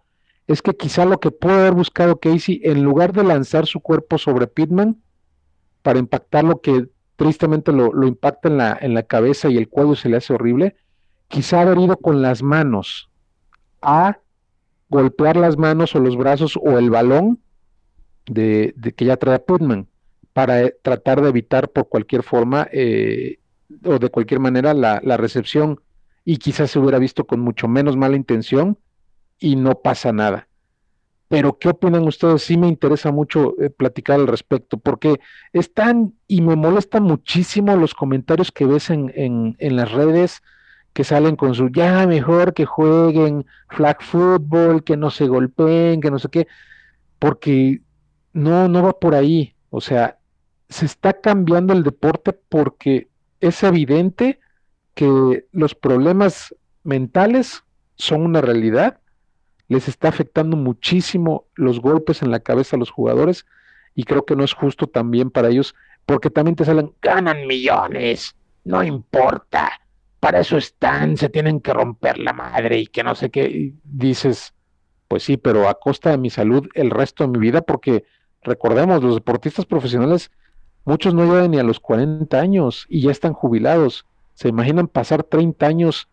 es 0.47 0.63
que 0.63 0.75
quizá 0.75 1.05
lo 1.05 1.19
que 1.19 1.29
pudo 1.29 1.53
haber 1.53 1.73
buscado 1.73 2.19
Casey, 2.19 2.59
en 2.63 2.81
lugar 2.81 3.13
de 3.13 3.23
lanzar 3.23 3.67
su 3.67 3.81
cuerpo 3.81 4.17
sobre 4.17 4.47
Pittman 4.47 4.99
para 5.83 5.99
impactar 5.99 6.43
lo 6.43 6.59
que 6.59 6.89
tristemente 7.17 7.71
lo, 7.71 7.93
lo 7.93 8.07
impacta 8.07 8.49
en 8.49 8.57
la, 8.57 8.75
en 8.81 8.95
la 8.95 9.03
cabeza 9.03 9.49
y 9.49 9.57
el 9.57 9.69
cuello 9.69 9.93
se 9.93 10.09
le 10.09 10.17
hace 10.17 10.33
horrible, 10.33 10.75
quizá 11.27 11.61
haber 11.61 11.77
ido 11.77 11.97
con 11.97 12.23
las 12.23 12.41
manos 12.41 13.11
a 13.79 14.17
golpear 14.89 15.37
las 15.37 15.55
manos 15.55 15.95
o 15.95 15.99
los 15.99 16.17
brazos 16.17 16.57
o 16.59 16.79
el 16.79 16.89
balón 16.89 17.43
de, 18.25 18.73
de 18.75 18.91
que 18.91 19.05
ya 19.05 19.17
trae 19.17 19.37
Pittman 19.37 19.87
para 20.33 20.61
eh, 20.61 20.75
tratar 20.81 21.21
de 21.21 21.29
evitar 21.29 21.69
por 21.69 21.87
cualquier 21.89 22.23
forma 22.23 22.67
eh, 22.71 23.39
o 23.83 23.99
de 23.99 24.09
cualquier 24.09 24.39
manera 24.39 24.73
la, 24.73 25.01
la 25.03 25.17
recepción 25.17 25.79
y 26.23 26.37
quizás 26.37 26.71
se 26.71 26.79
hubiera 26.79 26.99
visto 26.99 27.25
con 27.25 27.39
mucho 27.39 27.67
menos 27.67 27.97
mala 27.97 28.15
intención 28.15 28.77
y 29.39 29.55
no 29.55 29.75
pasa 29.75 30.11
nada. 30.11 30.47
Pero, 31.27 31.57
¿qué 31.57 31.69
opinan 31.69 32.05
ustedes? 32.05 32.43
Sí 32.43 32.57
me 32.57 32.67
interesa 32.67 33.09
mucho 33.09 33.55
eh, 33.61 33.69
platicar 33.69 34.19
al 34.19 34.27
respecto, 34.27 34.77
porque 34.77 35.17
están 35.53 36.13
y 36.27 36.41
me 36.41 36.57
molesta 36.57 36.99
muchísimo 36.99 37.73
los 37.77 37.93
comentarios 37.93 38.51
que 38.51 38.65
ves 38.65 38.89
en, 38.89 39.13
en, 39.15 39.55
en 39.59 39.77
las 39.77 39.91
redes 39.93 40.41
que 40.91 41.05
salen 41.05 41.37
con 41.37 41.55
su 41.55 41.69
ya 41.69 42.05
mejor 42.05 42.53
que 42.53 42.65
jueguen 42.65 43.45
flag 43.69 44.01
football, 44.03 44.83
que 44.83 44.97
no 44.97 45.09
se 45.09 45.27
golpeen, 45.27 46.01
que 46.01 46.11
no 46.11 46.19
sé 46.19 46.27
qué, 46.27 46.47
porque 47.17 47.81
no, 48.33 48.67
no 48.67 48.83
va 48.83 48.99
por 48.99 49.15
ahí. 49.15 49.55
O 49.69 49.79
sea, 49.79 50.17
se 50.71 50.85
está 50.85 51.13
cambiando 51.13 51.73
el 51.73 51.83
deporte 51.83 52.31
porque 52.31 53.09
es 53.41 53.61
evidente 53.61 54.39
que 54.93 55.45
los 55.51 55.75
problemas 55.75 56.55
mentales 56.83 57.63
son 57.95 58.21
una 58.21 58.39
realidad, 58.39 58.99
les 59.67 59.89
está 59.89 60.07
afectando 60.07 60.55
muchísimo 60.55 61.45
los 61.55 61.81
golpes 61.81 62.21
en 62.21 62.31
la 62.31 62.39
cabeza 62.39 62.77
a 62.77 62.79
los 62.79 62.89
jugadores 62.89 63.45
y 63.95 64.05
creo 64.05 64.25
que 64.25 64.37
no 64.37 64.45
es 64.45 64.53
justo 64.53 64.87
también 64.87 65.29
para 65.29 65.49
ellos 65.49 65.75
porque 66.05 66.29
también 66.29 66.55
te 66.55 66.63
salen, 66.63 66.93
ganan 67.01 67.47
millones, 67.47 68.35
no 68.63 68.81
importa, 68.81 69.71
para 70.21 70.39
eso 70.39 70.57
están, 70.57 71.17
se 71.17 71.27
tienen 71.27 71.59
que 71.59 71.73
romper 71.73 72.17
la 72.17 72.31
madre 72.31 72.79
y 72.79 72.87
que 72.87 73.03
no 73.03 73.13
sé 73.15 73.29
qué, 73.29 73.73
dices, 73.83 74.53
pues 75.09 75.23
sí, 75.23 75.35
pero 75.35 75.67
a 75.67 75.73
costa 75.79 76.11
de 76.11 76.17
mi 76.17 76.29
salud 76.29 76.69
el 76.75 76.91
resto 76.91 77.25
de 77.25 77.29
mi 77.29 77.39
vida, 77.39 77.61
porque 77.61 78.05
recordemos, 78.41 79.03
los 79.03 79.15
deportistas 79.15 79.65
profesionales, 79.65 80.31
muchos 80.85 81.13
no 81.13 81.25
llegan 81.25 81.51
ni 81.51 81.59
a 81.59 81.63
los 81.63 81.79
40 81.79 82.39
años 82.39 82.85
y 82.89 83.01
ya 83.01 83.11
están 83.11 83.33
jubilados. 83.33 84.05
Se 84.33 84.47
imaginan 84.47 84.87
pasar 84.87 85.23
30 85.23 85.65
años, 85.65 86.07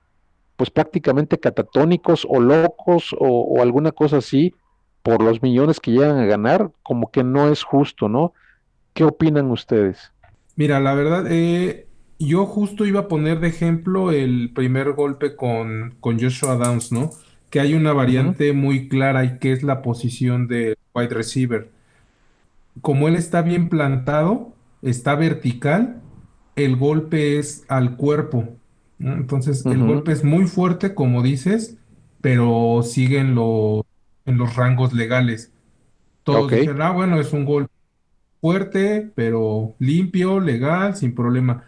pues 0.57 0.71
prácticamente 0.71 1.39
catatónicos 1.39 2.27
o 2.29 2.41
locos 2.41 3.15
o, 3.19 3.43
o 3.43 3.63
alguna 3.63 3.93
cosa 3.93 4.19
así, 4.19 4.55
por 5.03 5.23
los 5.23 5.43
millones 5.43 5.81
que 5.81 5.93
llegan 5.93 6.19
a 6.19 6.27
ganar, 6.27 6.71
como 6.83 7.11
que 7.11 7.25
no 7.25 7.49
es 7.49 7.63
justo, 7.63 8.09
¿no? 8.09 8.33
¿Qué 8.93 9.05
opinan 9.05 9.51
ustedes? 9.51 10.13
Mira, 10.57 10.81
la 10.81 10.93
verdad, 10.95 11.27
eh, 11.31 11.87
yo 12.19 12.45
justo 12.47 12.85
iba 12.85 13.01
a 13.01 13.09
poner 13.09 13.41
de 13.41 13.49
ejemplo 13.49 14.11
el 14.11 14.51
primer 14.53 14.93
golpe 14.93 15.37
con, 15.37 15.95
con 16.01 16.21
Joshua 16.21 16.57
Downs, 16.57 16.91
¿no? 16.91 17.11
Que 17.49 17.61
hay 17.61 17.75
una 17.75 17.93
variante 17.93 18.53
muy 18.53 18.89
clara 18.89 19.25
y 19.25 19.39
que 19.39 19.53
es 19.53 19.63
la 19.63 19.83
posición 19.83 20.49
de 20.49 20.77
wide 20.95 21.15
receiver. 21.15 21.71
Como 22.81 23.09
él 23.09 23.15
está 23.15 23.43
bien 23.43 23.69
plantado, 23.69 24.53
está 24.83 25.15
vertical, 25.17 26.03
el 26.57 26.77
golpe 26.77 27.39
es 27.39 27.65
al 27.69 27.97
cuerpo. 27.97 28.49
¿no? 28.99 29.15
Entonces, 29.15 29.67
el 29.71 29.85
golpe 29.85 30.13
es 30.13 30.25
muy 30.25 30.47
fuerte, 30.47 30.95
como 30.95 31.23
dices, 31.23 31.79
pero 32.21 32.83
sigue 32.83 33.19
en, 33.21 33.35
lo- 33.35 33.87
en 34.27 34.39
los 34.39 34.57
rangos 34.57 34.93
legales. 34.93 35.53
Todos 36.25 36.51
Ok. 36.51 36.53
dicen, 36.53 36.83
ah, 36.83 36.93
bueno, 36.93 37.21
es 37.21 37.33
un 37.33 37.45
golpe 37.47 37.73
fuerte, 38.41 39.13
pero 39.17 39.77
limpio, 39.81 40.41
legal, 40.41 40.97
sin 40.97 41.15
problema. 41.15 41.65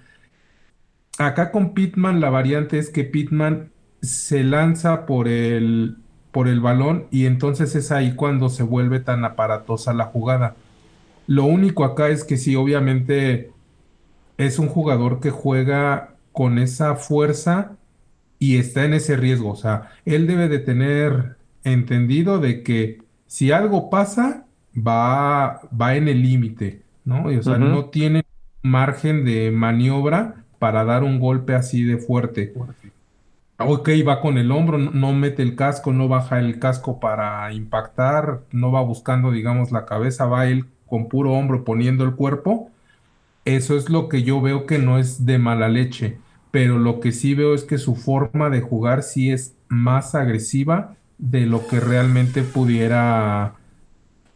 Acá 1.18 1.50
con 1.52 1.74
Pitman 1.74 2.20
la 2.20 2.30
variante 2.30 2.78
es 2.78 2.90
que 2.90 3.04
Pitman 3.04 3.72
se 4.02 4.42
lanza 4.44 5.04
por 5.06 5.28
el, 5.28 5.98
por 6.30 6.48
el 6.48 6.60
balón 6.60 7.06
y 7.10 7.26
entonces 7.26 7.74
es 7.76 7.92
ahí 7.92 8.14
cuando 8.14 8.48
se 8.48 8.62
vuelve 8.62 9.00
tan 9.00 9.24
aparatosa 9.24 9.92
la 9.92 10.06
jugada. 10.06 10.56
Lo 11.30 11.44
único 11.44 11.84
acá 11.84 12.08
es 12.08 12.24
que 12.24 12.36
sí, 12.36 12.56
obviamente 12.56 13.52
es 14.36 14.58
un 14.58 14.66
jugador 14.66 15.20
que 15.20 15.30
juega 15.30 16.16
con 16.32 16.58
esa 16.58 16.96
fuerza 16.96 17.76
y 18.40 18.58
está 18.58 18.84
en 18.84 18.94
ese 18.94 19.16
riesgo. 19.16 19.52
O 19.52 19.54
sea, 19.54 19.90
él 20.04 20.26
debe 20.26 20.48
de 20.48 20.58
tener 20.58 21.36
entendido 21.62 22.40
de 22.40 22.64
que 22.64 23.02
si 23.28 23.52
algo 23.52 23.90
pasa, 23.90 24.46
va, 24.76 25.60
va 25.80 25.94
en 25.94 26.08
el 26.08 26.20
límite, 26.20 26.82
¿no? 27.04 27.30
Y, 27.30 27.36
o 27.36 27.44
sea, 27.44 27.58
no 27.58 27.90
tiene 27.90 28.24
margen 28.62 29.24
de 29.24 29.52
maniobra 29.52 30.46
para 30.58 30.84
dar 30.84 31.04
un 31.04 31.20
golpe 31.20 31.54
así 31.54 31.84
de 31.84 31.98
fuerte. 31.98 32.52
Ok, 33.56 33.88
va 34.04 34.20
con 34.20 34.36
el 34.36 34.50
hombro, 34.50 34.78
no, 34.78 34.90
no 34.90 35.12
mete 35.12 35.42
el 35.42 35.54
casco, 35.54 35.92
no 35.92 36.08
baja 36.08 36.40
el 36.40 36.58
casco 36.58 36.98
para 36.98 37.52
impactar, 37.52 38.40
no 38.50 38.72
va 38.72 38.80
buscando, 38.80 39.30
digamos, 39.30 39.70
la 39.70 39.86
cabeza, 39.86 40.26
va 40.26 40.48
él 40.48 40.66
con 40.90 41.08
puro 41.08 41.32
hombro 41.34 41.64
poniendo 41.64 42.04
el 42.04 42.16
cuerpo. 42.16 42.72
Eso 43.44 43.76
es 43.76 43.90
lo 43.90 44.08
que 44.08 44.22
yo 44.22 44.40
veo 44.40 44.66
que 44.66 44.78
no 44.78 44.98
es 44.98 45.26
de 45.26 45.38
mala 45.38 45.68
leche, 45.68 46.18
pero 46.50 46.78
lo 46.78 47.00
que 47.00 47.12
sí 47.12 47.34
veo 47.34 47.54
es 47.54 47.64
que 47.64 47.78
su 47.78 47.96
forma 47.96 48.50
de 48.50 48.60
jugar 48.60 49.02
sí 49.02 49.30
es 49.30 49.56
más 49.68 50.14
agresiva 50.14 50.96
de 51.18 51.46
lo 51.46 51.66
que 51.66 51.80
realmente 51.80 52.42
pudiera 52.44 53.56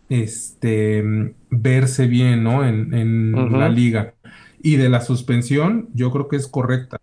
este, 0.09 1.03
verse 1.51 2.07
bien, 2.07 2.45
¿no? 2.45 2.65
En, 2.67 2.95
en 2.95 3.59
la 3.59 3.69
liga. 3.69 4.15
Y 4.63 4.77
de 4.77 4.89
la 4.89 5.01
suspensión, 5.01 5.89
yo 5.95 6.11
creo 6.11 6.29
que 6.29 6.37
es 6.37 6.49
correcta. 6.49 6.99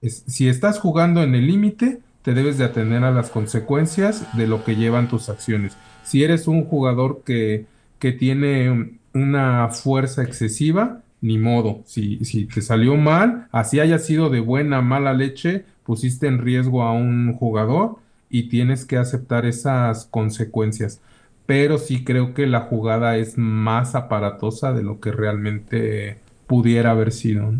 Es- 0.00 0.24
si 0.26 0.48
estás 0.48 0.78
jugando 0.80 1.22
en 1.22 1.34
el 1.34 1.46
límite, 1.46 2.02
te 2.22 2.34
debes 2.34 2.58
de 2.58 2.64
atender 2.64 3.04
a 3.04 3.10
las 3.12 3.30
consecuencias 3.30 4.26
de 4.36 4.46
lo 4.46 4.64
que 4.64 4.76
llevan 4.76 5.08
tus 5.08 5.28
acciones. 5.28 5.78
Si 6.02 6.24
eres 6.24 6.48
un 6.48 6.64
jugador 6.66 7.22
que, 7.24 7.66
que 8.00 8.10
tiene 8.12 8.98
una 9.14 9.68
fuerza 9.68 10.22
excesiva, 10.24 11.02
ni 11.20 11.38
modo. 11.38 11.82
Si, 11.86 12.24
si 12.24 12.46
te 12.46 12.62
salió 12.62 12.96
mal, 12.96 13.46
así 13.52 13.78
haya 13.78 13.98
sido 13.98 14.30
de 14.30 14.40
buena, 14.40 14.80
mala 14.80 15.12
leche, 15.12 15.64
pusiste 15.84 16.26
en 16.26 16.38
riesgo 16.38 16.82
a 16.82 16.92
un 16.92 17.32
jugador 17.34 17.96
y 18.28 18.48
tienes 18.48 18.84
que 18.84 18.96
aceptar 18.96 19.46
esas 19.46 20.06
consecuencias. 20.06 21.00
Pero 21.46 21.78
sí 21.78 22.04
creo 22.04 22.32
que 22.32 22.46
la 22.46 22.60
jugada 22.62 23.16
es 23.16 23.36
más 23.36 23.94
aparatosa 23.94 24.72
de 24.72 24.82
lo 24.82 25.00
que 25.00 25.12
realmente 25.12 26.18
pudiera 26.46 26.92
haber 26.92 27.12
sido. 27.12 27.52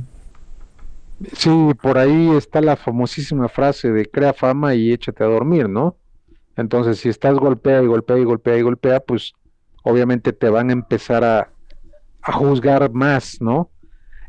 Sí, 1.34 1.50
por 1.82 1.98
ahí 1.98 2.30
está 2.30 2.60
la 2.60 2.76
famosísima 2.76 3.48
frase 3.48 3.90
de 3.90 4.06
crea 4.06 4.32
fama 4.32 4.74
y 4.74 4.90
échate 4.92 5.22
a 5.22 5.26
dormir, 5.26 5.68
¿no? 5.68 5.96
Entonces, 6.56 6.98
si 6.98 7.08
estás 7.08 7.34
golpea 7.34 7.82
y 7.82 7.86
golpea 7.86 8.18
y 8.18 8.24
golpea 8.24 8.56
y 8.56 8.62
golpea, 8.62 9.00
pues 9.00 9.34
obviamente 9.82 10.32
te 10.32 10.48
van 10.48 10.70
a 10.70 10.72
empezar 10.72 11.24
a, 11.24 11.50
a 12.22 12.32
juzgar 12.32 12.92
más, 12.92 13.40
¿no? 13.40 13.70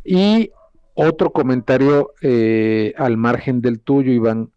Y 0.04 0.52
otro 0.93 1.32
comentario 1.32 2.14
eh, 2.22 2.93
al 2.97 3.18
margen 3.18 3.62
del 3.62 3.80
tuyo, 3.80 4.12
Iván. 4.12 4.52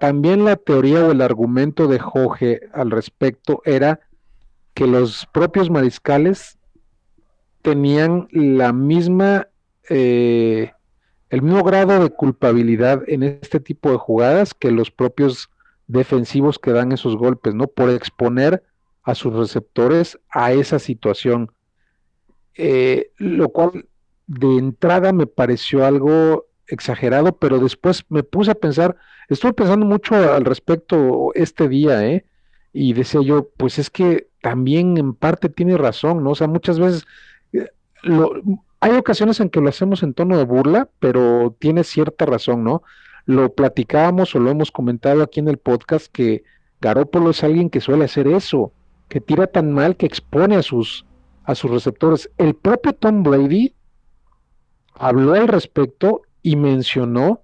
También 0.00 0.44
la 0.44 0.56
teoría 0.56 1.04
o 1.04 1.12
el 1.12 1.20
argumento 1.20 1.86
de 1.86 1.98
Jorge 1.98 2.60
al 2.72 2.90
respecto 2.90 3.62
era 3.64 4.00
que 4.74 4.86
los 4.86 5.26
propios 5.32 5.70
mariscales 5.70 6.58
tenían 7.62 8.28
la 8.30 8.72
misma, 8.72 9.48
eh, 9.88 10.72
el 11.30 11.42
mismo 11.42 11.62
grado 11.62 12.02
de 12.02 12.10
culpabilidad 12.10 13.02
en 13.06 13.22
este 13.22 13.60
tipo 13.60 13.90
de 13.90 13.96
jugadas 13.96 14.52
que 14.52 14.70
los 14.70 14.90
propios 14.90 15.48
defensivos 15.86 16.58
que 16.58 16.72
dan 16.72 16.92
esos 16.92 17.16
golpes, 17.16 17.54
¿no? 17.54 17.66
Por 17.66 17.90
exponer 17.90 18.62
a 19.04 19.14
sus 19.14 19.32
receptores 19.34 20.18
a 20.30 20.52
esa 20.52 20.78
situación. 20.78 21.52
Eh, 22.56 23.10
lo 23.18 23.48
cual 23.50 23.86
de 24.26 24.56
entrada 24.58 25.12
me 25.12 25.26
pareció 25.26 25.84
algo 25.84 26.46
exagerado, 26.66 27.36
pero 27.36 27.58
después 27.58 28.04
me 28.08 28.22
puse 28.22 28.52
a 28.52 28.54
pensar, 28.54 28.96
estuve 29.28 29.52
pensando 29.52 29.84
mucho 29.84 30.14
al 30.14 30.44
respecto 30.44 31.30
este 31.34 31.68
día, 31.68 32.06
¿eh? 32.06 32.24
Y 32.72 32.92
decía 32.94 33.20
yo, 33.22 33.50
pues 33.56 33.78
es 33.78 33.90
que 33.90 34.28
también 34.40 34.96
en 34.96 35.14
parte 35.14 35.48
tiene 35.48 35.76
razón, 35.76 36.24
¿no? 36.24 36.30
O 36.30 36.34
sea, 36.34 36.48
muchas 36.48 36.78
veces 36.78 37.06
eh, 37.52 37.68
lo, 38.02 38.32
hay 38.80 38.92
ocasiones 38.96 39.40
en 39.40 39.50
que 39.50 39.60
lo 39.60 39.68
hacemos 39.68 40.02
en 40.02 40.14
tono 40.14 40.36
de 40.36 40.44
burla, 40.44 40.88
pero 40.98 41.56
tiene 41.58 41.84
cierta 41.84 42.26
razón, 42.26 42.64
¿no? 42.64 42.82
Lo 43.26 43.54
platicábamos 43.54 44.34
o 44.34 44.40
lo 44.40 44.50
hemos 44.50 44.70
comentado 44.70 45.22
aquí 45.22 45.40
en 45.40 45.48
el 45.48 45.58
podcast 45.58 46.12
que 46.12 46.44
Garópolo 46.80 47.30
es 47.30 47.42
alguien 47.42 47.70
que 47.70 47.80
suele 47.80 48.04
hacer 48.04 48.26
eso, 48.28 48.72
que 49.14 49.20
tira 49.20 49.46
tan 49.46 49.70
mal 49.70 49.96
que 49.96 50.06
expone 50.06 50.56
a 50.56 50.62
sus, 50.62 51.06
a 51.44 51.54
sus 51.54 51.70
receptores. 51.70 52.28
El 52.36 52.56
propio 52.56 52.94
Tom 52.94 53.22
Brady 53.22 53.72
habló 54.92 55.34
al 55.34 55.46
respecto 55.46 56.22
y 56.42 56.56
mencionó 56.56 57.42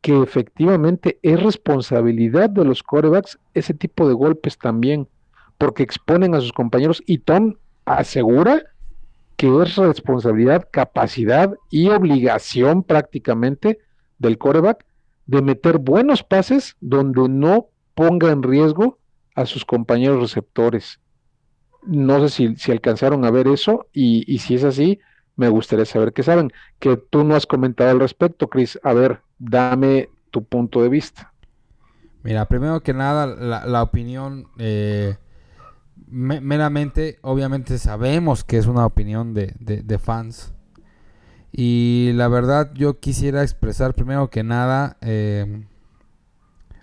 que 0.00 0.22
efectivamente 0.22 1.18
es 1.24 1.42
responsabilidad 1.42 2.50
de 2.50 2.64
los 2.64 2.84
corebacks 2.84 3.36
ese 3.52 3.74
tipo 3.74 4.06
de 4.06 4.14
golpes 4.14 4.58
también, 4.58 5.08
porque 5.58 5.82
exponen 5.82 6.36
a 6.36 6.40
sus 6.40 6.52
compañeros 6.52 7.02
y 7.04 7.18
Tom 7.18 7.56
asegura 7.84 8.62
que 9.36 9.48
es 9.60 9.74
responsabilidad, 9.74 10.68
capacidad 10.70 11.52
y 11.68 11.88
obligación 11.88 12.84
prácticamente 12.84 13.80
del 14.20 14.38
coreback 14.38 14.86
de 15.26 15.42
meter 15.42 15.78
buenos 15.78 16.22
pases 16.22 16.76
donde 16.80 17.28
no 17.28 17.70
ponga 17.96 18.30
en 18.30 18.44
riesgo 18.44 19.00
a 19.34 19.46
sus 19.46 19.64
compañeros 19.64 20.20
receptores. 20.20 21.00
No 21.82 22.20
sé 22.20 22.28
si, 22.28 22.56
si 22.56 22.72
alcanzaron 22.72 23.24
a 23.24 23.30
ver 23.30 23.48
eso 23.48 23.88
y, 23.92 24.24
y, 24.32 24.38
si 24.40 24.54
es 24.54 24.64
así, 24.64 25.00
me 25.36 25.48
gustaría 25.48 25.84
saber 25.86 26.12
qué 26.12 26.22
saben. 26.22 26.50
Que 26.78 26.96
tú 26.96 27.24
no 27.24 27.34
has 27.36 27.46
comentado 27.46 27.90
al 27.90 28.00
respecto, 28.00 28.48
Chris. 28.48 28.78
A 28.82 28.92
ver, 28.94 29.22
dame 29.38 30.10
tu 30.30 30.44
punto 30.44 30.82
de 30.82 30.88
vista. 30.88 31.34
Mira, 32.22 32.46
primero 32.46 32.82
que 32.82 32.92
nada, 32.92 33.26
la, 33.26 33.82
opinión, 33.82 34.48
eh, 34.58 35.16
me- 36.08 36.40
meramente, 36.40 37.18
obviamente 37.22 37.78
sabemos 37.78 38.44
que 38.44 38.58
es 38.58 38.66
una 38.66 38.86
opinión 38.86 39.34
de, 39.34 39.54
de- 39.60 39.82
de 39.82 39.98
fans. 39.98 40.54
Y 41.52 42.12
la 42.14 42.28
verdad, 42.28 42.72
yo 42.74 43.00
quisiera 43.00 43.42
expresar 43.42 43.94
primero 43.94 44.30
que 44.30 44.42
nada 44.44 44.96
eh, 45.00 45.64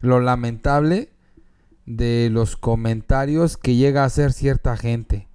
lo 0.01 0.19
lamentable 0.19 1.09
de 1.85 2.29
los 2.31 2.55
comentarios 2.57 3.57
que 3.57 3.75
llega 3.75 4.03
a 4.03 4.05
hacer 4.05 4.33
cierta 4.33 4.75
gente. 4.77 5.27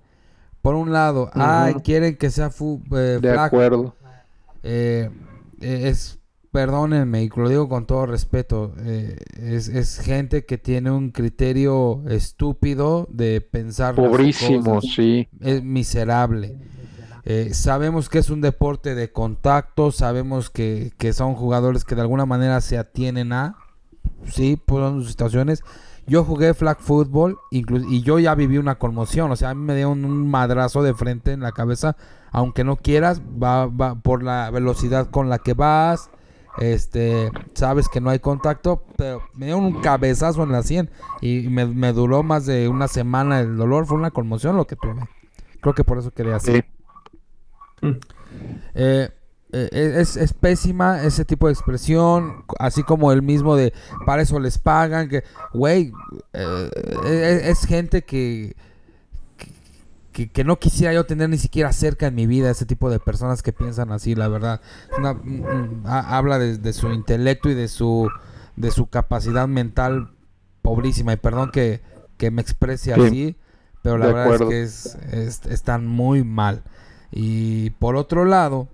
Por 0.62 0.74
un 0.74 0.93
lado, 0.93 1.31
ay, 1.35 1.74
quieren 1.85 2.16
que 2.16 2.31
sea 2.31 2.51
fu- 2.51 2.82
eh, 2.93 3.18
De 3.20 3.31
acuerdo. 3.31 3.94
eh, 4.62 5.10
eh, 5.60 5.89
es, 5.89 6.18
perdónenme, 6.52 7.22
y 7.22 7.28
lo 7.35 7.48
digo 7.48 7.68
con 7.68 7.86
todo 7.86 8.06
respeto, 8.06 8.74
eh, 8.78 9.16
es, 9.39 9.68
es 9.68 9.98
gente 10.01 10.44
que 10.44 10.59
tiene 10.59 10.90
un 10.90 11.10
criterio 11.12 12.02
estúpido 12.09 13.06
de 13.10 13.40
pensar 13.40 13.94
Pobrísimo, 13.94 14.81
sí. 14.82 15.28
Es 15.40 15.62
miserable. 15.62 16.59
Eh, 17.24 17.51
sabemos 17.55 18.09
que 18.09 18.18
es 18.18 18.28
un 18.31 18.40
deporte 18.40 18.94
de 18.94 19.12
contacto, 19.12 19.93
sabemos 19.93 20.51
que, 20.51 20.93
que 20.98 21.12
son 21.12 21.35
jugadores 21.35 21.85
que 21.85 21.94
de 21.94 22.01
alguna 22.01 22.27
manera 22.27 22.60
se 22.60 22.77
atienen 22.78 23.32
a, 23.32 23.56
sí, 24.27 24.56
por 24.56 24.90
sus 24.94 25.10
situaciones. 25.10 25.62
Yo 26.10 26.24
jugué 26.24 26.54
flag 26.54 26.80
football 26.80 27.38
inclu- 27.52 27.86
y 27.88 28.02
yo 28.02 28.18
ya 28.18 28.34
viví 28.34 28.58
una 28.58 28.74
conmoción, 28.74 29.30
o 29.30 29.36
sea, 29.36 29.50
a 29.50 29.54
mí 29.54 29.62
me 29.62 29.76
dio 29.76 29.90
un, 29.90 30.28
madrazo 30.28 30.82
de 30.82 30.92
frente 30.92 31.30
en 31.30 31.38
la 31.38 31.52
cabeza, 31.52 31.96
aunque 32.32 32.64
no 32.64 32.74
quieras, 32.74 33.22
va, 33.22 33.66
va 33.66 33.94
por 33.94 34.24
la 34.24 34.50
velocidad 34.50 35.08
con 35.08 35.28
la 35.28 35.38
que 35.38 35.54
vas, 35.54 36.10
este, 36.58 37.30
sabes 37.54 37.88
que 37.88 38.00
no 38.00 38.10
hay 38.10 38.18
contacto, 38.18 38.82
pero 38.96 39.22
me 39.34 39.46
dio 39.46 39.58
un 39.58 39.80
cabezazo 39.82 40.42
en 40.42 40.50
la 40.50 40.64
sien 40.64 40.90
y 41.20 41.48
me, 41.48 41.64
me 41.66 41.92
duró 41.92 42.24
más 42.24 42.44
de 42.44 42.66
una 42.66 42.88
semana 42.88 43.38
el 43.38 43.56
dolor, 43.56 43.86
fue 43.86 43.96
una 43.96 44.10
conmoción 44.10 44.56
lo 44.56 44.66
que 44.66 44.74
tuve. 44.74 45.08
Creo 45.60 45.76
que 45.76 45.84
por 45.84 45.98
eso 45.98 46.10
quería 46.10 46.34
hacer. 46.34 46.66
Sí. 47.80 48.00
Eh, 48.74 49.10
eh, 49.52 49.97
es, 49.98 50.16
es 50.16 50.32
pésima 50.32 51.02
ese 51.02 51.24
tipo 51.24 51.47
de 51.47 51.52
expresión, 51.52 52.44
así 52.59 52.82
como 52.82 53.12
el 53.12 53.22
mismo 53.22 53.56
de 53.56 53.72
para 54.06 54.22
eso 54.22 54.39
les 54.40 54.59
pagan, 54.59 55.09
que, 55.09 55.24
güey, 55.52 55.93
eh, 56.32 56.70
eh, 57.05 57.40
es, 57.44 57.64
gente 57.66 58.02
que, 58.02 58.55
que, 60.12 60.28
que 60.31 60.44
no 60.44 60.59
quisiera 60.59 60.93
yo 60.93 61.05
tener 61.06 61.28
ni 61.28 61.39
siquiera 61.39 61.72
cerca 61.72 62.06
en 62.09 62.14
mi 62.14 62.27
vida, 62.27 62.51
ese 62.51 62.66
tipo 62.66 62.90
de 62.90 62.98
personas 62.98 63.43
que 63.43 63.52
piensan 63.52 63.93
así, 63.93 64.14
la 64.14 64.28
verdad. 64.28 64.60
Una- 64.98 65.14
mm, 65.14 65.18
mm, 65.82 65.86
ha- 65.86 66.16
habla 66.16 66.39
de, 66.39 66.59
de 66.59 66.72
su 66.72 66.89
intelecto 66.93 67.48
y 67.48 67.55
de 67.55 67.68
su, 67.68 68.09
de 68.56 68.70
su 68.70 68.86
capacidad 68.86 69.47
mental 69.48 70.10
pobrísima, 70.62 71.12
y 71.12 71.16
perdón 71.16 71.51
que, 71.52 71.81
que 72.16 72.31
me 72.31 72.43
exprese 72.43 72.93
Sí, 72.94 73.01
así, 73.01 73.36
pero 73.82 73.98
la 73.98 74.06
de 74.09 74.12
verdad 74.12 74.35
es 74.35 74.48
que 74.48 74.62
es, 74.62 74.94
es- 75.12 75.47
están 75.47 75.86
muy 75.86 76.24
mal. 76.24 76.62
Y 77.12 77.70
por 77.70 77.97
otro 77.97 78.24
lado, 78.24 78.68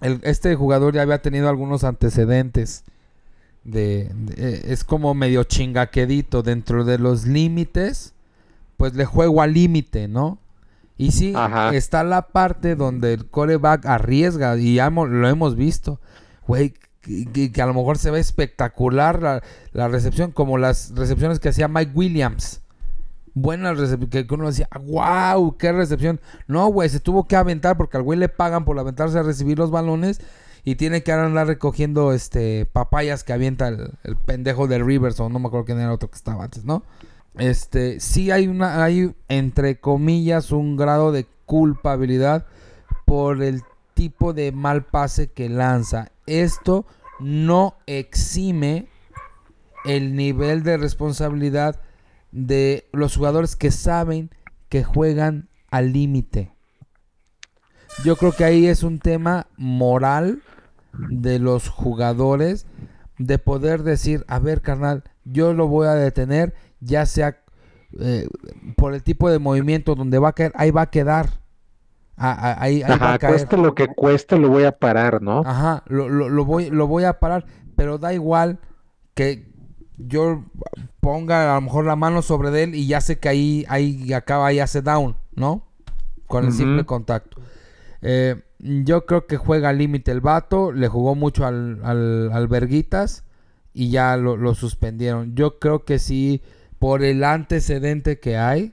el- 0.00 0.20
este 0.22 0.54
jugador 0.54 0.94
ya 0.94 1.02
había 1.02 1.22
tenido 1.22 1.48
algunos 1.48 1.84
antecedentes. 1.84 2.84
De, 3.64 4.10
de- 4.14 4.34
eh, 4.54 4.62
es 4.68 4.84
como 4.84 5.14
medio 5.14 5.44
chingaquedito 5.44 6.42
dentro 6.42 6.84
de 6.84 6.98
los 6.98 7.26
límites. 7.26 8.14
Pues 8.76 8.94
le 8.94 9.04
juego 9.04 9.42
al 9.42 9.54
límite, 9.54 10.06
¿no? 10.08 10.38
Y 10.96 11.10
sí, 11.12 11.32
Ajá. 11.36 11.74
está 11.74 12.02
la 12.04 12.28
parte 12.28 12.76
donde 12.76 13.12
el 13.14 13.26
coreback 13.26 13.86
arriesga 13.86 14.56
y 14.56 14.76
ya 14.76 14.86
hemos- 14.86 15.08
lo 15.08 15.28
hemos 15.28 15.54
visto. 15.56 16.00
Güey, 16.46 16.74
que, 17.00 17.26
que- 17.26 17.52
que 17.52 17.62
a 17.62 17.66
lo 17.66 17.74
mejor 17.74 17.98
se 17.98 18.10
ve 18.10 18.20
espectacular 18.20 19.22
la, 19.22 19.42
la 19.72 19.88
recepción, 19.88 20.30
como 20.32 20.58
las 20.58 20.92
recepciones 20.94 21.40
que 21.40 21.48
hacía 21.50 21.68
Mike 21.68 21.92
Williams. 21.94 22.62
Buenas 23.34 23.78
recepciones, 23.78 24.26
que 24.26 24.34
uno 24.34 24.46
decía, 24.46 24.68
wow, 24.86 25.56
qué 25.56 25.72
recepción. 25.72 26.20
No, 26.46 26.66
güey, 26.68 26.88
se 26.88 27.00
tuvo 27.00 27.26
que 27.26 27.36
aventar 27.36 27.76
porque 27.76 27.96
al 27.96 28.02
güey 28.02 28.18
le 28.18 28.28
pagan 28.28 28.64
por 28.64 28.78
aventarse 28.78 29.18
a 29.18 29.22
recibir 29.22 29.58
los 29.58 29.70
balones 29.70 30.20
y 30.64 30.76
tiene 30.76 31.02
que 31.02 31.12
andar 31.12 31.46
recogiendo 31.46 32.12
este 32.12 32.66
papayas 32.66 33.24
que 33.24 33.32
avienta 33.32 33.68
el, 33.68 33.92
el 34.04 34.16
pendejo 34.16 34.66
de 34.66 34.78
Rivers 34.78 35.18
o 35.20 35.28
no 35.28 35.38
me 35.38 35.48
acuerdo 35.48 35.66
quién 35.66 35.80
era 35.80 35.92
otro 35.92 36.10
que 36.10 36.16
estaba 36.16 36.44
antes, 36.44 36.64
¿no? 36.64 36.82
Este, 37.38 38.00
sí 38.00 38.30
hay 38.30 38.48
una, 38.48 38.82
hay 38.82 39.14
entre 39.28 39.78
comillas 39.78 40.50
un 40.50 40.76
grado 40.76 41.12
de 41.12 41.26
culpabilidad 41.46 42.46
por 43.06 43.42
el 43.42 43.62
tipo 43.94 44.32
de 44.32 44.52
mal 44.52 44.84
pase 44.84 45.30
que 45.30 45.48
lanza. 45.48 46.10
Esto 46.26 46.84
no 47.20 47.76
exime 47.86 48.88
el 49.84 50.14
nivel 50.14 50.62
de 50.62 50.76
responsabilidad 50.76 51.80
de 52.32 52.88
los 52.92 53.16
jugadores 53.16 53.56
que 53.56 53.70
saben 53.70 54.30
que 54.68 54.84
juegan 54.84 55.48
al 55.70 55.92
límite. 55.92 56.52
Yo 58.04 58.16
creo 58.16 58.32
que 58.32 58.44
ahí 58.44 58.66
es 58.66 58.82
un 58.82 58.98
tema 58.98 59.48
moral 59.56 60.42
de 60.92 61.38
los 61.38 61.68
jugadores 61.68 62.66
de 63.18 63.38
poder 63.38 63.82
decir, 63.82 64.24
a 64.28 64.38
ver, 64.38 64.62
carnal, 64.62 65.04
yo 65.24 65.52
lo 65.52 65.66
voy 65.68 65.88
a 65.88 65.94
detener, 65.94 66.54
ya 66.80 67.06
sea 67.06 67.42
eh, 67.98 68.28
por 68.76 68.94
el 68.94 69.02
tipo 69.02 69.30
de 69.30 69.38
movimiento 69.38 69.94
donde 69.94 70.18
va 70.18 70.28
a 70.28 70.32
caer, 70.32 70.52
ahí 70.54 70.70
va 70.70 70.82
a 70.82 70.90
quedar. 70.90 71.40
Ah, 72.16 72.36
ah, 72.38 72.56
ahí, 72.62 72.82
ahí 72.82 72.98
va 72.98 73.12
a 73.12 73.14
Ajá, 73.14 73.18
caer. 73.18 73.32
cueste 73.32 73.56
lo 73.56 73.74
que 73.74 73.88
cueste, 73.88 74.38
lo 74.38 74.48
voy 74.48 74.64
a 74.64 74.72
parar, 74.78 75.22
¿no? 75.22 75.40
Ajá, 75.44 75.82
lo, 75.86 76.08
lo, 76.08 76.28
lo 76.28 76.44
voy, 76.44 76.70
lo 76.70 76.86
voy 76.86 77.04
a 77.04 77.18
parar, 77.20 77.46
pero 77.76 77.98
da 77.98 78.12
igual 78.12 78.60
que 79.14 79.47
yo 79.98 80.44
ponga 81.00 81.52
a 81.52 81.54
lo 81.56 81.60
mejor 81.62 81.84
la 81.84 81.96
mano 81.96 82.22
sobre 82.22 82.50
de 82.50 82.62
él 82.64 82.74
y 82.74 82.86
ya 82.86 83.00
sé 83.00 83.18
que 83.18 83.28
ahí, 83.28 83.64
ahí 83.68 84.12
acaba, 84.12 84.46
ahí 84.46 84.60
hace 84.60 84.80
down, 84.82 85.16
¿no? 85.34 85.62
Con 86.26 86.44
el 86.44 86.52
simple 86.52 86.84
contacto. 86.86 87.40
Eh, 88.02 88.42
yo 88.60 89.06
creo 89.06 89.26
que 89.26 89.36
juega 89.36 89.70
al 89.70 89.78
límite 89.78 90.10
el 90.10 90.20
vato, 90.20 90.72
le 90.72 90.88
jugó 90.88 91.14
mucho 91.14 91.46
al, 91.46 91.80
al, 91.84 92.30
al 92.32 92.48
Verguitas 92.48 93.24
y 93.74 93.90
ya 93.90 94.16
lo, 94.16 94.36
lo 94.36 94.54
suspendieron. 94.54 95.34
Yo 95.34 95.58
creo 95.58 95.84
que 95.84 95.98
sí, 95.98 96.42
por 96.78 97.02
el 97.02 97.24
antecedente 97.24 98.18
que 98.20 98.36
hay, 98.36 98.72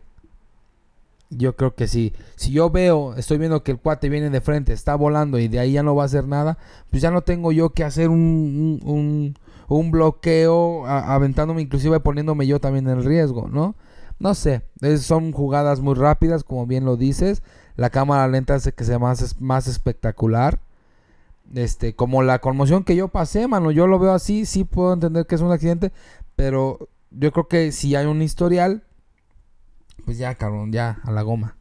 yo 1.29 1.55
creo 1.55 1.75
que 1.75 1.87
sí. 1.87 2.13
Si 2.35 2.51
yo 2.51 2.69
veo, 2.69 3.15
estoy 3.15 3.37
viendo 3.37 3.63
que 3.63 3.71
el 3.71 3.79
cuate 3.79 4.09
viene 4.09 4.29
de 4.29 4.41
frente, 4.41 4.73
está 4.73 4.95
volando 4.95 5.39
y 5.39 5.47
de 5.47 5.59
ahí 5.59 5.73
ya 5.73 5.83
no 5.83 5.95
va 5.95 6.03
a 6.03 6.05
hacer 6.05 6.27
nada, 6.27 6.57
pues 6.91 7.01
ya 7.01 7.09
no 7.11 7.21
tengo 7.21 7.51
yo 7.51 7.71
que 7.71 7.83
hacer 7.83 8.09
un, 8.09 8.79
un, 8.83 8.89
un- 8.89 9.35
un 9.67 9.91
bloqueo, 9.91 10.85
aventándome, 10.87 11.61
inclusive 11.61 11.99
poniéndome 11.99 12.47
yo 12.47 12.59
también 12.59 12.87
en 12.89 13.03
riesgo, 13.03 13.47
¿no? 13.49 13.75
No 14.19 14.33
sé, 14.33 14.61
es- 14.81 15.03
son 15.03 15.31
jugadas 15.31 15.81
muy 15.81 15.95
rápidas, 15.95 16.43
como 16.43 16.65
bien 16.67 16.85
lo 16.85 16.97
dices. 16.97 17.43
La 17.75 17.89
cámara 17.89 18.27
lenta 18.27 18.55
hace 18.55 18.73
que 18.73 18.83
sea 18.85 18.99
más, 18.99 19.39
más 19.41 19.67
espectacular. 19.67 20.59
Este, 21.53 21.95
como 21.95 22.23
la 22.23 22.39
conmoción 22.39 22.83
que 22.83 22.95
yo 22.95 23.09
pasé, 23.09 23.47
mano, 23.47 23.71
yo 23.71 23.87
lo 23.87 23.99
veo 23.99 24.13
así, 24.13 24.45
sí 24.45 24.63
puedo 24.63 24.93
entender 24.93 25.27
que 25.27 25.35
es 25.35 25.41
un 25.41 25.51
accidente, 25.51 25.91
pero 26.35 26.89
yo 27.11 27.31
creo 27.31 27.47
que 27.47 27.71
si 27.71 27.95
hay 27.95 28.05
un 28.07 28.21
historial, 28.21 28.83
pues 30.05 30.17
ya, 30.17 30.35
cabrón, 30.35 30.71
ya, 30.71 30.99
a 31.03 31.11
la 31.11 31.21
goma. 31.21 31.57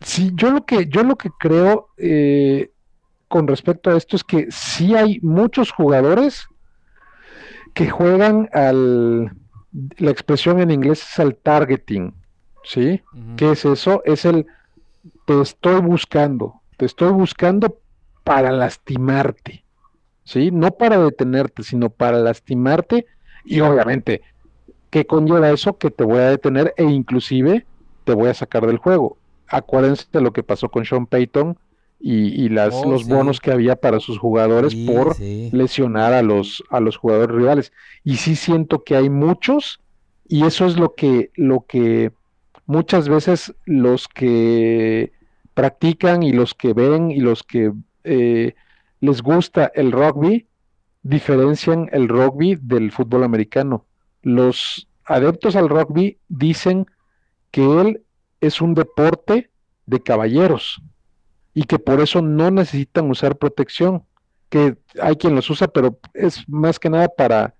Sí, 0.00 0.30
yo 0.34 0.50
lo 0.50 0.64
que, 0.64 0.86
yo 0.88 1.02
lo 1.02 1.16
que 1.16 1.30
creo 1.38 1.88
eh, 1.96 2.70
con 3.28 3.46
respecto 3.48 3.90
a 3.90 3.96
esto 3.96 4.16
es 4.16 4.24
que 4.24 4.48
sí 4.50 4.94
hay 4.94 5.20
muchos 5.22 5.72
jugadores 5.72 6.46
que 7.76 7.90
juegan 7.90 8.48
al, 8.54 9.36
la 9.98 10.10
expresión 10.10 10.60
en 10.60 10.70
inglés 10.70 11.02
es 11.02 11.18
al 11.18 11.36
targeting, 11.36 12.14
¿sí? 12.64 13.02
Ujú. 13.12 13.36
¿Qué 13.36 13.50
es 13.50 13.66
eso? 13.66 14.02
Es 14.06 14.24
el 14.24 14.46
te 15.26 15.38
estoy 15.42 15.82
buscando, 15.82 16.62
te 16.78 16.86
estoy 16.86 17.12
buscando 17.12 17.78
para 18.24 18.50
lastimarte, 18.50 19.62
¿sí? 20.24 20.50
No 20.50 20.70
para 20.70 20.98
detenerte, 20.98 21.62
sino 21.64 21.90
para 21.90 22.16
lastimarte 22.16 23.04
y 23.44 23.60
obviamente, 23.60 24.22
¿qué 24.88 25.06
conlleva 25.06 25.50
eso? 25.50 25.76
Que 25.76 25.90
te 25.90 26.02
voy 26.02 26.20
a 26.20 26.30
detener 26.30 26.72
e 26.78 26.84
inclusive 26.84 27.66
te 28.04 28.14
voy 28.14 28.30
a 28.30 28.34
sacar 28.34 28.66
del 28.66 28.78
juego. 28.78 29.18
Acuérdense 29.48 30.06
de 30.10 30.22
lo 30.22 30.32
que 30.32 30.42
pasó 30.42 30.70
con 30.70 30.86
Sean 30.86 31.04
Payton 31.04 31.58
y, 31.98 32.44
y 32.44 32.48
las, 32.48 32.74
Oh, 32.74 32.90
los 32.90 33.04
sí. 33.04 33.10
bonos 33.10 33.40
que 33.40 33.50
había 33.52 33.76
para 33.76 34.00
sus 34.00 34.18
jugadores 34.18 34.72
Sí, 34.72 34.86
por 34.86 35.14
sí. 35.14 35.48
lesionar 35.52 36.12
a 36.12 36.22
los, 36.22 36.62
a 36.70 36.80
los 36.80 36.96
jugadores 36.96 37.34
rivales. 37.36 37.72
Y 38.04 38.16
sí 38.16 38.36
siento 38.36 38.84
que 38.84 38.96
hay 38.96 39.08
muchos, 39.10 39.80
y 40.28 40.44
eso 40.44 40.66
es 40.66 40.76
lo 40.78 40.94
que, 40.94 41.30
lo 41.34 41.64
que 41.66 42.12
muchas 42.66 43.08
veces 43.08 43.54
los 43.64 44.08
que 44.08 45.12
practican 45.54 46.22
y 46.22 46.32
los 46.32 46.54
que 46.54 46.72
ven 46.74 47.10
y 47.10 47.20
los 47.20 47.42
que 47.42 47.72
eh, 48.04 48.54
les 49.00 49.22
gusta 49.22 49.70
el 49.74 49.92
rugby, 49.92 50.46
diferencian 51.02 51.88
el 51.92 52.08
rugby 52.08 52.56
del 52.60 52.90
fútbol 52.92 53.24
americano. 53.24 53.84
Los 54.22 54.88
adeptos 55.04 55.54
al 55.56 55.68
rugby 55.68 56.18
dicen 56.28 56.86
que 57.52 57.62
él 57.80 58.02
es 58.40 58.60
un 58.60 58.74
deporte 58.74 59.50
de 59.86 60.02
caballeros 60.02 60.82
y 61.56 61.64
que 61.64 61.78
por 61.78 62.02
eso 62.02 62.20
no 62.20 62.50
necesitan 62.50 63.10
usar 63.10 63.38
protección 63.38 64.04
que 64.50 64.76
hay 65.00 65.16
quien 65.16 65.34
los 65.34 65.48
usa, 65.48 65.66
pero 65.66 65.98
es 66.12 66.46
más 66.50 66.78
que 66.78 66.90
nada 66.90 67.08
para, 67.08 67.54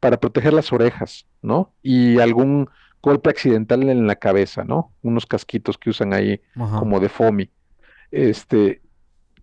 para 0.00 0.18
proteger 0.18 0.52
las 0.52 0.72
orejas, 0.72 1.26
¿no? 1.42 1.72
Y 1.80 2.18
algún 2.18 2.68
golpe 3.00 3.30
accidental 3.30 3.88
en 3.88 4.08
la 4.08 4.16
cabeza, 4.16 4.64
¿no? 4.64 4.92
Unos 5.00 5.26
casquitos 5.26 5.78
que 5.78 5.90
usan 5.90 6.12
ahí 6.12 6.40
Ajá. 6.56 6.80
como 6.80 6.98
de 6.98 7.08
foamy. 7.08 7.48
Este, 8.10 8.82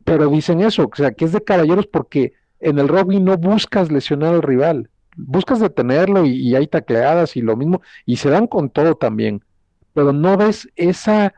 pero 0.03 0.27
dicen 0.27 0.59
eso, 0.59 0.89
o 0.91 0.95
sea, 0.97 1.13
que 1.13 1.23
es 1.23 1.31
de 1.31 1.41
caballeros 1.41 1.87
porque 1.87 2.33
en 2.59 2.79
el 2.79 2.89
rugby 2.89 3.21
no 3.21 3.37
buscas 3.37 3.89
lesionar 3.89 4.33
al 4.33 4.41
rival, 4.41 4.89
buscas 5.15 5.61
detenerlo 5.61 6.25
y, 6.25 6.31
y 6.41 6.55
hay 6.57 6.67
tacleadas 6.67 7.37
y 7.37 7.41
lo 7.41 7.55
mismo, 7.55 7.81
y 8.05 8.17
se 8.17 8.29
dan 8.29 8.47
con 8.47 8.69
todo 8.69 8.95
también, 8.95 9.45
pero 9.93 10.11
no 10.11 10.35
ves 10.35 10.67
esa 10.75 11.33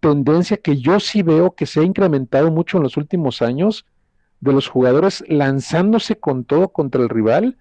tendencia 0.00 0.56
que 0.56 0.76
yo 0.78 1.00
sí 1.00 1.22
veo 1.22 1.52
que 1.52 1.66
se 1.66 1.80
ha 1.80 1.84
incrementado 1.84 2.50
mucho 2.50 2.76
en 2.76 2.84
los 2.84 2.96
últimos 2.96 3.42
años 3.42 3.86
de 4.40 4.52
los 4.52 4.68
jugadores 4.68 5.24
lanzándose 5.28 6.16
con 6.16 6.44
todo 6.44 6.68
contra 6.68 7.02
el 7.02 7.08
rival, 7.08 7.56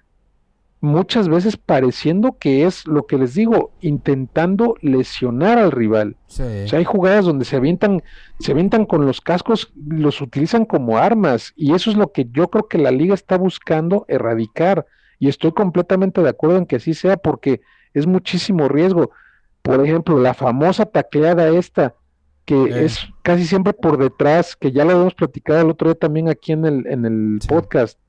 muchas 0.79 1.27
veces 1.27 1.57
pareciendo 1.57 2.37
que 2.37 2.65
es 2.65 2.85
lo 2.85 3.07
que 3.07 3.17
les 3.17 3.33
digo, 3.33 3.71
intentando 3.81 4.75
lesionar 4.81 5.57
al 5.57 5.71
rival. 5.71 6.15
Sí. 6.27 6.43
O 6.43 6.67
sea, 6.67 6.79
hay 6.79 6.85
jugadas 6.85 7.25
donde 7.25 7.45
se 7.45 7.55
avientan, 7.55 8.03
se 8.39 8.51
avientan 8.51 8.85
con 8.85 9.05
los 9.05 9.21
cascos, 9.21 9.71
los 9.75 10.21
utilizan 10.21 10.65
como 10.65 10.97
armas, 10.97 11.53
y 11.55 11.73
eso 11.73 11.89
es 11.89 11.97
lo 11.97 12.11
que 12.11 12.27
yo 12.31 12.49
creo 12.49 12.67
que 12.67 12.77
la 12.77 12.91
liga 12.91 13.15
está 13.15 13.37
buscando 13.37 14.05
erradicar. 14.07 14.85
Y 15.19 15.29
estoy 15.29 15.51
completamente 15.51 16.21
de 16.21 16.29
acuerdo 16.29 16.57
en 16.57 16.67
que 16.67 16.75
así 16.75 16.93
sea, 16.93 17.17
porque 17.17 17.61
es 17.95 18.05
muchísimo 18.05 18.67
riesgo. 18.67 19.09
Por 19.63 19.83
ejemplo, 19.83 20.19
la 20.19 20.35
famosa 20.35 20.85
tacleada 20.85 21.49
esta, 21.49 21.95
que 22.47 22.55
Eh. 22.63 22.85
es 22.85 22.99
casi 23.23 23.45
siempre 23.45 23.73
por 23.73 23.97
detrás, 23.97 24.55
que 24.55 24.71
ya 24.71 24.85
lo 24.85 24.91
habíamos 24.91 25.13
platicado 25.15 25.61
el 25.61 25.69
otro 25.69 25.89
día 25.89 25.95
también 25.99 26.29
aquí 26.29 26.53
en 26.53 26.65
el, 26.65 26.87
en 26.87 27.05
el 27.05 27.39
Sí. 27.41 27.47
podcast, 27.49 27.99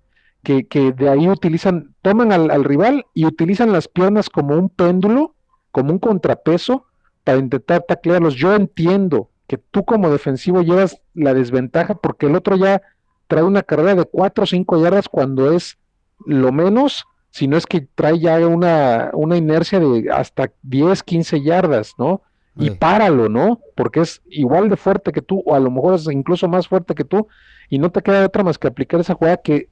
que, 0.45 0.67
que 0.69 0.93
de 0.93 1.09
ahí 1.09 1.29
utilizan, 1.29 1.95
toman 2.03 2.31
al, 2.33 2.51
al 2.53 2.63
rival 2.63 3.05
y 3.15 3.27
utilizan 3.27 3.73
las 3.73 3.89
piernas 3.89 4.31
como 4.31 4.55
un 4.57 4.69
péndulo, 4.69 5.35
como 5.73 5.91
un 5.93 5.99
contrapeso, 5.99 6.85
para 7.25 7.39
intentar 7.39 7.85
taclearlos. 7.87 8.37
Yo 8.37 8.55
entiendo 8.55 9.29
que 9.49 9.59
tú 9.59 9.85
como 9.85 10.09
defensivo 10.09 10.63
llevas 10.63 11.01
la 11.15 11.35
desventaja 11.35 11.95
porque 11.97 12.27
el 12.27 12.37
otro 12.37 12.55
ya 12.57 12.81
trae 13.27 13.43
una 13.43 13.63
carrera 13.65 13.97
de 13.97 14.05
4 14.05 14.45
o 14.45 14.47
5 14.47 14.81
yardas 14.83 15.09
cuando 15.09 15.53
es 15.53 15.79
lo 16.27 16.53
menos, 16.53 17.05
si 17.31 17.49
no 17.49 17.57
es 17.57 17.67
que 17.67 17.81
trae 17.95 18.21
ya 18.21 18.39
una, 18.47 19.11
una 19.15 19.37
inercia 19.37 19.81
de 19.81 20.09
hasta 20.13 20.51
10, 20.63 21.03
15 21.03 21.43
yardas, 21.43 21.95
¿no? 21.99 22.23
Y 22.59 22.71
Sí. 22.71 22.71
páralo, 22.71 23.29
¿no? 23.29 23.61
Porque 23.77 24.01
es 24.01 24.23
igual 24.31 24.69
de 24.69 24.77
fuerte 24.77 25.13
que 25.13 25.23
tú, 25.23 25.43
o 25.47 25.55
a 25.55 25.61
lo 25.61 25.71
mejor 25.71 25.95
es 25.95 26.07
incluso 26.11 26.49
más 26.49 26.69
fuerte 26.69 26.95
que 26.95 27.05
tú, 27.05 27.29
y 27.71 27.79
no 27.79 27.91
te 27.91 28.03
queda 28.03 28.21
de 28.21 28.27
otra 28.27 28.43
más 28.45 28.59
que 28.59 28.69
aplicar 28.69 29.01
esa 29.01 29.15
jugada 29.15 29.39
que 29.39 29.69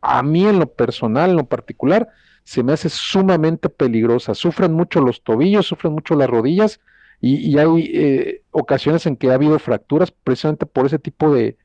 a 0.00 0.22
mí 0.22 0.46
en 0.46 0.58
lo 0.58 0.66
personal, 0.72 1.30
en 1.30 1.36
lo 1.36 1.46
particular, 1.46 2.08
se 2.44 2.62
me 2.62 2.72
hace 2.74 2.88
sumamente 2.90 3.68
peligrosa. 3.70 4.34
Sufren 4.34 4.72
mucho 4.72 5.00
los 5.00 5.22
tobillos, 5.22 5.66
sufren 5.66 5.92
mucho 5.94 6.14
las 6.16 6.28
rodillas, 6.28 6.80
y, 7.20 7.36
y 7.36 7.58
hay 7.58 7.90
eh, 7.94 8.42
ocasiones 8.50 9.06
en 9.06 9.16
que 9.16 9.30
ha 9.30 9.34
habido 9.34 9.58
fracturas 9.58 10.10
precisamente 10.10 10.66
por 10.66 10.86
ese 10.86 10.98
tipo 10.98 11.34
de, 11.34 11.56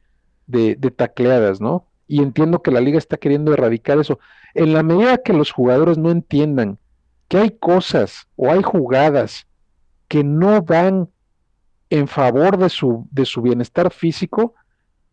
de, 0.47 0.75
de 0.75 0.91
tacleadas, 0.91 1.59
¿no? 1.61 1.87
Y 2.07 2.21
entiendo 2.23 2.61
que 2.61 2.71
la 2.71 2.81
liga 2.81 2.97
está 2.97 3.17
queriendo 3.17 3.53
erradicar 3.53 3.99
eso. 3.99 4.19
En 4.53 4.73
la 4.73 4.83
medida 4.83 5.17
que 5.19 5.33
los 5.33 5.51
jugadores 5.51 5.97
no 5.97 6.11
entiendan 6.11 6.79
que 7.27 7.37
hay 7.39 7.51
cosas 7.51 8.27
o 8.37 8.51
hay 8.51 8.63
jugadas 8.63 9.45
que 10.09 10.25
no 10.25 10.61
van 10.61 11.07
en 11.89 12.07
favor 12.09 12.57
de 12.57 12.67
su, 12.69 13.07
de 13.11 13.23
su 13.25 13.41
bienestar 13.41 13.91
físico, 13.93 14.53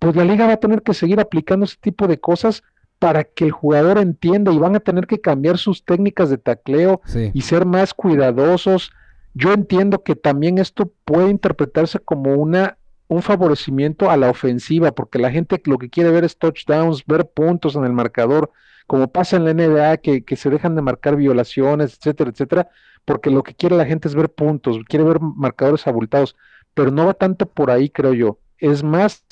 pues 0.01 0.17
la 0.17 0.25
liga 0.25 0.47
va 0.47 0.55
a 0.55 0.61
tener 0.61 0.83
que 0.83 0.93
seguir 0.95 1.21
aplicando 1.21 1.65
ese 1.65 1.77
tipo 1.81 2.09
de 2.09 2.19
cosas 2.19 2.63
para 2.99 3.25
que 3.25 3.45
el 3.45 3.51
jugador 3.53 3.99
entienda 3.99 4.53
y 4.53 4.59
van 4.59 4.75
a 4.75 4.81
tener 4.81 5.07
que 5.07 5.21
cambiar 5.21 5.59
sus 5.59 5.85
técnicas 5.85 6.29
de 6.31 6.39
tacleo 6.39 7.01
Sí. 7.05 7.31
y 7.33 7.43
ser 7.43 7.65
más 7.67 7.95
cuidadosos. 7.95 8.91
Yo 9.35 9.53
entiendo 9.53 10.03
que 10.03 10.17
también 10.17 10.59
esto 10.59 10.91
puede 11.05 11.31
interpretarse 11.31 11.99
como 11.99 12.35
una, 12.35 12.79
un 13.09 13.23
favorecimiento 13.23 14.11
a 14.11 14.17
la 14.17 14.31
ofensiva, 14.31 14.93
porque 14.93 15.19
la 15.19 15.31
gente 15.31 15.61
lo 15.67 15.79
que 15.79 15.91
quiere 15.91 16.11
ver 16.11 16.25
es 16.25 16.39
touchdowns, 16.39 17.05
ver 17.07 17.29
puntos 17.29 17.77
en 17.77 17.85
el 17.85 17.93
marcador, 17.93 18.51
como 18.87 19.11
pasa 19.13 19.37
en 19.37 19.45
la 19.45 19.51
NBA, 19.53 19.97
que, 19.99 20.25
que 20.25 20.37
se 20.37 20.51
dejan 20.51 20.75
de 20.77 20.83
marcar 20.83 21.17
violaciones, 21.17 21.95
etcétera, 21.99 22.31
etcétera, 22.31 22.69
porque 23.05 23.31
lo 23.31 23.43
que 23.43 23.55
quiere 23.55 23.77
la 23.77 23.87
gente 23.87 24.09
es 24.09 24.15
ver 24.15 24.31
puntos, 24.33 24.79
quiere 24.89 25.05
ver 25.05 25.21
marcadores 25.21 25.87
abultados, 25.87 26.37
pero 26.75 26.91
no 26.91 27.07
va 27.07 27.15
tanto 27.15 27.47
por 27.51 27.71
ahí, 27.71 27.91
creo 27.91 28.15
yo. 28.15 28.39
Es 28.59 28.83
más 28.83 29.25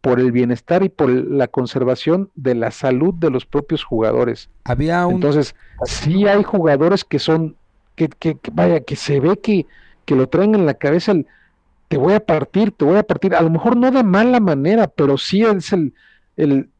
por 0.00 0.20
el 0.20 0.32
bienestar 0.32 0.82
y 0.84 0.88
por 0.88 1.10
la 1.10 1.48
conservación 1.48 2.30
de 2.34 2.54
la 2.54 2.70
salud 2.70 3.14
de 3.14 3.30
los 3.30 3.46
propios 3.46 3.84
jugadores. 3.84 4.50
Había 4.64 5.06
un. 5.06 5.16
Entonces, 5.16 5.54
sí 5.82 6.26
hay 6.26 6.42
jugadores 6.44 7.04
que 7.04 7.18
son, 7.18 7.58
que, 7.96 8.08
que- 8.08 8.38
que 8.38 8.50
vaya, 8.52 8.80
que 8.80 8.96
se 8.96 9.20
ve 9.20 9.40
que, 9.40 9.66
que 10.04 10.14
lo 10.16 10.28
traen 10.28 10.54
en 10.54 10.66
la 10.66 10.74
cabeza 10.74 11.12
el, 11.12 11.26
te 11.88 11.96
voy 11.98 12.14
a 12.14 12.20
partir, 12.26 12.72
te 12.72 12.84
voy 12.84 12.98
a 12.98 13.02
partir, 13.04 13.34
a 13.34 13.42
lo 13.42 13.50
mejor 13.50 13.76
no 13.76 13.90
de 13.90 14.04
mala 14.04 14.40
manera, 14.40 14.88
pero 14.88 15.18
sí 15.18 15.42
es 15.44 15.72
el, 15.72 15.94
el, 16.36 16.70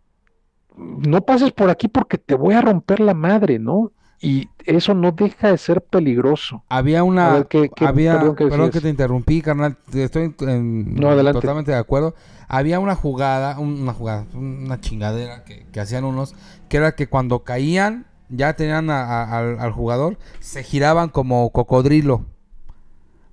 no 0.78 1.20
pases 1.22 1.52
por 1.52 1.70
aquí 1.70 1.88
porque 1.88 2.18
te 2.18 2.34
voy 2.34 2.54
a 2.54 2.60
romper 2.60 3.00
la 3.00 3.14
madre, 3.14 3.58
¿no? 3.58 3.92
Y 4.20 4.48
eso 4.64 4.94
no 4.94 5.12
deja 5.12 5.50
de 5.52 5.58
ser 5.58 5.80
peligroso. 5.80 6.64
Había 6.68 7.04
una. 7.04 7.30
ver, 7.34 7.46
¿qué- 7.46 7.70
qué- 7.74 7.86
había, 7.86 8.18
perdón, 8.34 8.70
que 8.70 8.80
te 8.80 8.88
interrumpí, 8.88 9.40
carnal. 9.42 9.76
Estoy 9.94 10.34
en- 10.40 10.94
No, 10.96 11.10
adelante. 11.10 11.40
totalmente 11.40 11.70
de 11.70 11.76
acuerdo. 11.78 12.14
Había 12.48 12.80
una 12.80 12.96
jugada, 12.96 13.58
un- 13.60 13.80
una 13.82 13.92
jugada, 13.92 14.24
una 14.34 14.80
chingadera 14.80 15.44
que, 15.44 15.66
que 15.70 15.80
hacían 15.80 16.04
unos, 16.04 16.34
que 16.68 16.78
era 16.78 16.96
que 16.96 17.06
cuando 17.06 17.44
caían, 17.44 18.06
ya 18.28 18.54
tenían 18.54 18.90
a- 18.90 19.04
a- 19.22 19.38
al, 19.38 19.60
al 19.60 19.70
jugador, 19.72 20.18
se 20.40 20.62
giraban 20.64 21.10
como 21.10 21.48
cocodrilo. 21.50 22.24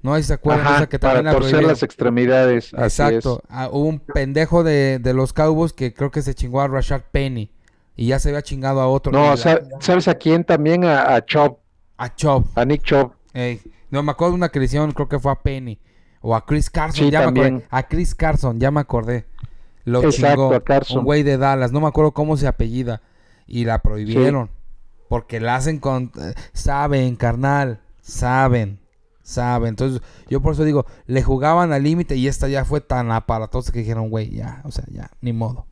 No 0.06 0.22
se 0.22 0.34
acuerdan 0.34 0.66
Ajá, 0.68 0.76
esa 0.78 0.90
que 0.90 1.00
para 1.00 1.16
también 1.16 1.34
la 1.34 1.40
torcer 1.40 1.64
las 1.64 1.84
extremidades. 1.84 2.74
así 2.74 3.02
es. 3.02 3.10
Exacto. 3.16 3.42
Ah, 3.50 3.70
hubo 3.72 3.86
un 3.88 4.00
pendejo 4.00 4.64
de, 4.64 5.00
de 5.00 5.14
los 5.14 5.34
Cowboys 5.34 5.74
que 5.74 5.94
creo 5.94 6.12
que 6.12 6.22
se 6.22 6.34
chingó 6.36 6.62
a 6.62 6.68
Rashad 6.68 7.02
Penny. 7.12 7.52
Y 7.96 8.08
ya 8.08 8.20
se 8.20 8.30
había 8.30 8.42
chingado 8.42 8.82
a 8.82 8.88
otro. 8.88 9.12
No, 9.12 9.30
la- 9.32 9.38
sa- 9.38 9.62
¿sabes 9.80 10.08
a 10.08 10.16
quién 10.16 10.44
también? 10.44 10.84
A, 10.86 11.16
a 11.16 11.26
Chop, 11.26 11.60
a 11.98 12.14
Chop. 12.14 12.46
a 12.58 12.66
Nick 12.66 12.84
Chop. 12.84 13.14
Ey, 13.34 13.62
no, 13.90 14.04
me 14.04 14.12
acuerdo 14.12 14.34
de 14.34 14.36
una 14.38 14.50
que 14.50 14.60
le 14.60 14.66
hicieron, 14.66 14.92
creo 14.92 15.08
que 15.10 15.18
fue 15.20 15.32
a 15.32 15.42
Penny. 15.42 15.80
O 16.22 16.36
a 16.36 16.46
Chris 16.46 16.70
Carson, 16.70 17.06
Sí, 17.06 17.12
ya 17.12 17.20
me 17.20 17.26
también. 17.26 17.46
acordé. 17.56 17.68
A 17.72 17.84
Chris 17.88 18.14
Carson, 18.16 18.60
ya 18.60 18.70
me 18.72 18.82
acordé. 18.82 19.26
Lo 19.86 20.04
Exacto, 20.04 20.44
chingó. 20.44 20.54
a 20.56 20.60
Carson. 20.64 21.00
Un 21.00 21.06
güey 21.06 21.24
de 21.24 21.38
Dallas, 21.38 21.72
no 21.72 21.80
me 21.82 21.88
acuerdo 21.88 22.12
cómo 22.12 22.36
se 22.38 22.48
apellida. 22.48 23.02
Y 23.48 23.66
la 23.66 23.80
prohibieron. 23.82 24.50
Porque 25.08 25.40
la 25.40 25.56
hacen 25.56 25.80
con... 25.80 26.12
eh, 26.20 26.34
Saben, 26.54 27.16
carnal. 27.16 27.80
Saben. 28.02 28.80
Saben. 29.26 29.70
Entonces, 29.70 30.02
yo 30.30 30.40
por 30.40 30.54
eso 30.54 30.64
digo, 30.64 30.86
le 31.08 31.24
jugaban 31.24 31.74
al 31.74 31.82
límite 31.82 32.16
y 32.16 32.28
esta 32.28 32.48
ya 32.48 32.64
fue 32.64 32.80
tan 32.80 33.12
aparatosa 33.12 33.72
que 33.72 33.80
dijeron, 33.80 34.12
güey, 34.12 34.30
ya, 34.30 34.62
o 34.66 34.72
sea, 34.72 34.86
ya, 34.92 35.10
ni 35.20 35.34
modo. 35.34 35.66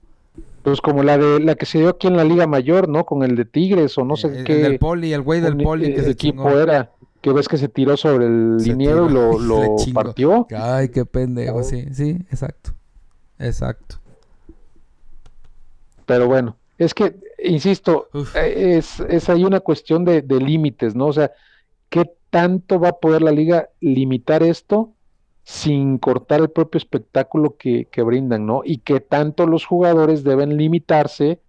Pues 0.64 0.82
como 0.82 1.04
la 1.04 1.20
de 1.20 1.40
la 1.40 1.54
que 1.54 1.68
se 1.68 1.78
dio 1.78 1.90
aquí 1.90 2.08
en 2.08 2.18
la 2.18 2.24
Liga 2.24 2.48
Mayor, 2.48 2.90
¿no? 2.90 3.06
Con 3.06 3.22
el 3.22 3.36
de 3.36 3.46
Tigres 3.46 3.96
o 4.00 4.06
no 4.06 4.16
sé 4.16 4.30
el, 4.30 4.38
el 4.38 4.44
qué 4.44 4.56
del 4.56 4.80
poli, 4.80 5.14
el 5.14 5.22
güey 5.22 5.40
del 5.40 5.56
poli 5.56 5.94
que 5.94 6.02
eh, 6.02 6.04
se 6.04 6.12
equipo 6.12 6.46
chingó. 6.46 6.60
era. 6.60 6.92
Que 7.22 7.32
ves 7.32 7.48
que 7.48 7.58
se 7.58 7.70
tiró 7.70 7.96
sobre 7.96 8.26
el 8.26 8.56
Se 8.60 8.70
liniero 8.70 9.08
y 9.08 9.14
lo, 9.14 9.76
partió. 9.94 10.48
Ay, 10.58 10.90
qué 10.90 11.06
pendejo, 11.06 11.62
sí, 11.64 11.86
sí, 11.94 12.18
exacto. 12.32 12.72
Exacto. 13.38 13.98
Pero 16.08 16.28
bueno, 16.28 16.58
es 16.80 16.96
que, 16.96 17.16
insisto, 17.44 18.08
Uf. 18.14 18.36
eh, 18.36 18.78
es, 18.78 19.00
es 19.02 19.30
ahí 19.30 19.46
una 19.46 19.60
cuestión 19.60 20.04
de, 20.06 20.24
de 20.24 20.40
límites, 20.40 20.96
¿no? 20.96 21.06
O 21.06 21.14
sea, 21.14 21.32
¿qué 21.90 22.12
tanto 22.34 22.80
va 22.80 22.90
a 22.90 23.00
poder 23.00 23.22
la 23.22 23.32
liga 23.32 23.70
limitar 23.80 24.42
esto 24.42 24.96
sin 25.44 26.00
cortar 26.00 26.42
el 26.42 26.50
propio 26.50 26.80
espectáculo 26.80 27.58
que, 27.58 27.88
que 27.92 28.02
brindan, 28.02 28.48
¿no? 28.48 28.64
Y 28.66 28.80
qué 28.80 29.00
tanto 29.02 29.46
los 29.46 29.68
jugadores 29.68 30.24
deben 30.24 30.58
limitarse 30.58 31.42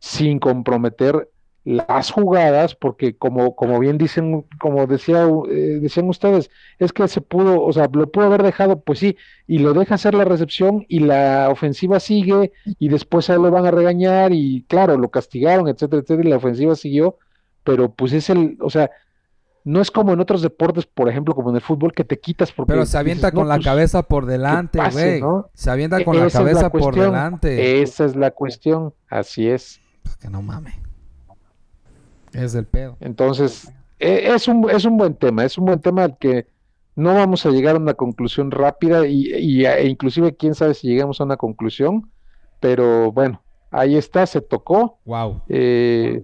sin 0.00 0.40
comprometer 0.40 1.30
las 1.62 2.10
jugadas, 2.10 2.74
porque 2.74 3.16
como, 3.16 3.54
como 3.54 3.78
bien 3.78 3.96
dicen, 3.96 4.44
como 4.58 4.88
decía, 4.88 5.24
eh, 5.48 5.78
decían 5.80 6.08
ustedes, 6.08 6.50
es 6.80 6.92
que 6.92 7.06
se 7.06 7.20
pudo, 7.20 7.62
o 7.62 7.72
sea, 7.72 7.88
lo 7.92 8.10
pudo 8.10 8.24
haber 8.26 8.42
dejado, 8.42 8.80
pues 8.80 8.98
sí, 8.98 9.16
y 9.46 9.58
lo 9.58 9.72
deja 9.72 9.94
hacer 9.94 10.14
la 10.14 10.24
recepción 10.24 10.84
y 10.88 10.98
la 10.98 11.48
ofensiva 11.48 12.00
sigue 12.00 12.50
y 12.64 12.88
después 12.88 13.30
a 13.30 13.34
él 13.34 13.42
lo 13.42 13.52
van 13.52 13.66
a 13.66 13.70
regañar 13.70 14.32
y 14.32 14.64
claro, 14.68 14.98
lo 14.98 15.10
castigaron, 15.12 15.68
etcétera, 15.68 16.02
etcétera, 16.02 16.26
y 16.28 16.30
la 16.30 16.38
ofensiva 16.38 16.74
siguió, 16.74 17.18
pero 17.62 17.92
pues 17.94 18.12
es 18.14 18.30
el, 18.30 18.58
o 18.60 18.68
sea, 18.68 18.90
no 19.64 19.80
es 19.80 19.90
como 19.90 20.12
en 20.12 20.20
otros 20.20 20.42
deportes, 20.42 20.84
por 20.86 21.08
ejemplo, 21.08 21.34
como 21.34 21.48
en 21.50 21.56
el 21.56 21.62
fútbol, 21.62 21.92
que 21.92 22.04
te 22.04 22.20
quitas 22.20 22.52
porque 22.52 22.72
Pero 22.74 22.84
se 22.86 22.98
avienta 22.98 23.28
dices, 23.28 23.34
con 23.34 23.44
"No, 23.44 23.48
la 23.48 23.54
pues, 23.56 23.64
cabeza 23.64 24.02
por 24.02 24.26
delante, 24.26 24.78
güey. 24.92 25.20
¿no? 25.22 25.48
Se 25.54 25.70
avienta 25.70 26.04
con 26.04 26.18
la 26.18 26.26
esa 26.26 26.38
es 26.40 26.44
la 26.44 26.50
cabeza 26.52 26.70
por 26.70 26.94
delante. 26.94 27.80
Esa 27.82 28.04
es 28.04 28.14
la 28.14 28.30
cuestión, 28.30 28.92
así 29.08 29.48
es. 29.48 29.80
Pues 30.02 30.16
que 30.18 30.28
no 30.28 30.42
mames. 30.42 30.74
Es 32.32 32.54
el 32.54 32.66
pedo. 32.66 32.96
Entonces, 33.00 33.70
e- 33.98 34.32
es 34.34 34.48
un, 34.48 34.68
es 34.70 34.84
un 34.84 34.96
buen 34.96 35.14
tema, 35.14 35.44
es 35.44 35.56
un 35.56 35.66
buen 35.66 35.80
tema 35.80 36.04
al 36.04 36.18
que 36.18 36.46
no 36.96 37.14
vamos 37.14 37.46
a 37.46 37.50
llegar 37.50 37.76
a 37.76 37.78
una 37.78 37.94
conclusión 37.94 38.50
rápida 38.50 39.06
y, 39.06 39.32
y- 39.34 39.64
e 39.66 39.86
inclusive 39.88 40.36
quién 40.36 40.54
sabe 40.54 40.74
si 40.74 40.88
llegamos 40.88 41.20
a 41.20 41.24
una 41.24 41.36
conclusión, 41.36 42.10
pero 42.60 43.12
bueno, 43.12 43.42
ahí 43.70 43.96
está, 43.96 44.26
se 44.26 44.40
tocó. 44.40 44.98
Wow. 45.04 45.42
Eh, 45.48 46.22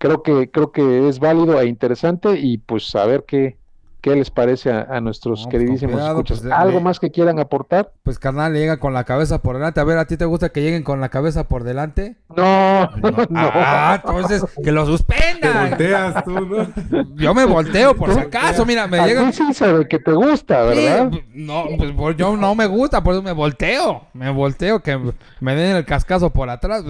creo 0.00 0.22
que 0.24 0.50
creo 0.50 0.72
que 0.72 1.08
es 1.08 1.20
válido 1.20 1.60
e 1.60 1.66
interesante 1.66 2.38
y 2.40 2.58
pues 2.58 2.94
a 2.96 3.04
ver 3.06 3.24
qué, 3.28 3.58
qué 4.00 4.16
les 4.16 4.30
parece 4.30 4.72
a, 4.72 4.86
a 4.90 5.00
nuestros 5.02 5.40
No, 5.40 5.44
pues, 5.44 5.52
queridísimos 5.52 5.92
cuidado, 5.92 6.10
escuchas. 6.22 6.40
pues, 6.40 6.52
¿Algo 6.52 6.78
le- 6.78 6.84
más 6.84 6.98
que 6.98 7.10
quieran 7.10 7.38
aportar? 7.38 7.92
Pues 8.02 8.18
carnal, 8.18 8.52
le 8.54 8.60
llega 8.60 8.78
con 8.80 8.94
la 8.94 9.04
cabeza 9.04 9.42
por 9.42 9.56
delante. 9.56 9.78
A 9.80 9.84
ver, 9.84 9.98
¿a 9.98 10.06
ti 10.06 10.16
te 10.16 10.24
gusta 10.24 10.48
que 10.48 10.62
lleguen 10.62 10.82
con 10.84 11.00
la 11.02 11.10
cabeza 11.10 11.44
por 11.48 11.64
delante? 11.64 12.16
No, 12.34 12.86
no. 12.96 13.26
Ah, 13.34 14.00
entonces 14.02 14.42
que 14.64 14.72
lo 14.72 14.84
Te 14.84 14.90
suspendan. 14.90 15.68
volteas 15.70 16.24
tú, 16.24 16.46
¿no? 16.46 16.66
Yo 17.16 17.34
me 17.34 17.44
volteo 17.44 17.94
por 17.94 18.14
si 18.14 18.20
acaso, 18.20 18.64
mira, 18.64 18.86
me 18.86 19.00
A 19.00 19.06
llegan. 19.06 19.30
ti 19.30 19.36
sí 19.36 19.52
se 19.54 19.70
ve 19.72 19.86
que 19.86 19.98
te 19.98 20.12
gusta, 20.12 20.62
¿verdad? 20.62 21.10
Sí, 21.12 21.22
no, 21.34 21.64
pues 21.96 22.16
yo 22.16 22.36
no 22.38 22.54
me 22.54 22.66
gusta, 22.66 23.02
por 23.02 23.12
eso 23.14 23.22
me 23.22 23.32
volteo. 23.32 24.06
Me 24.14 24.30
volteo, 24.30 24.80
que 24.80 24.98
me 25.40 25.54
den 25.54 25.76
el 25.76 25.84
cascazo 25.84 26.30
por 26.30 26.48
atrás. 26.48 26.84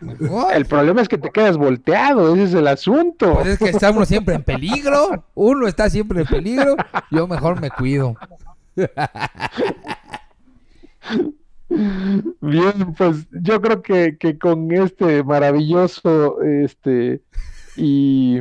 Mejor. 0.00 0.52
El 0.54 0.66
problema 0.66 1.00
es 1.02 1.08
que 1.08 1.18
te 1.18 1.30
quedas 1.30 1.56
volteado, 1.56 2.34
ese 2.34 2.44
es 2.44 2.54
el 2.54 2.66
asunto. 2.68 3.34
Pues 3.34 3.46
es 3.48 3.58
que 3.58 3.68
está 3.70 3.90
uno 3.90 4.04
siempre 4.04 4.34
en 4.34 4.42
peligro. 4.42 5.24
Uno 5.34 5.66
está 5.66 5.88
siempre 5.90 6.20
en 6.20 6.26
peligro. 6.26 6.76
Yo 7.10 7.26
mejor 7.26 7.60
me 7.60 7.70
cuido. 7.70 8.14
Bien, 11.68 12.94
pues 12.96 13.26
yo 13.32 13.60
creo 13.60 13.82
que, 13.82 14.16
que 14.18 14.38
con 14.38 14.70
este 14.72 15.22
maravilloso, 15.24 16.40
este, 16.42 17.20
y 17.76 18.40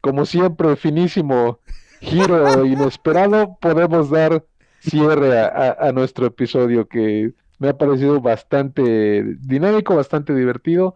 como 0.00 0.26
siempre, 0.26 0.76
finísimo 0.76 1.60
giro 2.00 2.64
inesperado, 2.66 3.56
podemos 3.60 4.10
dar 4.10 4.44
cierre 4.80 5.38
a, 5.38 5.46
a- 5.46 5.88
a 5.88 5.92
nuestro 5.92 6.26
episodio 6.26 6.86
que 6.88 7.32
me 7.58 7.68
ha 7.68 7.76
parecido 7.76 8.20
bastante 8.20 9.36
dinámico, 9.40 9.96
bastante 9.96 10.34
divertido 10.34 10.94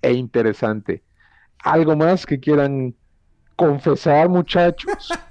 e 0.00 0.12
interesante. 0.12 1.02
¿Algo 1.62 1.96
más 1.96 2.26
que 2.26 2.40
quieran 2.40 2.94
confesar, 3.56 4.28
muchachos? 4.28 5.12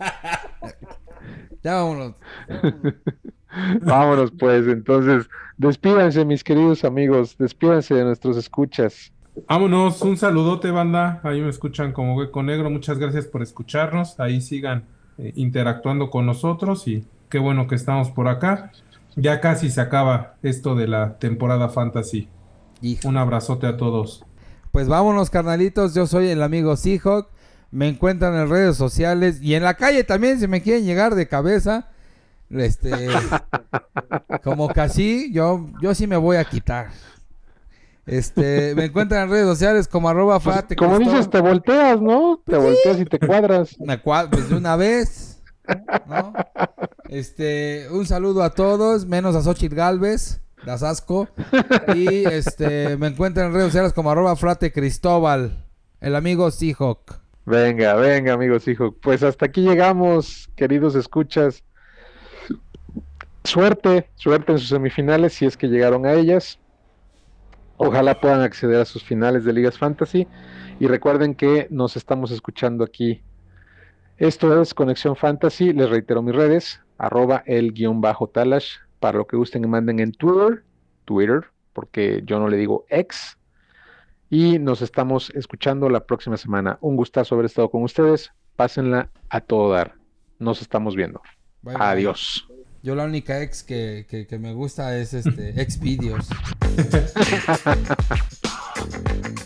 Ya 1.63 1.75
vámonos. 1.75 2.15
Vámonos 3.81 4.31
pues, 4.31 4.65
entonces, 4.67 5.29
despídanse 5.57 6.25
mis 6.25 6.43
queridos 6.43 6.83
amigos, 6.85 7.37
despídanse 7.37 7.93
de 7.93 8.03
nuestros 8.05 8.37
escuchas. 8.37 9.11
Vámonos, 9.47 10.01
un 10.01 10.17
saludote, 10.17 10.71
banda. 10.71 11.19
Ahí 11.23 11.41
me 11.41 11.49
escuchan 11.49 11.91
como 11.91 12.15
Hueco 12.15 12.43
Negro. 12.43 12.69
Muchas 12.69 12.97
gracias 12.97 13.27
por 13.27 13.41
escucharnos. 13.41 14.19
Ahí 14.19 14.41
sigan 14.41 14.85
eh, 15.17 15.33
interactuando 15.35 16.09
con 16.09 16.25
nosotros 16.25 16.87
y 16.87 17.05
qué 17.29 17.39
bueno 17.39 17.67
que 17.67 17.75
estamos 17.75 18.09
por 18.09 18.27
acá. 18.27 18.71
Ya 19.21 19.39
casi 19.39 19.69
se 19.69 19.79
acaba 19.81 20.35
esto 20.41 20.73
de 20.75 20.87
la 20.87 21.19
temporada 21.19 21.69
fantasy. 21.69 22.27
Hijo. 22.81 23.07
Un 23.07 23.17
abrazote 23.17 23.67
a 23.67 23.77
todos. 23.77 24.25
Pues 24.71 24.87
vámonos, 24.87 25.29
carnalitos. 25.29 25.93
Yo 25.93 26.07
soy 26.07 26.29
el 26.29 26.41
amigo 26.41 26.75
Seahawk. 26.75 27.27
Me 27.69 27.87
encuentran 27.87 28.33
en 28.35 28.49
redes 28.49 28.75
sociales 28.77 29.39
y 29.41 29.53
en 29.53 29.63
la 29.63 29.75
calle 29.75 30.03
también, 30.03 30.39
si 30.39 30.47
me 30.47 30.61
quieren 30.61 30.85
llegar 30.85 31.13
de 31.15 31.27
cabeza. 31.27 31.89
Este, 32.49 32.91
como 34.43 34.67
casi, 34.69 35.31
yo, 35.31 35.67
yo 35.81 35.93
sí 35.93 36.07
me 36.07 36.17
voy 36.17 36.37
a 36.37 36.43
quitar. 36.45 36.89
Este, 38.05 38.73
me 38.75 38.85
encuentran 38.85 39.23
en 39.25 39.29
redes 39.29 39.45
sociales 39.45 39.87
como 39.87 40.09
arroba 40.09 40.39
Pues, 40.39 40.55
fate 40.55 40.75
como 40.75 40.97
dices, 40.97 41.29
te 41.29 41.39
volteas, 41.39 42.01
¿no? 42.01 42.41
Te 42.45 42.57
volteas 42.57 42.99
y 42.99 43.05
te 43.05 43.19
cuadras. 43.19 43.79
Me 43.79 44.01
cua- 44.01 44.27
pues 44.29 44.49
de 44.49 44.55
una 44.55 44.75
vez, 44.75 45.30
¿no? 46.07 46.33
Este, 47.09 47.87
un 47.91 48.05
saludo 48.05 48.43
a 48.43 48.51
todos, 48.51 49.05
menos 49.05 49.35
a 49.35 49.41
Xochitl 49.41 49.75
Galvez, 49.75 50.41
las 50.63 50.83
asco. 50.83 51.27
Y 51.95 52.25
este, 52.25 52.97
me 52.97 53.07
encuentran 53.07 53.47
en 53.47 53.53
redes 53.53 53.67
sociales 53.67 53.93
como 53.93 54.11
arroba 54.11 54.35
frate 54.35 54.71
Cristóbal, 54.71 55.65
el 55.99 56.15
amigo 56.15 56.49
Seahawk. 56.51 57.21
Venga, 57.45 57.95
venga, 57.95 58.33
amigos, 58.33 58.67
hijo. 58.67 58.91
Pues 59.01 59.23
hasta 59.23 59.47
aquí 59.47 59.61
llegamos, 59.61 60.49
queridos 60.55 60.95
escuchas. 60.95 61.63
Suerte, 63.43 64.09
suerte 64.15 64.51
en 64.51 64.59
sus 64.59 64.69
semifinales 64.69 65.33
si 65.33 65.45
es 65.45 65.57
que 65.57 65.67
llegaron 65.67 66.05
a 66.05 66.13
ellas. 66.13 66.59
Ojalá 67.77 68.19
puedan 68.21 68.41
acceder 68.41 68.79
a 68.79 68.85
sus 68.85 69.03
finales 69.03 69.43
de 69.43 69.53
Ligas 69.53 69.77
Fantasy. 69.77 70.27
Y 70.79 70.87
recuerden 70.87 71.33
que 71.33 71.67
nos 71.71 71.97
estamos 71.97 72.31
escuchando 72.31 72.83
aquí. 72.83 73.21
Esto 74.21 74.61
es 74.61 74.75
Conexión 74.75 75.15
Fantasy. 75.15 75.73
Les 75.73 75.89
reitero 75.89 76.21
mis 76.21 76.35
redes, 76.35 76.79
arroba 76.99 77.41
el 77.47 77.73
guion 77.73 78.01
bajo 78.01 78.29
talash, 78.29 78.75
para 78.99 79.17
lo 79.17 79.25
que 79.25 79.35
gusten 79.35 79.63
y 79.63 79.67
manden 79.67 79.99
en 79.99 80.11
Twitter, 80.11 80.63
Twitter, 81.05 81.45
porque 81.73 82.21
yo 82.23 82.37
no 82.37 82.47
le 82.47 82.57
digo 82.57 82.85
ex. 82.89 83.39
Y 84.29 84.59
nos 84.59 84.83
estamos 84.83 85.31
escuchando 85.31 85.89
la 85.89 86.05
próxima 86.05 86.37
semana. 86.37 86.77
Un 86.81 86.97
gustazo 86.97 87.33
haber 87.33 87.47
estado 87.47 87.71
con 87.71 87.81
ustedes. 87.81 88.31
Pásenla 88.55 89.09
a 89.27 89.41
todo 89.41 89.71
dar. 89.71 89.95
Nos 90.37 90.61
estamos 90.61 90.95
viendo. 90.95 91.19
Bye, 91.63 91.73
bye. 91.73 91.83
Adiós. 91.83 92.47
Yo 92.83 92.93
la 92.93 93.05
única 93.05 93.41
ex 93.41 93.63
que, 93.63 94.05
que, 94.07 94.27
que 94.27 94.37
me 94.37 94.53
gusta 94.53 94.99
es 94.99 95.15
este, 95.15 95.59
ex 95.59 95.79
videos. 95.79 96.29